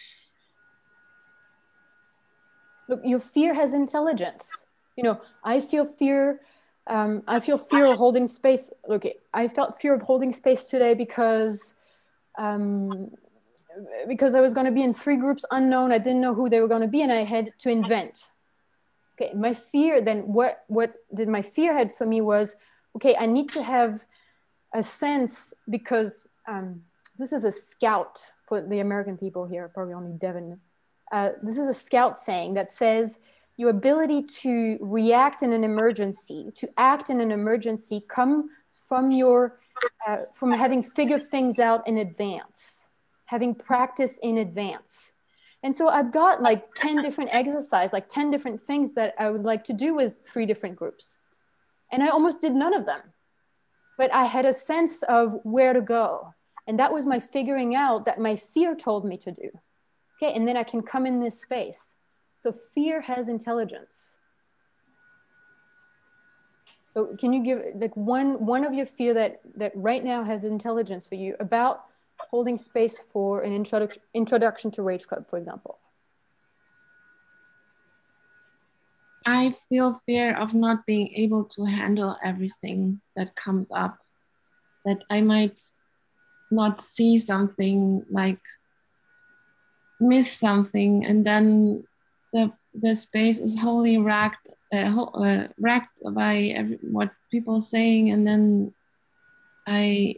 Look, 2.89 3.03
your 3.05 3.21
fear 3.21 3.55
has 3.55 3.75
intelligence. 3.75 4.67
You 4.97 5.05
know, 5.05 5.21
I 5.45 5.61
feel 5.61 5.85
fear. 5.85 6.41
Um, 6.87 7.23
I 7.29 7.39
feel 7.39 7.59
fear 7.59 7.85
of 7.85 7.99
holding 7.99 8.27
space. 8.27 8.73
Okay, 8.89 9.17
I 9.35 9.47
felt 9.47 9.79
fear 9.79 9.95
of 9.95 10.03
holding 10.03 10.33
space 10.33 10.65
today 10.65 10.95
because 10.95 11.75
um, 12.39 13.11
because 14.09 14.35
I 14.35 14.41
was 14.41 14.55
going 14.55 14.67
to 14.67 14.73
be 14.73 14.83
in 14.83 14.95
three 14.95 15.17
groups 15.17 15.45
unknown. 15.51 15.93
I 15.93 15.99
didn't 15.99 16.23
know 16.23 16.35
who 16.35 16.49
they 16.49 16.61
were 16.61 16.69
going 16.69 16.81
to 16.81 16.89
be, 16.89 17.03
and 17.03 17.13
I 17.13 17.25
had 17.25 17.53
to 17.59 17.71
invent. 17.71 18.31
Okay, 19.21 19.35
my 19.35 19.53
fear. 19.53 20.01
Then 20.01 20.21
what? 20.23 20.65
What 20.69 20.95
did 21.15 21.29
my 21.29 21.43
fear 21.43 21.77
had 21.77 21.93
for 21.93 22.07
me 22.07 22.23
was 22.23 22.57
okay. 22.97 23.15
I 23.17 23.27
need 23.27 23.51
to 23.51 23.63
have 23.63 24.07
a 24.73 24.83
sense 24.83 25.53
because 25.69 26.27
um, 26.49 26.83
this 27.19 27.33
is 27.33 27.45
a 27.45 27.53
scout 27.53 28.33
for 28.49 28.61
the 28.61 28.81
American 28.81 29.17
people 29.17 29.47
here, 29.47 29.71
probably 29.75 29.95
only 29.95 30.13
Devin 30.19 30.59
uh, 31.13 31.31
this 31.43 31.59
is 31.59 31.69
a 31.69 31.75
scout 31.75 32.19
saying 32.19 32.55
that 32.55 32.71
says 32.71 33.19
your 33.57 33.71
ability 33.71 34.23
to 34.23 34.79
react 34.81 35.43
in 35.43 35.53
an 35.53 35.65
emergency, 35.65 36.51
to 36.55 36.69
act 36.77 37.11
in 37.11 37.21
an 37.21 37.33
emergency, 37.33 38.03
comes 38.09 38.51
from 38.71 39.11
your 39.11 39.59
uh, 40.07 40.19
from 40.35 40.53
having 40.53 40.83
figured 40.83 41.23
things 41.23 41.59
out 41.59 41.87
in 41.87 41.99
advance, 41.99 42.89
having 43.27 43.55
practice 43.55 44.19
in 44.23 44.39
advance. 44.39 45.15
And 45.63 45.75
so 45.75 45.89
I've 45.89 46.13
got 46.13 46.41
like 46.41 46.75
10 46.75 47.03
different 47.03 47.35
exercises, 47.35 47.93
like 47.93 48.09
10 48.09 48.31
different 48.31 48.61
things 48.61 48.93
that 48.95 49.15
I 49.19 49.31
would 49.31 49.43
like 49.43 49.65
to 49.65 49.73
do 49.73 49.95
with 49.95 50.21
three 50.25 50.47
different 50.47 50.77
groups. 50.77 51.19
And 51.91 52.03
I 52.03 52.09
almost 52.09 52.41
did 52.41 52.53
none 52.53 52.75
of 52.75 52.87
them. 52.87 53.01
But 53.97 54.13
I 54.13 54.25
had 54.25 54.47
a 54.47 54.53
sense 54.53 55.03
of 55.05 55.41
where 55.43 55.73
to 55.73 55.81
go. 55.81 56.35
And 56.69 56.79
that 56.79 56.93
was 56.93 57.07
my 57.07 57.19
figuring 57.19 57.75
out 57.75 58.05
that 58.05 58.21
my 58.21 58.37
fear 58.37 58.77
told 58.77 59.07
me 59.07 59.17
to 59.17 59.33
do. 59.33 59.51
Okay, 60.17 60.35
and 60.35 60.47
then 60.47 60.57
I 60.57 60.65
can 60.65 60.83
come 60.83 61.07
in 61.07 61.19
this 61.19 61.41
space. 61.41 61.97
So 62.37 62.53
fear 62.53 63.01
has 63.01 63.31
intelligence. 63.31 64.21
So 66.91 67.17
can 67.17 67.33
you 67.33 67.43
give 67.43 67.63
like 67.75 67.97
one 67.97 68.45
one 68.45 68.65
of 68.67 68.75
your 68.75 68.85
fear 68.85 69.15
that 69.15 69.39
that 69.57 69.73
right 69.75 70.05
now 70.05 70.25
has 70.25 70.45
intelligence 70.45 71.09
for 71.09 71.15
you 71.15 71.37
about 71.41 71.85
holding 72.19 72.59
space 72.59 72.99
for 72.99 73.43
an 73.43 73.53
introduction 73.53 74.03
introduction 74.13 74.71
to 74.73 74.83
Rage 74.83 75.07
Club, 75.07 75.27
for 75.27 75.39
example? 75.39 75.79
I 79.25 79.55
feel 79.69 80.03
fear 80.05 80.37
of 80.37 80.55
not 80.55 80.85
being 80.85 81.15
able 81.15 81.45
to 81.45 81.65
handle 81.65 82.17
everything 82.23 83.01
that 83.17 83.35
comes 83.37 83.69
up. 83.71 83.99
That 84.85 85.05
I 85.11 85.21
might 85.21 85.61
not 86.51 86.81
see 86.81 87.17
something 87.19 88.05
like 88.11 88.41
miss 90.01 90.31
something 90.33 91.05
and 91.05 91.25
then 91.27 91.85
the 92.33 92.53
the 92.75 92.95
space 92.95 93.39
is 93.39 93.59
wholly 93.59 93.99
racked 93.99 94.49
uh, 94.73 95.01
uh, 95.01 95.49
racked 95.59 96.01
by 96.13 96.37
every, 96.55 96.79
what 96.83 97.11
people 97.31 97.57
are 97.57 97.61
saying 97.61 98.11
and 98.11 98.27
then 98.27 98.73
i 99.67 100.15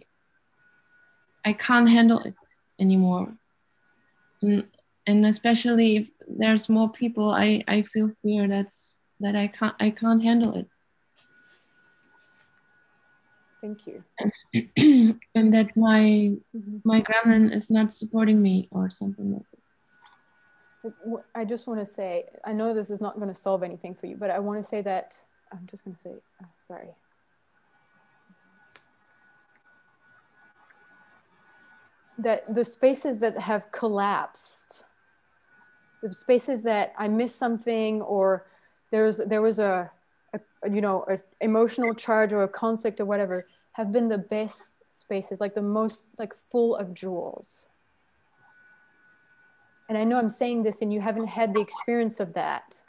i 1.45 1.53
can't 1.53 1.89
handle 1.89 2.21
it 2.21 2.35
anymore. 2.79 3.33
And, 4.43 4.65
and 5.07 5.27
especially 5.27 5.97
if 5.97 6.09
there's 6.29 6.69
more 6.69 6.91
people 6.91 7.31
i 7.31 7.63
i 7.69 7.83
feel 7.83 8.11
fear 8.23 8.49
that's 8.49 9.01
that 9.21 9.37
i 9.37 9.47
can't 9.47 9.75
i 9.81 9.91
can't 9.91 10.23
handle 10.23 10.55
it 10.55 10.69
thank 13.61 13.87
you 13.87 14.03
and 15.35 15.55
that 15.55 15.77
my 15.77 16.33
mm-hmm. 16.57 16.77
my 16.85 17.03
gremlin 17.03 17.55
is 17.55 17.71
not 17.71 17.93
supporting 17.93 18.43
me 18.43 18.69
or 18.71 18.91
something 18.91 19.33
like 19.33 19.43
this 19.55 19.61
I 21.35 21.45
just 21.45 21.67
want 21.67 21.81
to 21.81 21.87
say, 21.87 22.25
I 22.45 22.53
know 22.53 22.73
this 22.73 22.91
is 22.91 23.01
not 23.01 23.17
going 23.17 23.29
to 23.29 23.35
solve 23.35 23.63
anything 23.63 23.95
for 23.95 24.07
you, 24.07 24.17
but 24.17 24.31
I 24.31 24.39
want 24.39 24.63
to 24.63 24.67
say 24.67 24.81
that 24.83 25.23
I'm 25.53 25.67
just 25.71 25.85
going 25.85 25.95
to 25.95 26.01
say, 26.01 26.11
oh, 26.43 26.47
sorry. 26.57 26.89
That 32.19 32.55
the 32.55 32.65
spaces 32.65 33.19
that 33.19 33.39
have 33.39 33.71
collapsed, 33.73 34.85
the 36.03 36.15
spaces 36.15 36.63
that 36.63 36.95
I 36.99 37.09
missed 37.09 37.37
something, 37.39 38.01
or 38.03 38.47
there's 38.91 39.19
there 39.19 39.43
was 39.43 39.59
a, 39.59 39.91
a 40.35 40.41
you 40.71 40.81
know, 40.81 41.05
an 41.05 41.19
emotional 41.41 41.95
charge 41.95 42.33
or 42.33 42.43
a 42.43 42.49
conflict 42.49 43.01
or 43.01 43.07
whatever, 43.07 43.47
have 43.73 43.93
been 43.93 44.09
the 44.09 44.19
best 44.19 44.77
spaces, 44.91 45.41
like 45.41 45.55
the 45.55 45.63
most 45.63 46.07
like 46.19 46.35
full 46.35 46.77
of 46.77 46.95
jewels 46.95 47.69
and 49.91 49.99
I 49.99 50.05
know 50.05 50.19
I'm 50.19 50.29
saying 50.29 50.63
this 50.63 50.83
and 50.83 50.95
you 50.95 51.01
haven't 51.01 51.27
had 51.27 51.53
the 51.53 51.61
experience 51.61 52.21
of 52.21 52.33
that, 52.35 52.81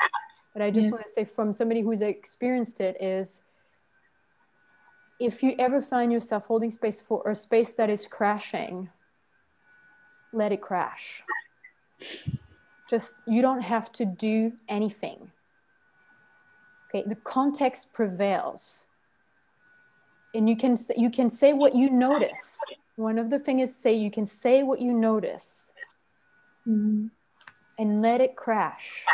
but 0.54 0.62
I 0.62 0.70
just 0.70 0.86
yes. 0.86 0.92
want 0.92 1.04
to 1.04 1.10
say 1.10 1.24
from 1.24 1.52
somebody 1.52 1.82
who's 1.82 2.02
experienced 2.02 2.80
it 2.80 2.96
is 3.02 3.42
if 5.20 5.42
you 5.42 5.56
ever 5.58 5.82
find 5.82 6.14
yourself 6.14 6.46
holding 6.46 6.70
space 6.70 7.02
for 7.02 7.28
a 7.28 7.34
space 7.34 7.74
that 7.74 7.90
is 7.90 8.06
crashing, 8.06 8.88
let 10.32 10.52
it 10.52 10.62
crash. 10.62 11.24
Just 12.88 13.18
you 13.26 13.42
don't 13.42 13.62
have 13.62 13.92
to 13.94 14.06
do 14.06 14.54
anything. 14.70 15.32
Okay, 16.94 17.08
the 17.08 17.16
context 17.16 17.94
prevails. 17.94 18.88
And 20.34 20.50
you 20.50 20.58
can 20.58 20.78
you 20.98 21.10
can 21.10 21.30
say 21.30 21.54
what 21.54 21.74
you 21.76 21.90
notice. 21.90 22.60
One 22.96 23.18
of 23.18 23.30
the 23.30 23.40
things 23.40 23.70
is 23.70 23.76
say 23.76 23.94
you 23.94 24.12
can 24.12 24.26
say 24.26 24.64
what 24.64 24.82
you 24.82 24.94
notice 24.94 25.72
mm-hmm. 26.68 27.08
and 27.80 28.02
let 28.02 28.20
it 28.22 28.36
crash. 28.36 29.06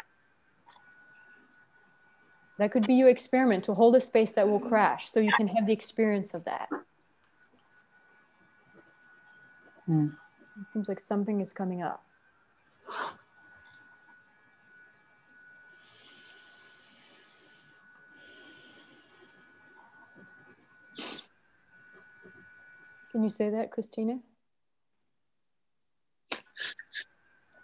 That 2.57 2.71
could 2.71 2.87
be 2.87 2.95
your 2.95 3.09
experiment 3.09 3.63
to 3.65 3.73
hold 3.75 3.95
a 3.95 3.99
space 3.99 4.31
that 4.33 4.47
will 4.47 4.59
crash 4.59 5.11
so 5.11 5.19
you 5.19 5.31
can 5.37 5.47
have 5.47 5.67
the 5.67 5.73
experience 5.73 6.33
of 6.33 6.43
that. 6.45 6.69
Mm. 9.87 10.15
It 10.61 10.67
seems 10.67 10.87
like 10.87 10.99
something 10.99 11.39
is 11.39 11.53
coming 11.53 11.83
up. 11.83 12.03
Can 23.17 23.23
you 23.23 23.29
say 23.29 23.49
that, 23.49 23.71
Christina? 23.71 24.19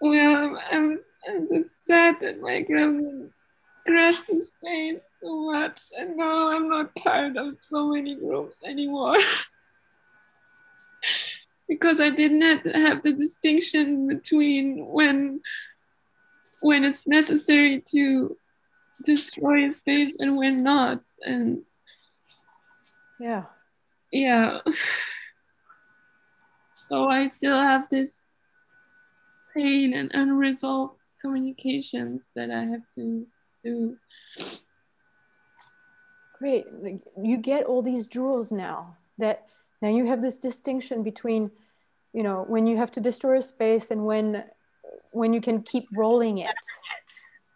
Well, 0.01 0.59
I'm, 0.71 0.99
I'm 1.29 1.47
just 1.47 1.85
sad 1.85 2.15
that 2.21 2.41
my 2.41 2.61
grandma 2.61 3.27
crashed 3.85 4.29
his 4.29 4.49
face 4.63 5.03
so 5.21 5.51
much, 5.51 5.79
and 5.95 6.17
now 6.17 6.49
I'm 6.49 6.69
not 6.69 6.95
part 6.95 7.37
of 7.37 7.57
so 7.61 7.89
many 7.89 8.15
groups 8.15 8.61
anymore. 8.65 9.13
because 11.69 12.01
I 12.01 12.09
did 12.09 12.31
not 12.31 12.65
have 12.65 13.03
the 13.03 13.13
distinction 13.13 14.07
between 14.07 14.87
when 14.87 15.39
when 16.61 16.83
it's 16.83 17.05
necessary 17.05 17.83
to 17.91 18.35
destroy 19.05 19.69
a 19.69 19.73
space 19.73 20.15
and 20.17 20.35
when 20.35 20.63
not. 20.63 21.03
And 21.23 21.61
yeah. 23.19 23.43
Yeah. 24.11 24.61
So 26.93 27.09
I 27.09 27.29
still 27.29 27.55
have 27.55 27.89
this 27.89 28.29
pain 29.55 29.95
and 29.95 30.11
unresolved 30.13 30.93
communications 31.19 32.21
that 32.35 32.51
I 32.51 32.65
have 32.65 32.83
to 32.93 33.25
do. 33.63 33.97
Great. 36.37 36.67
You 37.19 37.37
get 37.37 37.63
all 37.63 37.81
these 37.81 38.07
jewels 38.07 38.51
now 38.51 38.95
that 39.17 39.47
now 39.81 39.89
you 39.89 40.05
have 40.05 40.21
this 40.21 40.37
distinction 40.37 41.01
between, 41.01 41.49
you 42.13 42.21
know, 42.21 42.45
when 42.47 42.67
you 42.67 42.77
have 42.77 42.91
to 42.91 43.01
destroy 43.01 43.39
a 43.39 43.41
space 43.41 43.89
and 43.89 44.05
when 44.05 44.43
when 45.13 45.33
you 45.33 45.41
can 45.41 45.63
keep 45.63 45.85
rolling 45.95 46.37
it. 46.37 46.53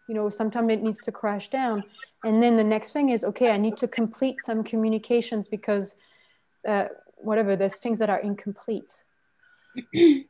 You 0.08 0.16
know, 0.16 0.30
sometimes 0.30 0.72
it 0.72 0.82
needs 0.82 0.98
to 1.02 1.12
crash 1.12 1.48
down. 1.48 1.84
And 2.24 2.42
then 2.42 2.56
the 2.56 2.64
next 2.64 2.92
thing 2.92 3.10
is, 3.10 3.22
okay, 3.22 3.52
I 3.52 3.56
need 3.56 3.76
to 3.76 3.86
complete 3.86 4.40
some 4.44 4.64
communications 4.64 5.46
because 5.46 5.94
uh, 6.66 6.86
whatever, 7.18 7.54
there's 7.54 7.78
things 7.78 8.00
that 8.00 8.10
are 8.10 8.18
incomplete. 8.18 9.04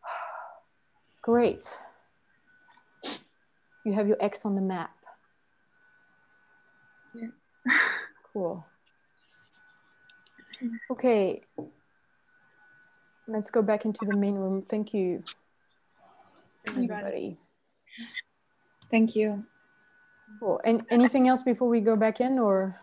Great. 1.22 1.76
You 3.84 3.92
have 3.92 4.08
your 4.08 4.16
X 4.20 4.44
on 4.44 4.54
the 4.54 4.60
map. 4.60 4.94
Yeah. 7.14 7.28
Cool. 8.34 8.64
Okay. 10.90 11.40
Let's 13.26 13.50
go 13.50 13.62
back 13.62 13.84
into 13.84 14.04
the 14.04 14.16
main 14.16 14.34
room. 14.34 14.62
Thank 14.62 14.92
you, 14.94 15.24
everybody. 16.66 17.38
Thank 18.90 19.16
you. 19.16 19.44
Cool. 20.40 20.60
And 20.64 20.84
anything 20.90 21.26
else 21.26 21.42
before 21.42 21.68
we 21.68 21.80
go 21.80 21.96
back 21.96 22.20
in 22.20 22.38
or? 22.38 22.78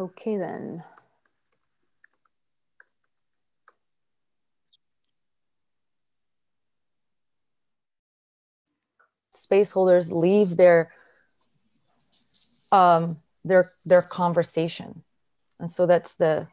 Okay 0.00 0.36
then. 0.36 0.82
Space 9.46 9.70
holders 9.72 10.06
leave 10.26 10.50
their 10.56 10.78
um 12.72 13.02
their 13.44 13.64
their 13.90 14.02
conversation. 14.02 14.90
And 15.60 15.70
so 15.70 15.86
that's 15.86 16.14
the 16.22 16.48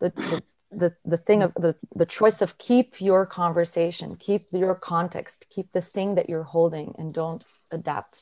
the 0.00 0.10
the, 0.10 0.42
the, 0.82 0.90
the 1.12 1.16
thing 1.26 1.42
of 1.42 1.50
the, 1.54 1.74
the 1.94 2.06
choice 2.18 2.40
of 2.42 2.58
keep 2.58 3.00
your 3.00 3.22
conversation 3.26 4.16
keep 4.16 4.42
your 4.52 4.74
context 4.74 5.46
keep 5.54 5.72
the 5.72 5.86
thing 5.94 6.14
that 6.14 6.28
you're 6.30 6.50
holding 6.56 6.94
and 6.98 7.14
don't 7.14 7.46
adapt 7.78 8.14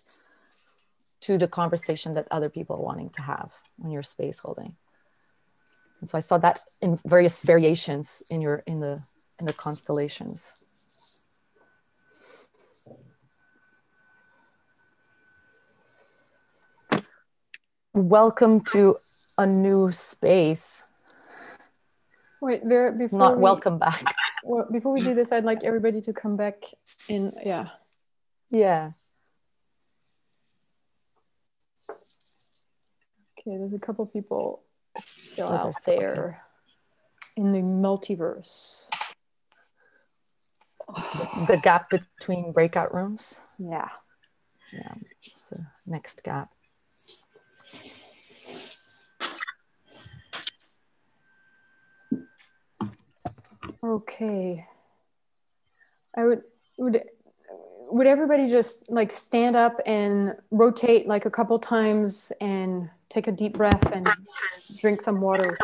to 1.26 1.36
the 1.36 1.48
conversation 1.48 2.14
that 2.14 2.28
other 2.30 2.50
people 2.56 2.76
are 2.76 2.86
wanting 2.90 3.10
to 3.10 3.22
have 3.22 3.50
when 3.78 3.90
you're 3.92 4.10
space 4.16 4.38
holding. 4.38 4.76
And 6.00 6.08
so 6.08 6.16
i 6.20 6.24
saw 6.28 6.38
that 6.38 6.56
in 6.84 6.98
various 7.04 7.36
variations 7.52 8.22
in 8.34 8.40
your 8.46 8.56
in 8.72 8.78
the 8.84 8.94
in 9.40 9.44
the 9.50 9.58
constellations 9.66 10.65
welcome 17.96 18.60
to 18.60 18.96
a 19.38 19.46
new 19.46 19.90
space. 19.90 20.84
Wait, 22.42 22.62
Vera, 22.64 22.92
before 22.92 23.18
Not 23.18 23.36
we, 23.36 23.42
welcome 23.42 23.78
back. 23.78 24.14
Well, 24.48 24.68
before 24.70 24.92
we 24.92 25.02
do 25.02 25.12
this, 25.12 25.32
I'd 25.32 25.42
like 25.44 25.64
everybody 25.64 26.00
to 26.02 26.12
come 26.12 26.36
back 26.36 26.62
in. 27.08 27.32
Yeah. 27.44 27.70
Yeah. 28.48 28.92
Okay, 31.90 33.56
there's 33.58 33.72
a 33.72 33.80
couple 33.80 34.06
people 34.06 34.62
still 35.00 35.48
Oh, 35.48 35.56
out 35.56 35.74
there 35.84 36.42
in 37.36 37.50
the 37.50 37.58
multiverse. 37.58 38.88
The 41.48 41.58
gap 41.60 41.90
between 41.90 42.52
breakout 42.52 42.94
rooms. 42.94 43.40
Yeah. 43.58 43.88
Yeah, 44.72 44.94
it's 45.24 45.40
the 45.50 45.66
next 45.86 46.22
gap. 46.22 46.52
Okay. 53.86 54.66
I 56.16 56.24
would 56.24 56.42
would 56.76 57.02
would 57.88 58.06
everybody 58.08 58.48
just 58.48 58.90
like 58.90 59.12
stand 59.12 59.54
up 59.54 59.80
and 59.86 60.34
rotate 60.50 61.06
like 61.06 61.24
a 61.24 61.30
couple 61.30 61.56
times 61.60 62.32
and 62.40 62.90
take 63.08 63.28
a 63.28 63.32
deep 63.32 63.52
breath 63.52 63.92
and 63.92 64.08
drink 64.80 65.02
some 65.02 65.20
water. 65.20 65.54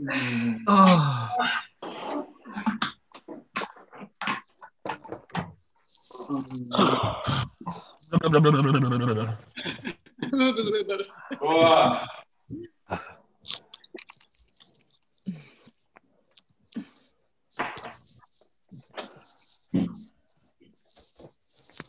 Mm. 0.00 0.60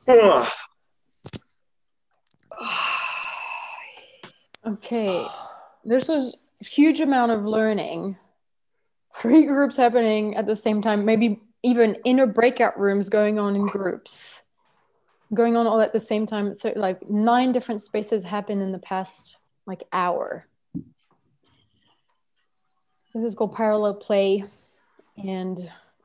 something? 0.06 0.46
Okay. 4.68 5.28
This 5.84 6.08
was 6.08 6.36
huge 6.68 7.00
amount 7.00 7.32
of 7.32 7.46
learning. 7.46 8.18
Three 9.14 9.46
groups 9.46 9.78
happening 9.78 10.36
at 10.36 10.46
the 10.46 10.56
same 10.56 10.82
time, 10.82 11.06
maybe 11.06 11.42
even 11.64 11.98
inner 12.06 12.28
breakout 12.28 12.80
rooms 12.80 13.10
going 13.10 13.40
on 13.40 13.56
in 13.56 13.68
groups. 13.68 14.42
Going 15.34 15.58
on 15.58 15.66
all 15.68 15.82
at 15.82 15.94
the 15.94 16.00
same 16.00 16.26
time. 16.26 16.54
So 16.54 16.74
like 16.76 17.10
nine 17.10 17.52
different 17.52 17.82
spaces 17.82 18.24
happened 18.24 18.62
in 18.62 18.72
the 18.72 18.80
past 18.80 19.38
like 19.66 19.84
hour. 19.92 20.48
This 23.14 23.24
is 23.24 23.36
called 23.36 23.56
parallel 23.56 23.96
play. 23.96 24.44
And 25.18 25.58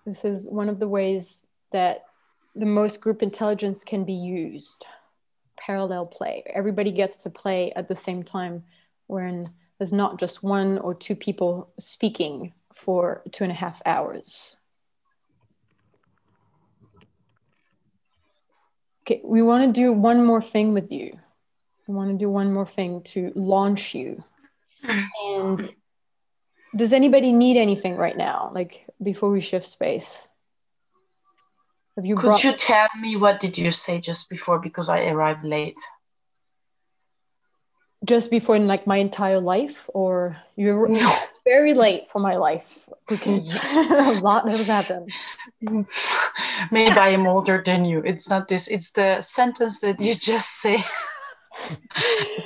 this 0.06 0.24
is 0.24 0.46
one 0.46 0.68
of 0.68 0.78
the 0.78 0.88
ways 0.88 1.46
that 1.72 2.04
the 2.54 2.66
most 2.66 3.00
group 3.00 3.22
intelligence 3.22 3.84
can 3.84 4.04
be 4.04 4.14
used 4.14 4.86
parallel 5.56 6.06
play. 6.06 6.42
Everybody 6.46 6.90
gets 6.90 7.18
to 7.24 7.30
play 7.30 7.72
at 7.76 7.86
the 7.86 7.96
same 7.96 8.22
time, 8.22 8.64
when 9.08 9.52
there's 9.80 9.94
not 9.94 10.18
just 10.18 10.42
one 10.42 10.76
or 10.76 10.94
two 10.94 11.16
people 11.16 11.72
speaking 11.78 12.52
for 12.74 13.22
two 13.32 13.44
and 13.44 13.50
a 13.50 13.56
half 13.56 13.80
hours. 13.86 14.58
Okay, 19.02 19.22
we 19.24 19.40
want 19.40 19.64
to 19.74 19.80
do 19.80 19.94
one 19.94 20.22
more 20.22 20.42
thing 20.42 20.74
with 20.74 20.92
you. 20.92 21.18
We 21.88 21.94
want 21.94 22.10
to 22.10 22.18
do 22.18 22.28
one 22.28 22.52
more 22.52 22.66
thing 22.66 23.00
to 23.14 23.32
launch 23.34 23.94
you. 23.94 24.22
And 24.84 25.74
does 26.76 26.92
anybody 26.92 27.32
need 27.32 27.56
anything 27.56 27.96
right 27.96 28.18
now, 28.18 28.52
like 28.54 28.86
before 29.02 29.30
we 29.30 29.40
shift 29.40 29.64
space? 29.64 30.28
Have 31.96 32.04
you 32.04 32.16
Could 32.16 32.44
you 32.44 32.52
tell 32.52 32.88
me 33.00 33.16
what 33.16 33.40
did 33.40 33.56
you 33.56 33.72
say 33.72 33.98
just 33.98 34.28
before 34.28 34.58
because 34.58 34.90
I 34.90 35.06
arrived 35.06 35.42
late? 35.42 35.80
Just 38.04 38.30
before 38.30 38.56
in 38.56 38.66
like 38.66 38.86
my 38.86 38.96
entire 38.96 39.40
life 39.40 39.88
or 39.92 40.36
you're 40.56 40.88
very 41.44 41.74
late 41.74 42.08
for 42.08 42.18
my 42.18 42.36
life 42.36 42.88
because 43.08 43.48
a 43.72 44.20
lot 44.22 44.48
has 44.48 44.66
happened 44.66 45.12
Maybe 46.70 46.92
I 46.92 47.10
am 47.10 47.26
older 47.26 47.62
than 47.64 47.84
you. 47.84 48.00
It's 48.00 48.28
not 48.28 48.48
this. 48.48 48.68
It's 48.68 48.90
the 48.92 49.20
sentence 49.22 49.80
that 49.80 50.00
you 50.00 50.14
just 50.14 50.60
say. 50.60 50.84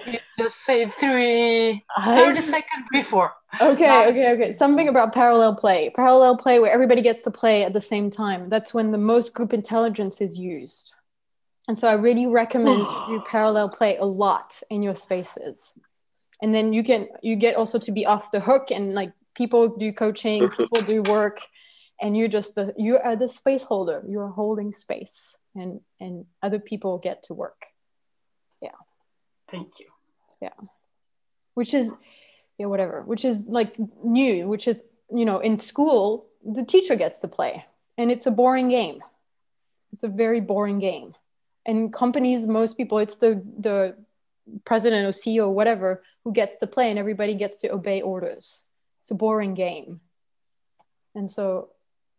you 0.06 0.18
just 0.38 0.64
say 0.64 0.90
three, 0.90 1.84
30 2.04 2.40
seconds 2.40 2.86
before. 2.90 3.32
okay 3.60 4.08
okay 4.08 4.32
okay 4.32 4.52
something 4.52 4.88
about 4.88 5.12
parallel 5.14 5.54
play 5.54 5.90
parallel 5.94 6.36
play 6.36 6.58
where 6.58 6.72
everybody 6.72 7.02
gets 7.02 7.22
to 7.22 7.30
play 7.30 7.62
at 7.62 7.72
the 7.72 7.80
same 7.80 8.10
time 8.10 8.48
that's 8.48 8.74
when 8.74 8.90
the 8.90 8.98
most 8.98 9.32
group 9.34 9.52
intelligence 9.52 10.20
is 10.20 10.36
used 10.36 10.92
and 11.68 11.78
so 11.78 11.88
i 11.88 11.94
really 11.94 12.26
recommend 12.26 12.78
you 12.78 13.18
do 13.18 13.24
parallel 13.26 13.68
play 13.68 13.96
a 13.96 14.04
lot 14.04 14.62
in 14.70 14.82
your 14.82 14.94
spaces. 14.94 15.74
And 16.42 16.54
then 16.54 16.72
you 16.72 16.82
can 16.82 17.08
you 17.22 17.36
get 17.36 17.56
also 17.56 17.78
to 17.78 17.92
be 17.92 18.06
off 18.06 18.30
the 18.30 18.40
hook 18.40 18.70
and 18.70 18.92
like 18.92 19.12
people 19.34 19.68
do 19.68 19.92
coaching 19.92 20.48
people 20.56 20.82
do 20.82 21.02
work 21.02 21.40
and 22.00 22.16
you're 22.16 22.28
just 22.28 22.54
the 22.54 22.74
you 22.76 22.98
are 22.98 23.16
the 23.16 23.28
space 23.28 23.62
holder. 23.62 24.04
You're 24.06 24.28
holding 24.28 24.72
space 24.72 25.36
and 25.54 25.80
and 26.00 26.26
other 26.42 26.58
people 26.58 26.98
get 26.98 27.22
to 27.24 27.34
work. 27.34 27.64
Yeah. 28.60 28.76
Thank 29.48 29.80
you. 29.80 29.86
yeah. 30.42 30.58
Which 31.54 31.72
is 31.72 31.94
yeah 32.58 32.66
whatever. 32.66 33.02
Which 33.02 33.24
is 33.24 33.46
like 33.46 33.76
new 34.02 34.48
which 34.48 34.68
is 34.68 34.84
you 35.10 35.24
know 35.24 35.38
in 35.38 35.56
school 35.56 36.26
the 36.44 36.64
teacher 36.64 36.96
gets 36.96 37.20
to 37.20 37.28
play 37.28 37.64
and 37.96 38.10
it's 38.10 38.26
a 38.26 38.30
boring 38.30 38.68
game. 38.68 39.02
It's 39.92 40.02
a 40.02 40.08
very 40.08 40.40
boring 40.40 40.78
game 40.78 41.14
and 41.66 41.92
companies 41.92 42.46
most 42.46 42.76
people 42.76 42.98
it's 42.98 43.16
the 43.16 43.42
the 43.58 43.96
president 44.64 45.06
or 45.06 45.18
ceo 45.18 45.44
or 45.46 45.54
whatever 45.54 46.02
who 46.24 46.32
gets 46.32 46.56
to 46.56 46.66
play 46.66 46.90
and 46.90 46.98
everybody 46.98 47.34
gets 47.34 47.56
to 47.58 47.68
obey 47.68 48.00
orders. 48.00 48.64
It's 49.00 49.10
a 49.10 49.14
boring 49.14 49.54
game. 49.54 50.00
And 51.14 51.30
so 51.30 51.68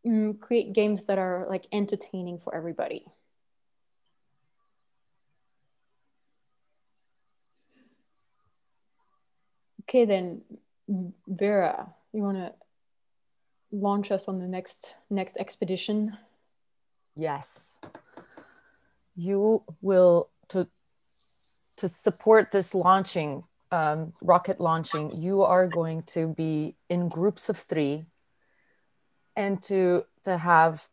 mm, 0.06 0.40
create 0.40 0.74
games 0.74 1.08
that 1.08 1.18
are 1.18 1.48
like 1.50 1.66
entertaining 1.72 2.40
for 2.40 2.56
everybody. 2.56 3.06
Okay 9.84 10.06
then 10.06 10.42
vera 11.28 11.94
you 12.14 12.22
want 12.22 12.38
to 12.38 12.54
launch 13.72 14.12
us 14.12 14.28
on 14.28 14.40
the 14.40 14.48
next 14.48 14.96
next 15.10 15.38
expedition? 15.38 16.16
Yes. 17.18 17.80
You 19.16 19.64
will 19.82 20.30
to 20.50 20.68
to 21.78 21.90
support 21.90 22.52
this 22.52 22.74
launching 22.74 23.44
um, 23.72 24.14
rocket 24.22 24.60
launching. 24.62 25.12
You 25.22 25.42
are 25.44 25.68
going 25.68 26.04
to 26.04 26.28
be 26.28 26.76
in 26.90 27.10
groups 27.10 27.50
of 27.50 27.58
three, 27.58 28.06
and 29.36 29.62
to 29.64 30.06
to 30.24 30.38
have 30.38 30.88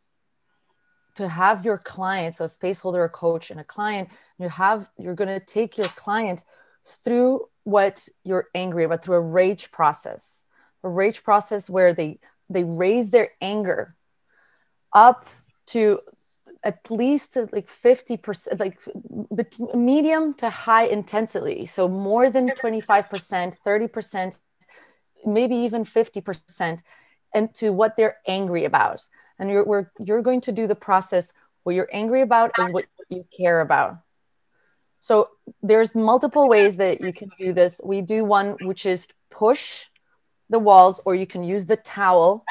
to 1.14 1.28
have 1.28 1.64
your 1.64 1.78
clients 1.78 2.40
a 2.40 2.48
space 2.48 2.80
holder, 2.80 3.04
a 3.04 3.08
coach, 3.08 3.50
and 3.50 3.60
a 3.60 3.64
client. 3.64 4.08
You 4.38 4.48
have 4.48 4.88
you're 4.98 5.14
going 5.14 5.40
to 5.40 5.44
take 5.44 5.76
your 5.76 5.88
client 5.88 6.44
through 6.86 7.48
what 7.64 8.08
you're 8.24 8.48
angry 8.54 8.84
about 8.84 9.04
through 9.04 9.16
a 9.16 9.20
rage 9.20 9.70
process, 9.70 10.42
a 10.82 10.88
rage 10.88 11.22
process 11.22 11.68
where 11.70 11.94
they 11.94 12.18
they 12.48 12.64
raise 12.64 13.10
their 13.10 13.30
anger 13.40 13.94
up 14.92 15.26
to 15.66 16.00
at 16.64 16.90
least 16.90 17.36
like 17.52 17.66
50% 17.68 18.60
like 18.60 18.80
medium 19.74 20.34
to 20.34 20.48
high 20.48 20.84
intensity. 20.84 21.66
So 21.66 21.88
more 21.88 22.30
than 22.30 22.50
25% 22.50 23.58
30% 23.66 24.38
maybe 25.24 25.56
even 25.56 25.84
50% 25.84 26.82
and 27.34 27.54
to 27.54 27.72
what 27.72 27.96
they're 27.96 28.16
angry 28.26 28.64
about. 28.64 29.06
And 29.38 29.50
you're, 29.50 29.90
you're 29.98 30.22
going 30.22 30.40
to 30.42 30.52
do 30.52 30.66
the 30.66 30.74
process. 30.74 31.32
What 31.62 31.74
you're 31.74 31.88
angry 31.92 32.22
about 32.22 32.52
is 32.58 32.70
what 32.70 32.84
you 33.08 33.24
care 33.36 33.60
about. 33.60 33.98
So 35.00 35.26
there's 35.62 35.94
multiple 35.94 36.48
ways 36.48 36.76
that 36.76 37.00
you 37.00 37.12
can 37.12 37.30
do 37.38 37.52
this. 37.52 37.80
We 37.84 38.02
do 38.02 38.24
one 38.24 38.56
which 38.62 38.86
is 38.86 39.08
push 39.30 39.86
the 40.48 40.58
walls 40.58 41.00
or 41.04 41.14
you 41.14 41.26
can 41.26 41.42
use 41.42 41.66
the 41.66 41.76
towel 41.76 42.44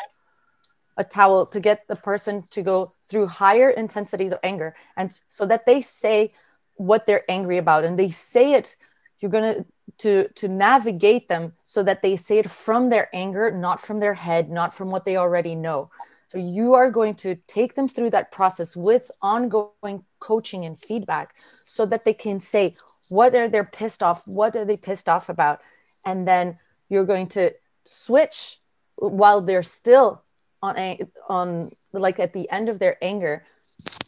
a 0.98 1.04
towel 1.04 1.46
to 1.46 1.60
get 1.60 1.88
the 1.88 1.96
person 1.96 2.44
to 2.52 2.62
go 2.62 2.94
through 3.08 3.28
higher 3.28 3.70
intensities 3.70 4.32
of 4.32 4.40
anger. 4.44 4.76
And 4.98 5.12
so 5.30 5.46
that 5.46 5.66
they 5.66 5.82
say 5.82 6.34
what 6.76 7.06
they're 7.06 7.30
angry 7.30 7.58
about. 7.58 7.86
And 7.86 7.98
they 7.98 8.10
say 8.10 8.54
it 8.54 8.76
you're 9.20 9.32
going 9.32 9.54
to 9.54 9.66
to 10.00 10.28
to 10.30 10.48
navigate 10.48 11.28
them 11.28 11.54
so 11.64 11.84
that 11.84 12.02
they 12.02 12.16
say 12.16 12.40
it 12.40 12.50
from 12.50 12.90
their 12.90 13.10
anger 13.14 13.52
not 13.52 13.80
from 13.80 14.00
their 14.00 14.16
head 14.16 14.50
not 14.50 14.74
from 14.74 14.90
what 14.90 15.06
they 15.06 15.18
already 15.18 15.56
know. 15.56 15.90
So 16.28 16.38
you 16.38 16.76
are 16.76 16.90
going 16.90 17.16
to 17.16 17.36
take 17.46 17.76
them 17.76 17.88
through 17.90 18.12
that 18.12 18.32
process 18.32 18.76
with 18.76 19.12
ongoing 19.22 20.06
coaching 20.20 20.66
and 20.66 20.80
feedback 20.80 21.36
so 21.66 21.86
that 21.86 22.04
they 22.04 22.14
can 22.14 22.40
say 22.40 22.76
what 23.10 23.36
are 23.36 23.50
they 23.50 23.62
pissed 23.64 24.02
off 24.02 24.24
what 24.28 24.56
are 24.56 24.66
they 24.66 24.78
pissed 24.78 25.10
off 25.10 25.30
about? 25.30 25.62
And 26.06 26.28
then 26.28 26.58
you're 26.90 27.06
going 27.06 27.28
to 27.28 27.52
switch 27.86 28.60
while 28.96 29.42
they're 29.42 29.64
still 29.64 30.24
on 30.62 30.78
a 30.78 31.00
on 31.28 31.72
like 31.92 32.20
at 32.20 32.34
the 32.34 32.50
end 32.50 32.70
of 32.70 32.80
their 32.80 32.98
anger 33.02 33.44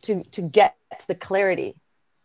to 0.03 0.23
to 0.31 0.41
get 0.41 0.75
the 1.07 1.15
clarity 1.15 1.75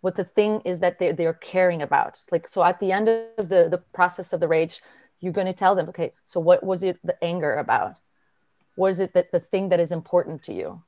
what 0.00 0.14
the 0.14 0.24
thing 0.24 0.60
is 0.64 0.78
that 0.78 1.00
they, 1.00 1.10
they're 1.10 1.32
caring 1.32 1.82
about. 1.82 2.22
Like 2.30 2.46
so 2.46 2.62
at 2.62 2.78
the 2.80 2.92
end 2.92 3.08
of 3.08 3.48
the 3.48 3.68
the 3.68 3.82
process 3.92 4.32
of 4.32 4.40
the 4.40 4.48
rage 4.48 4.80
you're 5.20 5.32
going 5.32 5.46
to 5.48 5.52
tell 5.52 5.74
them 5.74 5.88
okay 5.88 6.12
so 6.24 6.38
what 6.38 6.62
was 6.62 6.82
it 6.82 6.98
the 7.02 7.22
anger 7.22 7.54
about? 7.54 7.96
What 8.76 8.90
is 8.90 9.00
it 9.00 9.14
that 9.14 9.32
the 9.32 9.40
thing 9.40 9.70
that 9.70 9.80
is 9.80 9.90
important 9.90 10.42
to 10.44 10.54
you? 10.54 10.82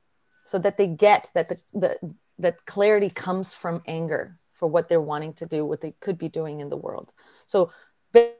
So 0.45 0.57
that 0.59 0.77
they 0.77 0.87
get 0.87 1.29
that 1.33 1.49
the, 1.49 1.57
the 1.73 2.15
that 2.39 2.65
clarity 2.65 3.09
comes 3.09 3.53
from 3.53 3.83
anger 3.85 4.37
for 4.53 4.67
what 4.67 4.89
they're 4.89 5.01
wanting 5.01 5.33
to 5.33 5.45
do 5.45 5.65
what 5.65 5.81
they 5.81 5.93
could 5.99 6.17
be 6.17 6.29
doing 6.29 6.59
in 6.59 6.69
the 6.69 6.77
world. 6.77 7.13
So 7.45 7.71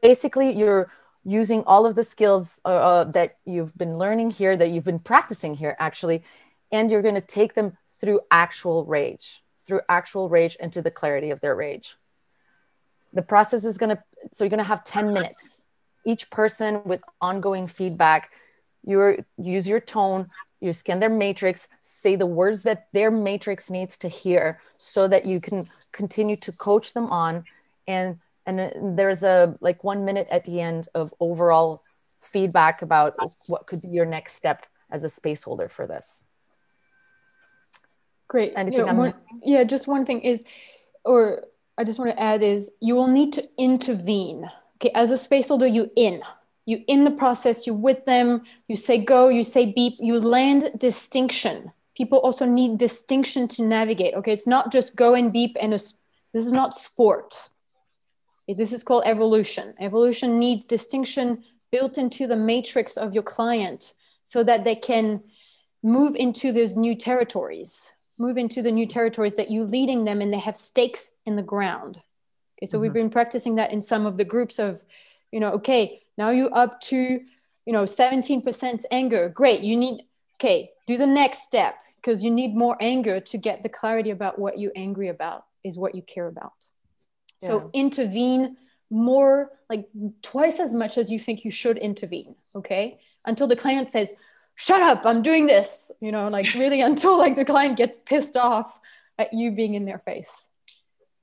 basically 0.02 0.56
you're 0.56 0.92
using 1.24 1.64
all 1.66 1.86
of 1.86 1.96
the 1.96 2.04
skills 2.04 2.60
uh, 2.66 2.70
uh, 2.70 3.04
that 3.06 3.38
you've 3.46 3.78
been 3.78 3.96
learning 3.98 4.32
here, 4.32 4.58
that 4.58 4.70
you've 4.70 4.86
been 4.86 5.00
practicing 5.00 5.54
here, 5.54 5.76
actually, 5.80 6.24
and 6.72 6.90
you're 6.90 7.02
going 7.02 7.16
to 7.16 7.22
take 7.22 7.54
them 7.54 7.78
through 8.00 8.22
actual 8.32 8.86
rage, 8.86 9.44
through 9.60 9.82
actual 9.90 10.30
rage 10.30 10.56
into 10.60 10.82
the 10.82 10.92
clarity 10.92 11.30
of 11.30 11.42
their 11.42 11.56
rage. 11.56 11.96
The 13.14 13.22
process 13.22 13.66
is 13.66 13.78
going 13.78 13.96
to, 13.96 14.04
so 14.32 14.44
you're 14.44 14.50
going 14.50 14.58
to 14.58 14.64
have 14.64 14.84
10 14.84 15.14
minutes. 15.14 15.64
Each 16.06 16.32
person 16.32 16.82
with 16.86 17.02
ongoing 17.20 17.68
feedback, 17.68 18.32
you 18.84 19.24
use 19.38 19.68
your 19.68 19.80
tone, 19.80 20.28
you 20.60 20.74
scan 20.74 21.00
their 21.00 21.10
matrix, 21.10 21.68
say 21.82 22.16
the 22.16 22.26
words 22.26 22.64
that 22.64 22.88
their 22.94 23.12
matrix 23.12 23.70
needs 23.70 23.98
to 24.00 24.08
hear 24.08 24.60
so 24.78 25.08
that 25.08 25.26
you 25.26 25.40
can 25.40 25.68
continue 25.92 26.36
to 26.38 26.52
coach 26.52 26.94
them 26.94 27.08
on 27.08 27.44
and 27.88 28.20
and 28.60 28.98
there's 28.98 29.24
a 29.24 29.56
like 29.62 29.84
one 29.84 30.06
minute 30.06 30.28
at 30.30 30.46
the 30.46 30.62
end 30.62 30.88
of 30.94 31.14
overall 31.20 31.84
feedback 32.22 32.82
about 32.82 33.16
what 33.48 33.68
could 33.68 33.82
be 33.82 33.88
your 33.90 34.06
next 34.06 34.36
step 34.36 34.66
as 34.92 35.04
a 35.04 35.10
space 35.10 35.44
holder 35.44 35.68
for 35.68 35.88
this. 35.88 36.24
Great. 38.28 38.54
Anything 38.56 38.86
yeah, 38.86 38.94
one, 38.94 39.14
yeah 39.44 39.64
just 39.64 39.88
one 39.88 40.06
thing 40.06 40.22
is 40.22 40.44
or 41.04 41.44
i 41.78 41.84
just 41.84 42.00
want 42.00 42.12
to 42.12 42.22
add 42.22 42.44
is 42.44 42.72
you 42.80 42.96
will 42.96 43.08
need 43.08 43.34
to 43.34 43.48
intervene. 43.58 44.50
Okay 44.78 44.92
as 44.96 45.12
a 45.12 45.18
space 45.18 45.50
holder 45.50 45.68
you 45.68 45.92
in. 45.96 46.22
You 46.66 46.84
in 46.88 47.04
the 47.04 47.12
process 47.12 47.68
you 47.68 47.74
with 47.74 48.06
them 48.06 48.44
you 48.68 48.76
say 48.76 49.04
go 49.04 49.28
you 49.30 49.44
say 49.44 49.74
beep 49.74 49.96
you 50.00 50.20
land 50.20 50.72
distinction. 50.78 51.72
People 51.96 52.20
also 52.20 52.46
need 52.46 52.78
distinction 52.78 53.48
to 53.50 53.64
navigate. 53.64 54.14
Okay 54.14 54.32
it's 54.32 54.48
not 54.48 54.72
just 54.72 54.96
go 54.96 55.14
and 55.14 55.34
beep 55.34 55.58
and 55.60 55.74
a, 55.74 55.80
this 56.34 56.46
is 56.46 56.54
not 56.54 56.74
sport 56.74 57.50
this 58.54 58.74
is 58.74 58.84
called 58.84 59.04
evolution. 59.06 59.74
Evolution 59.80 60.40
needs 60.40 60.66
distinction 60.66 61.44
built 61.72 61.98
into 61.98 62.28
the 62.28 62.36
matrix 62.36 62.98
of 62.98 63.14
your 63.14 63.24
client 63.24 63.94
so 64.24 64.44
that 64.44 64.64
they 64.64 64.76
can 64.76 65.22
move 65.84 66.16
into 66.16 66.52
those 66.52 66.76
new 66.76 66.96
territories, 66.96 67.92
move 68.20 68.38
into 68.38 68.62
the 68.62 68.72
new 68.72 68.86
territories 68.86 69.36
that 69.36 69.50
you're 69.50 69.66
leading 69.66 70.06
them 70.06 70.22
and 70.22 70.34
they 70.34 70.40
have 70.40 70.58
stakes 70.58 71.14
in 71.26 71.36
the 71.36 71.42
ground. 71.42 71.98
Okay, 72.58 72.66
so 72.66 72.76
mm-hmm. 72.76 72.82
we've 72.84 72.94
been 72.94 73.10
practicing 73.10 73.56
that 73.56 73.72
in 73.72 73.82
some 73.82 74.06
of 74.06 74.18
the 74.18 74.26
groups 74.26 74.60
of, 74.60 74.84
you 75.32 75.40
know, 75.40 75.52
okay, 75.54 76.02
now 76.18 76.30
you're 76.30 76.56
up 76.56 76.82
to, 76.82 77.22
you 77.66 77.74
know, 77.74 77.84
17% 77.84 78.86
anger. 78.92 79.30
Great. 79.30 79.62
You 79.62 79.76
need, 79.76 80.04
okay, 80.36 80.72
do 80.88 80.98
the 80.98 81.08
next 81.08 81.44
step 81.44 81.80
because 81.96 82.24
you 82.24 82.32
need 82.32 82.56
more 82.56 82.78
anger 82.80 83.20
to 83.20 83.38
get 83.38 83.64
the 83.64 83.70
clarity 83.70 84.10
about 84.10 84.38
what 84.38 84.60
you're 84.60 84.72
angry 84.76 85.08
about 85.08 85.46
is 85.64 85.78
what 85.78 85.96
you 85.96 86.02
care 86.02 86.28
about. 86.28 86.54
So 87.42 87.72
yeah. 87.74 87.82
intervene 87.82 88.58
more, 88.90 89.52
like 89.70 89.88
twice 90.22 90.60
as 90.60 90.74
much 90.74 90.98
as 90.98 91.10
you 91.10 91.20
think 91.20 91.46
you 91.46 91.52
should 91.52 91.78
intervene. 91.78 92.36
Okay. 92.56 93.00
Until 93.26 93.48
the 93.48 93.56
client 93.56 93.90
says, 93.90 94.14
shut 94.56 94.82
up, 94.82 95.06
I'm 95.06 95.22
doing 95.22 95.48
this, 95.48 95.92
you 96.02 96.12
know, 96.12 96.28
like 96.28 96.54
really 96.56 96.82
until 96.82 97.18
like 97.18 97.36
the 97.36 97.46
client 97.46 97.78
gets 97.78 97.98
pissed 97.98 98.38
off 98.38 98.80
at 99.18 99.34
you 99.34 99.52
being 99.52 99.74
in 99.74 99.86
their 99.86 100.00
face. 100.00 100.50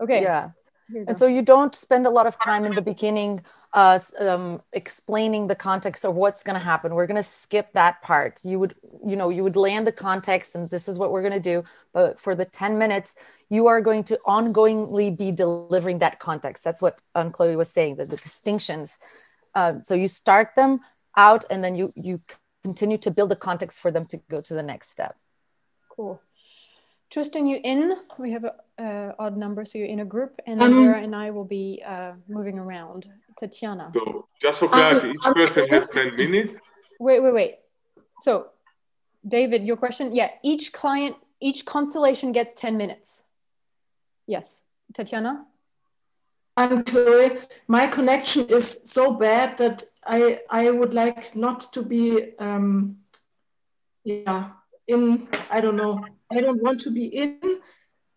Okay. 0.01 0.23
Yeah 0.23 0.51
and 0.95 1.19
so 1.19 1.27
you 1.27 1.43
don't 1.43 1.75
spend 1.75 2.07
a 2.07 2.11
lot 2.11 2.27
of 2.27 2.39
time 2.39 2.65
in 2.65 2.75
the 2.75 2.83
beginning 2.83 3.43
uh, 3.75 3.99
um, 4.19 4.61
explaining 4.73 5.47
the 5.47 5.55
context 5.55 6.05
of 6.05 6.15
what's 6.15 6.43
going 6.43 6.59
to 6.59 6.65
happen. 6.65 6.95
We're 6.95 7.07
going 7.07 7.17
to 7.17 7.23
skip 7.23 7.73
that 7.73 8.01
part. 8.03 8.41
You 8.45 8.59
would 8.59 8.75
you 9.05 9.17
know 9.17 9.29
you 9.29 9.43
would 9.45 9.57
land 9.57 9.87
the 9.87 9.93
context 9.93 10.55
and 10.55 10.69
this 10.69 10.89
is 10.89 10.99
what 10.99 11.13
we're 11.13 11.23
going 11.23 11.41
to 11.41 11.41
do 11.41 11.65
but 11.93 12.19
for 12.19 12.35
the 12.35 12.45
10 12.45 12.79
minutes 12.79 13.15
you 13.51 13.67
are 13.67 13.81
going 13.81 14.05
to 14.05 14.19
ongoingly 14.27 15.17
be 15.17 15.31
delivering 15.31 15.99
that 16.01 16.19
context. 16.19 16.65
That's 16.65 16.83
what 16.83 16.99
um, 17.15 17.31
chloe 17.31 17.57
was 17.57 17.71
saying 17.71 17.97
the, 17.97 18.05
the 18.05 18.17
distinctions. 18.17 18.99
Uh, 19.55 19.75
so 19.85 19.95
you 19.95 20.09
start 20.09 20.55
them 20.57 20.81
out 21.17 21.45
and 21.51 21.63
then 21.63 21.75
you 21.75 21.93
you 21.97 22.21
continue 22.63 22.99
to 22.99 23.11
build 23.11 23.31
the 23.31 23.37
context 23.37 23.81
for 23.81 23.91
them 23.91 24.05
to 24.07 24.19
go 24.29 24.41
to 24.41 24.55
the 24.55 24.63
next 24.63 24.91
step. 24.91 25.17
Cool 25.89 26.21
Tristan, 27.11 27.47
you 27.47 27.59
in? 27.65 27.97
We 28.19 28.33
have 28.33 28.45
a 28.45 28.55
uh, 28.79 29.13
odd 29.19 29.37
number, 29.37 29.65
so 29.65 29.79
you're 29.79 29.87
in 29.87 30.01
a 30.01 30.05
group, 30.05 30.41
and 30.47 30.63
um, 30.63 30.75
Vera 30.75 31.01
and 31.01 31.17
I 31.17 31.31
will 31.31 31.45
be 31.45 31.83
uh, 31.85 32.13
moving 32.29 32.59
around. 32.59 33.09
Tatiana. 33.39 33.91
So, 33.95 34.27
just 34.41 34.61
for 34.61 34.69
clarity, 34.69 35.09
um, 35.09 35.15
each 35.15 35.35
person 35.35 35.69
has 35.69 35.87
10 35.93 36.17
minutes. 36.17 36.61
Wait, 36.99 37.21
wait, 37.21 37.33
wait. 37.33 37.55
So, 38.21 38.49
David, 39.27 39.65
your 39.65 39.77
question? 39.77 40.15
Yeah, 40.15 40.31
each 40.43 40.73
client, 40.73 41.17
each 41.41 41.65
constellation 41.65 42.33
gets 42.33 42.53
10 42.55 42.77
minutes. 42.77 43.25
Yes. 44.27 44.65
Tatiana? 44.93 45.47
I'm 46.57 46.83
Chloe. 46.83 47.39
My 47.69 47.87
connection 47.87 48.49
is 48.49 48.81
so 48.85 49.13
bad 49.13 49.57
that 49.59 49.85
I 50.05 50.41
I 50.51 50.71
would 50.71 50.93
like 50.93 51.37
not 51.37 51.73
to 51.75 51.83
be 51.83 52.37
um, 52.41 52.97
yeah 54.03 54.51
in 54.89 55.29
I 55.51 55.61
don't 55.61 55.77
know 55.77 56.05
I 56.33 56.41
don't 56.41 56.63
want 56.63 56.81
to 56.83 56.91
be 56.91 57.07
in 57.07 57.61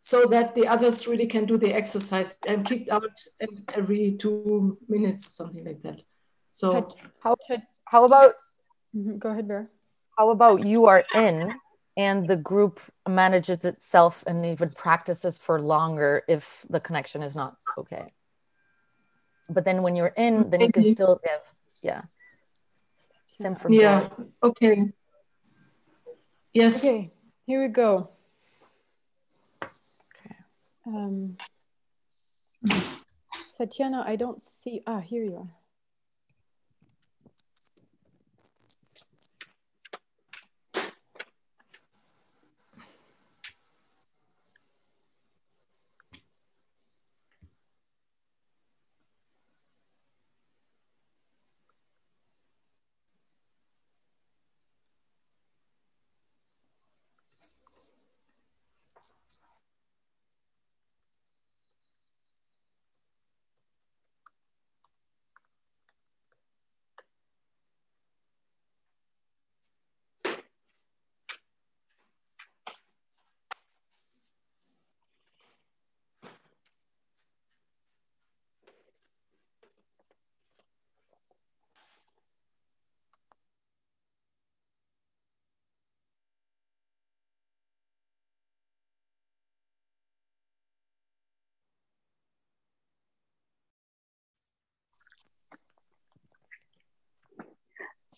so 0.01 0.25
that 0.25 0.55
the 0.55 0.67
others 0.67 1.07
really 1.07 1.27
can 1.27 1.45
do 1.45 1.57
the 1.57 1.73
exercise. 1.73 2.35
I'm 2.47 2.63
kicked 2.63 2.89
out 2.89 3.11
every 3.73 4.17
two 4.19 4.77
minutes, 4.89 5.27
something 5.27 5.63
like 5.63 5.81
that. 5.83 6.03
So 6.49 6.89
how, 7.23 7.35
how 7.85 8.05
about, 8.05 8.33
mm-hmm. 8.95 9.17
go 9.17 9.29
ahead, 9.29 9.47
Vera. 9.47 9.67
How 10.17 10.31
about 10.31 10.65
you 10.65 10.85
are 10.85 11.03
in 11.15 11.53
and 11.95 12.27
the 12.27 12.35
group 12.35 12.81
manages 13.07 13.63
itself 13.63 14.23
and 14.27 14.45
even 14.45 14.69
practices 14.69 15.38
for 15.38 15.61
longer 15.61 16.23
if 16.27 16.65
the 16.69 16.79
connection 16.79 17.21
is 17.21 17.35
not 17.35 17.55
okay. 17.77 18.13
But 19.49 19.65
then 19.65 19.83
when 19.83 19.95
you're 19.95 20.13
in, 20.17 20.49
then 20.49 20.61
you 20.61 20.71
can 20.71 20.85
still 20.85 21.19
give, 21.23 21.41
yeah. 21.81 22.01
Same 23.25 23.55
for 23.55 23.71
yeah. 23.71 24.01
Boys. 24.01 24.21
Okay. 24.43 24.85
Yes. 26.53 26.83
Okay. 26.83 27.11
Here 27.52 27.60
we 27.60 27.68
go. 27.68 28.11
Okay. 29.61 30.36
Um, 30.88 31.36
Tatiana, 33.57 34.06
I 34.07 34.15
don't 34.15 34.41
see. 34.41 34.82
Ah, 34.88 35.02
here 35.02 35.26
you 35.26 35.36
are. 35.36 35.60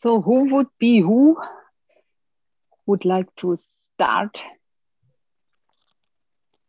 So 0.04 0.22
who 0.22 0.54
would 0.54 0.68
be 0.80 1.00
who? 1.00 1.42
Would 2.88 3.06
like 3.06 3.34
to 3.38 3.56
start? 3.96 4.44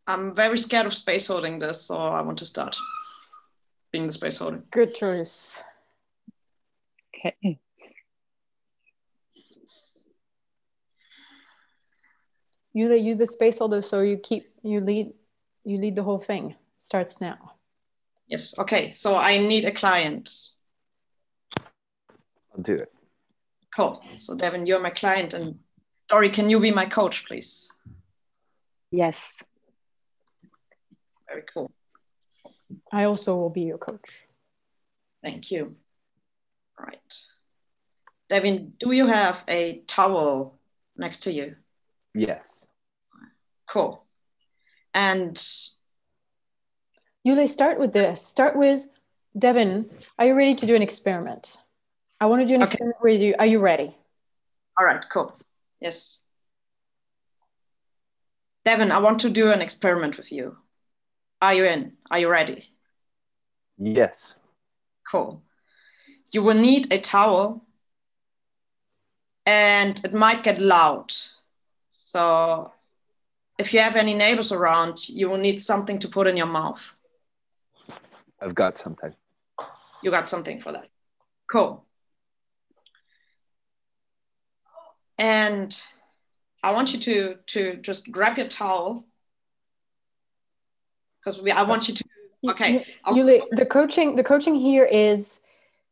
I'm 0.07 0.33
very 0.33 0.57
scared 0.57 0.85
of 0.85 0.93
space 0.93 1.27
holding 1.27 1.59
this, 1.59 1.81
so 1.81 1.97
I 1.97 2.21
want 2.21 2.37
to 2.37 2.45
start 2.45 2.77
being 3.91 4.05
the 4.05 4.13
space 4.13 4.37
holder. 4.37 4.63
Good 4.71 4.95
choice. 4.95 5.61
Okay. 7.13 7.59
You 12.71 12.87
the 12.87 12.97
you 12.97 13.15
the 13.15 13.27
space 13.27 13.57
holder, 13.57 13.81
so 13.81 13.99
you 13.99 14.17
keep 14.17 14.45
you 14.63 14.79
lead 14.79 15.11
you 15.65 15.77
lead 15.77 15.97
the 15.97 16.03
whole 16.03 16.19
thing. 16.19 16.55
Starts 16.77 17.19
now. 17.19 17.55
Yes. 18.29 18.57
Okay. 18.57 18.91
So 18.91 19.17
I 19.17 19.39
need 19.39 19.65
a 19.65 19.73
client. 19.73 20.29
I'll 22.55 22.63
do 22.63 22.75
it. 22.75 22.94
Cool. 23.75 24.01
So 24.15 24.35
Devin, 24.35 24.65
you're 24.65 24.79
my 24.79 24.89
client, 24.89 25.33
and 25.33 25.59
Dory, 26.07 26.29
can 26.29 26.49
you 26.49 26.59
be 26.59 26.71
my 26.71 26.85
coach, 26.85 27.25
please? 27.25 27.71
Yes. 28.91 29.33
Very 31.27 31.43
cool. 31.53 31.71
I 32.91 33.03
also 33.03 33.35
will 33.35 33.49
be 33.49 33.63
your 33.63 33.77
coach. 33.77 34.27
Thank 35.21 35.51
you. 35.51 35.75
All 36.79 36.85
right. 36.85 37.13
Devin, 38.29 38.73
do 38.79 38.91
you 38.91 39.07
have 39.07 39.43
a 39.47 39.81
towel 39.87 40.57
next 40.95 41.23
to 41.23 41.33
you? 41.33 41.55
Yes. 42.13 42.65
Cool. 43.67 44.05
And 44.93 45.35
Yuli, 47.27 47.49
start 47.49 47.79
with 47.79 47.91
this. 47.91 48.21
Start 48.21 48.55
with 48.55 48.85
Devin. 49.37 49.89
Are 50.17 50.27
you 50.27 50.35
ready 50.35 50.55
to 50.55 50.65
do 50.65 50.75
an 50.75 50.81
experiment? 50.81 51.57
I 52.25 52.27
want 52.27 52.41
to 52.41 52.47
do 52.47 52.55
an 52.55 52.63
Okay. 52.63 52.71
experiment 52.71 52.97
with 53.03 53.21
you. 53.21 53.35
Are 53.37 53.45
you 53.45 53.59
ready? 53.59 53.95
all 54.79 54.85
right, 54.85 55.05
cool. 55.13 55.37
Yes. 55.79 56.21
Devin, 58.65 58.91
I 58.91 58.97
want 58.97 59.19
to 59.19 59.29
do 59.29 59.51
an 59.51 59.61
experiment 59.61 60.17
with 60.17 60.31
you. 60.31 60.57
Are 61.39 61.53
you 61.53 61.65
in? 61.65 61.93
Are 62.09 62.17
you 62.17 62.27
ready? 62.27 62.67
Yes. 63.77 64.33
Cool. 65.11 65.43
You 66.33 66.41
will 66.41 66.55
need 66.55 66.91
a 66.91 66.97
towel 66.97 67.63
and 69.45 70.01
it 70.03 70.13
might 70.13 70.43
get 70.43 70.59
loud. 70.59 71.13
So 71.93 72.73
if 73.59 73.71
you 73.71 73.81
have 73.81 73.95
any 73.95 74.15
neighbors 74.15 74.51
around, 74.51 75.07
you 75.07 75.29
will 75.29 75.37
need 75.37 75.61
something 75.61 75.99
to 75.99 76.07
put 76.09 76.25
in 76.25 76.35
your 76.37 76.47
mouth. 76.47 76.81
I've 78.41 78.55
got 78.55 78.79
something. 78.79 79.13
You 80.01 80.09
got 80.09 80.27
something 80.27 80.59
for 80.59 80.71
that. 80.71 80.89
Cool. 81.51 81.84
And 85.17 85.81
I 86.63 86.73
want 86.73 86.93
you 86.93 86.99
to 86.99 87.35
to 87.47 87.75
just 87.77 88.11
grab 88.11 88.37
your 88.37 88.47
towel 88.47 89.05
because 91.19 91.39
I 91.39 91.63
want 91.63 91.87
you 91.87 91.93
to 91.95 92.03
okay. 92.49 92.85
I'll- 93.03 93.15
Yuli, 93.15 93.41
the 93.51 93.65
coaching 93.65 94.15
the 94.15 94.23
coaching 94.23 94.55
here 94.55 94.85
is 94.85 95.41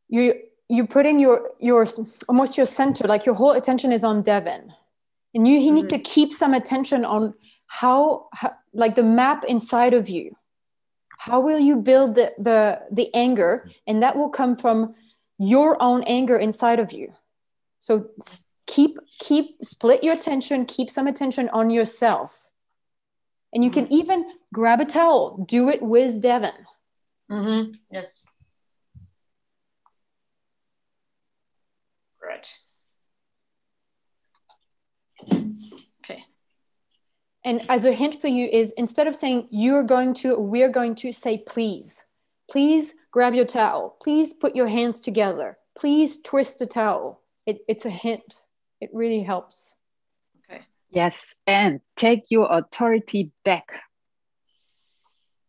you 0.10 0.34
you 0.70 0.86
put 0.88 1.06
in 1.06 1.20
your 1.20 1.52
your 1.60 1.86
almost 2.28 2.58
your 2.58 2.66
center 2.66 3.08
like 3.08 3.26
your 3.26 3.36
whole 3.36 3.52
attention 3.52 3.91
is 3.91 4.04
on 4.04 4.22
Devin, 4.22 4.74
and 5.34 5.48
you, 5.48 5.58
you 5.58 5.72
need 5.72 5.90
to 5.90 5.95
mm-hmm. 5.95 6.14
keep 6.16 6.34
some 6.34 6.54
attention 6.54 7.06
on 7.06 7.34
how, 7.68 8.28
how 8.34 8.54
like 8.74 8.95
the 8.95 9.04
map 9.04 9.45
inside 9.45 9.94
of 9.94 10.10
you. 10.10 10.36
How 11.18 11.40
will 11.40 11.60
you 11.60 11.78
build 11.78 12.16
the, 12.16 12.32
the 12.38 12.82
the 12.91 13.14
anger, 13.14 13.70
and 13.88 14.04
that 14.04 14.18
will 14.18 14.30
come 14.30 14.56
from 14.56 14.95
your 15.38 15.82
own 15.82 16.04
anger 16.04 16.38
inside 16.38 16.80
of 16.80 16.94
you. 16.94 17.14
So 17.80 18.10
keep 18.68 18.98
keep 19.19 19.64
split 19.64 20.03
your 20.03 20.14
attention, 20.14 20.65
keep 20.65 20.90
some 20.90 21.07
attention 21.07 21.49
on 21.49 21.69
yourself. 21.69 22.49
And 23.53 23.64
you 23.64 23.69
can 23.69 23.91
even 23.94 24.26
grab 24.53 24.81
a 24.81 24.85
towel, 24.85 25.45
do 25.48 25.69
it 25.69 25.81
with 25.81 26.22
Devin. 26.22 26.53
Mm-hmm. 27.31 27.73
Yes. 27.91 28.26
Right. 32.26 32.52
Okay. 35.31 36.23
And 37.45 37.61
as 37.69 37.85
a 37.85 37.91
hint 37.91 38.15
for 38.15 38.27
you 38.27 38.48
is 38.48 38.73
instead 38.77 39.07
of 39.07 39.15
saying 39.15 39.48
you're 39.52 39.84
going 39.84 40.14
to, 40.15 40.38
we're 40.38 40.69
going 40.69 40.95
to 40.95 41.11
say 41.11 41.44
please. 41.45 42.03
Please 42.49 42.95
grab 43.11 43.34
your 43.34 43.45
towel. 43.45 43.98
Please 44.02 44.34
put 44.34 44.56
your 44.56 44.68
hands 44.68 44.99
together. 44.99 45.57
Please 45.77 46.22
twist 46.22 46.60
the 46.60 46.65
towel. 46.65 47.22
It, 47.45 47.60
it's 47.68 47.85
a 47.85 47.90
hint. 47.90 48.44
It 48.84 48.89
really 48.91 49.23
helps. 49.23 49.76
Okay. 50.51 50.61
Yes. 50.89 51.15
And 51.47 51.80
take 51.95 52.23
your 52.30 52.47
authority 52.51 53.31
back. 53.45 53.68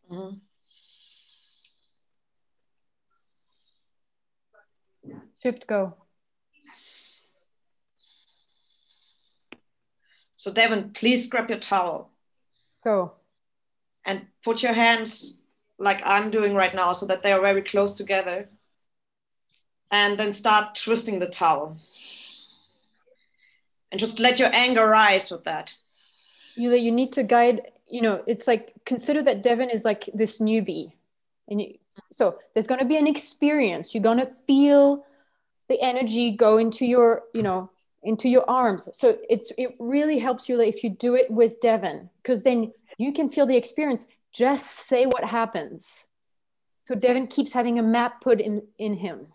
Mhm. 0.09 0.41
Shift 5.43 5.67
go. 5.67 5.97
So 10.37 10.53
Devin, 10.53 10.93
please 10.93 11.27
grab 11.29 11.49
your 11.49 11.59
towel 11.59 12.13
Go. 12.85 13.15
and 14.05 14.29
put 14.45 14.63
your 14.63 14.75
hands 14.75 15.39
like 15.79 16.01
I'm 16.05 16.31
doing 16.31 16.55
right 16.55 16.75
now 16.75 16.93
so 16.93 17.07
that 17.07 17.25
they 17.25 17.33
are 17.33 17.41
very 17.41 17.63
close 17.63 17.95
together. 17.95 18.49
And 19.91 20.17
then 20.19 20.33
start 20.33 20.77
twisting 20.77 21.19
the 21.19 21.27
towel. 21.27 21.79
And 23.95 24.01
just 24.01 24.19
let 24.19 24.41
your 24.41 24.51
anger 24.53 24.85
rise 24.89 25.31
with 25.31 25.45
that. 25.45 25.73
You, 26.57 26.75
you 26.75 26.91
need 26.91 27.13
to 27.13 27.23
guide, 27.23 27.71
you 27.89 28.03
know, 28.03 28.25
it's 28.27 28.49
like 28.49 28.73
consider 28.85 29.23
that 29.23 29.45
Devin 29.45 29.71
is 29.71 29.85
like 29.85 30.11
this 30.13 30.41
newbie. 30.41 30.91
And 31.47 31.61
you, 31.61 31.75
so 32.11 32.41
there's 32.53 32.67
going 32.67 32.81
to 32.81 32.87
be 32.87 32.97
an 32.97 33.07
experience. 33.07 33.95
You're 33.95 34.03
going 34.03 34.19
to 34.19 34.33
feel 34.49 35.05
the 35.69 35.81
energy 35.81 36.33
go 36.33 36.59
into 36.59 36.85
your, 36.85 37.23
you 37.35 37.43
know, 37.43 37.71
into 38.03 38.29
your 38.29 38.45
arms. 38.51 38.89
So 38.95 39.17
it's 39.31 39.53
it 39.57 39.77
really 39.79 40.19
helps 40.19 40.49
you 40.49 40.61
if 40.61 40.83
you 40.83 40.91
do 40.91 41.15
it 41.15 41.31
with 41.31 41.61
Devin, 41.61 42.11
because 42.21 42.43
then 42.43 42.73
you 42.99 43.13
can 43.13 43.29
feel 43.29 43.47
the 43.47 43.57
experience. 43.57 44.07
Just 44.33 44.89
say 44.89 45.07
what 45.07 45.23
happens. 45.23 46.09
So 46.83 46.97
Devin 46.97 47.29
keeps 47.29 47.53
having 47.53 47.79
a 47.79 47.83
map 47.85 48.21
put 48.21 48.41
in 48.41 48.67
in 48.77 48.95
him. 48.95 49.29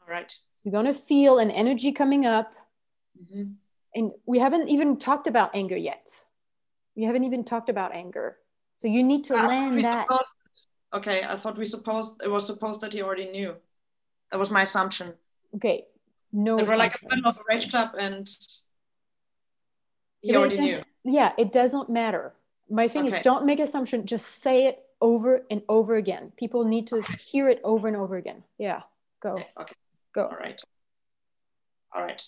All 0.00 0.14
right. 0.14 0.32
You're 0.62 0.70
going 0.70 0.86
to 0.86 0.94
feel 0.94 1.40
an 1.40 1.50
energy 1.50 1.90
coming 1.90 2.26
up. 2.26 2.54
Mhm. 3.20 3.56
And 3.94 4.12
we 4.26 4.38
haven't 4.38 4.68
even 4.68 4.98
talked 4.98 5.26
about 5.26 5.50
anger 5.54 5.76
yet. 5.76 6.08
We 6.96 7.04
haven't 7.04 7.24
even 7.24 7.44
talked 7.44 7.68
about 7.68 7.94
anger. 7.94 8.38
So 8.78 8.88
you 8.88 9.02
need 9.02 9.24
to 9.24 9.34
I 9.36 9.46
land 9.46 9.84
that. 9.84 10.06
supposed- 10.06 10.34
okay, 10.94 11.22
I 11.24 11.36
thought 11.36 11.56
we 11.58 11.64
supposed 11.64 12.20
it 12.22 12.28
was 12.28 12.46
supposed 12.46 12.80
that 12.82 12.92
he 12.92 13.02
already 13.02 13.30
knew. 13.30 13.54
That 14.30 14.38
was 14.38 14.50
my 14.50 14.62
assumption. 14.62 15.14
Okay. 15.56 15.86
No. 16.32 16.56
They 16.56 16.64
were 16.64 16.76
like 16.76 17.00
a 17.02 17.08
middle 17.08 17.28
of 17.30 17.36
a 17.36 17.40
rage 17.48 17.70
club 17.70 17.90
and 17.98 18.26
he 20.22 20.34
already 20.36 20.58
knew. 20.58 20.82
Yeah, 21.04 21.32
it 21.38 21.52
doesn't 21.52 21.88
matter. 21.90 22.32
my 22.70 22.88
thing 22.88 23.06
Okay. 23.06 23.18
is 23.18 23.22
don't 23.22 23.44
make 23.44 23.60
assumption 23.60 24.06
just 24.06 24.26
say 24.42 24.66
it 24.66 24.76
over 25.00 25.44
and 25.50 25.60
over 25.68 25.96
again 25.96 26.32
people 26.38 26.64
need 26.64 26.86
to 26.86 27.02
hear 27.30 27.48
it 27.50 27.60
over 27.64 27.88
and 27.88 27.96
over 27.96 28.16
again 28.16 28.42
yeah 28.56 28.80
go 29.20 29.32
Okay. 29.60 29.74
go 30.14 30.22
All 30.28 30.38
right. 30.38 30.62
All 31.92 32.02
right. 32.02 32.22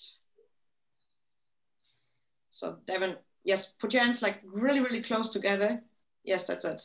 So 2.54 2.78
Devin, 2.86 3.16
yes, 3.42 3.66
put 3.72 3.92
your 3.92 4.04
hands 4.04 4.22
like 4.22 4.40
really, 4.44 4.78
really 4.78 5.02
close 5.02 5.28
together. 5.30 5.82
Yes, 6.22 6.46
that's 6.46 6.64
it. 6.64 6.82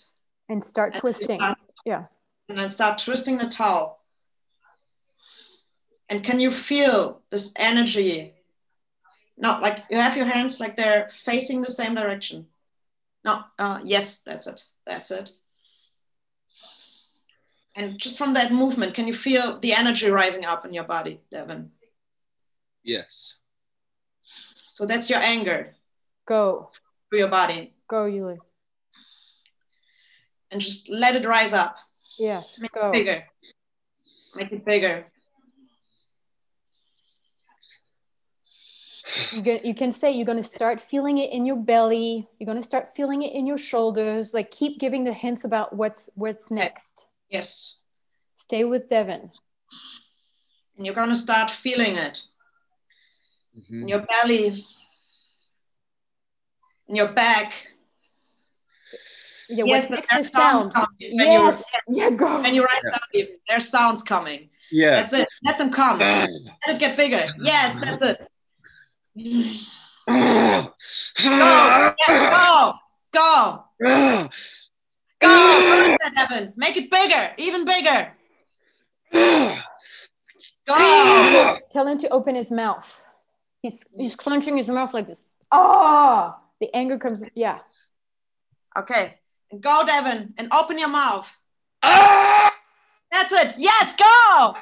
and 0.50 0.64
start 0.64 0.94
And 0.94 1.02
twisting 1.02 1.40
start- 1.40 1.58
yeah 1.86 2.06
And 2.50 2.58
then 2.58 2.72
start 2.72 2.98
twisting 2.98 3.38
the 3.38 3.48
towel. 3.48 4.04
And 6.10 6.24
can 6.24 6.40
you 6.40 6.50
feel 6.50 7.22
this 7.30 7.54
energy? 7.56 8.34
No, 9.38 9.60
like 9.62 9.84
you 9.92 9.98
have 9.98 10.18
your 10.18 10.26
hands 10.26 10.60
like 10.60 10.76
they're 10.76 11.10
facing 11.14 11.62
the 11.62 11.72
same 11.72 11.94
direction. 11.94 12.48
No, 13.24 13.44
uh, 13.60 13.80
yes, 13.84 14.24
that's 14.24 14.48
it. 14.48 14.66
That's 14.88 15.12
it. 15.12 15.30
And 17.76 18.00
just 18.00 18.18
from 18.18 18.34
that 18.34 18.52
movement, 18.52 18.96
can 18.96 19.06
you 19.06 19.14
feel 19.14 19.60
the 19.60 19.74
energy 19.74 20.10
rising 20.10 20.46
up 20.46 20.66
in 20.66 20.74
your 20.74 20.88
body, 20.88 21.22
Devin? 21.30 21.72
Yes. 22.84 23.36
So 24.80 24.86
that's 24.86 25.10
your 25.10 25.20
anger 25.20 25.76
go 26.26 26.70
through 27.10 27.20
your 27.20 27.28
body. 27.28 27.74
go 27.90 28.06
Yuli. 28.06 28.38
And 30.52 30.62
just 30.62 30.88
let 30.88 31.18
it 31.18 31.26
rise 31.26 31.54
up. 31.54 31.76
yes 32.18 32.60
Make 32.62 32.72
go 32.72 32.88
it 32.88 32.92
bigger. 32.94 33.24
Make 34.38 34.52
it 34.54 34.64
bigger. 34.64 35.06
you 39.34 39.44
can, 39.44 39.60
you 39.66 39.76
can 39.76 39.92
say 39.92 40.12
you're 40.12 40.26
going 40.26 40.38
to 40.42 40.50
start 40.58 40.80
feeling 40.80 41.18
it 41.18 41.30
in 41.34 41.46
your 41.46 41.58
belly 41.58 42.30
you're 42.40 42.46
going 42.46 42.58
to 42.62 42.64
start 42.64 42.96
feeling 42.96 43.22
it 43.22 43.34
in 43.34 43.46
your 43.46 43.58
shoulders 43.58 44.34
like 44.34 44.50
keep 44.50 44.80
giving 44.80 45.04
the 45.04 45.12
hints 45.12 45.44
about 45.44 45.76
what's 45.76 46.10
what's 46.16 46.50
next 46.50 47.06
Yes. 47.30 47.76
stay 48.36 48.64
with 48.64 48.88
devin 48.90 49.30
And 50.78 50.86
you're 50.86 50.96
going 50.96 51.10
to 51.10 51.16
start 51.16 51.50
feeling 51.52 51.98
it 51.98 52.24
Mm-hmm. 53.58 53.82
in 53.84 53.88
your 53.88 54.02
belly, 54.02 54.66
in 56.88 56.96
your 56.96 57.08
back. 57.10 57.54
yeah 59.50 59.66
Yes, 59.66 59.68
what's 59.68 59.88
but 59.90 59.96
next 59.96 60.10
there's 60.12 60.26
is 60.28 60.32
sound 60.32 60.74
coming 60.74 60.88
you- 61.00 61.24
yes 61.24 61.64
yeah 61.90 62.10
go 62.12 62.42
When 62.42 62.54
you 62.56 62.64
rise 62.64 62.94
up, 62.94 63.02
even, 63.14 63.36
there's 63.48 63.68
sounds 63.68 64.04
coming. 64.04 64.50
Yeah. 64.72 64.98
That's 64.98 65.14
it. 65.14 65.28
Let 65.44 65.58
them 65.58 65.72
come. 65.72 65.98
Ah. 66.00 66.28
Let 66.68 66.76
it 66.76 66.80
get 66.80 66.96
bigger. 66.96 67.22
Yes, 67.42 67.80
that's 67.80 68.02
it. 68.04 68.18
Ah. 70.08 70.72
Go. 71.18 71.96
Yes, 72.08 72.22
go. 72.32 72.74
Go. 73.12 73.64
Go. 73.82 73.88
Ah. 73.88 74.30
Go, 75.22 76.10
Devin. 76.16 76.54
Make 76.56 76.78
it 76.78 76.92
bigger. 76.92 77.32
Even 77.38 77.66
bigger. 77.66 78.12
Go. 80.68 81.58
tell 81.72 81.88
him 81.88 81.98
to 81.98 82.08
open 82.10 82.36
his 82.36 82.52
mouth 82.52 83.04
he's 83.62 83.86
he's 83.98 84.16
clenching 84.16 84.58
his 84.58 84.68
mouth 84.68 84.94
like 84.94 85.08
this 85.08 85.22
oh 85.52 86.36
the 86.60 86.74
anger 86.76 86.98
comes 86.98 87.24
yeah 87.36 87.60
Okay. 88.78 89.16
Go, 89.60 89.84
Devin, 89.86 90.34
and 90.38 90.48
open 90.54 90.78
your 90.78 90.90
mouth. 90.90 91.28
Ah! 91.82 92.54
That's 93.12 93.34
it. 93.34 93.56
Yes, 93.58 93.96
go. 93.96 94.54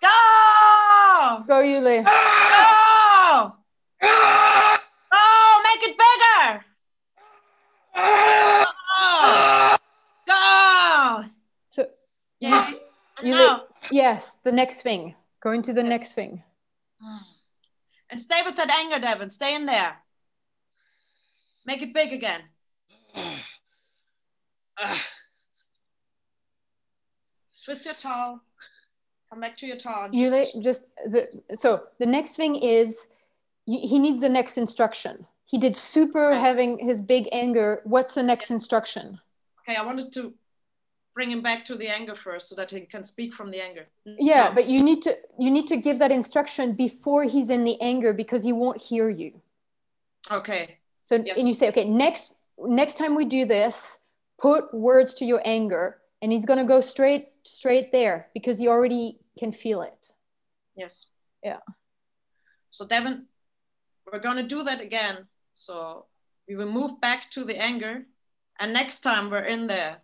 Go. 0.00 1.44
go 1.46 1.60
Yuli. 1.62 2.04
Go. 2.04 3.52
Go. 4.00 5.60
Make 5.64 5.82
it 5.82 5.96
bigger. 5.98 6.64
Go. 7.94 9.76
Go. 10.28 11.24
so 11.70 11.86
Yes. 12.38 12.80
Yuli, 13.18 13.30
No. 13.36 13.64
yes 13.90 14.38
the 14.40 14.52
next 14.52 14.80
thing 14.82 15.14
going 15.42 15.60
to 15.62 15.72
the 15.74 15.82
next 15.82 16.14
thing 16.14 16.42
And 18.10 18.20
stay 18.20 18.40
with 18.44 18.56
that 18.56 18.70
anger, 18.70 18.98
Devin. 18.98 19.30
Stay 19.30 19.54
in 19.54 19.66
there. 19.66 19.96
Make 21.64 21.82
it 21.82 21.94
big 21.94 22.12
again. 22.12 22.42
Twist 27.64 27.84
your 27.84 27.94
towel. 27.94 28.40
Come 29.30 29.40
back 29.40 29.56
to 29.58 29.66
your 29.66 29.76
towel. 29.76 30.04
and 30.06 30.14
You 30.14 30.30
just- 30.30 30.60
just 30.62 30.84
the, 31.04 31.28
so 31.54 31.84
the 31.98 32.06
next 32.06 32.36
thing 32.36 32.56
is 32.56 33.06
he 33.66 33.98
needs 33.98 34.20
the 34.20 34.28
next 34.28 34.58
instruction. 34.58 35.26
He 35.44 35.58
did 35.58 35.76
super 35.76 36.34
having 36.34 36.78
his 36.78 37.00
big 37.02 37.28
anger. 37.32 37.82
What's 37.84 38.14
the 38.14 38.22
next 38.22 38.50
instruction? 38.50 39.20
Okay, 39.68 39.76
I 39.76 39.84
wanted 39.84 40.12
to 40.14 40.34
bring 41.20 41.30
him 41.36 41.42
back 41.42 41.66
to 41.66 41.74
the 41.76 41.86
anger 41.98 42.14
first 42.14 42.48
so 42.48 42.54
that 42.60 42.70
he 42.70 42.80
can 42.94 43.04
speak 43.04 43.30
from 43.38 43.50
the 43.50 43.60
anger. 43.68 43.84
Yeah, 44.30 44.44
No. 44.48 44.54
but 44.58 44.64
you 44.72 44.80
need 44.88 45.00
to 45.06 45.12
you 45.44 45.50
need 45.56 45.66
to 45.72 45.76
give 45.86 45.96
that 46.02 46.12
instruction 46.20 46.66
before 46.86 47.22
he's 47.34 47.50
in 47.56 47.62
the 47.70 47.76
anger 47.92 48.12
because 48.22 48.42
he 48.48 48.54
won't 48.62 48.80
hear 48.90 49.06
you. 49.22 49.32
Okay. 50.38 50.64
So 51.08 51.12
Yes. 51.16 51.36
and 51.38 51.46
you 51.48 51.54
say, 51.60 51.66
okay, 51.72 51.86
next 52.06 52.24
next 52.82 52.94
time 53.00 53.12
we 53.20 53.26
do 53.38 53.42
this, 53.56 53.76
put 54.46 54.62
words 54.88 55.10
to 55.18 55.24
your 55.32 55.42
anger, 55.58 55.84
and 56.22 56.28
he's 56.32 56.46
gonna 56.50 56.68
go 56.74 56.78
straight 56.94 57.24
straight 57.58 57.88
there 57.98 58.16
because 58.36 58.56
he 58.62 58.66
already 58.74 59.04
can 59.40 59.50
feel 59.52 59.80
it. 59.90 60.02
Yes. 60.82 60.94
Yeah. 61.48 61.60
So 62.76 62.82
Devin, 62.92 63.16
we're 64.06 64.24
gonna 64.26 64.48
do 64.56 64.60
that 64.68 64.80
again. 64.88 65.16
So 65.66 65.74
we 66.48 66.54
will 66.58 66.72
move 66.80 66.92
back 67.06 67.20
to 67.34 67.40
the 67.50 67.56
anger, 67.70 67.94
and 68.60 68.68
next 68.72 68.98
time 69.08 69.24
we're 69.32 69.48
in 69.56 69.62
there, 69.74 69.94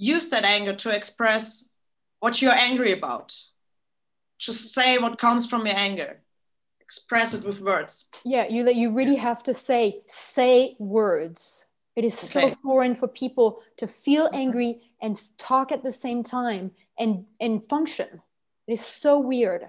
use 0.00 0.30
that 0.30 0.44
anger 0.44 0.74
to 0.74 0.90
express 0.90 1.68
what 2.20 2.40
you're 2.40 2.52
angry 2.52 2.92
about. 2.92 3.36
Just 4.38 4.74
say 4.74 4.98
what 4.98 5.18
comes 5.18 5.46
from 5.46 5.66
your 5.66 5.76
anger. 5.76 6.22
Express 6.80 7.34
it 7.34 7.44
with 7.44 7.60
words. 7.60 8.08
Yeah, 8.24 8.48
you 8.48 8.68
you 8.70 8.92
really 8.92 9.16
have 9.16 9.42
to 9.44 9.54
say 9.54 10.00
say 10.06 10.74
words. 10.78 11.66
It 11.94 12.04
is 12.04 12.18
so 12.18 12.54
foreign 12.62 12.96
for 12.96 13.08
people 13.08 13.60
to 13.76 13.86
feel 13.86 14.26
mm-hmm. 14.26 14.42
angry 14.42 14.80
and 15.02 15.20
talk 15.38 15.70
at 15.70 15.82
the 15.82 15.92
same 15.92 16.22
time 16.22 16.72
and 16.98 17.26
and 17.38 17.62
function. 17.62 18.22
It 18.66 18.72
is 18.72 18.84
so 18.84 19.18
weird. 19.18 19.68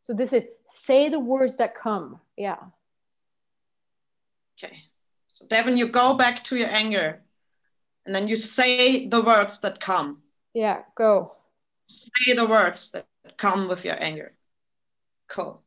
So 0.00 0.14
this 0.14 0.32
is 0.32 0.44
say 0.64 1.08
the 1.08 1.18
words 1.18 1.56
that 1.56 1.74
come. 1.74 2.20
Yeah. 2.36 2.62
Okay. 4.56 4.76
So 5.28 5.46
Devin, 5.48 5.76
you 5.76 5.88
go 5.88 6.14
back 6.14 6.44
to 6.44 6.56
your 6.56 6.68
anger, 6.70 7.20
and 8.06 8.14
then 8.14 8.28
you 8.28 8.36
say 8.36 9.08
the 9.08 9.20
words 9.20 9.60
that 9.60 9.80
come. 9.80 10.22
Yeah, 10.54 10.82
go. 10.94 11.32
say 11.88 12.32
the 12.32 12.46
words 12.46 12.92
that 12.92 13.06
come 13.36 13.68
with 13.68 13.84
your 13.84 13.96
anger. 14.02 14.32
Cool. 15.28 15.62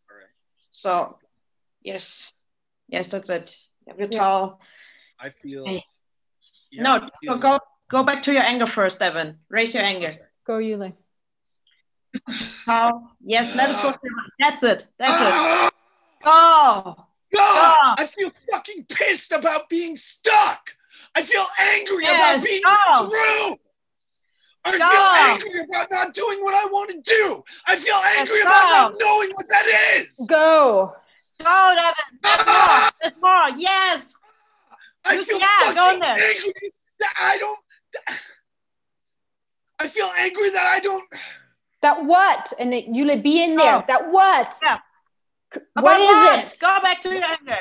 So, 0.72 1.18
yes, 1.82 2.34
yes, 2.88 3.10
that's 3.10 3.30
it. 3.30 3.56
You 3.86 3.92
have 3.92 4.00
your 4.00 4.10
Yeah. 4.12 4.20
towel. 4.20 4.62
I 5.20 5.30
feel. 5.30 5.66
Hey. 5.66 5.86
Yeah, 6.72 6.84
no, 6.84 6.96
I 6.96 7.00
go, 7.00 7.10
feel- 7.22 7.38
go 7.38 7.60
go 7.90 8.04
back 8.04 8.22
to 8.24 8.34
your 8.34 8.44
anger 8.44 8.66
first, 8.66 9.02
Evan. 9.02 9.40
Raise 9.50 9.74
your 9.76 9.84
anger. 9.84 10.32
Go, 10.46 10.58
Yuli. 10.58 10.94
Towel. 12.66 13.12
Yes, 13.22 13.56
let 13.56 13.70
it 13.70 13.76
ah. 13.76 13.82
flow. 13.82 13.92
through 13.92 14.10
your 14.10 14.16
mind. 14.16 14.32
That's 14.40 14.64
it. 14.64 14.88
That's 14.98 15.22
it. 15.22 15.74
Ah! 16.24 16.96
Go. 16.96 17.06
God, 17.34 17.96
I 18.00 18.08
feel 18.08 18.32
fucking 18.52 18.86
pissed 18.86 19.32
about 19.32 19.70
being 19.70 19.96
stuck. 19.96 20.76
I 21.16 21.22
feel 21.24 21.46
angry 21.60 22.04
Yes, 22.04 22.42
about 22.42 22.46
being 22.48 22.62
go. 22.64 23.04
in 23.04 23.10
this 23.10 23.20
room. 23.20 23.58
I 24.66 24.72
Go. 24.78 24.90
feel 24.90 25.50
angry 25.50 25.62
about 25.64 25.90
not 25.92 26.14
doing 26.14 26.40
what 26.42 26.54
I 26.54 26.66
want 26.70 26.92
to 26.92 27.02
do. 27.02 27.44
I 27.66 27.76
feel 27.78 27.96
angry 28.18 28.42
about 28.42 28.70
not 28.70 28.94
knowing 29.00 29.30
what 29.34 29.48
that 29.48 29.66
is. 29.96 30.14
Go. 30.28 30.94
Go, 31.40 31.74
Devin. 31.76 32.20
There's 32.22 32.46
more. 32.46 32.90
There's 33.02 33.14
more. 33.22 33.50
Yes. 33.58 34.16
I 35.06 35.14
You- 35.16 35.24
feel 35.24 35.40
yeah, 35.40 35.48
go 35.64 35.74
fucking 35.76 35.94
in 35.94 36.00
there. 36.02 36.10
angry 36.30 36.74
that 37.00 37.14
I 37.20 37.38
don't. 37.38 37.60
I 39.80 39.88
feel 39.88 40.12
angry 40.18 40.50
that 40.50 40.66
I 40.76 40.80
don't. 40.82 41.08
That 41.82 42.04
what? 42.04 42.52
And 42.60 42.74
then 42.74 42.94
Yuli 42.94 43.24
be 43.24 43.42
in 43.42 43.56
there. 43.56 43.80
Go. 43.80 43.86
That 43.88 44.12
what? 44.12 44.60
Yeah. 44.62 44.80
What 45.74 46.00
About 46.02 46.40
is 46.42 46.54
it? 46.54 46.60
Go 46.60 46.80
back 46.82 47.02
to 47.02 47.10
your 47.10 47.24
anger. 47.24 47.58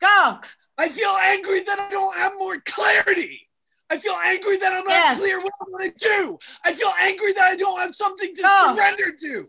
Go. 0.00 0.38
I 0.78 0.88
feel 0.88 1.14
angry 1.22 1.62
that 1.62 1.78
I 1.78 1.90
don't 1.90 2.16
have 2.16 2.32
more 2.38 2.58
clarity. 2.60 3.48
I 3.90 3.98
feel 3.98 4.14
angry 4.24 4.56
that 4.56 4.72
I'm 4.72 4.84
not 4.84 5.10
Yes. 5.10 5.18
clear 5.18 5.38
what 5.40 5.52
I 5.60 5.64
want 5.68 5.98
to 5.98 6.08
do. 6.08 6.38
I 6.64 6.72
feel 6.72 6.92
angry 7.00 7.32
that 7.34 7.42
I 7.52 7.56
don't 7.56 7.78
have 7.78 7.94
something 7.94 8.34
to 8.34 8.42
Go. 8.42 8.74
surrender 8.74 9.12
to. 9.12 9.48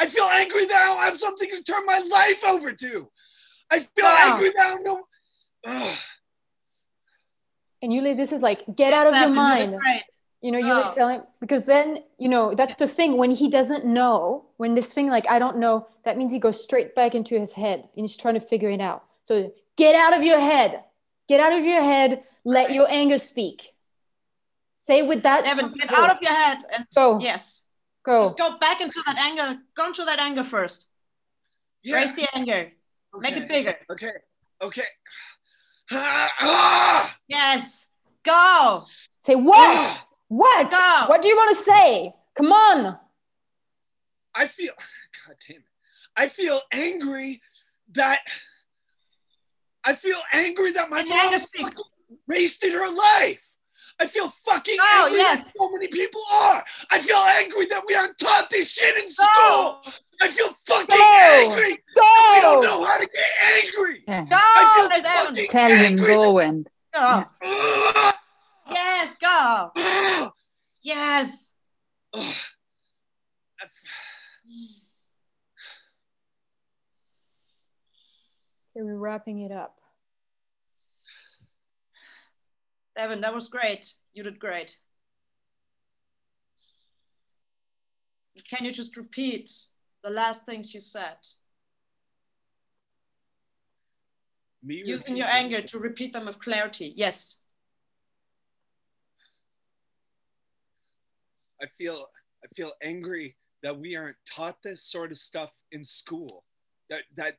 I 0.00 0.06
feel 0.06 0.24
angry 0.24 0.66
that 0.66 0.74
I 0.82 0.86
don't 0.86 1.02
have 1.04 1.18
something 1.18 1.48
to 1.50 1.62
turn 1.62 1.86
my 1.86 1.98
life 2.00 2.44
over 2.44 2.72
to. 2.72 3.10
I 3.70 3.78
feel 3.80 4.04
Go. 4.06 4.16
angry 4.18 4.50
that 4.56 4.66
I 4.66 4.70
don't 4.70 4.82
know. 4.84 5.06
Ugh. 5.66 5.96
And 7.82 7.92
Yuli, 7.92 8.16
this 8.16 8.32
is 8.32 8.42
like 8.42 8.64
get 8.74 8.92
out 8.92 9.06
of 9.06 9.12
your 9.14 9.28
Devin, 9.28 9.34
you 9.36 9.40
did 9.40 9.70
mind. 9.70 9.78
great. 9.78 10.02
You 10.42 10.50
know, 10.52 10.58
you 10.58 10.64
Go. 10.66 10.80
like 10.80 10.94
tell 10.94 11.08
him 11.08 11.22
because 11.40 11.64
then 11.64 12.02
you 12.18 12.28
know 12.28 12.54
that's 12.54 12.76
the 12.76 12.86
thing 12.88 13.16
when 13.16 13.30
he 13.30 13.48
doesn't 13.48 13.84
know 13.84 14.46
when 14.56 14.74
this 14.74 14.92
thing 14.92 15.08
like 15.08 15.28
I 15.30 15.38
don't 15.38 15.58
know 15.58 15.86
that 16.04 16.16
means 16.18 16.32
he 16.32 16.38
goes 16.38 16.60
straight 16.62 16.94
back 16.94 17.14
into 17.14 17.38
his 17.38 17.52
head 17.52 17.88
and 17.96 18.04
he's 18.04 18.16
trying 18.16 18.34
to 18.34 18.40
figure 18.40 18.70
it 18.70 18.80
out. 18.80 19.04
So 19.22 19.52
get 19.76 19.94
out 19.94 20.16
of 20.16 20.22
your 20.22 20.40
head, 20.40 20.84
get 21.28 21.40
out 21.40 21.52
of 21.52 21.64
your 21.64 21.82
head. 21.82 22.22
let 22.46 22.72
your 22.72 22.88
anger 22.88 23.18
speak. 23.18 23.74
Say 24.76 25.02
with 25.02 25.24
that. 25.24 25.44
Devin, 25.44 25.66
tone 25.66 25.74
get 25.74 25.92
of 25.92 25.98
out 25.98 26.10
of 26.12 26.22
your 26.22 26.32
head 26.32 26.58
and 26.72 26.86
Go. 26.94 27.18
Yes. 27.18 27.64
Go. 28.04 28.22
Just 28.22 28.38
go 28.38 28.56
back 28.58 28.80
into 28.80 29.02
that 29.04 29.18
anger. 29.18 29.60
Go 29.76 29.86
into 29.88 30.04
that 30.04 30.20
anger 30.20 30.44
first. 30.44 30.86
Yeah. 31.82 31.96
Raise 31.96 32.14
the 32.14 32.28
anger. 32.32 32.70
Make 33.18 33.36
it 33.36 33.48
bigger. 33.48 33.74
Okay. 33.90 34.12
Okay. 34.62 34.84
Ah! 35.90 37.16
Yes. 37.28 37.88
Go. 38.24 38.84
Say 39.20 39.34
what? 39.34 40.04
what? 40.28 40.70
Go. 40.70 41.04
What 41.08 41.20
do 41.20 41.28
you 41.28 41.36
want 41.36 41.56
to 41.56 41.62
say? 41.62 42.14
Come 42.36 42.52
on. 42.52 42.98
I 44.34 44.46
feel, 44.46 44.72
God 45.26 45.36
damn 45.48 45.56
it. 45.56 45.62
I 46.16 46.28
feel 46.28 46.60
angry 46.72 47.42
that, 47.92 48.20
I 49.86 49.94
feel 49.94 50.18
angry 50.32 50.72
that 50.72 50.90
my 50.90 51.02
mom 51.04 51.38
fucking 51.38 51.84
wasted 52.28 52.72
her 52.72 52.90
life. 52.92 53.40
I 53.98 54.06
feel 54.06 54.28
fucking 54.28 54.76
Oh, 54.78 55.04
angry 55.04 55.18
yes. 55.20 55.42
that 55.44 55.52
so 55.56 55.70
many 55.72 55.86
people 55.88 56.20
are. 56.34 56.62
I 56.90 56.98
feel 56.98 57.16
angry 57.16 57.66
that 57.66 57.82
we 57.86 57.94
aren't 57.94 58.18
taught 58.18 58.50
this 58.50 58.70
shit 58.72 59.02
in 59.04 59.10
school. 59.10 59.82
I 60.20 60.28
feel 60.28 60.54
fucking 60.66 60.96
Go. 60.96 61.50
angry. 61.50 61.78
Go. 61.94 62.32
We 62.34 62.40
don't 62.42 62.62
know 62.62 62.84
how 62.84 62.98
to 62.98 63.06
get 63.06 63.24
angry. 63.64 64.02
Yeah. 64.06 64.24
Go. 64.24 64.36
I 64.38 64.74
feel 64.76 64.88
Devin. 65.02 65.26
fucking 65.26 65.48
Tell 65.50 65.70
him 65.70 65.78
angry. 65.92 66.14
go 66.14 66.38
and 66.40 66.66
Go. 66.92 67.00
yeah. 67.00 67.24
Ah! 67.42 68.20
Yes. 68.68 69.14
Go. 69.20 69.70
Ah! 69.76 70.30
Yes. 70.82 71.52
Okay, 78.76 78.82
we're 78.82 78.98
wrapping 78.98 79.40
it 79.40 79.52
up. 79.52 79.80
Evan, 82.94 83.22
that 83.22 83.34
was 83.34 83.48
great. 83.48 83.94
You 84.12 84.22
did 84.22 84.38
great. 84.38 84.76
Can 88.50 88.66
you 88.66 88.70
just 88.70 88.98
repeat 88.98 89.50
the 90.04 90.10
last 90.10 90.44
things 90.44 90.74
you 90.74 90.80
said? 90.80 91.16
Me 94.62 94.82
Using 94.84 95.16
your 95.16 95.28
anger 95.28 95.62
to 95.62 95.78
repeat 95.78 96.12
them 96.12 96.26
with 96.26 96.38
clarity. 96.38 96.92
Yes. 96.96 97.36
I 101.62 101.66
feel 101.78 102.08
I 102.44 102.48
feel 102.54 102.72
angry 102.82 103.36
that 103.62 103.78
we 103.78 103.96
aren't 103.96 104.16
taught 104.30 104.62
this 104.62 104.82
sort 104.82 105.12
of 105.12 105.18
stuff 105.18 105.50
in 105.72 105.82
school. 105.82 106.44
That 106.90 107.02
that 107.16 107.36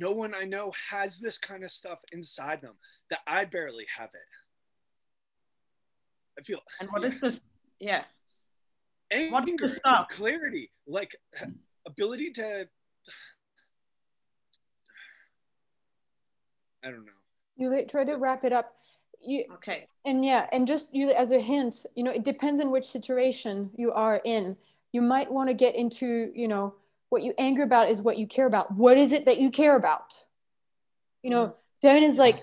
no 0.00 0.10
one 0.12 0.34
I 0.34 0.44
know 0.44 0.72
has 0.90 1.18
this 1.18 1.36
kind 1.36 1.62
of 1.62 1.70
stuff 1.70 1.98
inside 2.12 2.62
them. 2.62 2.74
That 3.10 3.20
I 3.26 3.44
barely 3.44 3.86
have 3.96 4.08
it. 4.14 4.20
I 6.38 6.42
feel 6.42 6.60
And 6.80 6.88
what 6.90 7.04
is 7.04 7.20
this? 7.20 7.50
Yeah. 7.78 8.04
anger, 9.10 9.32
What 9.32 9.48
is 9.48 9.56
the 9.56 9.68
stuff? 9.68 10.08
clarity, 10.08 10.70
like 10.86 11.14
ability 11.86 12.30
to. 12.32 12.68
I 16.82 16.90
don't 16.90 17.04
know. 17.04 17.12
You 17.56 17.84
try 17.86 18.04
to 18.04 18.14
wrap 18.14 18.44
it 18.44 18.52
up. 18.52 18.76
You 19.20 19.44
Okay. 19.54 19.86
and 20.06 20.24
yeah, 20.24 20.46
and 20.50 20.66
just 20.66 20.94
you 20.94 21.10
as 21.10 21.30
a 21.30 21.40
hint, 21.40 21.84
you 21.94 22.04
know, 22.04 22.10
it 22.10 22.24
depends 22.24 22.58
on 22.60 22.70
which 22.70 22.86
situation 22.86 23.70
you 23.76 23.92
are 23.92 24.22
in. 24.24 24.56
You 24.92 25.02
might 25.02 25.30
want 25.30 25.50
to 25.50 25.54
get 25.54 25.74
into, 25.74 26.32
you 26.34 26.48
know, 26.48 26.74
what 27.10 27.22
you 27.22 27.34
anger 27.38 27.62
about 27.62 27.90
is 27.90 28.00
what 28.00 28.18
you 28.18 28.26
care 28.26 28.46
about. 28.46 28.74
What 28.74 28.96
is 28.96 29.12
it 29.12 29.26
that 29.26 29.38
you 29.38 29.50
care 29.50 29.76
about? 29.76 30.24
You 31.22 31.30
know, 31.30 31.54
Devin 31.82 32.04
is 32.04 32.16
like, 32.16 32.42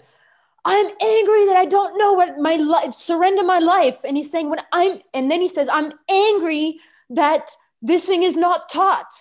I'm 0.63 0.85
angry 1.01 1.45
that 1.45 1.55
I 1.57 1.65
don't 1.65 1.97
know 1.97 2.13
what 2.13 2.37
my 2.37 2.55
life 2.55 2.93
surrender 2.93 3.43
my 3.43 3.59
life. 3.59 3.99
And 4.03 4.15
he's 4.15 4.29
saying 4.29 4.49
when 4.49 4.59
I'm 4.71 4.99
and 5.13 5.31
then 5.31 5.41
he 5.41 5.47
says, 5.47 5.69
I'm 5.71 5.93
angry 6.09 6.79
that 7.09 7.51
this 7.81 8.05
thing 8.05 8.23
is 8.23 8.35
not 8.35 8.69
taught. 8.69 9.11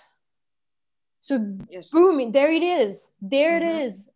So 1.21 1.57
Yes. 1.69 1.91
boom, 1.91 2.31
there 2.31 2.51
it 2.51 2.63
is. 2.63 3.11
There 3.21 3.59
Mhm. 3.59 3.61
it 3.61 3.85
is. 3.85 4.09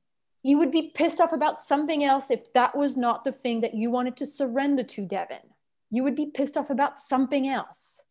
You 0.43 0.57
would 0.57 0.71
be 0.71 0.89
pissed 0.93 1.21
off 1.21 1.33
about 1.33 1.61
something 1.61 2.03
else 2.03 2.31
if 2.31 2.51
that 2.53 2.75
was 2.75 2.97
not 2.97 3.23
the 3.23 3.31
thing 3.31 3.61
that 3.61 3.75
you 3.75 3.91
wanted 3.91 4.17
to 4.17 4.25
surrender 4.25 4.83
to, 4.83 5.05
Devin. 5.05 5.53
You 5.89 6.03
would 6.03 6.15
be 6.15 6.25
pissed 6.25 6.57
off 6.57 6.69
about 6.69 6.97
something 6.97 7.47
else. 7.47 8.03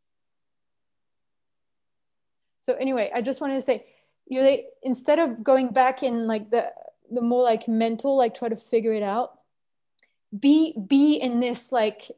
So 2.62 2.74
anyway, 2.74 3.10
I 3.14 3.22
just 3.22 3.40
wanted 3.40 3.54
to 3.54 3.60
say, 3.60 3.86
you 4.26 4.42
know, 4.42 4.56
instead 4.82 5.18
of 5.18 5.42
going 5.42 5.68
back 5.72 6.02
in 6.02 6.26
like 6.26 6.50
the 6.50 6.72
the 7.10 7.20
more 7.20 7.42
like 7.42 7.66
mental, 7.66 8.16
like 8.16 8.34
try 8.34 8.48
to 8.48 8.56
figure 8.56 8.92
it 8.92 9.02
out, 9.02 9.32
be 10.38 10.74
be 10.86 11.14
in 11.14 11.40
this 11.40 11.72
like 11.72 12.10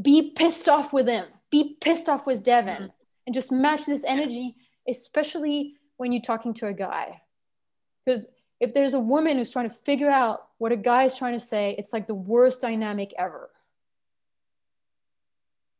be 0.00 0.30
pissed 0.30 0.68
off 0.68 0.92
with 0.92 1.08
him, 1.08 1.26
be 1.50 1.76
pissed 1.80 2.08
off 2.08 2.26
with 2.26 2.44
Devin, 2.44 2.74
mm-hmm. 2.74 2.86
and 3.26 3.34
just 3.34 3.52
match 3.52 3.86
this 3.86 4.04
energy, 4.04 4.56
especially 4.88 5.76
when 5.96 6.12
you're 6.12 6.22
talking 6.22 6.54
to 6.54 6.66
a 6.66 6.72
guy. 6.72 7.22
Because 8.04 8.26
if 8.60 8.74
there's 8.74 8.94
a 8.94 9.00
woman 9.00 9.36
who's 9.36 9.50
trying 9.50 9.68
to 9.68 9.74
figure 9.74 10.10
out 10.10 10.48
what 10.58 10.72
a 10.72 10.76
guy 10.76 11.04
is 11.04 11.16
trying 11.16 11.34
to 11.34 11.44
say, 11.44 11.74
it's 11.78 11.92
like 11.92 12.06
the 12.06 12.14
worst 12.14 12.60
dynamic 12.60 13.12
ever. 13.18 13.50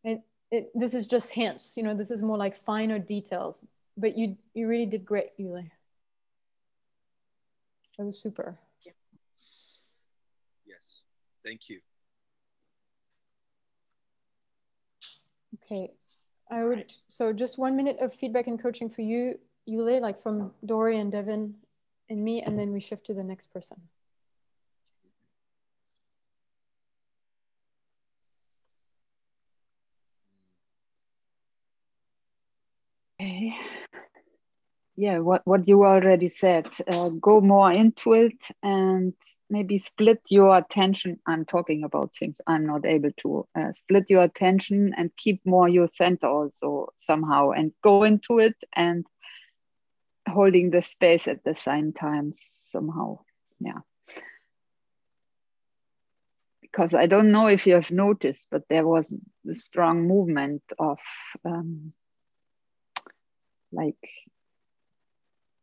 And 0.05 0.20
it, 0.51 0.70
this 0.74 0.94
is 0.94 1.06
just 1.06 1.31
hints, 1.31 1.77
you 1.77 1.82
know, 1.82 1.94
this 1.94 2.10
is 2.10 2.23
more 2.23 2.36
like 2.36 2.55
finer 2.55 2.98
details. 2.98 3.64
But 3.97 4.16
you 4.16 4.36
you 4.55 4.68
really 4.68 4.86
did 4.86 5.05
great, 5.05 5.36
Yuli. 5.39 5.70
That 7.97 8.05
was 8.05 8.20
super. 8.20 8.59
Yes. 10.66 11.02
Thank 11.44 11.68
you. 11.68 11.81
Okay. 15.55 15.93
I 16.51 16.64
would 16.64 16.93
so 17.06 17.32
just 17.32 17.59
one 17.59 17.77
minute 17.77 17.98
of 18.01 18.12
feedback 18.12 18.47
and 18.47 18.60
coaching 18.60 18.89
for 18.89 19.02
you, 19.02 19.39
Yule, 19.64 20.01
like 20.01 20.20
from 20.20 20.52
Dory 20.64 20.98
and 20.98 21.10
Devin 21.10 21.55
and 22.09 22.24
me, 22.24 22.43
and 22.43 22.59
then 22.59 22.73
we 22.73 22.81
shift 22.81 23.06
to 23.06 23.14
the 23.14 23.24
next 23.24 23.47
person. 23.47 23.81
Yeah, 34.97 35.18
what, 35.18 35.43
what 35.44 35.68
you 35.68 35.85
already 35.85 36.28
said. 36.28 36.68
Uh, 36.89 37.10
go 37.10 37.40
more 37.43 37.70
into 37.70 38.14
it 38.14 38.39
and 38.62 39.12
maybe 39.51 39.78
split 39.78 40.20
your 40.31 40.56
attention. 40.56 41.18
I'm 41.27 41.44
talking 41.44 41.85
about 41.85 42.16
things 42.16 42.40
I'm 42.47 42.66
not 42.66 42.86
able 42.86 43.10
to. 43.18 43.47
Uh, 43.55 43.73
split 43.74 44.05
your 44.09 44.23
attention 44.23 44.94
and 44.97 45.10
keep 45.16 45.43
more 45.44 45.68
your 45.68 45.86
center 45.86 46.27
also 46.27 46.89
somehow 46.97 47.51
and 47.51 47.73
go 47.82 48.05
into 48.05 48.39
it 48.39 48.56
and 48.74 49.06
holding 50.27 50.70
the 50.70 50.81
space 50.82 51.28
at 51.28 51.44
the 51.44 51.55
same 51.55 51.93
time 51.93 52.32
somehow. 52.70 53.18
Yeah. 53.60 53.81
Because 56.62 56.94
I 56.94 57.06
don't 57.06 57.32
know 57.32 57.48
if 57.48 57.66
you 57.66 57.74
have 57.74 57.90
noticed, 57.90 58.48
but 58.51 58.62
there 58.70 58.86
was 58.86 59.18
a 59.48 59.55
strong 59.55 60.09
movement 60.09 60.62
of 60.78 60.98
um, 61.44 61.93
like 63.73 63.97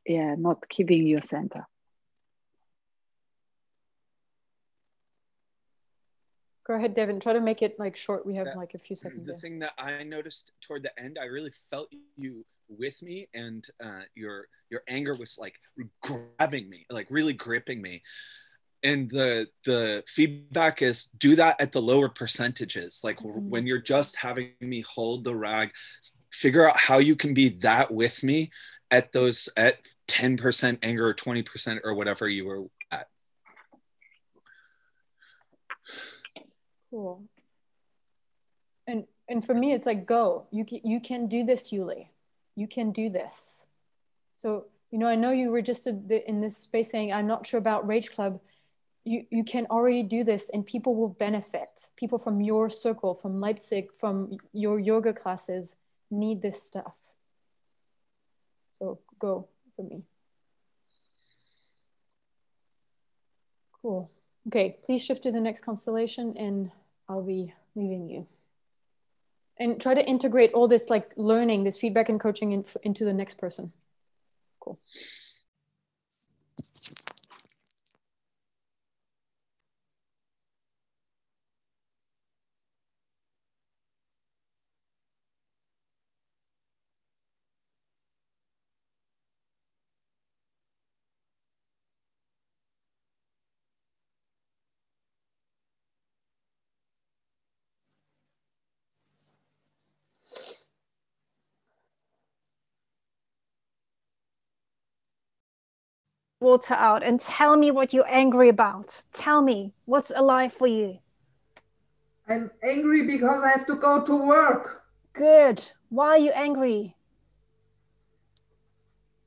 yeah 0.06 0.36
not 0.38 0.68
keeping 0.70 1.08
your 1.08 1.22
center 1.22 1.66
Go 6.66 6.76
ahead, 6.76 6.96
Devin. 6.96 7.20
Try 7.20 7.34
to 7.34 7.42
make 7.42 7.62
it 7.62 7.78
like 7.78 7.96
short. 7.98 8.26
We 8.26 8.36
have 8.36 8.46
That- 8.48 8.58
like 8.58 8.74
a 8.74 8.80
few 8.80 8.96
seconds. 8.96 9.26
the 9.26 9.34
left. 9.34 9.42
thing 9.42 9.60
that 9.60 9.74
I 9.78 10.04
noticed 10.04 10.54
toward 10.62 10.84
the 10.84 10.98
end, 10.98 11.18
I 11.20 11.26
really 11.26 11.52
felt 11.70 11.92
you 12.16 12.46
with 12.70 13.02
me, 13.02 13.28
and 13.34 13.68
uh, 13.84 14.04
your 14.16 14.48
your 14.70 14.82
anger 14.88 15.14
was 15.14 15.38
like 15.38 15.60
grabbing 16.02 16.70
me, 16.70 16.86
like 16.90 17.08
really 17.10 17.34
gripping 17.34 17.82
me. 17.82 18.02
And 18.82 19.10
the 19.12 19.50
the 19.66 20.06
feedback 20.08 20.82
is 20.82 21.08
do 21.08 21.36
that 21.36 21.60
at 21.60 21.74
the 21.74 21.82
lower 21.82 22.08
percentages, 22.08 23.02
like 23.04 23.18
Mhm. 23.20 23.50
when 23.50 23.68
you're 23.68 23.80
just 23.82 24.16
having 24.16 24.54
me 24.62 24.80
hold 24.82 25.26
the 25.26 25.36
rag, 25.36 25.74
figure 26.32 26.68
out 26.68 26.78
how 26.78 26.98
you 27.00 27.16
can 27.18 27.34
be 27.34 27.50
that 27.50 27.92
with 27.92 28.24
me 28.24 28.52
at 28.94 29.12
those 29.12 29.50
at 29.58 29.80
ten 30.08 30.38
percent 30.38 30.80
anger 30.84 31.08
or 31.08 31.14
twenty 31.16 31.42
percent 31.42 31.82
or 31.84 31.96
whatever 31.96 32.30
you 32.30 32.46
were 32.46 32.64
at. 32.92 33.08
Cool. 36.92 37.24
And 38.86 39.06
and 39.28 39.44
for 39.44 39.56
me, 39.56 39.74
it's 39.74 39.88
like 39.88 40.06
go. 40.06 40.46
You 40.52 40.64
can, 40.64 40.82
you 40.84 41.02
can 41.02 41.28
do 41.28 41.44
this, 41.44 41.72
Yuli. 41.72 42.08
You 42.56 42.68
can 42.68 42.92
do 42.92 43.10
this. 43.10 43.66
So 44.36 44.66
you 44.92 45.00
know, 45.00 45.08
I 45.08 45.16
know 45.16 45.32
you 45.32 45.50
were 45.50 45.64
just 45.64 45.88
in 45.88 46.40
this 46.40 46.56
space 46.56 46.92
saying, 46.92 47.12
"I'm 47.12 47.28
not 47.28 47.48
sure 47.48 47.58
about 47.58 47.88
Rage 47.88 48.12
Club." 48.12 48.40
You 49.06 49.26
you 49.32 49.44
can 49.44 49.66
already 49.72 50.04
do 50.04 50.24
this, 50.24 50.52
and 50.54 50.64
people 50.64 50.96
will 50.96 51.10
benefit. 51.10 51.90
People 51.98 52.20
from 52.20 52.42
your 52.42 52.70
circle, 52.70 53.16
from 53.16 53.42
Leipzig, 53.42 53.92
from 53.92 54.38
your 54.54 54.80
yoga 54.80 55.14
classes, 55.14 55.78
need 56.12 56.44
this 56.44 56.62
stuff. 56.62 56.94
So 58.74 59.00
go 59.20 59.48
for 59.76 59.84
me. 59.84 60.04
Cool. 63.82 64.12
Okay, 64.48 64.78
please 64.84 65.04
shift 65.04 65.24
to 65.24 65.32
the 65.32 65.40
next 65.40 65.64
constellation 65.64 66.36
and 66.38 66.72
I'll 67.08 67.24
be 67.24 67.54
leaving 67.76 68.10
you. 68.10 68.28
And 69.58 69.80
try 69.80 69.94
to 69.94 70.06
integrate 70.06 70.54
all 70.54 70.68
this 70.68 70.90
like 70.90 71.12
learning, 71.16 71.64
this 71.64 71.78
feedback 71.78 72.10
and 72.10 72.20
coaching 72.20 72.54
in, 72.54 72.66
into 72.82 73.06
the 73.06 73.14
next 73.14 73.38
person. 73.38 73.72
Cool. 74.60 74.80
Water 106.44 106.76
out 106.76 107.02
and 107.02 107.20
tell 107.20 107.58
me 107.58 107.72
what 107.72 107.94
you're 107.94 108.08
angry 108.08 108.50
about. 108.50 109.02
Tell 109.14 109.42
me 109.42 109.74
what's 109.86 110.12
alive 110.16 110.54
for 110.54 110.68
you. 110.68 111.00
I'm 112.28 112.52
angry 112.64 113.08
because 113.08 113.44
I 113.44 113.50
have 113.50 113.66
to 113.68 113.76
go 113.76 114.04
to 114.04 114.28
work. 114.28 114.84
Good. 115.14 115.72
Why 115.90 116.10
are 116.10 116.18
you 116.18 116.32
angry? 116.32 116.96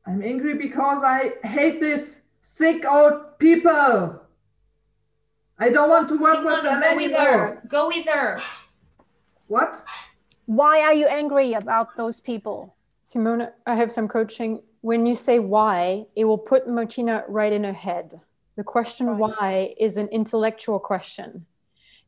I'm 0.07 0.23
angry 0.23 0.55
because 0.55 1.03
I 1.03 1.33
hate 1.45 1.81
these 1.81 2.23
sick 2.43 2.85
old 2.87 3.39
people. 3.39 4.23
I 5.59 5.71
don't 5.71 5.89
want 5.89 6.09
to 6.11 6.19
work 6.19 6.45
with 6.45 6.63
them 6.63 6.81
go 6.81 6.97
with 6.97 7.05
anymore. 7.05 7.21
her. 7.21 7.63
Go 7.69 7.89
with 7.89 8.07
her. 8.07 8.41
What? 9.49 9.83
Why 10.47 10.81
are 10.83 10.95
you 10.95 11.07
angry 11.07 11.55
about 11.55 11.97
those 11.97 12.21
people? 12.21 12.77
Simona, 13.05 13.53
I 13.67 13.75
have 13.75 13.91
some 13.91 14.07
coaching. 14.07 14.63
When 14.87 15.05
you 15.05 15.17
say 15.17 15.41
why, 15.41 16.07
it 16.15 16.27
will 16.27 16.39
put 16.39 16.69
Martina 16.69 17.25
right 17.27 17.53
in 17.53 17.65
her 17.65 17.73
head. 17.73 18.21
The 18.55 18.63
question 18.63 19.19
why 19.19 19.75
is 19.81 19.97
an 19.97 20.07
intellectual 20.11 20.79
question. 20.79 21.45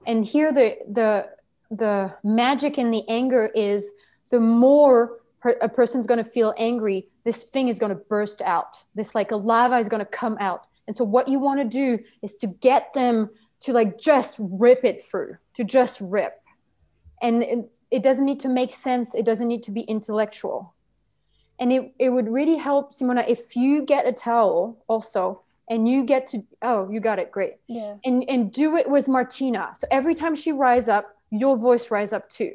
And 0.07 0.25
here 0.25 0.53
the 0.53 0.77
the 0.89 1.29
the 1.73 2.15
magic 2.23 2.79
in 2.79 2.93
the 2.93 3.03
anger 3.09 3.51
is 3.53 3.91
the 4.31 4.39
more 4.39 5.19
per- 5.41 5.59
a 5.61 5.69
person's 5.69 6.07
going 6.07 6.23
to 6.23 6.31
feel 6.31 6.55
angry, 6.57 7.09
this 7.25 7.43
thing 7.43 7.67
is 7.67 7.81
going 7.81 7.91
to 7.91 8.05
burst 8.15 8.43
out. 8.43 8.85
This 8.95 9.13
like 9.13 9.33
a 9.33 9.37
lava 9.37 9.79
is 9.79 9.89
going 9.89 10.07
to 10.07 10.13
come 10.23 10.37
out. 10.39 10.69
And 10.87 10.95
so 10.95 11.03
what 11.03 11.27
you 11.27 11.41
want 11.41 11.59
to 11.59 11.65
do 11.65 11.99
is 12.23 12.37
to 12.37 12.47
get 12.47 12.95
them 12.95 13.29
to 13.63 13.73
like 13.73 13.99
just 13.99 14.39
rip 14.39 14.85
it 14.85 15.03
through, 15.03 15.37
to 15.55 15.65
just 15.65 16.01
rip. 16.01 16.41
And 17.21 17.43
it, 17.43 17.59
it 17.91 18.03
doesn't 18.05 18.25
need 18.25 18.39
to 18.47 18.49
make 18.49 18.71
sense. 18.71 19.17
It 19.17 19.25
doesn't 19.25 19.49
need 19.49 19.65
to 19.65 19.73
be 19.73 19.81
intellectual. 19.81 20.77
And 21.61 21.73
it, 21.73 21.93
it 21.99 22.11
would 22.11 22.29
really 22.29 22.57
help, 22.57 22.93
Simona, 22.93 23.29
if 23.29 23.57
you 23.57 23.83
get 23.83 24.07
a 24.07 24.13
towel 24.13 24.79
also 24.87 25.43
and 25.69 25.89
you 25.89 26.05
get 26.05 26.27
to, 26.29 26.45
oh, 26.63 26.91
you 26.91 27.01
got 27.01 27.19
it, 27.19 27.31
great. 27.31 27.57
Yeah. 27.67 27.97
And, 28.05 28.25
and 28.29 28.53
do 28.53 28.77
it 28.77 28.89
with 28.89 29.09
Martina. 29.09 29.71
So 29.75 29.87
every 29.91 30.15
time 30.15 30.35
she 30.35 30.53
rise 30.53 30.89
up, 30.89 31.17
your 31.31 31.57
voice 31.57 31.91
rise 31.91 32.13
up 32.13 32.29
too. 32.29 32.53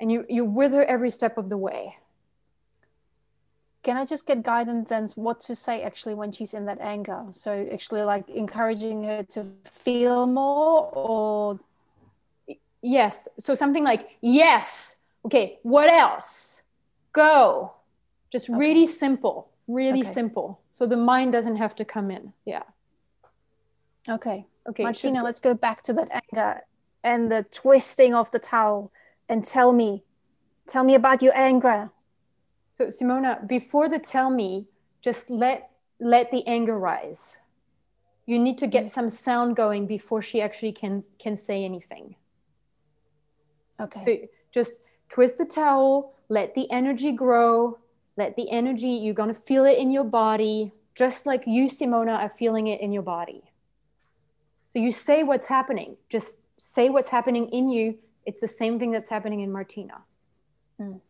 And 0.00 0.10
you, 0.10 0.24
you're 0.28 0.44
with 0.44 0.72
her 0.72 0.84
every 0.84 1.10
step 1.10 1.38
of 1.38 1.48
the 1.48 1.56
way. 1.58 1.96
Can 3.82 3.96
I 3.96 4.04
just 4.04 4.26
get 4.26 4.42
guidance 4.42 4.90
and 4.90 5.10
what 5.12 5.40
to 5.42 5.54
say 5.54 5.82
actually 5.82 6.14
when 6.14 6.32
she's 6.32 6.54
in 6.54 6.66
that 6.66 6.80
anger? 6.80 7.24
So 7.32 7.68
actually 7.72 8.02
like 8.02 8.28
encouraging 8.28 9.04
her 9.04 9.22
to 9.30 9.46
feel 9.64 10.26
more 10.26 10.88
or 10.92 11.60
Yes. 12.82 13.28
So 13.38 13.54
something 13.54 13.84
like, 13.84 14.08
yes. 14.20 15.02
Okay. 15.24 15.60
What 15.62 15.88
else? 15.88 16.62
Go. 17.12 17.72
Just 18.32 18.48
really 18.48 18.86
simple, 18.86 19.50
really 19.68 20.00
Okay. 20.00 20.12
simple. 20.12 20.62
So 20.72 20.86
the 20.86 20.96
mind 20.96 21.32
doesn't 21.32 21.56
have 21.56 21.74
to 21.76 21.84
come 21.84 22.10
in. 22.10 22.32
Yeah. 22.46 22.62
Okay. 24.08 24.46
Okay. 24.66 24.82
Martina, 24.82 25.18
should- 25.18 25.24
let's 25.24 25.40
go 25.40 25.54
back 25.54 25.82
to 25.84 25.92
that 25.92 26.08
anger 26.10 26.62
and 27.04 27.30
the 27.30 27.42
twisting 27.44 28.14
of 28.14 28.30
the 28.30 28.38
towel 28.38 28.90
and 29.28 29.44
tell 29.44 29.72
me, 29.72 30.04
tell 30.66 30.82
me 30.82 30.94
about 30.94 31.20
your 31.22 31.36
anger. 31.36 31.90
So 32.72 32.86
Simona, 32.86 33.46
before 33.46 33.88
the 33.88 33.98
tell 33.98 34.30
me, 34.30 34.68
just 35.02 35.28
let 35.30 35.70
let 36.00 36.30
the 36.30 36.44
anger 36.46 36.78
rise. 36.78 37.38
You 38.24 38.38
need 38.38 38.58
to 38.58 38.66
get 38.66 38.84
mm. 38.84 38.88
some 38.88 39.08
sound 39.08 39.56
going 39.56 39.86
before 39.86 40.22
she 40.22 40.40
actually 40.40 40.72
can 40.72 41.02
can 41.18 41.36
say 41.36 41.64
anything. 41.64 42.16
Okay. 43.78 44.04
So 44.04 44.28
just 44.52 44.82
twist 45.08 45.38
the 45.38 45.44
towel, 45.44 46.14
let 46.28 46.54
the 46.54 46.70
energy 46.70 47.12
grow, 47.12 47.78
let 48.16 48.36
the 48.36 48.50
energy, 48.50 48.88
you're 48.88 49.14
gonna 49.14 49.34
feel 49.34 49.64
it 49.64 49.78
in 49.78 49.90
your 49.90 50.04
body, 50.04 50.72
just 50.94 51.26
like 51.26 51.44
you, 51.46 51.68
Simona, 51.68 52.18
are 52.18 52.28
feeling 52.28 52.66
it 52.66 52.80
in 52.80 52.92
your 52.92 53.02
body. 53.02 53.42
So 54.68 54.78
you 54.78 54.92
say 54.92 55.22
what's 55.22 55.46
happening. 55.46 55.96
Just 56.08 56.44
say 56.56 56.88
what's 56.88 57.08
happening 57.08 57.48
in 57.48 57.68
you. 57.68 57.98
It's 58.24 58.40
the 58.40 58.48
same 58.48 58.78
thing 58.78 58.90
that's 58.90 59.08
happening 59.08 59.40
in 59.40 59.52
Martina. 59.52 60.02
Mm. 60.80 61.00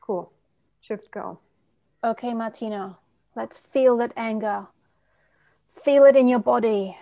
Cool. 0.00 0.32
Shift 0.80 1.10
go. 1.10 1.38
Okay, 2.02 2.34
Martina, 2.34 2.98
let's 3.34 3.58
feel 3.58 3.96
that 3.98 4.12
anger. 4.16 4.66
Feel 5.68 6.04
it 6.04 6.16
in 6.16 6.28
your 6.28 6.38
body. 6.38 6.98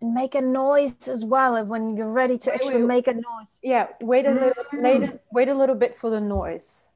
And 0.00 0.14
make 0.14 0.34
a 0.34 0.40
noise 0.40 1.08
as 1.08 1.24
well 1.24 1.64
when 1.64 1.96
you're 1.96 2.12
ready 2.12 2.36
to 2.38 2.50
Wait, 2.50 2.54
actually 2.54 2.82
wait. 2.82 2.88
make 2.88 3.06
a 3.08 3.14
noise. 3.14 3.58
Yeah, 3.62 3.88
wait 4.00 4.26
a 4.26 4.32
little, 4.32 4.64
wait, 4.74 5.10
wait 5.32 5.48
a 5.48 5.54
little 5.54 5.74
bit 5.74 5.94
for 5.94 6.10
the 6.10 6.20
noise. 6.20 6.87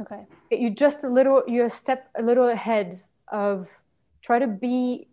Okay. 0.00 0.26
You 0.50 0.70
just 0.70 1.04
a 1.04 1.08
little, 1.08 1.42
you're 1.46 1.66
a 1.66 1.70
step 1.70 2.08
a 2.16 2.22
little 2.22 2.48
ahead 2.48 3.02
of 3.28 3.80
try 4.22 4.38
to 4.38 4.46
be 4.46 5.08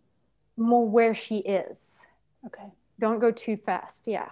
more 0.57 0.88
where 0.88 1.14
she 1.14 1.38
is. 1.38 2.06
Okay. 2.45 2.72
Don't 2.99 3.20
go 3.20 3.32
too 3.32 3.57
fast. 3.57 4.07
Yeah. 4.07 4.30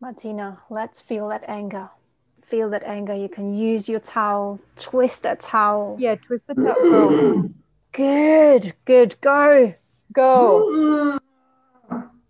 Martina, 0.00 0.60
let's 0.68 1.00
feel 1.00 1.28
that 1.28 1.44
anger. 1.48 1.88
Feel 2.42 2.70
that 2.70 2.84
anger. 2.84 3.14
You 3.14 3.28
can 3.28 3.54
use 3.54 3.88
your 3.88 3.98
towel, 4.00 4.60
twist 4.76 5.22
that 5.24 5.40
towel. 5.40 5.96
Yeah, 5.98 6.14
twist 6.16 6.46
the 6.46 6.54
towel. 6.54 6.74
Go. 6.74 7.50
Good, 7.92 8.74
good. 8.84 9.20
Go. 9.20 9.74
Go. 10.12 11.18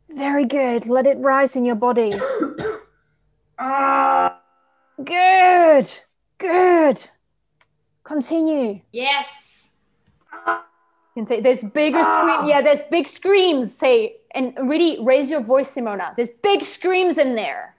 Very 0.08 0.44
good. 0.44 0.86
Let 0.86 1.06
it 1.06 1.18
rise 1.18 1.56
in 1.56 1.64
your 1.64 1.76
body. 1.76 2.12
Ah. 3.58 4.35
Good, 5.02 5.88
good. 6.38 7.10
Continue. 8.04 8.80
Yes. 8.92 9.26
You 10.46 11.22
can 11.22 11.26
say 11.26 11.40
there's 11.40 11.62
bigger 11.62 12.02
scream. 12.04 12.46
Yeah, 12.46 12.62
there's 12.62 12.82
big 12.82 13.06
screams. 13.06 13.76
Say 13.76 14.16
and 14.32 14.54
really 14.68 14.98
raise 15.02 15.30
your 15.30 15.40
voice, 15.40 15.74
Simona. 15.74 16.14
There's 16.14 16.30
big 16.30 16.62
screams 16.62 17.18
in 17.18 17.34
there. 17.34 17.74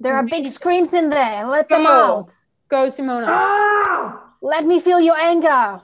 There 0.00 0.16
are 0.16 0.22
big 0.22 0.46
screams 0.46 0.94
in 0.94 1.10
there. 1.10 1.46
Let 1.46 1.68
them 1.68 1.86
out. 1.86 2.34
Go, 2.68 2.86
Simona. 2.86 4.18
Let 4.40 4.66
me 4.66 4.80
feel 4.80 5.00
your 5.00 5.16
anger. 5.18 5.82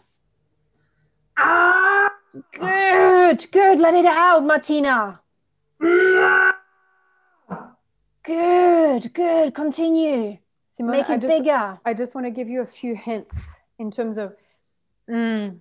Ah! 1.36 2.10
Good, 2.52 3.46
good. 3.52 3.78
Let 3.78 3.94
it 3.94 4.06
out, 4.06 4.44
Martina. 4.44 5.20
Ah! 5.82 6.58
Good, 8.22 9.12
good. 9.12 9.54
Continue. 9.54 10.38
Simona, 10.78 10.90
Make 10.90 11.10
I 11.10 11.14
it 11.14 11.22
just, 11.22 11.38
bigger. 11.38 11.78
I 11.84 11.94
just 11.94 12.14
want 12.14 12.26
to 12.26 12.30
give 12.30 12.48
you 12.48 12.60
a 12.60 12.66
few 12.66 12.94
hints 12.94 13.58
in 13.78 13.90
terms 13.90 14.18
of, 14.18 14.34
mm. 15.08 15.56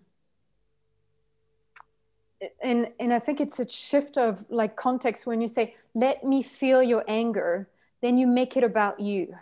and 2.61 2.89
and 2.99 3.13
I 3.13 3.19
think 3.19 3.39
it's 3.39 3.59
a 3.59 3.67
shift 3.67 4.17
of 4.17 4.45
like 4.49 4.75
context 4.75 5.25
when 5.25 5.41
you 5.41 5.47
say, 5.47 5.75
"Let 5.93 6.23
me 6.23 6.41
feel 6.41 6.83
your 6.83 7.03
anger," 7.07 7.69
then 8.01 8.17
you 8.17 8.27
make 8.27 8.57
it 8.57 8.63
about 8.63 8.99
you, 8.99 9.35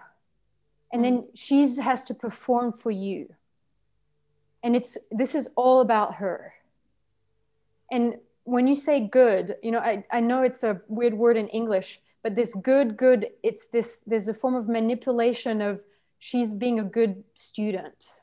and 0.91 1.03
then 1.03 1.27
she 1.33 1.67
has 1.77 2.03
to 2.05 2.13
perform 2.13 2.71
for 2.71 2.91
you, 2.91 3.33
and 4.61 4.75
it's 4.75 4.97
this 5.11 5.33
is 5.33 5.49
all 5.55 5.81
about 5.81 6.15
her. 6.15 6.53
And 7.91 8.17
when 8.43 8.67
you 8.67 8.75
say 8.75 8.99
good, 8.99 9.55
you 9.63 9.71
know, 9.71 9.79
I, 9.79 10.03
I 10.11 10.19
know 10.19 10.43
it's 10.43 10.63
a 10.63 10.81
weird 10.87 11.13
word 11.13 11.37
in 11.37 11.47
English, 11.47 11.99
but 12.23 12.35
this 12.35 12.53
good, 12.55 12.97
good, 12.97 13.27
it's 13.43 13.67
this, 13.67 13.99
there's 14.07 14.29
a 14.29 14.33
form 14.33 14.55
of 14.55 14.67
manipulation 14.67 15.61
of 15.61 15.81
she's 16.19 16.53
being 16.53 16.79
a 16.79 16.83
good 16.83 17.23
student. 17.35 18.21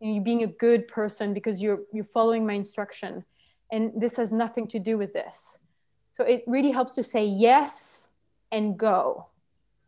You 0.00 0.20
being 0.20 0.42
a 0.42 0.48
good 0.48 0.88
person 0.88 1.32
because 1.32 1.62
you're 1.62 1.80
you're 1.92 2.04
following 2.04 2.46
my 2.46 2.52
instruction. 2.54 3.24
And 3.72 3.92
this 3.96 4.16
has 4.16 4.32
nothing 4.32 4.66
to 4.68 4.78
do 4.78 4.98
with 4.98 5.14
this. 5.14 5.58
So 6.12 6.24
it 6.24 6.44
really 6.46 6.72
helps 6.72 6.94
to 6.96 7.02
say 7.02 7.24
yes 7.24 8.08
and 8.52 8.78
go 8.78 9.26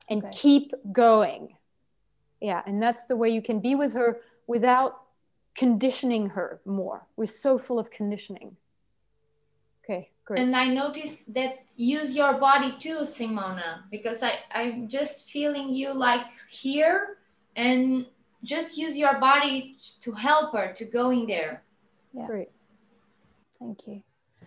and 0.09 0.25
keep 0.33 0.73
going. 0.91 1.57
Yeah, 2.41 2.63
and 2.67 2.83
that's 2.83 3.07
the 3.07 3.17
way 3.17 3.29
you 3.29 3.43
can 3.43 3.61
be 3.61 3.75
with 3.75 3.93
her 3.93 4.21
without 4.47 5.03
conditioning 5.55 6.31
her 6.31 6.61
more. 6.65 7.07
We're 7.17 7.27
so 7.27 7.59
full 7.59 7.79
of 7.79 7.91
conditioning. 7.91 8.57
Okay, 10.29 10.43
great. 10.43 10.47
And 10.47 10.57
I 10.57 10.67
noticed 10.67 11.33
that 11.35 11.65
use 11.77 12.15
your 12.15 12.35
body 12.35 12.75
too, 12.79 12.99
Simona, 12.99 13.83
because 13.91 14.23
I, 14.23 14.39
I'm 14.53 14.89
just 14.89 15.31
feeling 15.31 15.71
you 15.71 15.93
like 15.93 16.27
here 16.49 17.19
and 17.55 18.07
just 18.43 18.77
use 18.77 18.97
your 18.97 19.19
body 19.19 19.77
to 20.01 20.13
help 20.13 20.53
her 20.53 20.73
to 20.75 20.85
going 20.85 21.27
there. 21.27 21.63
Yeah. 22.13 22.27
Great. 22.27 22.49
Thank 23.59 23.87
you. 23.87 24.03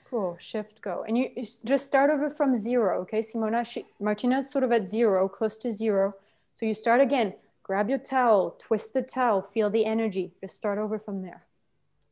Cool. 0.10 0.38
Shift 0.40 0.82
go. 0.82 1.06
And 1.08 1.18
you, 1.18 1.30
you 1.36 1.46
just 1.64 1.86
start 1.86 2.10
over 2.10 2.30
from 2.30 2.56
zero. 2.56 3.02
Okay, 3.02 3.20
Simona. 3.20 3.66
She, 3.66 3.86
Martina's 4.00 4.52
sort 4.52 4.64
of 4.64 4.72
at 4.72 4.88
zero, 4.88 5.28
close 5.30 5.58
to 5.60 5.72
zero. 5.72 6.16
So 6.54 6.66
you 6.66 6.74
start 6.74 7.02
again. 7.02 7.34
Grab 7.64 7.88
your 7.88 8.00
towel, 8.00 8.56
twist 8.60 8.96
the 8.96 9.04
towel, 9.04 9.44
feel 9.44 9.70
the 9.70 9.86
energy. 9.86 10.34
Just 10.42 10.56
start 10.56 10.80
over 10.80 10.98
from 10.98 11.22
there. 11.22 11.44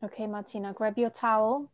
Okay, 0.04 0.28
Martina, 0.28 0.72
grab 0.74 0.98
your 1.00 1.10
towel 1.10 1.72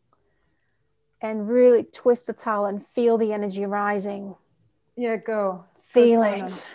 and 1.24 1.50
really 1.50 1.84
twist 1.84 2.28
the 2.28 2.34
towel 2.34 2.66
and 2.66 2.86
feel 2.86 3.18
the 3.18 3.32
energy 3.32 3.66
rising. 3.66 4.36
Yeah, 4.96 5.16
go. 5.16 5.64
Feel 5.82 6.22
Go, 6.22 6.28
it. 6.28 6.68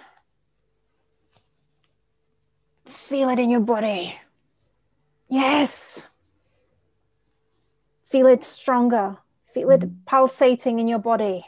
Feel 2.87 3.29
it 3.29 3.39
in 3.39 3.51
your 3.51 3.61
body. 3.61 4.19
Yes. 5.29 6.09
Feel 8.07 8.27
it 8.27 8.43
stronger. 8.43 9.19
Feel 9.45 9.71
it 9.71 9.81
mm-hmm. 9.83 9.95
pulsating 10.07 10.79
in 10.79 10.89
your 10.89 10.99
body. 10.99 11.45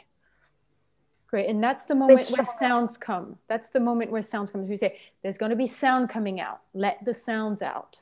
Great. 1.27 1.49
And 1.49 1.63
that's 1.63 1.85
the 1.85 1.95
moment 1.95 2.29
where 2.29 2.45
sounds 2.45 2.97
come. 2.97 3.37
That's 3.47 3.71
the 3.71 3.79
moment 3.79 4.11
where 4.11 4.21
sounds 4.21 4.51
come. 4.51 4.67
We 4.67 4.77
say, 4.77 4.99
there's 5.23 5.37
going 5.37 5.49
to 5.49 5.55
be 5.55 5.65
sound 5.65 6.09
coming 6.09 6.39
out. 6.39 6.59
Let 6.73 7.03
the 7.03 7.13
sounds 7.13 7.61
out. 7.61 8.01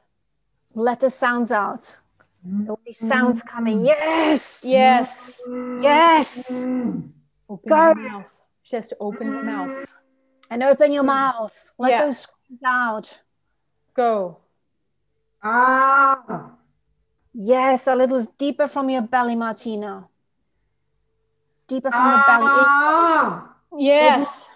Let 0.73 0.99
the 0.99 1.09
sounds 1.09 1.51
out. 1.51 1.97
There 2.43 2.73
will 2.73 2.79
be 2.85 2.91
sounds 2.93 3.41
coming. 3.43 3.81
Yes. 3.85 4.63
Yes. 4.65 5.41
Yes. 5.81 6.51
Open 6.51 7.13
Go. 7.67 7.75
your 7.75 7.95
mouth. 7.95 8.41
She 8.63 8.75
has 8.75 8.89
to 8.89 8.97
open 8.99 9.27
her 9.27 9.43
mouth. 9.43 9.93
And 10.49 10.63
open 10.63 10.91
your 10.91 11.03
mouth. 11.03 11.53
Let 11.77 11.91
Yeah. 11.91 12.05
those 12.05 12.19
screams 12.19 12.61
out. 12.65 13.19
Go. 13.93 14.37
Ah. 15.43 16.51
Yes, 17.33 17.87
a 17.87 17.95
little 17.95 18.25
deeper 18.37 18.67
from 18.67 18.89
your 18.89 19.01
belly, 19.01 19.35
Martina. 19.35 20.07
Deeper 21.67 21.91
from 21.91 22.09
the 22.11 22.23
belly. 22.25 22.47
Ah. 22.49 23.55
Yes. 23.77 24.49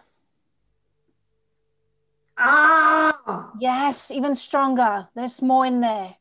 Ah. 2.38 3.51
Yes, 3.60 4.10
even 4.11 4.35
stronger. 4.35 5.07
There's 5.14 5.41
more 5.41 5.65
in 5.65 5.81
there. 5.81 6.15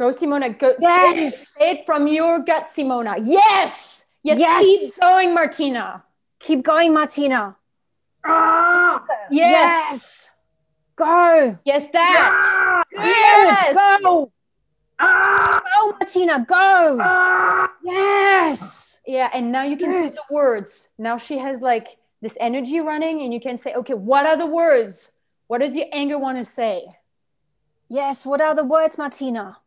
Go, 0.00 0.08
Simona. 0.08 0.58
Go. 0.58 0.72
Yes. 0.80 1.48
say 1.48 1.72
it 1.72 1.84
from 1.84 2.08
your 2.08 2.38
gut, 2.38 2.64
Simona. 2.64 3.20
Yes. 3.22 4.06
Yes. 4.22 4.38
Yes. 4.38 4.64
Keep 4.64 5.02
going, 5.02 5.34
Martina. 5.34 6.04
Keep 6.38 6.62
going, 6.62 6.94
Martina. 6.94 7.54
Ah. 8.24 9.04
Yes. 9.30 10.30
Go. 10.96 11.58
Yes, 11.66 11.88
that. 11.88 12.86
Yes. 12.94 13.76
Yes. 13.76 13.76
Go. 14.02 14.32
Ah. 14.98 15.60
Go, 15.68 15.92
Martina. 15.92 16.46
Go. 16.48 16.98
Ah. 16.98 17.70
Yes. 17.84 19.00
Yeah, 19.06 19.28
and 19.34 19.52
now 19.52 19.64
you 19.64 19.76
can 19.76 20.04
put 20.04 20.14
the 20.14 20.34
words. 20.34 20.88
Now 20.96 21.18
she 21.18 21.36
has 21.36 21.60
like 21.60 21.98
this 22.22 22.38
energy 22.40 22.80
running, 22.80 23.20
and 23.20 23.34
you 23.34 23.40
can 23.40 23.58
say, 23.58 23.74
okay, 23.74 23.92
what 23.92 24.24
are 24.24 24.38
the 24.38 24.46
words? 24.46 25.12
What 25.46 25.60
does 25.60 25.76
your 25.76 25.88
anger 25.92 26.18
want 26.18 26.38
to 26.38 26.44
say? 26.46 26.86
Yes. 27.90 28.24
What 28.24 28.40
are 28.40 28.54
the 28.54 28.64
words, 28.64 28.96
Martina? 28.96 29.58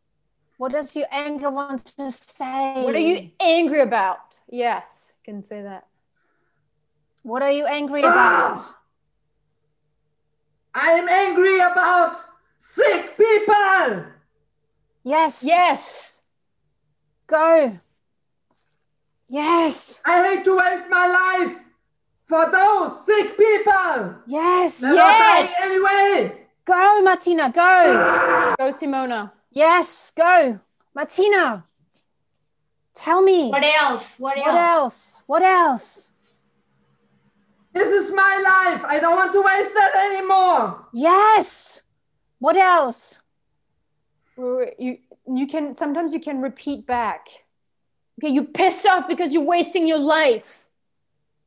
What 0.64 0.72
does 0.72 0.96
your 0.96 1.08
anger 1.12 1.50
want 1.50 1.84
to 1.98 2.10
say? 2.10 2.86
What 2.86 2.96
are 2.96 2.98
you 2.98 3.32
angry 3.42 3.82
about? 3.82 4.40
Yes, 4.50 5.12
you 5.18 5.34
can 5.34 5.44
say 5.44 5.62
that. 5.62 5.88
What 7.22 7.42
are 7.42 7.52
you 7.52 7.66
angry 7.66 8.00
about? 8.00 8.60
Ah! 8.60 8.78
I 10.74 10.92
am 10.92 11.10
angry 11.10 11.60
about 11.60 12.16
sick 12.60 13.18
people. 13.18 14.06
Yes. 15.04 15.44
Yes. 15.44 16.22
Go. 17.28 17.78
Yes. 19.28 20.02
I 20.06 20.24
hate 20.30 20.46
to 20.46 20.58
waste 20.58 20.88
my 20.90 21.08
life 21.20 21.58
for 22.24 22.50
those 22.50 23.06
sick 23.06 23.38
people. 23.38 24.16
Yes. 24.28 24.80
They're 24.80 24.96
Yes. 24.96 25.54
not 25.60 25.68
anyway. 25.68 26.48
Go, 26.64 27.02
Martina. 27.02 27.50
Go. 27.50 27.62
Ah! 27.62 28.56
Go, 28.58 28.70
Simona. 28.70 29.30
Yes. 29.54 30.12
Go. 30.16 30.60
Martina. 30.94 31.66
Tell 32.96 33.22
me. 33.22 33.50
What 33.50 33.64
else? 33.64 34.16
What, 34.20 34.38
What 34.38 34.56
else? 34.56 35.24
What 35.26 35.44
else? 35.44 36.10
This 37.74 37.88
is 37.88 38.12
my 38.12 38.36
life. 38.38 38.84
I 38.86 39.00
don't 39.00 39.16
want 39.16 39.32
to 39.34 39.42
waste 39.42 39.74
that 39.74 39.96
anymore. 39.96 40.86
Yes. 40.94 41.82
What 42.38 42.56
else? 42.56 43.20
Wait, 44.36 44.58
wait, 44.58 44.74
You 44.80 44.98
you 45.26 45.48
can 45.48 45.74
sometimes 45.74 46.14
you 46.14 46.20
can 46.20 46.42
repeat 46.42 46.86
back. 46.86 47.28
Okay, 48.20 48.32
you 48.32 48.44
pissed 48.44 48.86
off 48.86 49.08
because 49.08 49.34
you're 49.34 49.44
wasting 49.44 49.88
your 49.88 49.98
life. 49.98 50.66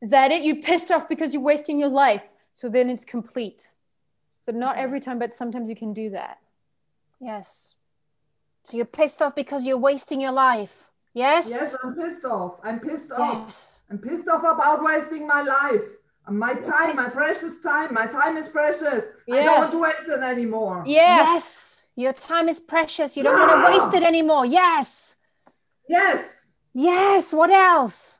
Is 0.03 0.11
that 0.11 0.33
it? 0.33 0.43
You 0.43 0.57
pissed 0.63 0.91
off 0.91 1.09
because 1.09 1.33
you're 1.33 1.43
wasting 1.43 1.79
your 1.79 1.89
life. 1.89 2.25
So 2.53 2.69
then 2.69 2.91
it's 2.91 3.05
complete. 3.05 3.73
So 4.43 4.51
not 4.53 4.77
every 4.77 4.99
time, 4.99 5.19
but 5.19 5.33
sometimes 5.33 5.69
you 5.69 5.77
can 5.77 5.93
do 5.93 6.11
that. 6.11 6.39
Yes. 7.21 7.75
So 8.67 8.77
you're 8.77 8.85
pissed 8.85 9.23
off 9.23 9.37
because 9.37 9.65
you're 9.65 9.79
wasting 9.79 10.21
your 10.21 10.33
life. 10.33 10.91
Yes? 11.15 11.49
Yes, 11.49 11.77
I'm 11.85 11.95
pissed 11.95 12.25
off. 12.25 12.59
I'm 12.65 12.81
pissed 12.81 13.13
off. 13.13 13.45
Yes. 13.45 13.83
I'm 13.89 13.99
pissed 13.99 14.27
off 14.27 14.41
about 14.41 14.83
wasting 14.83 15.25
my 15.25 15.43
life. 15.43 15.87
And 16.27 16.37
My 16.37 16.55
time, 16.55 16.97
my 16.97 17.09
precious 17.09 17.61
time. 17.61 17.95
My 17.95 18.09
time 18.09 18.37
is 18.37 18.49
precious. 18.49 19.13
I 19.31 19.45
don't 19.45 19.61
want 19.61 19.71
to 19.71 19.81
waste 19.81 20.09
it 20.09 20.19
anymore. 20.19 20.83
Yes. 20.85 21.85
Your 21.95 22.13
time 22.13 22.49
is 22.49 22.59
precious. 22.59 23.17
You 23.17 23.23
don't 23.23 23.39
want 23.39 23.53
to 23.53 23.73
waste 23.73 23.95
it 23.95 24.03
anymore. 24.05 24.45
Yes. 24.45 25.15
Yes. 25.89 26.55
Yes. 26.75 27.33
What 27.33 27.51
else? 27.51 28.19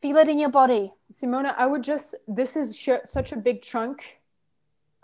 Feel 0.00 0.16
it 0.16 0.28
in 0.30 0.38
your 0.38 0.48
body. 0.48 0.94
Simona, 1.12 1.54
I 1.58 1.66
would 1.66 1.84
just, 1.84 2.14
this 2.26 2.56
is 2.56 2.78
sh- 2.78 3.04
such 3.04 3.32
a 3.32 3.36
big 3.36 3.60
chunk. 3.60 4.17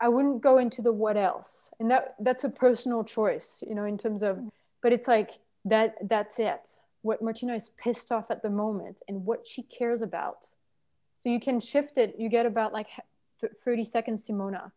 I 0.01 0.09
wouldn't 0.09 0.41
go 0.41 0.59
into 0.59 0.83
the 0.83 0.93
what 0.93 1.17
else. 1.17 1.71
And 1.79 1.91
that 1.91 2.15
that's 2.21 2.45
a 2.45 2.49
personal 2.49 3.05
choice, 3.05 3.63
you 3.67 3.75
know, 3.75 3.85
in 3.85 3.99
terms 3.99 4.23
of, 4.23 4.41
but 4.83 4.93
it's 4.93 5.09
like 5.09 5.33
that, 5.65 5.97
that's 6.09 6.39
it. 6.39 6.79
What 7.03 7.23
Martina 7.23 7.55
is 7.55 7.71
pissed 7.77 8.11
off 8.11 8.31
at 8.31 8.43
the 8.43 8.51
moment 8.51 9.03
and 9.09 9.25
what 9.25 9.47
she 9.47 9.63
cares 9.63 10.03
about. 10.03 10.49
So 11.17 11.29
you 11.29 11.41
can 11.41 11.61
shift 11.61 11.97
it. 11.97 12.17
You 12.19 12.29
get 12.29 12.47
about 12.47 12.73
like 12.73 12.89
30 13.65 13.85
seconds, 13.85 14.27
Simona. 14.27 14.73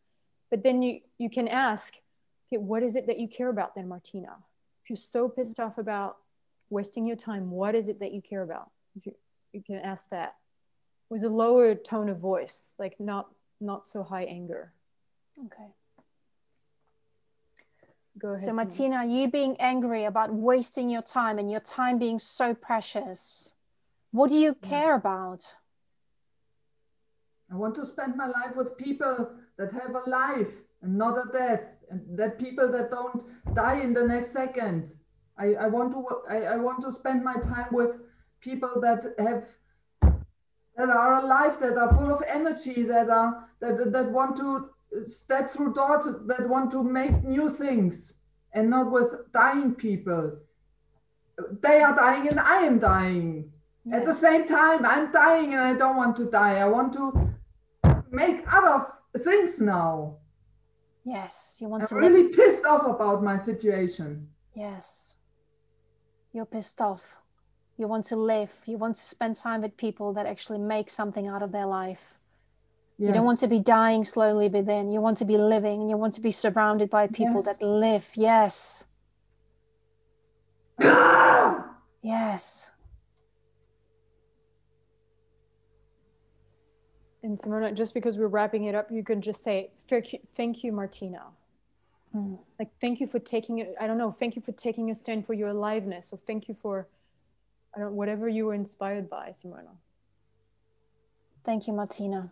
But 0.49 0.63
then 0.63 0.81
you, 0.81 1.01
you 1.17 1.29
can 1.29 1.47
ask, 1.47 1.95
okay, 2.47 2.57
what 2.57 2.83
is 2.83 2.95
it 2.95 3.07
that 3.07 3.19
you 3.19 3.27
care 3.27 3.49
about 3.49 3.75
then, 3.75 3.87
Martina? 3.87 4.35
If 4.83 4.89
you're 4.89 4.97
so 4.97 5.27
pissed 5.27 5.59
off 5.59 5.77
about 5.77 6.17
wasting 6.69 7.05
your 7.05 7.17
time, 7.17 7.51
what 7.51 7.75
is 7.75 7.87
it 7.87 7.99
that 7.99 8.13
you 8.13 8.21
care 8.21 8.43
about? 8.43 8.69
You, 9.03 9.13
you 9.51 9.61
can 9.61 9.77
ask 9.77 10.09
that 10.09 10.35
with 11.09 11.23
a 11.23 11.29
lower 11.29 11.75
tone 11.75 12.09
of 12.09 12.19
voice, 12.19 12.73
like 12.77 12.99
not 12.99 13.27
not 13.59 13.85
so 13.87 14.03
high 14.03 14.23
anger. 14.23 14.71
Okay. 15.45 15.73
Go 18.17 18.29
ahead. 18.29 18.41
So, 18.41 18.51
Simona. 18.51 18.55
Martina, 18.55 19.05
you 19.05 19.29
being 19.29 19.55
angry 19.59 20.05
about 20.05 20.33
wasting 20.33 20.89
your 20.89 21.03
time 21.03 21.37
and 21.37 21.51
your 21.51 21.59
time 21.59 21.99
being 21.99 22.19
so 22.19 22.53
precious, 22.53 23.53
what 24.11 24.29
do 24.29 24.37
you 24.37 24.55
mm. 24.55 24.61
care 24.61 24.95
about? 24.95 25.55
I 27.51 27.55
want 27.55 27.75
to 27.75 27.85
spend 27.85 28.15
my 28.15 28.25
life 28.27 28.55
with 28.55 28.77
people 28.77 29.29
that 29.57 29.71
have 29.71 29.95
a 29.95 30.09
life 30.09 30.53
and 30.81 30.97
not 30.97 31.17
a 31.17 31.31
death, 31.31 31.69
and 31.89 32.17
that 32.17 32.37
people 32.37 32.71
that 32.71 32.91
don't 32.91 33.23
die 33.53 33.79
in 33.81 33.93
the 33.93 34.05
next 34.05 34.31
second. 34.31 34.93
I, 35.37 35.53
I 35.53 35.67
want 35.67 35.91
to 35.93 36.05
I, 36.29 36.53
I 36.53 36.57
want 36.57 36.81
to 36.81 36.91
spend 36.91 37.23
my 37.23 37.35
time 37.35 37.67
with 37.71 37.99
people 38.41 38.81
that 38.81 39.05
have 39.17 39.55
that 40.01 40.89
are 40.89 41.23
alive, 41.23 41.59
that 41.59 41.77
are 41.77 41.89
full 41.95 42.11
of 42.11 42.21
energy, 42.27 42.83
that 42.83 43.09
are 43.09 43.47
that 43.61 43.91
that 43.91 44.11
want 44.11 44.35
to 44.37 44.69
step 45.03 45.51
through 45.51 45.73
doors, 45.73 46.07
that 46.25 46.47
want 46.47 46.71
to 46.71 46.83
make 46.83 47.23
new 47.23 47.49
things, 47.49 48.15
and 48.53 48.69
not 48.69 48.91
with 48.91 49.15
dying 49.31 49.75
people. 49.75 50.37
They 51.61 51.81
are 51.81 51.95
dying 51.95 52.27
and 52.27 52.39
I 52.39 52.57
am 52.61 52.79
dying. 52.79 53.51
At 53.91 54.05
the 54.05 54.13
same 54.13 54.45
time, 54.45 54.85
I'm 54.85 55.11
dying 55.11 55.53
and 55.53 55.61
I 55.61 55.73
don't 55.73 55.95
want 55.95 56.17
to 56.17 56.29
die. 56.29 56.57
I 56.57 56.65
want 56.65 56.93
to 56.93 57.33
make 58.11 58.43
other 58.51 58.85
things 59.17 59.61
now. 59.61 60.17
Yes, 61.05 61.57
you 61.61 61.69
want 61.69 61.83
I'm 61.83 61.87
to 61.89 61.95
really 61.95 62.23
live. 62.23 62.33
pissed 62.33 62.65
off 62.65 62.85
about 62.85 63.23
my 63.23 63.37
situation. 63.37 64.27
Yes. 64.53 65.13
You're 66.33 66.45
pissed 66.45 66.81
off. 66.81 67.17
You 67.77 67.87
want 67.87 68.05
to 68.05 68.17
live. 68.17 68.51
You 68.65 68.77
want 68.77 68.97
to 68.97 69.03
spend 69.03 69.37
time 69.37 69.61
with 69.61 69.77
people 69.77 70.11
that 70.13 70.25
actually 70.25 70.59
make 70.59 70.89
something 70.89 71.27
out 71.27 71.41
of 71.41 71.51
their 71.51 71.65
life. 71.67 72.16
You 72.99 73.11
don't 73.11 73.25
want 73.25 73.39
to 73.39 73.47
be 73.47 73.59
dying 73.59 74.03
slowly 74.03 74.49
within. 74.49 74.89
You 74.89 75.01
want 75.01 75.17
to 75.17 75.25
be 75.25 75.37
living 75.37 75.81
and 75.81 75.89
you 75.89 75.97
want 75.97 76.15
to 76.15 76.21
be 76.21 76.31
surrounded 76.31 76.89
by 76.89 77.05
people 77.07 77.43
Yes. 77.43 77.57
that 77.57 77.65
live. 77.65 78.09
Yes. 78.15 78.85
yes. 82.01 82.71
And 87.21 87.37
Simona, 87.37 87.73
just 87.73 87.93
because 87.93 88.17
we're 88.17 88.27
wrapping 88.27 88.65
it 88.65 88.73
up, 88.73 88.89
you 88.89 89.03
can 89.03 89.21
just 89.21 89.43
say, 89.43 89.71
"Thank 89.87 90.13
you, 90.13 90.19
thank 90.33 90.63
you 90.63 90.71
Martina. 90.71 91.23
Mm. 92.15 92.39
Like, 92.57 92.69
thank 92.79 92.99
you 92.99 93.05
for 93.07 93.19
taking 93.19 93.59
it. 93.59 93.75
I 93.79 93.85
don't 93.85 93.97
know. 93.97 94.11
Thank 94.11 94.35
you 94.35 94.41
for 94.41 94.53
taking 94.53 94.89
a 94.91 94.95
stand 94.95 95.25
for 95.25 95.33
your 95.33 95.49
aliveness. 95.49 96.13
Or 96.13 96.17
thank 96.17 96.47
you 96.47 96.55
for, 96.55 96.87
I 97.75 97.79
don't 97.79 97.93
whatever 97.93 98.29
you 98.29 98.45
were 98.45 98.53
inspired 98.53 99.09
by, 99.09 99.31
Simona. 99.31 99.75
Thank 101.43 101.67
you, 101.67 101.73
Martina. 101.73 102.31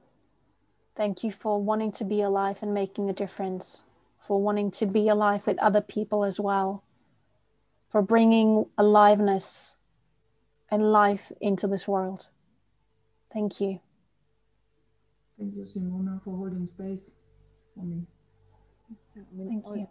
Thank 0.95 1.23
you 1.23 1.31
for 1.31 1.61
wanting 1.61 1.91
to 1.93 2.05
be 2.05 2.21
alive 2.21 2.59
and 2.61 2.73
making 2.73 3.09
a 3.09 3.13
difference, 3.13 3.83
for 4.25 4.41
wanting 4.41 4.71
to 4.71 4.85
be 4.85 5.09
alive 5.09 5.45
with 5.45 5.59
other 5.59 5.81
people 5.81 6.23
as 6.23 6.39
well, 6.39 6.83
for 7.91 8.01
bringing 8.01 8.65
aliveness 8.77 9.75
and 10.71 10.91
life 10.91 11.31
into 11.41 11.67
this 11.67 11.87
world. 11.87 12.27
Thank 13.33 13.59
you. 13.59 13.81
Thank 15.37 15.55
you, 15.55 15.63
Simona, 15.63 16.23
for 16.23 16.37
holding 16.37 16.65
space 16.65 17.11
for 17.75 17.83
me. 17.83 18.05
Thank 19.37 19.65
you. 19.67 19.87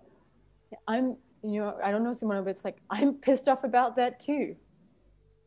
I'm, 0.89 1.16
you 1.43 1.60
know, 1.60 1.78
I 1.82 1.90
don't 1.90 2.02
know, 2.02 2.10
Simona, 2.10 2.43
but 2.43 2.51
it's 2.51 2.64
like 2.64 2.78
I'm 2.89 3.14
pissed 3.14 3.47
off 3.47 3.62
about 3.62 3.97
that 3.97 4.20
too. 4.20 4.32
You 4.32 4.56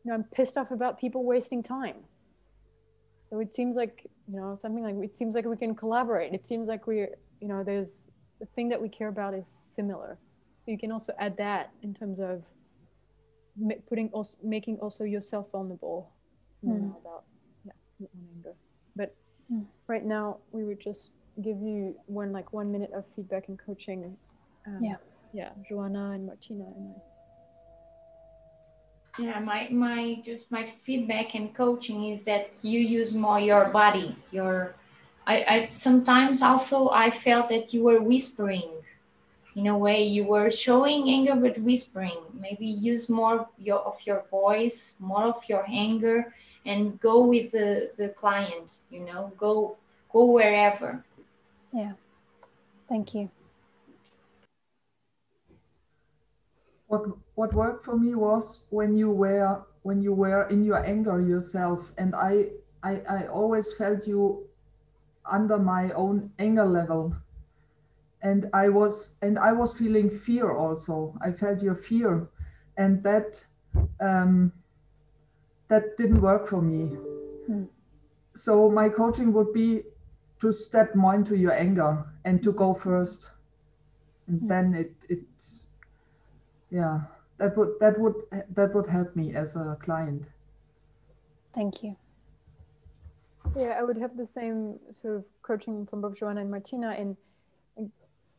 know, 0.04 0.14
I'm 0.14 0.22
pissed 0.22 0.56
off 0.56 0.70
about 0.70 1.00
people 1.00 1.24
wasting 1.24 1.64
time. 1.64 1.96
So 3.28 3.40
it 3.40 3.50
seems 3.50 3.74
like, 3.74 4.06
you 4.28 4.36
know, 4.36 4.54
something 4.56 4.84
like 4.84 4.94
it 5.02 5.12
seems 5.12 5.34
like 5.34 5.44
we 5.46 5.56
can 5.56 5.74
collaborate. 5.74 6.32
It 6.34 6.44
seems 6.44 6.68
like 6.68 6.86
we're, 6.86 7.16
you 7.40 7.48
know, 7.48 7.64
there's 7.64 8.10
the 8.40 8.46
thing 8.46 8.68
that 8.68 8.80
we 8.80 8.88
care 8.88 9.08
about 9.08 9.34
is 9.34 9.48
similar. 9.48 10.18
So 10.60 10.70
you 10.70 10.78
can 10.78 10.92
also 10.92 11.14
add 11.18 11.36
that 11.38 11.70
in 11.82 11.94
terms 11.94 12.20
of 12.20 12.44
putting 13.88 14.08
also 14.10 14.36
making 14.42 14.78
also 14.78 15.04
yourself 15.04 15.50
vulnerable. 15.50 16.12
Mm. 16.64 16.96
about 17.00 17.24
yeah, 17.64 17.72
anger. 18.36 18.54
But 18.96 19.14
Mm. 19.50 19.64
right 19.86 20.04
now 20.04 20.38
we 20.50 20.64
would 20.64 20.80
just 20.80 21.12
give 21.40 21.56
you 21.62 21.94
one 22.06 22.32
like 22.32 22.52
one 22.52 22.70
minute 22.70 22.90
of 22.92 23.06
feedback 23.06 23.48
and 23.48 23.58
coaching. 23.58 24.16
Um, 24.66 24.82
Yeah. 24.82 24.96
Yeah, 25.32 25.52
Joanna 25.68 26.10
and 26.10 26.26
Martina 26.26 26.64
and 26.64 26.96
I. 26.96 27.00
Yeah, 29.18 29.40
my 29.40 29.68
my 29.70 30.22
just 30.24 30.50
my 30.50 30.64
feedback 30.84 31.34
and 31.34 31.54
coaching 31.54 32.04
is 32.12 32.22
that 32.24 32.50
you 32.62 32.80
use 32.80 33.14
more 33.14 33.40
your 33.40 33.66
body. 33.66 34.16
Your 34.30 34.74
I, 35.26 35.36
I 35.48 35.68
sometimes 35.70 36.40
also 36.42 36.88
I 36.90 37.10
felt 37.10 37.48
that 37.48 37.74
you 37.74 37.82
were 37.82 38.00
whispering 38.00 38.70
in 39.56 39.66
a 39.66 39.76
way 39.76 40.04
you 40.04 40.24
were 40.24 40.50
showing 40.50 41.08
anger 41.08 41.34
but 41.34 41.58
whispering. 41.58 42.18
Maybe 42.32 42.66
use 42.66 43.08
more 43.08 43.48
your 43.58 43.80
of 43.80 43.96
your 44.04 44.24
voice, 44.30 44.94
more 45.00 45.24
of 45.24 45.42
your 45.48 45.64
anger 45.68 46.32
and 46.64 47.00
go 47.00 47.24
with 47.24 47.50
the, 47.50 47.90
the 47.96 48.10
client, 48.10 48.78
you 48.90 49.00
know, 49.00 49.32
go 49.36 49.76
go 50.12 50.26
wherever. 50.26 51.04
Yeah. 51.72 51.92
Thank 52.88 53.14
you. 53.14 53.30
What 56.86 57.04
what 57.38 57.54
worked 57.54 57.84
for 57.84 57.96
me 57.96 58.16
was 58.16 58.64
when 58.70 58.96
you 58.96 59.12
were 59.12 59.62
when 59.82 60.02
you 60.02 60.12
were 60.12 60.42
in 60.48 60.64
your 60.64 60.84
anger 60.84 61.20
yourself, 61.20 61.92
and 61.96 62.12
I 62.12 62.48
I, 62.82 62.94
I 63.08 63.26
always 63.28 63.72
felt 63.72 64.08
you 64.08 64.48
under 65.24 65.56
my 65.56 65.92
own 65.92 66.32
anger 66.40 66.64
level, 66.64 67.14
and 68.20 68.50
I 68.52 68.68
was 68.70 69.14
and 69.22 69.38
I 69.38 69.52
was 69.52 69.72
feeling 69.72 70.10
fear 70.10 70.50
also. 70.50 71.14
I 71.20 71.30
felt 71.30 71.62
your 71.62 71.76
fear, 71.76 72.26
and 72.76 73.04
that 73.04 73.44
um, 74.00 74.52
that 75.68 75.96
didn't 75.96 76.20
work 76.20 76.48
for 76.48 76.60
me. 76.60 76.96
Hmm. 77.46 77.64
So 78.34 78.68
my 78.68 78.88
coaching 78.88 79.32
would 79.32 79.52
be 79.52 79.82
to 80.40 80.50
step 80.50 80.96
more 80.96 81.14
into 81.14 81.36
your 81.36 81.52
anger 81.52 82.04
and 82.24 82.42
to 82.42 82.50
go 82.50 82.74
first, 82.74 83.30
and 84.26 84.50
then 84.50 84.74
it 84.74 84.92
it 85.08 85.22
yeah 86.70 87.02
that 87.38 87.56
would 87.56 87.70
that 87.80 87.98
would 87.98 88.14
that 88.54 88.74
would 88.74 88.86
help 88.86 89.14
me 89.16 89.34
as 89.34 89.56
a 89.56 89.76
client 89.80 90.28
Thank 91.58 91.82
you. 91.82 91.96
Yeah, 93.56 93.76
I 93.78 93.82
would 93.82 93.98
have 93.98 94.16
the 94.16 94.24
same 94.26 94.78
sort 94.92 95.16
of 95.16 95.26
coaching 95.42 95.86
from 95.86 96.00
both 96.00 96.16
Joanna 96.16 96.42
and 96.42 96.50
Martina. 96.50 96.90
And 96.90 97.16
and 97.76 97.90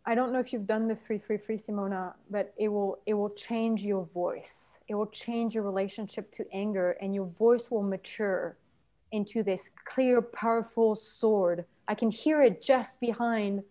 I 0.05 0.15
don't 0.15 0.31
know 0.31 0.39
if 0.39 0.53
you've 0.53 0.65
done 0.65 0.87
the 0.87 0.95
free, 0.95 1.17
free, 1.17 1.37
free, 1.37 1.57
Simona, 1.57 2.13
but 2.29 2.53
it 2.57 2.69
will 2.69 2.99
it 3.05 3.15
will 3.15 3.31
change 3.31 3.83
your 3.83 4.05
voice. 4.05 4.79
It 4.87 4.95
will 4.95 5.07
change 5.07 5.55
your 5.55 5.65
relationship 5.65 6.31
to 6.31 6.45
anger, 6.53 6.91
and 7.01 7.13
your 7.13 7.25
voice 7.25 7.69
will 7.69 7.83
mature 7.83 8.57
into 9.11 9.43
this 9.43 9.69
clear, 9.83 10.21
powerful 10.21 10.95
sword. 10.95 11.65
I 11.89 11.95
can 11.95 12.11
hear 12.11 12.41
it 12.41 12.61
just 12.61 13.01
behind 13.01 13.63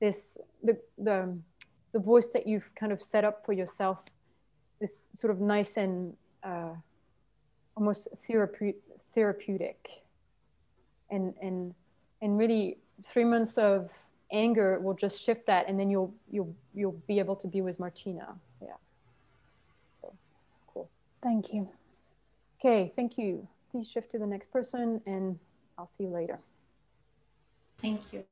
this 0.00 0.38
the 0.62 0.78
the 0.96 1.36
the 1.92 2.00
voice 2.00 2.30
that 2.30 2.46
you've 2.46 2.74
kind 2.74 2.90
of 2.90 3.02
set 3.02 3.24
up 3.24 3.44
for 3.44 3.52
yourself. 3.52 4.04
This 4.80 5.06
sort 5.12 5.30
of 5.30 5.40
nice 5.40 5.76
and 5.76 6.14
uh, 6.42 6.74
almost 7.76 8.08
therape- 8.28 8.76
therapeutic 9.14 10.04
and 11.10 11.34
and 11.40 11.74
and 12.22 12.38
really 12.38 12.78
three 13.02 13.24
months 13.24 13.58
of 13.58 13.90
anger 14.32 14.80
will 14.80 14.94
just 14.94 15.22
shift 15.22 15.46
that 15.46 15.68
and 15.68 15.78
then 15.78 15.90
you'll 15.90 16.14
you'll 16.30 16.54
you'll 16.74 17.00
be 17.06 17.18
able 17.18 17.36
to 17.36 17.48
be 17.48 17.60
with 17.60 17.78
martina. 17.78 18.34
Yeah. 18.60 18.68
So 20.00 20.14
cool. 20.66 20.90
Thank 21.22 21.52
you. 21.52 21.68
okay. 22.60 22.92
Thank 22.96 23.18
you. 23.18 23.46
Please 23.70 23.90
shift 23.90 24.10
to 24.12 24.18
the 24.18 24.26
next 24.26 24.50
person 24.52 25.00
and 25.06 25.38
i'll 25.78 25.86
see 25.86 26.04
you 26.04 26.10
later. 26.10 26.38
Thank 27.78 28.12
you. 28.12 28.24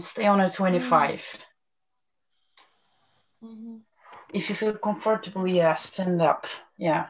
And 0.00 0.04
stay 0.06 0.26
on 0.26 0.40
a 0.40 0.48
25. 0.48 1.20
Mm-hmm. 3.44 3.46
Mm-hmm. 3.46 3.76
If 4.32 4.48
you 4.48 4.54
feel 4.54 4.72
comfortable, 4.78 5.46
yeah, 5.46 5.74
stand 5.74 6.22
up. 6.22 6.46
Yeah. 6.78 7.08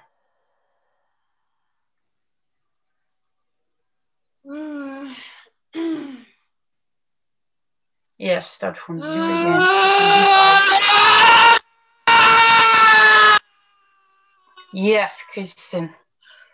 Mm. 4.44 5.14
Yes, 8.18 8.50
start 8.50 8.76
from 8.76 9.00
zero 9.12 9.24
again. 9.38 9.62
Yes, 14.72 15.22
Kristen. 15.32 15.90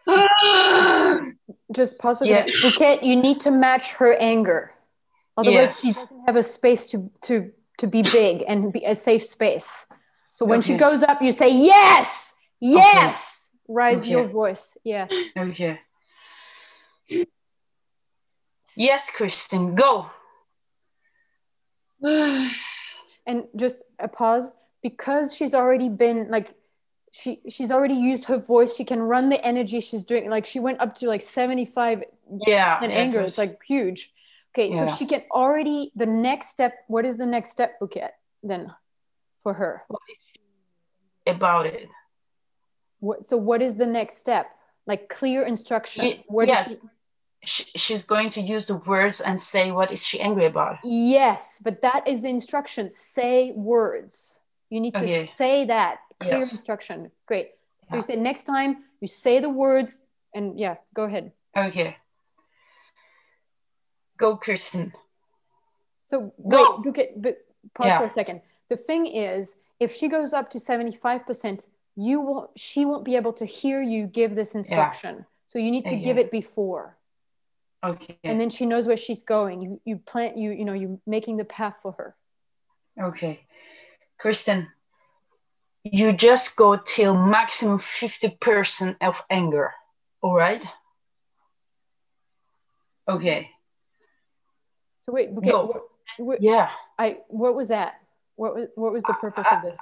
just 1.73 1.99
pause 1.99 2.19
for 2.19 2.25
a 2.25 2.29
Yeah. 2.29 2.45
second. 2.45 2.61
Bouquet, 2.61 2.99
you 3.03 3.17
need 3.17 3.41
to 3.41 3.51
match 3.51 3.93
her 3.93 4.13
anger. 4.21 4.76
Otherwise, 5.37 5.81
she 5.81 5.93
doesn't 5.93 6.23
have 6.27 6.37
a 6.37 6.43
space 6.43 6.91
to 6.91 7.11
to 7.23 7.53
to 7.79 7.87
be 7.87 8.03
big 8.21 8.45
and 8.49 8.73
be 8.73 8.85
a 8.85 8.95
safe 8.95 9.23
space. 9.23 9.87
So 10.33 10.45
when 10.45 10.63
she 10.63 10.77
goes 10.77 11.03
up, 11.03 11.23
you 11.23 11.33
say 11.33 11.51
yes, 11.51 12.35
yes. 12.61 13.53
Rise 13.69 14.09
your 14.09 14.23
Okay. 14.25 14.33
voice. 14.33 14.79
Yeah. 14.85 15.09
Okay. 15.37 15.81
Yes, 18.77 19.11
Kristen, 19.11 19.75
go. 19.75 20.11
and 22.03 23.49
just 23.57 23.83
a 23.99 24.09
pause 24.09 24.51
because 24.83 25.35
she's 25.35 25.55
already 25.55 25.89
been 25.89 26.29
like 26.31 26.55
she 27.11 27.41
she's 27.49 27.71
already 27.71 27.95
used 27.95 28.27
her 28.27 28.39
voice 28.39 28.77
she 28.77 28.85
can 28.85 29.01
run 29.01 29.31
the 29.31 29.43
energy 29.45 29.81
she's 29.81 30.05
doing 30.05 30.29
like 30.29 30.45
she 30.45 30.61
went 30.61 30.79
up 30.81 30.95
to 30.95 31.07
like 31.07 31.23
75 31.23 32.05
Yeah, 32.47 32.79
and 32.83 32.93
anger 32.93 33.23
it's 33.23 33.39
like 33.39 33.59
huge 33.67 34.13
okay 34.57 34.71
Yeah. 34.73 34.87
so 34.89 34.97
she 34.97 35.07
can 35.07 35.23
already 35.31 35.93
the 35.97 36.07
next 36.07 36.49
step 36.49 36.73
what 36.89 37.05
is 37.05 37.19
the 37.19 37.27
next 37.27 37.51
step 37.51 37.79
bouquet 37.81 38.11
then 38.43 38.73
for 39.43 39.53
her 39.53 39.83
About 41.27 41.67
it. 41.67 41.89
what 43.01 43.25
so 43.25 43.37
what 43.37 43.61
is 43.63 43.75
the 43.77 43.87
next 43.87 44.17
step 44.19 44.47
like 44.87 45.09
clear 45.09 45.43
instruction 45.43 46.23
what 46.29 46.49
yeah. 46.49 46.61
is 46.61 46.67
she 46.67 46.79
She, 47.45 47.65
she's 47.77 48.03
going 48.05 48.31
to 48.31 48.41
use 48.41 48.65
the 48.67 48.77
words 48.93 49.21
and 49.21 49.39
say 49.41 49.71
what 49.71 49.93
is 49.93 50.03
she 50.03 50.19
angry 50.21 50.47
about. 50.47 50.79
yes 50.85 51.61
but 51.63 51.83
that 51.83 52.07
is 52.09 52.23
the 52.23 52.29
instruction 52.31 52.89
say 52.91 53.53
words 53.55 54.41
you 54.71 54.81
need 54.81 54.95
to 54.95 55.07
say 55.39 55.67
that 55.67 55.99
clear 56.19 56.41
Yes. 56.41 56.53
instruction 56.53 57.11
great 57.27 57.49
so 57.89 57.93
Yeah. 57.93 57.97
you 57.99 58.03
say 58.03 58.17
next 58.17 58.45
time 58.45 58.71
you 59.03 59.09
say 59.09 59.39
the 59.41 59.51
words 59.65 60.03
and 60.35 60.59
yeah 60.59 60.77
go 60.95 61.05
ahead 61.05 61.33
Okay. 61.57 61.97
Go, 64.19 64.37
Kristen. 64.37 64.93
so 66.05 66.33
Go. 66.49 66.57
wait 66.77 66.85
Bouquet, 66.85 67.13
but 67.17 67.39
pause 67.75 67.89
Yeah. 67.89 67.99
for 67.99 68.05
a 68.05 68.13
second 68.13 68.41
the 68.69 68.77
thing 68.77 69.07
is 69.07 69.57
if 69.81 69.93
she 69.95 70.09
goes 70.09 70.33
up 70.33 70.51
to 70.51 70.59
75% 70.59 71.67
you 71.97 72.21
won't 72.21 72.51
she 72.59 72.85
won't 72.85 73.05
be 73.05 73.17
able 73.17 73.33
to 73.35 73.45
hear 73.45 73.83
you 73.83 74.07
give 74.07 74.35
this 74.35 74.55
instruction 74.55 75.27
so 75.49 75.59
you 75.59 75.71
need 75.71 75.87
to 75.87 75.97
give 75.97 76.17
Okay. 76.17 76.27
it 76.27 76.31
before 76.31 76.97
Okay. 77.85 78.19
and 78.25 78.41
then 78.41 78.51
she 78.51 78.67
knows 78.67 78.87
where 78.87 78.97
she's 78.97 79.23
going 79.23 79.61
you 79.63 79.81
you 79.85 79.97
plant 79.99 80.37
you 80.37 80.51
you 80.53 80.65
know 80.65 80.73
you 80.73 81.01
making 81.07 81.37
the 81.37 81.45
path 81.45 81.77
for 81.83 81.93
her 81.93 82.15
Okay. 82.99 83.47
Kristen, 84.19 84.69
you 85.85 86.13
just 86.15 86.57
go 86.57 86.77
till 86.79 87.15
maximum 87.15 87.79
50% 87.79 88.97
of 89.03 89.23
anger. 89.29 89.75
All 90.23 90.35
right? 90.35 90.65
Okay. 93.07 93.51
So 95.07 95.13
wait 95.13 95.35
Bouquet, 95.35 95.51
Go. 95.51 95.67
what, 95.67 95.83
what, 96.19 96.43
Yeah. 96.43 96.69
I 96.99 97.19
what 97.29 97.55
was 97.55 97.69
that? 97.69 97.95
What 98.35 98.55
was 98.55 98.67
what 98.75 98.93
was 98.93 99.05
the 99.05 99.15
purpose 99.15 99.47
of 99.51 99.63
this? 99.63 99.79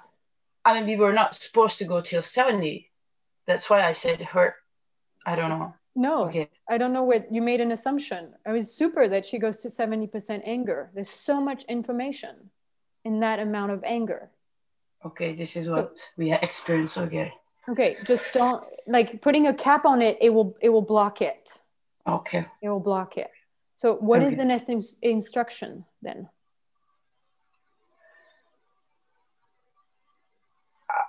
I 0.65 0.75
mean, 0.75 0.86
we 0.86 0.97
were 0.97 1.12
not 1.12 1.35
supposed 1.35 1.78
to 1.78 1.85
go 1.85 2.01
till 2.01 2.23
70. 2.23 2.91
That's 3.47 3.69
why 3.69 3.83
I 3.86 3.93
said 3.93 4.20
her. 4.23 4.55
I 5.27 5.36
don't 5.36 5.51
know. 5.51 5.75
No, 5.97 6.25
Okay. 6.27 6.49
I 6.69 6.78
don't 6.78 6.93
know 6.93 7.05
what 7.05 7.33
you 7.33 7.41
made 7.43 7.61
an 7.61 7.70
assumption. 7.73 8.35
I 8.47 8.53
was 8.53 8.73
super 8.73 9.07
that 9.09 9.25
she 9.27 9.39
goes 9.39 9.61
to 9.61 9.69
70% 9.69 10.43
anger. 10.44 10.91
There's 10.94 11.11
so 11.11 11.41
much 11.41 11.62
information 11.65 12.51
in 13.05 13.20
that 13.20 13.39
amount 13.39 13.73
of 13.73 13.85
anger. 13.85 14.31
Okay, 15.05 15.35
this 15.35 15.57
is 15.57 15.67
So- 15.67 15.77
what 15.77 16.11
we 16.17 16.33
experience. 16.33 16.97
Okay. 16.99 17.33
Okay, 17.69 17.97
just 18.05 18.33
don't 18.33 18.62
like 18.86 19.20
putting 19.23 19.47
a 19.47 19.55
cap 19.55 19.86
on 19.86 20.03
it, 20.03 20.19
it 20.20 20.31
will 20.31 20.57
it 20.61 20.69
will 20.69 20.83
block 20.94 21.23
it. 21.23 21.59
Okay. 22.07 22.44
It 22.61 22.69
will 22.69 22.81
block 22.81 23.17
it. 23.17 23.31
So 23.77 23.97
what 23.97 24.23
is 24.23 24.33
Okay. 24.33 24.36
the 24.36 24.44
next 24.44 24.69
ins- 24.69 24.97
instruction 25.03 25.85
then? 26.03 26.28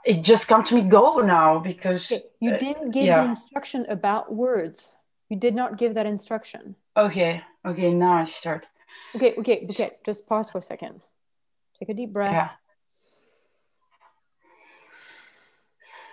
It 0.04 0.22
just 0.22 0.48
come 0.48 0.64
to 0.66 0.76
me 0.76 0.82
go 0.82 1.18
now 1.20 1.60
because 1.60 2.12
You 2.40 2.54
uh, 2.54 2.58
didn't 2.58 2.92
give 2.92 3.06
yeah. 3.06 3.24
the 3.24 3.30
instruction 3.30 3.86
about 3.90 4.34
words. 4.34 4.98
You 5.30 5.38
did 5.38 5.56
not 5.56 5.78
give 5.78 5.96
that 5.96 6.06
instruction. 6.06 6.76
Okay. 6.96 7.44
Okay. 7.66 7.92
Now 7.94 8.18
I 8.18 8.24
start. 8.26 8.68
Okay, 9.16 9.34
okay, 9.38 9.66
okay. 9.70 9.92
Just 10.06 10.28
pause 10.28 10.50
for 10.52 10.58
a 10.60 10.62
second. 10.62 11.02
Take 11.80 11.90
a 11.90 11.94
deep 11.94 12.14
breath. 12.14 12.34
Yeah. 12.34 12.50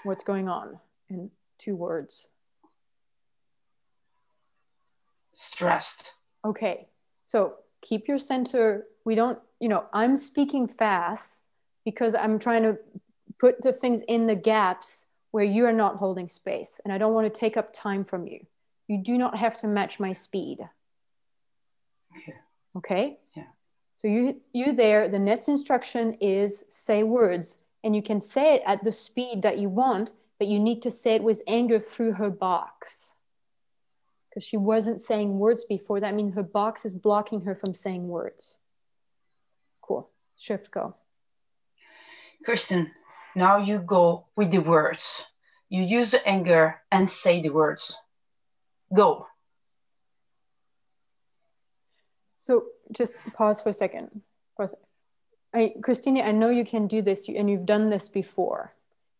What's 0.05 0.25
going 0.25 0.49
on 0.49 0.79
in 1.09 1.31
two 1.59 1.77
words? 1.77 2.29
Stressed. 5.35 6.15
Okay, 6.45 6.89
so 7.25 7.55
keep 7.81 8.09
your 8.09 8.19
center. 8.19 8.87
We 9.05 9.15
don't, 9.15 9.39
you 9.61 9.69
know, 9.69 9.85
I'm 9.93 10.17
speaking 10.17 10.67
fast 10.67 11.45
because 11.85 12.15
I'm 12.15 12.39
trying 12.39 12.63
to 12.63 12.79
put 13.39 13.63
the 13.63 13.73
things 13.73 14.03
in 14.09 14.27
the 14.27 14.35
gaps 14.35 15.07
where 15.33 15.45
you 15.45 15.67
are 15.67 15.73
not 15.73 15.97
holding 15.97 16.29
space. 16.29 16.81
And 16.85 16.93
I 16.93 16.99
don't 16.99 17.15
want 17.15 17.33
to 17.33 17.41
take 17.41 17.57
up 17.57 17.73
time 17.73 18.05
from 18.05 18.27
you. 18.27 18.47
You 18.87 18.99
do 18.99 19.19
not 19.19 19.37
have 19.39 19.57
to 19.59 19.67
match 19.67 19.99
my 19.99 20.13
speed. 20.13 20.59
Okay. 22.17 22.35
Okay? 22.77 23.19
Yeah. 23.37 23.45
So 23.97 24.09
you 24.09 24.41
you 24.53 24.73
there, 24.73 25.09
the 25.09 25.19
next 25.19 25.49
instruction 25.49 26.15
is 26.21 26.65
say 26.69 27.03
words. 27.03 27.59
And 27.85 27.97
you 27.97 28.03
can 28.03 28.21
say 28.21 28.55
it 28.55 28.63
at 28.65 28.85
the 28.85 28.93
speed 28.93 29.43
that 29.43 29.59
you 29.59 29.69
want, 29.69 30.13
but 30.39 30.47
you 30.47 30.59
need 30.61 30.83
to 30.83 30.91
say 30.91 31.17
it 31.17 31.23
with 31.23 31.43
anger 31.47 31.81
through 31.81 32.13
her 32.13 32.31
box. 32.31 33.15
Because 34.33 34.47
she 34.47 34.57
wasn't 34.57 34.99
saying 34.99 35.39
words 35.39 35.65
before. 35.65 36.01
That 36.01 36.15
means 36.15 36.35
her 36.35 36.43
box 36.43 36.87
is 36.87 36.95
blocking 36.95 37.43
her 37.43 37.55
from 37.55 37.75
saying 37.75 38.09
words. 38.09 38.57
Cool. 39.83 40.09
Shift 40.39 40.71
go. 40.71 40.95
Kristen, 42.43 42.91
now 43.37 43.59
you 43.59 43.79
go 43.79 44.25
with 44.35 44.51
the 44.51 44.61
words. 44.61 45.27
You 45.69 45.83
use 45.83 46.13
the 46.13 46.27
anger 46.27 46.81
and 46.91 47.09
say 47.09 47.43
the 47.43 47.51
words. 47.51 47.97
Go. 48.95 49.27
So 52.41 52.65
just 52.91 53.19
pause 53.35 53.61
for 53.61 53.69
a 53.69 53.75
second. 53.75 54.23
Pause. 54.57 54.75
I, 55.55 55.75
Christina, 55.83 56.23
I 56.23 56.33
know 56.33 56.49
you 56.49 56.65
can 56.65 56.87
do 56.87 57.03
this 57.03 57.29
and 57.29 57.51
you've 57.51 57.67
done 57.67 57.91
this 57.91 58.09
before. 58.09 58.75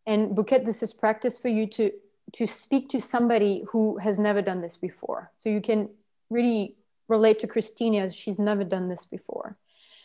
And 0.07 0.35
Bouquet, 0.35 0.65
this 0.65 0.83
is 0.83 0.95
practice 0.95 1.37
for 1.37 1.49
you 1.49 1.67
to, 1.69 1.93
to 2.33 2.47
speak 2.47 2.89
to 2.91 3.01
somebody 3.01 3.65
who 3.71 3.99
has 3.99 4.19
never 4.19 4.43
done 4.43 4.61
this 4.61 4.77
before. 4.77 5.31
So 5.37 5.49
you 5.49 5.61
can 5.61 5.91
really 6.31 6.77
relate 7.09 7.39
to 7.41 7.47
Christina 7.47 7.99
as 7.99 8.17
she's 8.17 8.39
never 8.39 8.65
done 8.65 8.89
this 8.89 9.05
before. 9.05 9.57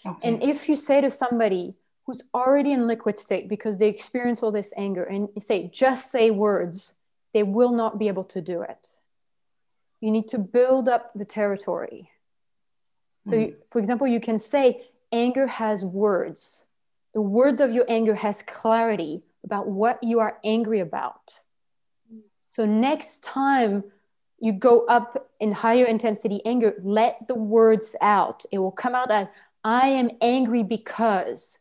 Okay. 0.06 0.28
And 0.28 0.44
if 0.44 0.68
you 0.68 0.76
say 0.76 1.02
to 1.02 1.10
somebody 1.10 1.76
who's 2.06 2.24
already 2.34 2.72
in 2.72 2.88
liquid 2.88 3.18
state 3.18 3.48
because 3.48 3.78
they 3.78 3.90
experience 3.90 4.42
all 4.42 4.52
this 4.52 4.74
anger 4.78 5.04
and 5.04 5.30
you 5.36 5.42
say, 5.42 5.70
just 5.74 6.12
say 6.12 6.32
words, 6.32 6.96
they 7.34 7.44
will 7.44 7.72
not 7.72 8.00
be 8.00 8.08
able 8.08 8.24
to 8.24 8.42
do 8.42 8.62
it. 8.62 8.88
You 10.00 10.12
need 10.12 10.28
to 10.30 10.38
build 10.38 10.88
up 10.88 11.12
the 11.16 11.26
territory. 11.26 12.12
So, 13.28 13.36
hmm. 13.36 13.42
you, 13.42 13.56
for 13.72 13.80
example, 13.80 14.08
you 14.08 14.20
can 14.20 14.40
say, 14.40 14.86
anger 15.12 15.48
has 15.48 15.84
words. 15.84 16.66
The 17.14 17.22
words 17.22 17.60
of 17.62 17.74
your 17.74 17.86
anger 17.90 18.16
has 18.16 18.44
clarity 18.44 19.24
about 19.44 19.68
what 19.68 20.04
you 20.04 20.20
are 20.20 20.38
angry 20.44 20.80
about. 20.80 21.40
So, 22.58 22.66
next 22.66 23.24
time 23.24 23.84
you 24.40 24.52
go 24.52 24.84
up 24.88 25.30
in 25.40 25.52
higher 25.52 25.86
intensity 25.86 26.42
anger, 26.44 26.74
let 26.82 27.27
the 27.27 27.36
words 27.36 27.95
out. 28.02 28.45
It 28.52 28.58
will 28.58 28.72
come 28.72 28.95
out 28.95 29.11
as, 29.11 29.27
I 29.64 29.90
am 29.90 30.10
angry 30.22 30.64
because. 30.64 31.60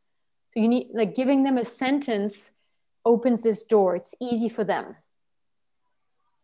So, 0.55 0.61
you 0.61 0.69
need, 0.69 0.89
like, 0.95 1.15
giving 1.15 1.43
them 1.43 1.59
a 1.59 1.67
sentence 1.67 2.53
opens 3.05 3.43
this 3.43 3.63
door. 3.63 3.95
It's 3.95 4.15
easy 4.23 4.49
for 4.49 4.65
them 4.65 4.97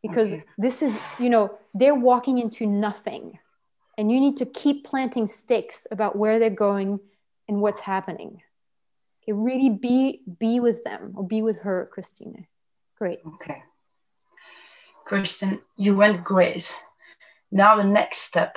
because 0.02 0.34
Okay. 0.34 0.44
this 0.58 0.82
is, 0.82 0.98
you 1.18 1.30
know, 1.30 1.56
they're 1.72 1.94
walking 1.94 2.36
into 2.36 2.66
nothing 2.66 3.38
and 3.96 4.12
you 4.12 4.20
need 4.20 4.36
to 4.36 4.44
keep 4.44 4.84
planting 4.84 5.28
stakes 5.28 5.86
about 5.90 6.16
where 6.16 6.38
they're 6.38 6.50
going 6.50 7.00
and 7.48 7.62
what's 7.62 7.80
happening 7.80 8.42
okay 9.22 9.32
really 9.32 9.70
be 9.70 10.20
be 10.38 10.60
with 10.60 10.84
them 10.84 11.12
or 11.16 11.26
be 11.26 11.42
with 11.42 11.60
her 11.60 11.88
christina 11.92 12.38
great 12.98 13.20
Okay. 13.34 13.62
Kristen, 15.12 15.60
you 15.76 15.94
went 15.94 16.24
great. 16.24 16.74
Now 17.50 17.76
the 17.76 17.84
next 17.84 18.20
step 18.20 18.56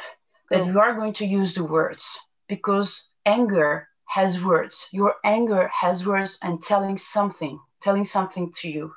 that 0.50 0.62
mm. 0.62 0.68
you 0.68 0.80
are 0.80 0.96
going 0.96 1.12
to 1.16 1.26
use 1.26 1.54
the 1.54 1.66
words 1.66 2.18
because 2.48 3.10
anger 3.26 3.90
has 4.06 4.42
words. 4.42 4.88
Your 4.94 5.16
anger 5.26 5.70
has 5.78 6.08
words 6.08 6.40
and 6.42 6.64
telling 6.64 6.98
something, 6.98 7.60
telling 7.82 8.06
something 8.06 8.54
to 8.62 8.70
you. 8.70 8.94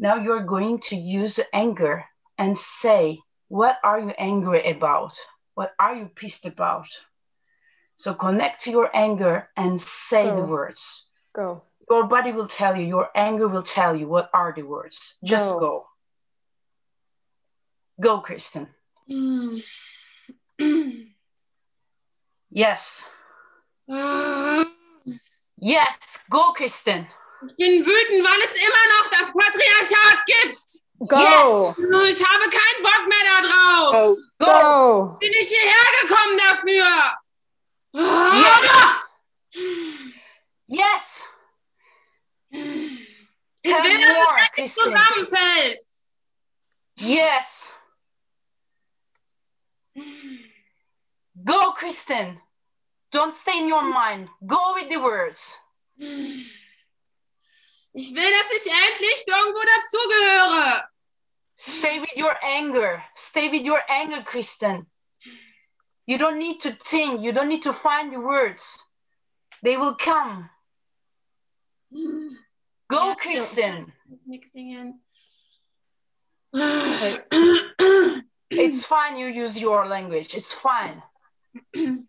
Now 0.00 0.16
you're 0.16 0.42
going 0.42 0.80
to 0.90 0.96
use 0.96 1.36
the 1.36 1.46
anger 1.54 2.06
and 2.38 2.58
say, 2.58 3.20
what 3.46 3.78
are 3.84 4.00
you 4.00 4.12
angry 4.18 4.68
about? 4.68 5.14
What 5.54 5.74
are 5.78 5.94
you 5.94 6.06
pissed 6.06 6.44
about? 6.44 6.88
So 7.98 8.14
connect 8.14 8.64
to 8.64 8.72
your 8.72 8.90
anger 8.92 9.48
and 9.56 9.80
say 9.80 10.26
the 10.26 10.42
words. 10.42 11.06
go 11.36 11.62
Your 11.88 12.08
body 12.08 12.32
will 12.32 12.48
tell 12.48 12.74
you, 12.74 12.84
your 12.84 13.10
anger 13.14 13.46
will 13.46 13.62
tell 13.62 13.94
you 13.94 14.08
what 14.08 14.28
are 14.34 14.52
the 14.52 14.64
words. 14.64 15.14
Just 15.22 15.50
Go. 15.50 15.60
go. 15.60 15.86
Go, 18.00 18.20
Kristen. 18.22 18.68
Yes. 22.56 23.10
Yes, 25.56 26.24
go, 26.30 26.52
Kristen. 26.52 27.08
Ich 27.48 27.56
bin 27.56 27.84
wütend, 27.84 28.24
weil 28.24 28.40
es 28.44 28.52
immer 28.54 28.86
noch 28.94 29.10
das 29.10 29.32
Patriarchat 29.32 30.24
gibt. 30.24 30.84
Go. 31.00 31.74
Ich 32.06 32.24
habe 32.24 32.48
keinen 32.48 32.82
Bock 32.82 33.08
mehr 33.08 33.24
da 33.26 33.40
drauf. 33.42 34.16
Go. 34.38 35.16
Bin 35.18 35.32
ich 35.32 35.48
hierher 35.48 35.90
gekommen 36.02 36.38
dafür? 36.38 37.18
Yes. 40.66 41.24
Ich 43.62 43.72
Tell 43.72 43.82
will, 43.82 43.98
me 43.98 44.06
dass 44.06 44.16
es 44.16 44.36
endlich 44.46 44.74
zusammenfällt. 44.74 45.82
Yes. 46.96 47.73
Go, 51.44 51.72
Kristen. 51.72 52.40
Don't 53.12 53.34
stay 53.34 53.58
in 53.58 53.68
your 53.68 53.82
mind. 53.82 54.28
Go 54.46 54.74
with 54.74 54.88
the 54.88 54.98
words. 54.98 55.56
Ich 57.96 58.12
will, 58.12 58.30
dass 58.30 58.50
ich 58.50 58.66
endlich 58.72 59.24
irgendwo 59.26 59.62
dazugehöre. 59.62 60.88
Stay 61.56 62.00
with 62.00 62.16
your 62.16 62.36
anger. 62.42 63.02
Stay 63.14 63.48
with 63.50 63.64
your 63.64 63.80
anger, 63.88 64.24
Kristen. 64.24 64.86
You 66.06 66.18
don't 66.18 66.38
need 66.38 66.60
to 66.62 66.72
think. 66.72 67.22
You 67.22 67.32
don't 67.32 67.48
need 67.48 67.62
to 67.62 67.72
find 67.72 68.12
the 68.12 68.20
words. 68.20 68.78
They 69.62 69.76
will 69.76 69.94
come. 69.94 70.50
Go, 72.90 73.14
Kristen. 73.14 73.92
It's 74.10 74.26
mixing 74.26 74.70
in. 74.72 75.00
It's 78.50 78.84
fine. 78.84 79.16
You 79.16 79.26
use 79.26 79.60
your 79.60 79.86
language. 79.86 80.34
It's 80.34 80.52
fine. 80.52 80.92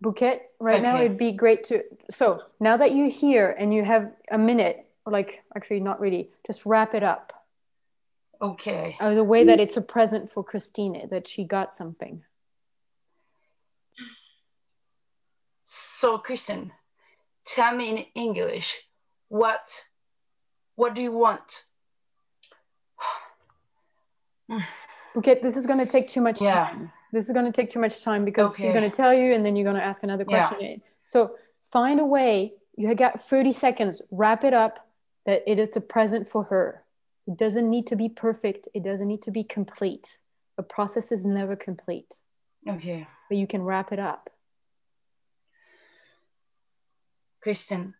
Bouquet, 0.00 0.42
right 0.60 0.82
now 0.82 1.00
it'd 1.00 1.16
be 1.16 1.32
great 1.32 1.64
to. 1.64 1.82
So 2.10 2.42
now 2.60 2.76
that 2.76 2.94
you're 2.94 3.08
here 3.08 3.54
and 3.58 3.72
you 3.74 3.82
have 3.84 4.12
a 4.30 4.38
minute, 4.38 4.86
or 5.04 5.12
like 5.12 5.42
actually 5.56 5.80
not 5.80 6.00
really, 6.00 6.30
just 6.46 6.66
wrap 6.66 6.94
it 6.94 7.02
up. 7.02 7.32
Okay. 8.40 8.96
Uh, 9.00 9.14
the 9.14 9.24
way 9.24 9.44
that 9.44 9.58
it's 9.58 9.78
a 9.78 9.80
present 9.80 10.30
for 10.30 10.44
Christine, 10.44 11.08
that 11.10 11.26
she 11.26 11.44
got 11.44 11.72
something. 11.72 12.22
So, 15.64 16.18
Kristen, 16.18 16.72
tell 17.46 17.74
me 17.74 17.90
in 17.90 17.98
English 18.14 18.82
what 19.28 19.84
what 20.74 20.94
do 20.94 21.02
you 21.02 21.12
want? 21.12 21.64
Bouquet, 25.14 25.40
this 25.42 25.56
is 25.56 25.66
going 25.66 25.78
to 25.78 25.86
take 25.86 26.08
too 26.08 26.20
much 26.20 26.40
Yeah. 26.40 26.66
time. 26.66 26.92
This 27.12 27.26
is 27.26 27.32
going 27.32 27.46
to 27.46 27.52
take 27.52 27.70
too 27.70 27.78
much 27.80 28.02
time 28.02 28.24
because 28.24 28.54
she's 28.54 28.64
Okay. 28.66 28.72
going 28.72 28.90
to 28.90 28.94
tell 28.94 29.14
you 29.14 29.32
and 29.32 29.44
then 29.44 29.56
you're 29.56 29.64
going 29.64 29.76
to 29.76 29.82
ask 29.82 30.02
another 30.02 30.24
Yeah. 30.28 30.48
question. 30.48 30.82
So 31.04 31.36
find 31.72 32.00
a 32.00 32.04
way. 32.04 32.54
You 32.76 32.88
have 32.88 32.96
got 32.98 33.20
30 33.20 33.52
seconds. 33.52 34.02
Wrap 34.10 34.44
it 34.44 34.52
up 34.52 34.88
that 35.24 35.42
it 35.46 35.58
is 35.58 35.76
a 35.76 35.80
present 35.80 36.28
for 36.28 36.44
her. 36.44 36.84
It 37.26 37.36
doesn't 37.36 37.68
need 37.68 37.86
to 37.88 37.96
be 37.96 38.08
perfect. 38.08 38.68
It 38.74 38.82
doesn't 38.84 39.08
need 39.08 39.22
to 39.22 39.30
be 39.30 39.42
complete. 39.42 40.18
A 40.58 40.62
process 40.62 41.10
is 41.10 41.24
never 41.24 41.56
complete, 41.56 42.14
Okay. 42.68 43.06
but 43.28 43.36
you 43.38 43.46
can 43.46 43.62
wrap 43.62 43.92
it 43.92 43.98
up. 43.98 44.30
Kristen, 47.42 47.94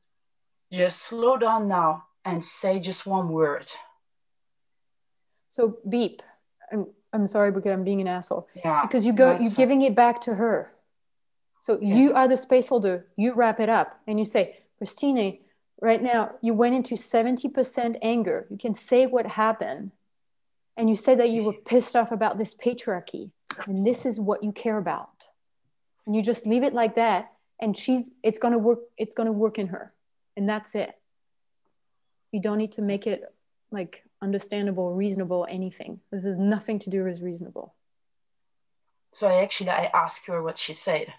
just 0.72 1.02
slow 1.02 1.36
down 1.36 1.68
now 1.68 2.04
and 2.24 2.42
say 2.42 2.80
just 2.80 3.06
one 3.06 3.28
word. 3.28 3.70
So 5.48 5.78
beep. 5.88 6.22
I'm, 6.72 6.86
I'm 7.12 7.26
sorry, 7.26 7.50
Bouquet, 7.50 7.72
I'm 7.72 7.84
being 7.84 8.00
an 8.00 8.06
asshole. 8.06 8.48
Yeah. 8.54 8.82
Because 8.82 9.06
you 9.06 9.12
go, 9.12 9.36
you're 9.38 9.50
giving 9.50 9.82
it 9.82 9.94
back 9.94 10.20
to 10.22 10.34
her. 10.34 10.72
So 11.60 11.78
you 11.80 12.14
are 12.14 12.28
the 12.28 12.36
space 12.36 12.68
holder. 12.68 13.06
You 13.16 13.34
wrap 13.34 13.60
it 13.60 13.68
up 13.68 14.00
and 14.06 14.18
you 14.18 14.24
say, 14.24 14.58
Christine, 14.78 15.38
right 15.80 16.02
now 16.02 16.32
you 16.40 16.54
went 16.54 16.74
into 16.74 16.94
70% 16.94 17.98
anger. 18.02 18.46
You 18.50 18.58
can 18.58 18.74
say 18.74 19.06
what 19.06 19.26
happened. 19.26 19.92
And 20.76 20.90
you 20.90 20.96
said 20.96 21.18
that 21.18 21.30
you 21.30 21.42
were 21.42 21.54
pissed 21.54 21.96
off 21.96 22.12
about 22.12 22.38
this 22.38 22.54
patriarchy. 22.54 23.30
And 23.66 23.86
this 23.86 24.04
is 24.04 24.20
what 24.20 24.44
you 24.44 24.52
care 24.52 24.76
about. 24.76 25.26
And 26.06 26.14
you 26.14 26.22
just 26.22 26.46
leave 26.46 26.62
it 26.62 26.74
like 26.74 26.94
that. 26.96 27.32
And 27.60 27.76
she's 27.76 28.12
it's 28.22 28.38
gonna 28.38 28.58
work, 28.58 28.80
it's 28.98 29.14
gonna 29.14 29.32
work 29.32 29.58
in 29.58 29.68
her. 29.68 29.92
And 30.36 30.48
that's 30.48 30.74
it. 30.74 30.92
You 32.30 32.40
don't 32.40 32.58
need 32.58 32.72
to 32.72 32.82
make 32.82 33.06
it 33.06 33.24
like 33.70 34.04
understandable, 34.22 34.94
reasonable, 34.94 35.46
anything. 35.48 36.00
This 36.10 36.24
has 36.24 36.38
nothing 36.38 36.78
to 36.80 36.90
do 36.90 37.04
with 37.04 37.20
reasonable. 37.20 37.74
So 39.12 39.26
I 39.28 39.42
actually 39.42 39.70
I 39.70 39.90
asked 39.94 40.26
her 40.26 40.42
what 40.42 40.58
she 40.58 40.74
said. 40.74 41.12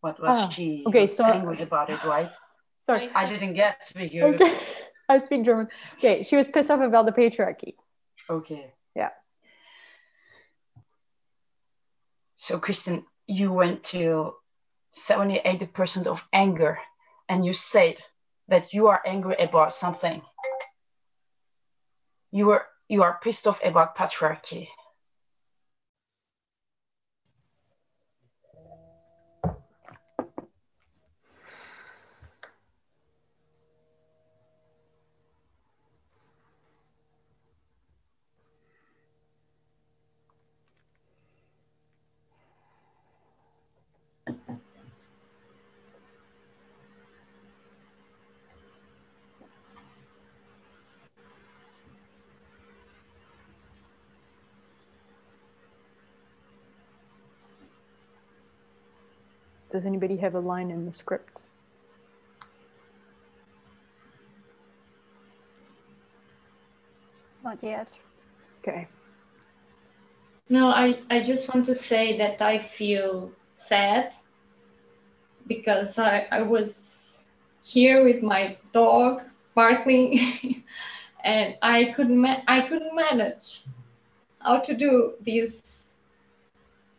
What 0.00 0.20
was 0.20 0.36
Ah, 0.38 0.48
she 0.48 0.84
okay, 0.86 1.02
was 1.02 1.16
so- 1.16 1.24
angry 1.24 1.60
about 1.62 1.90
it, 1.90 2.02
right? 2.04 2.32
Sorry. 2.78 3.08
I 3.14 3.28
didn't 3.28 3.54
get 3.54 3.90
because 3.94 4.40
Okay. 4.40 4.58
I 5.08 5.18
speak 5.18 5.44
German. 5.44 5.68
Okay, 5.96 6.22
she 6.22 6.36
was 6.36 6.48
pissed 6.48 6.70
off 6.70 6.80
about 6.80 7.06
the 7.06 7.12
patriarchy. 7.12 7.74
okay. 8.30 8.72
Yeah. 8.94 9.10
So 12.36 12.58
Kristen, 12.58 13.04
you 13.26 13.52
went 13.52 13.82
to 13.84 14.34
78% 14.94 16.06
of 16.06 16.26
anger 16.32 16.78
and 17.28 17.44
you 17.44 17.52
said 17.52 18.00
that 18.48 18.72
you 18.72 18.86
are 18.88 19.02
angry 19.06 19.36
about 19.38 19.74
something. 19.74 20.22
You 22.30 22.50
are 22.50 22.66
you 22.88 23.02
are 23.02 23.20
pissed 23.22 23.46
off 23.46 23.62
about 23.64 23.96
patriarchy. 23.96 24.68
Does 59.78 59.86
anybody 59.86 60.16
have 60.16 60.34
a 60.34 60.40
line 60.40 60.72
in 60.72 60.86
the 60.86 60.92
script? 60.92 61.42
Not 67.44 67.62
yet. 67.62 67.96
Okay. 68.58 68.88
No, 70.48 70.66
I, 70.66 70.98
I 71.10 71.22
just 71.22 71.54
want 71.54 71.64
to 71.66 71.76
say 71.76 72.18
that 72.18 72.42
I 72.42 72.58
feel 72.58 73.30
sad 73.54 74.16
because 75.46 75.96
I, 75.96 76.26
I 76.32 76.42
was 76.42 77.22
here 77.62 78.02
with 78.02 78.20
my 78.20 78.56
dog 78.72 79.22
barking 79.54 80.64
and 81.22 81.56
I 81.62 81.92
couldn't 81.94 82.20
ma- 82.20 82.42
I 82.48 82.62
couldn't 82.62 82.96
manage 82.96 83.62
how 84.40 84.58
to 84.58 84.74
do 84.74 85.12
this 85.24 85.90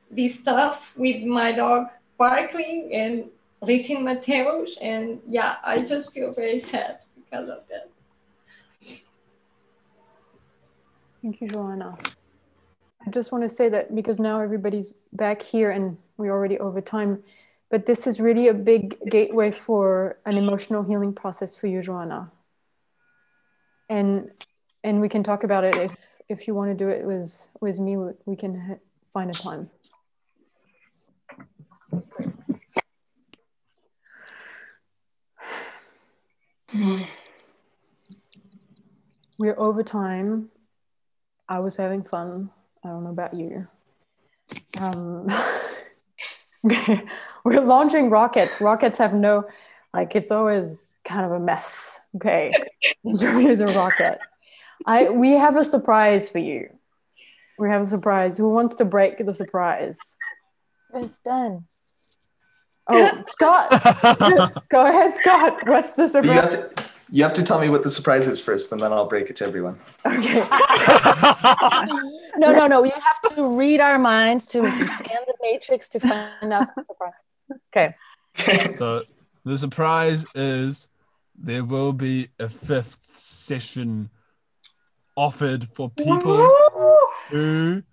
this 0.10 0.40
stuff 0.40 0.94
with 0.96 1.24
my 1.24 1.52
dog 1.52 1.90
barking 2.20 2.92
and 2.94 3.26
Lizzie 3.62 3.96
Mateos 3.96 4.72
and 4.82 5.20
yeah 5.26 5.56
I 5.64 5.80
just 5.80 6.14
feel 6.14 6.34
very 6.34 6.60
sad 6.60 7.00
because 7.16 7.50
of 7.50 7.62
that. 7.70 7.90
Thank 11.22 11.42
you, 11.42 11.48
Joanna. 11.48 11.98
I 13.06 13.10
just 13.10 13.32
want 13.32 13.44
to 13.44 13.50
say 13.50 13.70
that 13.70 13.96
because 13.96 14.20
now 14.20 14.40
everybody's 14.40 14.94
back 15.14 15.42
here 15.42 15.72
and 15.72 15.98
we're 16.18 16.32
already 16.32 16.60
over 16.60 16.82
time, 16.82 17.24
but 17.72 17.86
this 17.86 18.08
is 18.08 18.20
really 18.20 18.48
a 18.50 18.54
big 18.54 18.98
gateway 19.10 19.52
for 19.52 20.18
an 20.26 20.38
emotional 20.38 20.84
healing 20.84 21.14
process 21.14 21.58
for 21.58 21.68
you, 21.68 21.82
Joanna. 21.82 22.32
And 23.90 24.32
and 24.84 25.02
we 25.02 25.10
can 25.10 25.24
talk 25.24 25.44
about 25.44 25.64
it 25.64 25.76
if 25.76 26.22
if 26.30 26.48
you 26.48 26.54
want 26.54 26.70
to 26.72 26.76
do 26.76 26.90
it 26.90 27.06
with 27.06 27.50
with 27.60 27.80
me. 27.80 27.98
We 28.26 28.36
can 28.36 28.80
find 29.14 29.30
a 29.30 29.34
time. 29.34 29.70
We're 39.40 39.58
over 39.58 39.84
time. 39.84 40.50
I 41.48 41.60
was 41.60 41.76
having 41.78 42.04
fun. 42.04 42.52
I 42.84 42.90
don't 42.90 43.04
know 43.04 43.10
about 43.10 43.34
you. 43.34 43.68
Um, 44.78 45.28
we're 47.44 47.62
launching 47.62 48.10
rockets. 48.10 48.60
Rockets 48.62 48.98
have 48.98 49.14
no, 49.14 49.46
like, 49.94 50.16
it's 50.16 50.32
always 50.32 50.96
kind 51.04 51.26
of 51.26 51.32
a 51.32 51.40
mess. 51.40 52.00
Okay. 52.16 52.54
Is 53.06 53.24
a 53.24 53.66
rocket. 53.66 54.20
I, 54.86 55.10
we 55.10 55.32
have 55.32 55.58
a 55.58 55.64
surprise 55.64 56.30
for 56.30 56.40
you. 56.40 56.70
We 57.58 57.70
have 57.70 57.82
a 57.82 57.86
surprise. 57.86 58.38
Who 58.38 58.50
wants 58.50 58.76
to 58.76 58.86
break 58.86 59.26
the 59.26 59.34
surprise? 59.34 60.00
It's 60.94 61.20
done. 61.20 61.66
Oh, 62.90 63.22
Scott. 63.24 63.70
Go 64.70 64.86
ahead, 64.86 65.16
Scott. 65.16 65.68
What's 65.68 65.94
the 65.94 66.10
But 66.12 66.26
you 66.26 66.32
have 66.32 66.52
surprise? 66.52 66.74
to 66.76 66.90
you 67.12 67.24
have 67.24 67.34
to 67.34 67.44
tell 67.44 67.60
me 67.60 67.70
what 67.70 67.82
the 67.82 67.90
surprise 67.90 68.28
is 68.28 68.40
first, 68.40 68.72
and 68.72 68.82
then 68.82 68.94
I'll 68.94 69.08
break 69.08 69.30
it 69.32 69.36
to 69.38 69.46
everyone. 69.46 69.80
Okay. 70.06 70.46
No, 72.38 72.54
no, 72.54 72.68
no. 72.68 72.84
You 72.86 72.92
have 72.92 73.36
to 73.36 73.58
read 73.58 73.82
our 73.82 74.00
minds 74.00 74.48
to 74.48 74.62
scan 74.88 75.18
the 75.28 75.34
matrix 75.42 75.90
to 75.90 76.00
find 76.00 76.54
out 76.54 76.70
the 76.76 76.84
surprise. 76.86 77.22
Okay. 77.76 77.96
the, 78.78 79.06
the 79.44 79.58
surprise 79.58 80.26
is 80.36 80.88
there 81.36 81.66
will 81.66 81.92
be 81.92 82.30
a 82.40 82.48
fifth 82.48 82.98
session 83.14 84.10
offered 85.18 85.68
for 85.74 85.90
people 85.90 86.50
who 87.30 87.84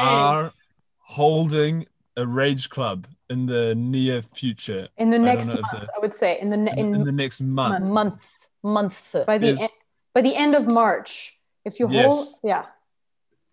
are 0.00 0.52
holding 0.98 1.86
a 2.16 2.26
rage 2.26 2.68
club 2.70 3.06
in 3.28 3.46
the 3.46 3.74
near 3.74 4.22
future. 4.22 4.88
In 4.96 5.10
the 5.10 5.18
next 5.18 5.46
month, 5.46 5.60
the- 5.70 5.88
I 5.96 5.98
would 6.00 6.12
say. 6.12 6.38
In 6.40 6.50
the 6.50 6.56
ne- 6.56 6.72
in, 6.76 6.94
in 6.94 7.04
the 7.04 7.12
next 7.12 7.40
month. 7.40 7.84
Month. 7.84 8.20
Month. 8.62 9.14
by 9.26 9.38
the 9.38 9.56
en- 9.60 9.68
by 10.14 10.22
the 10.22 10.34
end 10.34 10.54
of 10.54 10.66
March. 10.66 11.34
If 11.64 11.78
you 11.80 11.86
hold, 11.88 11.94
Yes. 11.96 12.38
yeah. 12.42 12.66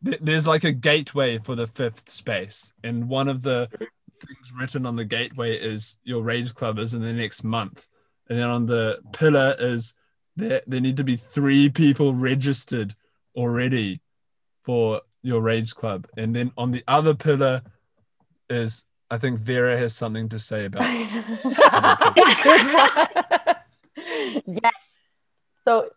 Th- 0.06 0.20
There's 0.22 0.48
like 0.48 0.64
a 0.64 0.72
gateway 0.72 1.40
for 1.40 1.56
the 1.56 1.68
fifth 1.68 2.10
space, 2.10 2.72
and 2.84 3.10
one 3.10 3.28
of 3.28 3.42
the 3.42 3.70
things 4.26 4.52
written 4.58 4.86
on 4.86 4.96
the 4.96 5.06
gateway 5.06 5.58
is 5.58 5.98
your 6.04 6.24
rage 6.24 6.54
club 6.56 6.80
is 6.80 6.94
in 6.94 7.02
the 7.02 7.14
next 7.14 7.44
month, 7.44 7.88
and 8.30 8.40
then 8.40 8.50
on 8.50 8.66
the 8.66 9.00
pillar 9.12 9.56
is 9.60 9.94
there. 10.36 10.62
There 10.68 10.80
need 10.82 10.98
to 10.98 11.04
be 11.04 11.16
three 11.16 11.70
people 11.70 12.14
registered 12.14 12.96
already 13.36 14.02
for 14.62 15.02
your 15.22 15.42
rage 15.42 15.74
club, 15.76 16.08
and 16.18 16.36
then 16.36 16.52
on 16.58 16.72
the 16.72 16.84
other 16.88 17.14
pillar 17.14 17.62
is 18.54 18.86
I 19.10 19.18
think 19.18 19.40
Vera 19.40 19.78
has 19.78 19.96
something 19.96 20.30
to 20.30 20.40
say 20.40 20.66
about. 20.66 20.84
yes. 24.46 25.02
So 25.64 25.90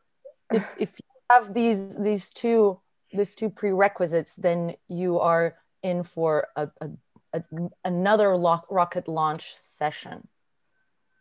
if 0.52 0.74
if 0.78 0.98
you 0.98 1.06
have 1.30 1.54
these 1.54 1.96
these 1.96 2.30
two 2.30 2.80
these 3.12 3.34
two 3.34 3.48
prerequisites, 3.48 4.34
then 4.34 4.74
you 4.88 5.18
are 5.18 5.56
in 5.82 6.02
for 6.02 6.48
a, 6.56 6.68
a, 6.80 6.90
a 7.32 7.42
another 7.84 8.36
lo- 8.36 8.64
rocket 8.70 9.08
launch 9.08 9.56
session, 9.56 10.28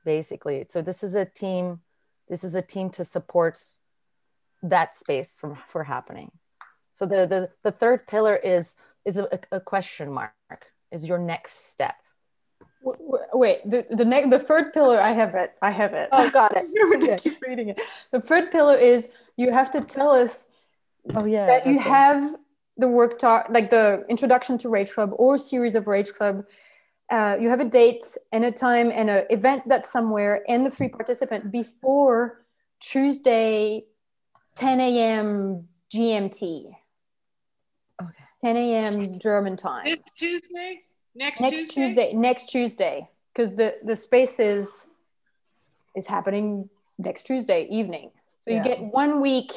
basically. 0.03 0.65
So 0.67 0.81
this 0.81 1.03
is 1.03 1.15
a 1.15 1.25
team. 1.25 1.81
This 2.27 2.43
is 2.43 2.55
a 2.55 2.61
team 2.61 2.89
to 2.91 3.05
support 3.05 3.63
that 4.63 4.95
space 4.95 5.33
from 5.33 5.55
for 5.55 5.85
happening. 5.85 6.31
So 6.93 7.05
the 7.05 7.27
the, 7.27 7.49
the 7.63 7.71
third 7.71 8.07
pillar 8.07 8.35
is 8.35 8.75
is 9.05 9.17
a, 9.17 9.39
a 9.51 9.59
question 9.59 10.11
mark. 10.11 10.33
Is 10.95 11.07
your 11.07 11.17
next 11.19 11.73
step. 11.73 11.95
Wait, 12.81 13.59
the 13.69 13.85
the 13.91 14.05
next 14.05 14.29
the 14.29 14.39
third 14.39 14.71
pillar. 14.73 14.99
I 15.01 15.11
have 15.11 15.35
it. 15.35 15.51
I 15.61 15.69
have 15.71 15.93
it. 15.93 16.07
Oh, 16.13 16.29
got 16.29 16.55
it. 16.55 16.63
You're 16.73 16.89
gonna 16.89 17.17
keep 17.17 17.41
reading 17.45 17.69
it. 17.69 17.81
The 18.11 18.21
third 18.21 18.49
pillar 18.49 18.77
is 18.77 19.09
you 19.35 19.51
have 19.51 19.69
to 19.71 19.81
tell 19.81 20.11
us 20.11 20.51
Oh 21.13 21.25
yeah. 21.25 21.47
that 21.47 21.65
you 21.65 21.75
it. 21.77 21.81
have 21.81 22.35
the 22.77 22.87
work 22.87 23.19
talk, 23.19 23.47
like 23.49 23.69
the 23.69 24.05
introduction 24.09 24.57
to 24.59 24.69
Rage 24.69 24.91
Club 24.93 25.11
or 25.17 25.37
series 25.37 25.75
of 25.75 25.87
Rage 25.87 26.13
Club. 26.13 26.45
Uh, 27.11 27.37
you 27.39 27.49
have 27.49 27.59
a 27.59 27.65
date 27.65 28.05
and 28.31 28.45
a 28.45 28.51
time 28.51 28.89
and 28.89 29.09
an 29.09 29.25
event 29.29 29.63
that's 29.67 29.91
somewhere 29.91 30.43
and 30.47 30.65
the 30.65 30.71
free 30.71 30.89
participant 30.89 31.51
before 31.51 32.45
Tuesday, 32.79 33.85
10 34.55 34.79
a.m. 34.79 35.67
GMT. 35.93 36.71
Okay. 38.45 38.53
10 38.53 38.57
a.m. 38.57 39.19
German 39.19 39.57
time. 39.57 39.85
This 39.85 39.97
Tuesday? 40.15 40.81
Next, 41.15 41.41
next 41.41 41.53
Tuesday? 41.55 41.85
Tuesday? 41.87 42.13
Next 42.13 42.45
Tuesday, 42.47 43.09
because 43.33 43.55
the 43.55 43.75
the 43.83 43.95
space 43.95 44.39
is 44.39 44.87
is 45.95 46.05
happening 46.07 46.69
next 46.97 47.23
Tuesday 47.23 47.67
evening. 47.69 48.11
So 48.39 48.51
you 48.51 48.61
get 48.63 48.79
one 48.79 49.21
week 49.21 49.51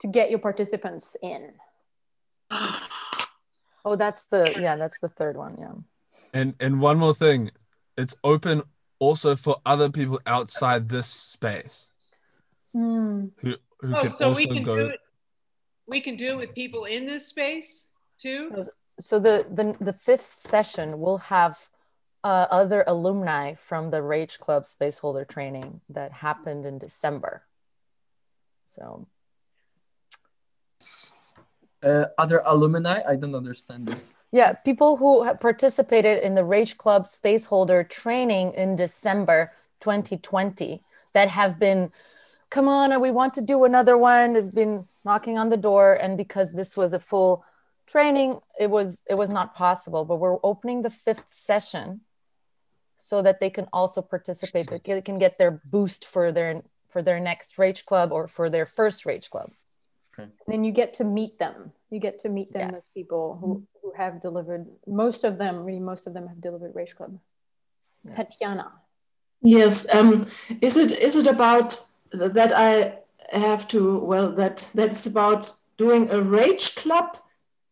to 0.00 0.06
get 0.08 0.28
your 0.30 0.38
participants 0.40 1.16
in. 1.22 1.52
Oh, 3.84 3.96
that's 3.96 4.24
the 4.24 4.54
yeah, 4.60 4.76
that's 4.76 4.98
the 4.98 5.08
third 5.08 5.36
one. 5.36 5.56
Yeah. 5.58 5.72
And 6.34 6.54
and 6.60 6.78
one 6.80 6.98
more 6.98 7.14
thing, 7.14 7.52
it's 7.96 8.14
open 8.22 8.62
also 8.98 9.34
for 9.34 9.56
other 9.64 9.88
people 9.88 10.20
outside 10.26 10.90
this 10.90 11.06
space 11.06 11.88
Hmm. 12.72 13.28
who 13.38 13.54
who 13.80 13.94
Oh, 13.96 14.00
can 14.00 14.08
so 14.10 14.28
also 14.28 14.36
we 14.36 14.46
can 14.46 14.62
go. 14.62 14.76
do 14.76 14.86
it. 14.88 15.00
We 15.86 16.02
can 16.02 16.16
do 16.16 16.26
it 16.32 16.36
with 16.36 16.54
people 16.54 16.84
in 16.84 17.06
this 17.06 17.28
space 17.28 17.86
too. 18.18 18.50
So 19.00 19.18
the 19.18 19.46
the 19.48 19.76
the 19.80 19.92
fifth 19.92 20.34
session 20.38 20.98
will 21.00 21.18
have 21.18 21.68
uh, 22.24 22.46
other 22.50 22.84
alumni 22.86 23.54
from 23.54 23.90
the 23.90 24.02
Rage 24.02 24.38
Club 24.40 24.64
Spaceholder 24.64 25.26
training 25.26 25.80
that 25.88 26.12
happened 26.12 26.66
in 26.66 26.78
December. 26.78 27.44
So 28.66 29.06
Uh, 31.82 32.06
other 32.18 32.42
alumni? 32.44 33.00
I 33.06 33.14
don't 33.14 33.36
understand 33.36 33.86
this. 33.86 34.12
yeah, 34.32 34.52
people 34.52 34.96
who 34.96 35.22
have 35.22 35.38
participated 35.38 36.22
in 36.26 36.34
the 36.34 36.44
Rage 36.44 36.76
Club 36.76 37.06
Spaceholder 37.06 37.88
training 37.88 38.52
in 38.54 38.74
December 38.74 39.52
2020 39.80 40.82
that 41.12 41.28
have 41.28 41.58
been, 41.58 41.92
come 42.50 42.66
on, 42.68 43.00
we 43.00 43.12
want 43.12 43.32
to 43.34 43.42
do 43.42 43.64
another 43.64 43.96
one. 43.96 44.34
Have 44.34 44.52
been 44.54 44.86
knocking 45.04 45.38
on 45.38 45.50
the 45.50 45.56
door, 45.56 45.94
and 45.94 46.16
because 46.16 46.52
this 46.52 46.76
was 46.76 46.92
a 46.92 46.98
full 46.98 47.44
training, 47.88 48.40
it 48.58 48.70
was 48.70 49.02
it 49.08 49.14
was 49.14 49.30
not 49.30 49.54
possible. 49.54 50.04
But 50.04 50.16
we're 50.16 50.38
opening 50.42 50.82
the 50.82 50.90
fifth 50.90 51.26
session 51.30 52.02
so 52.96 53.22
that 53.22 53.40
they 53.40 53.50
can 53.50 53.66
also 53.72 54.02
participate. 54.02 54.68
They 54.68 54.80
can- 54.80 55.02
can 55.02 55.18
get 55.18 55.38
their 55.38 55.60
boost 55.74 56.04
for 56.04 56.32
their 56.32 56.62
for 56.88 57.02
their 57.02 57.20
next 57.20 57.58
Rage 57.58 57.84
Club 57.84 58.12
or 58.12 58.28
for 58.28 58.48
their 58.50 58.66
first 58.66 59.04
Rage 59.06 59.28
Club. 59.30 59.50
And 60.16 60.32
then 60.48 60.64
you 60.64 60.72
get 60.72 60.94
to 60.94 61.04
meet 61.04 61.38
them. 61.38 61.72
You 61.90 62.00
get 62.00 62.18
to 62.20 62.28
meet 62.28 62.52
them 62.52 62.74
as 62.74 62.90
people 62.92 63.38
who, 63.40 63.62
who 63.80 63.92
have 63.92 64.20
delivered. 64.20 64.66
Most 64.86 65.22
of 65.22 65.38
them, 65.38 65.64
really, 65.64 65.78
most 65.78 66.06
of 66.08 66.12
them 66.14 66.26
have 66.26 66.40
delivered 66.40 66.74
Rage 66.74 66.96
Club. 66.96 67.18
Tatiana. 68.12 68.72
Yes. 69.42 69.86
Um, 69.94 70.26
is 70.60 70.76
it 70.76 70.92
is 70.92 71.14
it 71.16 71.26
about 71.26 71.78
that 72.12 72.52
I 72.52 72.98
have 73.30 73.68
to 73.68 73.98
well 73.98 74.32
that 74.32 74.68
that's 74.74 75.06
about 75.06 75.52
doing 75.76 76.10
a 76.10 76.20
rage 76.20 76.74
club, 76.74 77.18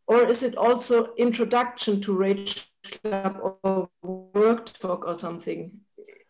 or 0.07 0.29
is 0.29 0.43
it 0.43 0.57
also 0.57 1.13
introduction 1.17 2.01
to 2.03 2.13
rage 2.17 2.69
club 3.03 3.39
or 3.63 3.89
work 4.03 4.73
talk 4.79 5.07
or 5.07 5.15
something? 5.17 5.71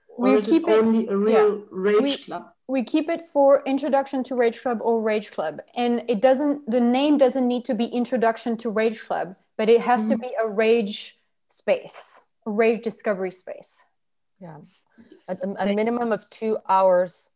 Or 0.08 0.24
We 0.24 0.34
is 0.34 0.46
keep 0.46 0.62
it 0.68 0.70
it- 0.72 0.78
only 0.78 1.06
a 1.08 1.16
real 1.16 1.58
yeah. 1.58 1.64
rage 1.70 2.02
We- 2.02 2.16
club? 2.24 2.52
we 2.68 2.82
keep 2.82 3.08
it 3.08 3.22
for 3.26 3.62
introduction 3.64 4.24
to 4.24 4.34
rage 4.34 4.60
club 4.62 4.78
or 4.82 5.00
rage 5.00 5.30
club 5.30 5.60
and 5.76 6.02
it 6.08 6.20
doesn't 6.20 6.68
the 6.68 6.80
name 6.80 7.16
doesn't 7.16 7.46
need 7.46 7.64
to 7.66 7.74
be 7.74 7.84
introduction 7.84 8.56
to 8.56 8.70
rage 8.70 9.00
club 9.06 9.36
but 9.56 9.68
it 9.68 9.80
has 9.82 10.04
to 10.06 10.14
Mhm. 10.16 10.20
be 10.22 10.30
a 10.44 10.48
rage 10.48 11.20
space 11.48 12.22
a 12.44 12.50
rage 12.50 12.82
discovery 12.82 13.30
space 13.30 13.84
Yeah. 14.40 14.58
A, 15.28 15.34
a 15.64 15.74
minimum 15.74 16.10
of 16.12 16.28
two 16.30 16.58
hours 16.68 17.30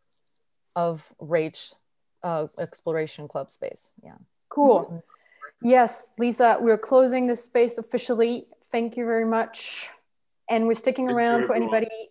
of 0.74 1.12
rage 1.20 1.72
uh, 2.22 2.48
exploration 2.58 3.28
club 3.28 3.50
space. 3.50 3.92
Yeah. 4.02 4.18
cool 4.48 5.02
yes 5.62 6.12
lisa 6.18 6.58
we're 6.60 6.78
closing 6.78 7.26
this 7.26 7.44
space 7.44 7.78
officially. 7.78 8.46
Thank 8.72 8.96
you 8.96 9.04
very 9.04 9.24
much. 9.24 9.90
And 10.48 10.66
we're 10.66 10.74
sticking 10.74 11.06
Thank 11.06 11.18
around 11.18 11.46
for 11.46 11.54
everyone. 11.54 11.74
anybody. 11.74 12.10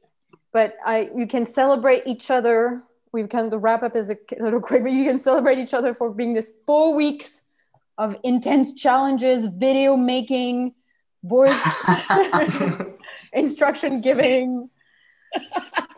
But 0.52 0.76
i 0.86 1.10
you 1.16 1.28
can 1.28 1.46
celebrate 1.46 2.04
each 2.06 2.32
other. 2.32 2.84
We've 3.12 3.30
kind 3.30 3.52
the 3.52 3.58
wrap 3.58 3.84
up 3.84 3.96
is 3.96 4.10
a 4.10 4.18
little 4.40 4.62
quick 4.62 4.84
but 4.84 4.92
you 4.92 5.06
can 5.06 5.20
celebrate 5.20 5.58
each 5.58 5.74
other 5.74 5.94
for 5.94 6.12
being 6.12 6.34
this 6.34 6.52
four 6.66 6.94
weeks 6.96 7.44
of 7.98 8.16
intense 8.24 8.74
challenges 8.74 9.48
video 9.48 9.98
making 9.98 10.74
voice 11.24 11.60
instruction 13.34 14.02
giving. 14.02 14.70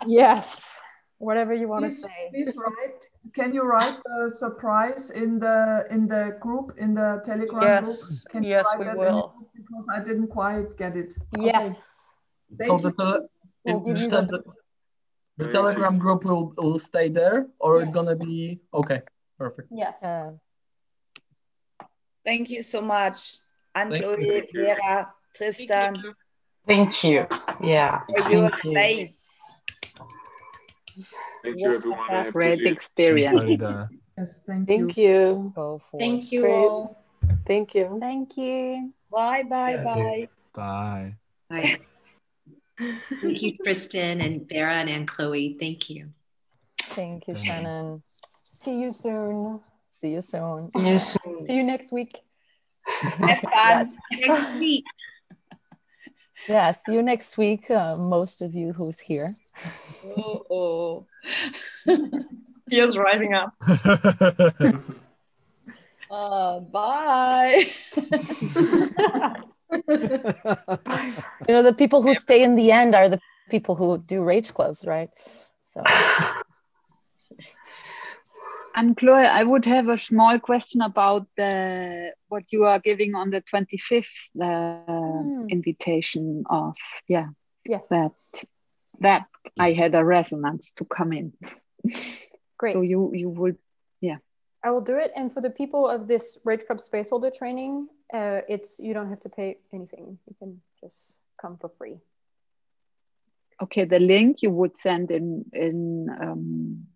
Yes 0.07 0.81
whatever 1.27 1.53
you 1.53 1.67
want 1.67 1.83
to 1.85 1.89
Please, 1.89 2.01
say 2.03 2.29
please 2.33 2.57
write. 2.63 2.99
Can 3.37 3.53
you 3.53 3.63
write 3.63 3.97
the 4.09 4.29
surprise 4.43 5.03
in 5.11 5.39
the 5.39 5.85
in 5.95 6.07
the 6.13 6.23
group 6.45 6.67
in 6.77 6.93
the 6.99 7.09
Telegram 7.29 7.61
Yes, 7.85 7.85
group? 8.01 8.31
Can 8.33 8.43
yes, 8.43 8.65
you 8.73 8.85
write 8.85 8.97
we 8.97 9.05
will. 9.05 9.33
Because 9.59 9.85
I 9.95 9.99
didn't 10.07 10.27
quite 10.39 10.69
get 10.77 10.93
it. 11.03 11.11
Okay. 11.37 11.45
yes 11.53 11.71
Thank 12.57 12.69
So 12.69 12.75
you. 12.77 12.83
the, 12.87 12.91
tele- 12.99 13.25
We'll 13.63 13.77
in- 13.77 13.83
give 13.87 13.97
you 14.03 14.09
the- 14.09 14.27
the, 14.33 14.39
the 15.37 15.47
Telegram 15.57 15.95
group 16.03 16.25
will, 16.25 16.53
will 16.57 16.79
stay 16.79 17.07
there, 17.09 17.47
or 17.59 17.81
it's 17.81 17.91
gonna 17.91 18.15
be 18.17 18.59
okay. 18.73 18.99
Perfect. 19.37 19.67
yes 19.71 19.97
Uh, 20.03 20.31
Thank 22.25 22.49
you 22.53 22.61
so 22.61 22.81
much, 22.81 23.37
Thank 23.73 23.97
Vera, 24.53 25.09
Tristan, 25.35 25.95
Thank 26.67 27.03
you. 27.03 27.25
Yeah. 27.63 28.01
for 28.05 28.29
your 28.29 28.49
Thank 28.51 28.63
you. 28.63 28.71
space. 28.71 29.50
Thank 31.43 31.59
you, 31.59 31.69
Yes, 31.69 31.79
everyone. 31.79 31.99
I 32.09 32.23
have 32.23 32.33
Great 32.33 32.59
leave. 32.59 32.71
experience. 32.73 33.89
Yes, 34.17 34.43
thank, 34.45 34.67
Thank 34.67 34.97
you. 34.97 35.53
you. 35.55 35.79
Thank 35.97 36.31
you 36.31 36.41
Great. 36.41 36.51
all. 36.53 37.03
Thank 37.47 37.73
you. 37.73 37.97
Thank 37.99 38.37
you. 38.37 38.93
Bye, 39.09 39.43
bye, 39.43 39.71
Yeah. 39.71 39.83
bye. 39.83 40.27
Bye. 40.53 41.15
Bye. 41.49 41.77
Thank 43.21 43.41
you, 43.41 43.57
Tristan 43.57 44.21
and 44.21 44.47
Vera 44.47 44.73
and 44.75 44.89
Anne-Claude. 44.89 45.57
Thank 45.59 45.89
you. 45.89 46.09
Thank 46.81 47.27
you, 47.27 47.35
Shannon. 47.37 48.03
See 48.43 48.79
you 48.81 48.91
soon. 48.91 49.61
See 49.91 50.11
you 50.11 50.21
soon. 50.21 50.69
See 50.71 50.89
you 50.89 50.97
soon. 50.99 51.45
See 51.45 51.55
you 51.55 51.63
next 51.63 51.91
week. 51.91 52.19
Have 52.85 53.39
fun 53.39 53.89
next 54.11 54.59
week. 54.59 54.85
Yeah, 56.47 56.71
see 56.71 56.93
you 56.93 57.03
next 57.03 57.37
week. 57.37 57.69
Uh, 57.69 57.97
most 57.97 58.41
of 58.41 58.55
you 58.55 58.73
who's 58.73 58.99
here. 58.99 59.31
Oh, 60.05 60.45
oh. 60.49 61.05
Tears 62.69 62.97
rising 62.97 63.33
up. 63.33 63.53
Uh, 66.11 66.59
bye. 66.59 67.63
You 71.47 71.53
know, 71.55 71.63
the 71.63 71.73
people 71.73 72.01
who 72.01 72.13
stay 72.13 72.43
in 72.43 72.55
the 72.55 72.73
end 72.73 72.93
are 72.93 73.07
the 73.07 73.21
people 73.49 73.75
who 73.75 73.97
do 73.99 74.21
rage 74.21 74.53
clubs, 74.53 74.85
right? 74.85 75.09
So 75.65 75.81
And 78.75 78.95
Chloe, 78.97 79.25
I 79.25 79.43
would 79.43 79.65
have 79.65 79.89
a 79.89 79.97
small 79.97 80.39
question 80.39 80.81
about 80.81 81.27
the 81.37 82.13
what 82.29 82.43
you 82.51 82.63
are 82.65 82.79
giving 82.79 83.15
on 83.15 83.29
the 83.29 83.41
25th, 83.53 84.29
the 84.35 85.45
invitation 85.49 86.43
of 86.49 86.75
yeah. 87.07 87.27
Yes. 87.65 87.89
That 87.89 88.11
that 88.99 89.27
I 89.59 89.71
had 89.71 89.95
a 89.95 90.03
resonance 90.03 90.73
to 90.73 90.85
come 90.85 91.13
in. 91.13 91.33
Great. 92.57 92.73
So 92.73 92.81
you 92.81 93.11
you 93.13 93.29
would 93.29 93.57
yeah. 94.01 94.17
I 94.63 94.69
will 94.71 94.81
do 94.81 94.97
it. 94.97 95.11
And 95.15 95.33
for 95.33 95.41
the 95.41 95.49
people 95.49 95.87
of 95.87 96.07
this 96.07 96.37
Rage 96.45 96.65
Club 96.67 96.79
Space 96.79 97.09
Holder 97.09 97.31
training, 97.31 97.87
uh, 98.13 98.41
it's 98.47 98.79
you 98.79 98.93
don't 98.93 99.09
have 99.09 99.19
to 99.21 99.29
pay 99.29 99.57
anything. 99.73 100.19
You 100.27 100.35
can 100.37 100.61
just 100.79 101.21
come 101.41 101.57
for 101.57 101.69
free. 101.69 101.97
Okay, 103.61 103.85
the 103.85 103.99
link 103.99 104.41
you 104.41 104.51
would 104.51 104.77
send 104.77 105.11
in 105.11 105.45
in 105.53 106.09
um 106.09 106.87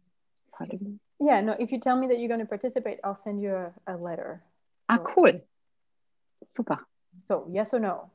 pardon. 0.51 0.99
Yeah, 1.19 1.41
no, 1.41 1.55
if 1.59 1.71
you 1.71 1.79
tell 1.79 1.97
me 1.97 2.07
that 2.07 2.19
you're 2.19 2.27
going 2.27 2.41
to 2.41 2.45
participate, 2.45 2.99
I'll 3.03 3.15
send 3.15 3.41
you 3.41 3.55
a, 3.55 3.71
a 3.87 3.95
letter. 3.95 4.43
Ah 4.89 4.97
cool. 4.97 5.41
Super. 6.47 6.79
So, 7.25 7.47
yes 7.51 7.73
or 7.73 7.79
no? 7.79 8.11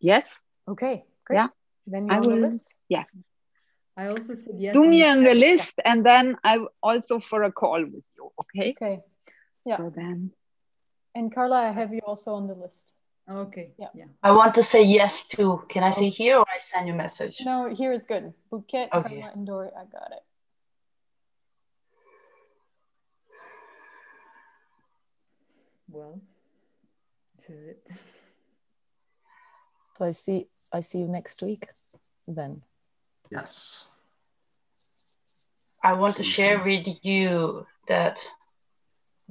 Yes. 0.00 0.40
Okay, 0.68 1.04
great. 1.24 1.36
Yeah. 1.36 1.48
Then 1.86 2.10
I 2.10 2.16
you're 2.16 2.22
will 2.24 2.40
list. 2.40 2.74
yeah. 2.88 3.04
I 3.96 4.08
also 4.08 4.34
said 4.34 4.54
yes. 4.58 4.74
Do 4.74 4.86
me 4.86 5.04
on 5.06 5.22
the 5.24 5.30
chat. 5.30 5.36
list 5.36 5.74
and 5.84 6.04
then 6.04 6.36
I 6.44 6.58
also 6.82 7.18
for 7.18 7.44
a 7.44 7.52
call 7.52 7.82
with 7.82 8.10
you, 8.16 8.30
okay? 8.42 8.70
Okay. 8.72 9.00
Yeah. 9.64 9.78
So 9.78 9.90
then 9.94 10.32
And 11.14 11.32
Carla, 11.34 11.56
I 11.68 11.70
have 11.70 11.92
you 11.94 12.00
also 12.06 12.34
on 12.34 12.46
the 12.46 12.54
list. 12.54 12.92
Okay. 13.28 13.72
Yeah. 13.78 13.88
Yeah. 13.94 14.04
I 14.22 14.32
want 14.32 14.54
to 14.56 14.62
say 14.62 14.82
yes 14.82 15.26
too. 15.26 15.62
Can 15.68 15.82
I 15.82 15.90
say 15.90 16.10
here 16.10 16.36
or 16.38 16.46
I 16.48 16.58
send 16.60 16.86
you 16.88 16.94
a 16.94 16.96
message? 16.96 17.40
No, 17.44 17.68
here 17.74 17.92
is 17.92 18.04
good. 18.04 18.34
Bouquet, 18.50 18.88
Okay. 18.92 19.20
Carla, 19.20 19.32
and 19.34 19.46
Dory, 19.46 19.70
I 19.74 19.84
got 19.86 20.12
it. 20.12 20.22
Well, 25.88 26.20
this 27.38 27.48
is 27.56 27.68
it. 27.68 27.88
so 29.96 30.04
I 30.04 30.12
see 30.12 30.46
I 30.72 30.80
see 30.80 30.98
you 30.98 31.08
next 31.08 31.42
week 31.42 31.68
then. 32.26 32.62
Yes. 33.30 33.90
I 35.82 35.92
want 35.92 36.16
to 36.16 36.22
share 36.22 36.62
with 36.62 37.04
you 37.04 37.66
that 37.86 38.26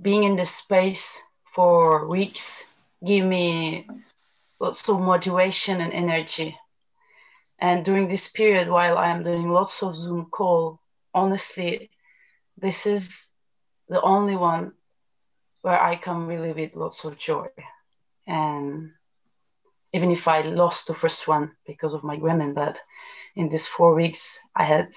being 0.02 0.24
in 0.24 0.36
this 0.36 0.52
space 0.52 1.22
for 1.54 2.08
weeks 2.08 2.66
give 3.06 3.26
me 3.26 3.88
lots 4.60 4.88
of 4.90 5.00
motivation 5.00 5.82
and 5.82 5.94
energy. 5.94 6.58
And 7.60 7.86
during 7.86 8.08
this 8.08 8.28
period, 8.28 8.70
while 8.70 8.98
I 8.98 9.10
am 9.10 9.24
doing 9.24 9.50
lots 9.50 9.84
of 9.84 9.96
Zoom 9.96 10.26
call, 10.26 10.80
honestly, 11.14 11.90
this 12.58 12.86
is 12.86 13.28
the 13.88 14.02
only 14.02 14.36
one 14.36 14.74
where 15.62 15.82
I 15.82 15.96
come 15.96 16.28
really 16.28 16.52
with 16.52 16.76
lots 16.76 17.04
of 17.06 17.18
joy. 17.18 17.48
And 18.28 18.92
even 19.96 20.12
if 20.12 20.28
I 20.28 20.42
lost 20.42 20.88
the 20.88 20.94
first 20.94 21.26
one 21.28 21.52
because 21.66 21.94
of 21.94 22.04
my 22.04 22.18
women, 22.18 22.54
but 22.54 22.78
in 23.36 23.48
these 23.48 23.66
four 23.66 23.96
weeks, 23.96 24.40
I 24.56 24.66
had 24.66 24.90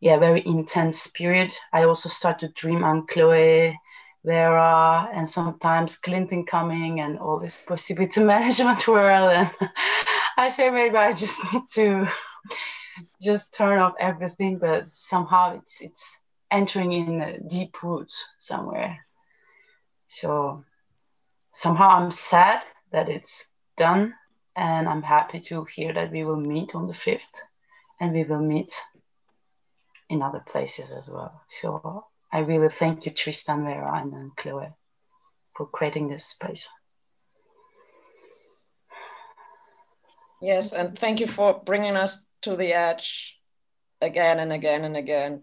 yeah, 0.00 0.18
very 0.18 0.42
intense 0.46 1.08
period. 1.08 1.54
I 1.74 1.82
also 1.82 2.08
started 2.08 2.56
to 2.56 2.60
dream 2.60 2.82
on 2.84 3.06
Chloe, 3.06 3.78
Vera, 4.24 5.10
and 5.12 5.28
sometimes 5.28 5.98
Clinton 5.98 6.46
coming 6.46 7.00
and 7.00 7.18
all 7.18 7.38
this 7.38 7.60
possibility 7.60 8.20
management 8.24 8.88
world. 8.88 9.30
And 9.30 9.70
I 10.38 10.48
say 10.48 10.70
maybe 10.70 10.96
I 10.96 11.12
just 11.12 11.40
need 11.52 11.64
to 11.74 12.06
just 13.20 13.52
turn 13.52 13.78
off 13.78 13.94
everything, 14.00 14.58
but 14.58 14.90
somehow 14.90 15.58
it's 15.58 15.82
it's 15.82 16.18
entering 16.50 16.92
in 16.92 17.20
a 17.20 17.38
deep 17.40 17.82
roots 17.82 18.26
somewhere. 18.38 18.98
So 20.08 20.64
somehow 21.52 21.90
I'm 21.90 22.10
sad 22.10 22.64
that 22.90 23.10
it's 23.10 23.48
done, 23.76 24.14
and 24.56 24.88
I'm 24.88 25.02
happy 25.02 25.40
to 25.40 25.64
hear 25.64 25.92
that 25.92 26.10
we 26.10 26.24
will 26.24 26.40
meet 26.40 26.74
on 26.74 26.86
the 26.86 26.94
fifth, 26.94 27.42
and 28.00 28.12
we 28.12 28.24
will 28.24 28.40
meet 28.40 28.72
in 30.08 30.22
other 30.22 30.44
places 30.46 30.90
as 30.90 31.08
well. 31.08 31.42
So 31.48 32.04
I 32.32 32.40
really 32.40 32.68
thank 32.68 33.06
you, 33.06 33.12
Tristan, 33.12 33.64
Vera, 33.64 34.00
and 34.00 34.36
Chloe, 34.36 34.68
for 35.56 35.66
creating 35.66 36.08
this 36.08 36.26
space. 36.26 36.68
Yes, 40.42 40.72
and 40.72 40.98
thank 40.98 41.20
you 41.20 41.26
for 41.26 41.60
bringing 41.64 41.96
us 41.96 42.24
to 42.42 42.56
the 42.56 42.72
edge 42.72 43.36
again 44.00 44.38
and 44.38 44.52
again 44.52 44.84
and 44.84 44.96
again. 44.96 45.42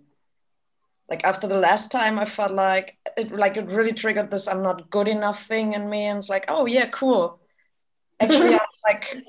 Like 1.10 1.24
after 1.24 1.48
the 1.48 1.60
last 1.60 1.92
time, 1.92 2.20
I 2.20 2.26
felt 2.26 2.52
like 2.52 2.98
it, 3.16 3.32
like 3.32 3.56
it 3.58 3.68
really 3.68 3.94
triggered 3.94 4.32
this 4.32 4.48
"I'm 4.48 4.64
not 4.64 4.90
good 4.90 5.08
enough" 5.08 5.46
thing 5.46 5.74
in 5.74 5.90
me, 5.90 6.08
and 6.08 6.18
it's 6.18 6.30
like, 6.30 6.46
oh 6.50 6.66
yeah, 6.66 6.88
cool. 6.88 7.40
Actually, 8.20 8.57
like, 8.88 9.24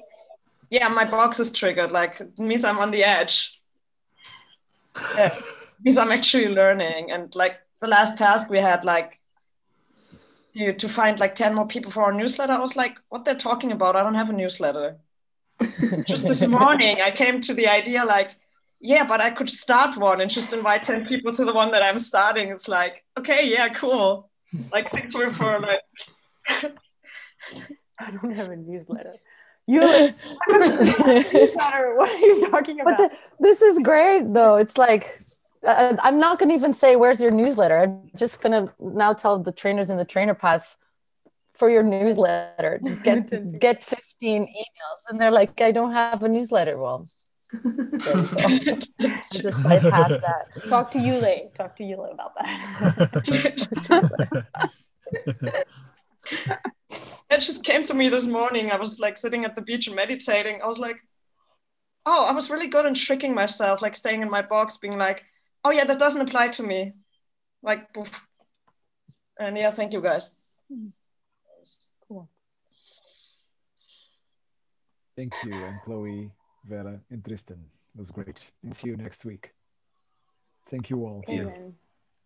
yeah, 0.70 0.88
my 0.88 1.04
box 1.04 1.40
is 1.40 1.52
triggered. 1.52 1.90
Like 1.90 2.20
it 2.20 2.38
means 2.38 2.64
I'm 2.64 2.78
on 2.78 2.90
the 2.90 3.04
edge. 3.04 3.60
Yeah, 5.16 5.26
it 5.26 5.84
means 5.84 5.98
I'm 5.98 6.12
actually 6.12 6.48
learning. 6.48 7.10
And 7.10 7.34
like 7.34 7.56
the 7.80 7.88
last 7.88 8.18
task 8.18 8.50
we 8.50 8.58
had, 8.58 8.84
like 8.84 9.18
you 10.52 10.72
to 10.72 10.88
find 10.88 11.20
like 11.20 11.34
10 11.34 11.54
more 11.54 11.66
people 11.66 11.90
for 11.90 12.02
our 12.02 12.12
newsletter. 12.12 12.52
I 12.52 12.58
was 12.58 12.76
like, 12.76 12.98
what 13.08 13.24
they're 13.24 13.34
talking 13.34 13.72
about? 13.72 13.96
I 13.96 14.02
don't 14.02 14.14
have 14.14 14.30
a 14.30 14.32
newsletter. 14.32 14.96
just 16.06 16.26
this 16.26 16.46
morning 16.46 17.00
I 17.00 17.10
came 17.10 17.40
to 17.42 17.54
the 17.54 17.66
idea 17.66 18.04
like, 18.04 18.36
yeah, 18.80 19.06
but 19.06 19.20
I 19.20 19.30
could 19.30 19.50
start 19.50 19.96
one 19.96 20.20
and 20.20 20.30
just 20.30 20.52
invite 20.52 20.84
10 20.84 21.06
people 21.06 21.34
to 21.34 21.44
the 21.44 21.52
one 21.52 21.72
that 21.72 21.82
I'm 21.82 21.98
starting. 21.98 22.48
It's 22.50 22.68
like, 22.68 23.04
okay, 23.18 23.50
yeah, 23.50 23.68
cool. 23.68 24.30
Like 24.72 24.90
thanks 24.90 25.12
for, 25.12 25.32
for 25.32 25.60
like 25.60 25.80
I 28.00 28.10
don't 28.10 28.32
have 28.32 28.50
a 28.50 28.56
newsletter. 28.56 29.14
You 29.74 29.80
newsletter. 30.48 31.94
What 31.94 32.08
are 32.10 32.18
you 32.18 32.48
talking 32.50 32.78
But 32.82 32.94
about? 32.94 33.10
the- 33.10 33.16
this 33.38 33.60
is 33.60 33.78
great 33.80 34.32
though. 34.32 34.56
It's 34.56 34.78
like 34.78 35.20
uh, 35.66 35.94
I'm 36.02 36.18
not 36.18 36.38
going 36.38 36.48
to 36.48 36.54
even 36.54 36.72
say 36.72 36.96
where's 36.96 37.20
your 37.20 37.30
newsletter. 37.32 37.78
I'm 37.82 38.10
just 38.16 38.40
going 38.40 38.52
to 38.66 38.72
now 38.80 39.12
tell 39.12 39.38
the 39.38 39.52
trainers 39.52 39.90
in 39.90 39.96
the 39.98 40.04
trainer 40.06 40.32
path 40.34 40.76
for 41.52 41.68
your 41.68 41.82
newsletter. 41.82 42.80
Get 43.04 43.58
get 43.58 43.82
15 43.84 44.42
emails, 44.44 45.00
and 45.10 45.20
they're 45.20 45.32
like, 45.32 45.60
I 45.60 45.72
don't 45.72 45.92
have 45.92 46.22
a 46.22 46.28
newsletter. 46.28 46.78
Well, 46.78 47.06
there 47.52 48.50
you 48.50 48.64
go. 48.64 48.78
I 49.00 49.20
just 49.32 49.62
bypass 49.64 50.08
that. 50.08 50.44
Talk 50.68 50.90
to 50.92 50.98
Yuli. 50.98 51.52
Talk 51.54 51.76
to 51.76 51.82
Yuli 51.82 52.12
about 52.12 52.32
that. 52.36 52.46
it 57.30 57.40
just 57.40 57.64
came 57.64 57.84
to 57.84 57.94
me 57.94 58.08
this 58.08 58.26
morning. 58.26 58.70
I 58.70 58.76
was 58.76 59.00
like 59.00 59.16
sitting 59.16 59.44
at 59.44 59.54
the 59.54 59.62
beach 59.62 59.86
and 59.86 59.96
meditating. 59.96 60.60
I 60.62 60.66
was 60.66 60.78
like, 60.78 60.96
oh, 62.06 62.26
I 62.28 62.32
was 62.32 62.50
really 62.50 62.68
good 62.68 62.86
in 62.86 62.94
tricking 62.94 63.34
myself, 63.34 63.82
like 63.82 63.94
staying 63.94 64.22
in 64.22 64.30
my 64.30 64.42
box, 64.42 64.78
being 64.78 64.98
like, 64.98 65.24
oh 65.64 65.70
yeah, 65.70 65.84
that 65.84 65.98
doesn't 65.98 66.26
apply 66.26 66.48
to 66.48 66.62
me. 66.62 66.92
Like, 67.62 67.92
poof. 67.92 68.10
and 69.38 69.56
yeah, 69.56 69.70
thank 69.70 69.92
you 69.92 70.00
guys. 70.00 70.34
Cool. 72.06 72.28
Thank 75.16 75.32
you, 75.44 75.52
Anne-Claude, 75.52 76.30
Vera, 76.64 77.00
and 77.10 77.24
Tristan. 77.24 77.58
It 77.94 77.98
was 77.98 78.10
great. 78.12 78.46
And 78.62 78.74
see 78.74 78.88
you 78.88 78.96
next 78.96 79.24
week. 79.24 79.52
Thank 80.68 80.90
you 80.90 81.04
all. 81.04 81.24
Amen. 81.28 81.74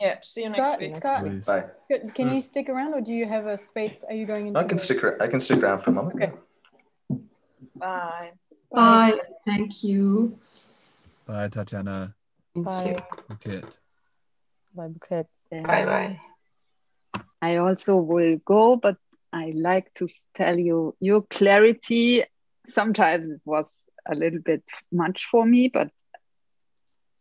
Yeah, 0.03 0.17
see 0.23 0.43
you 0.43 0.51
next 0.51 0.69
Scott, 0.69 0.81
week. 0.81 0.91
Scott, 0.91 1.47
Bye. 1.47 1.65
good. 1.89 2.13
can 2.13 2.27
you 2.35 2.41
hmm. 2.41 2.41
stick 2.41 2.69
around 2.69 2.93
or 2.93 3.01
do 3.01 3.13
you 3.13 3.25
have 3.25 3.47
a 3.47 3.57
space? 3.57 4.03
Are 4.03 4.15
you 4.15 4.27
going 4.27 4.49
into 4.49 4.59
I 4.59 4.65
can 4.65 4.77
stick. 4.77 5.05
ar- 5.05 5.17
I 5.23 5.29
can 5.29 5.39
stick 5.39 5.63
around 5.63 5.79
for 5.83 5.91
a 5.91 5.93
moment. 5.93 6.17
Okay. 6.17 6.33
Bye. 7.77 8.33
Bye. 8.73 9.21
Thank 9.47 9.85
you. 9.85 10.37
Bye, 11.25 11.47
Tatiana. 11.47 12.17
Bye. 12.57 12.97
Bouquet. 13.29 13.63
Bye, 14.75 14.89
Bouquet. 14.89 15.25
Bye 15.53 15.85
bye. 15.85 16.21
I 17.41 17.57
also 17.59 17.95
will 17.95 18.39
go, 18.45 18.75
but 18.75 18.97
I 19.33 19.53
like 19.55 19.95
to 19.95 20.09
tell 20.35 20.59
you 20.59 20.97
your 20.99 21.23
clarity. 21.23 22.25
Sometimes 22.67 23.31
it 23.31 23.41
was 23.45 23.67
a 24.05 24.17
little 24.17 24.41
bit 24.41 24.65
much 24.91 25.27
for 25.31 25.47
me, 25.47 25.69
but 25.69 25.93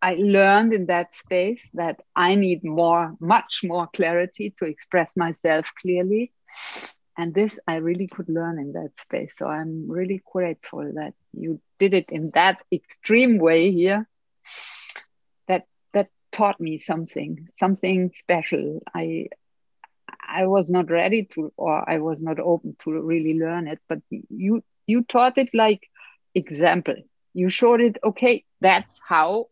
I 0.01 0.15
learned 0.15 0.73
in 0.73 0.87
that 0.87 1.13
space 1.13 1.69
that 1.73 2.01
I 2.15 2.35
need 2.35 2.63
more, 2.63 3.15
much 3.19 3.61
more 3.63 3.87
clarity 3.93 4.53
to 4.57 4.65
express 4.65 5.15
myself 5.17 5.71
clearly. 5.81 6.31
And 7.17 7.33
this 7.33 7.59
I 7.67 7.75
really 7.75 8.07
could 8.07 8.29
learn 8.29 8.59
in 8.59 8.73
that 8.73 8.97
space. 8.97 9.35
So 9.37 9.47
I'm 9.47 9.89
really 9.89 10.21
grateful 10.31 10.91
that 10.95 11.13
you 11.33 11.61
did 11.79 11.93
it 11.93 12.09
in 12.09 12.31
that 12.33 12.59
extreme 12.71 13.37
way 13.37 13.71
here. 13.71 14.07
That 15.47 15.67
that 15.93 16.09
taught 16.31 16.59
me 16.59 16.77
something, 16.77 17.47
something 17.55 18.11
special. 18.15 18.81
I 18.93 19.27
I 20.27 20.47
was 20.47 20.69
not 20.69 20.89
ready 20.89 21.25
to, 21.33 21.51
or 21.57 21.89
I 21.89 21.99
was 21.99 22.21
not 22.21 22.39
open 22.39 22.75
to 22.83 22.91
really 23.01 23.37
learn 23.39 23.67
it. 23.67 23.79
But 23.87 23.99
you 24.09 24.63
you 24.87 25.03
taught 25.03 25.37
it 25.37 25.49
like 25.53 25.89
example. 26.35 26.95
You 27.33 27.49
showed 27.49 27.81
it. 27.81 27.97
Okay, 28.03 28.45
that's 28.61 28.99
how 29.07 29.47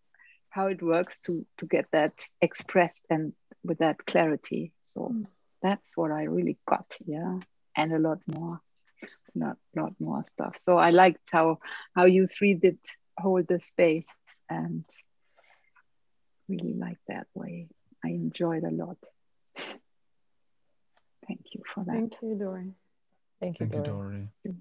how 0.49 0.67
it 0.67 0.81
works 0.81 1.19
to 1.21 1.45
to 1.57 1.65
get 1.65 1.85
that 1.91 2.13
expressed 2.41 3.01
and 3.09 3.33
with 3.63 3.79
that 3.79 4.05
clarity. 4.05 4.73
So 4.81 5.11
mm. 5.13 5.25
that's 5.61 5.91
what 5.95 6.11
I 6.11 6.23
really 6.23 6.57
got. 6.67 6.85
Yeah, 7.05 7.39
and 7.75 7.93
a 7.93 7.99
lot 7.99 8.19
more, 8.27 8.59
not 9.35 9.57
a 9.75 9.81
lot 9.81 9.93
more 9.99 10.23
stuff. 10.33 10.57
So 10.59 10.77
I 10.77 10.91
liked 10.91 11.27
how 11.31 11.59
how 11.95 12.05
you 12.05 12.25
three 12.25 12.55
did 12.55 12.79
hold 13.17 13.47
the 13.47 13.59
space 13.59 14.09
and 14.49 14.85
really 16.47 16.73
like 16.73 16.99
that 17.07 17.27
way. 17.33 17.67
I 18.03 18.09
enjoyed 18.09 18.63
a 18.63 18.71
lot. 18.71 18.97
Thank 21.27 21.53
you 21.53 21.61
for 21.73 21.83
that. 21.83 21.93
Thank 21.93 22.15
you, 22.21 22.35
Dory. 22.35 22.73
Thank 23.39 23.59
you, 23.59 23.67
Thank 23.67 23.75
you, 23.75 23.83
Dory. 23.83 24.29
Dory. 24.43 24.55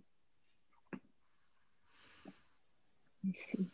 Let 3.25 3.25
me 3.25 3.35
see. 3.51 3.71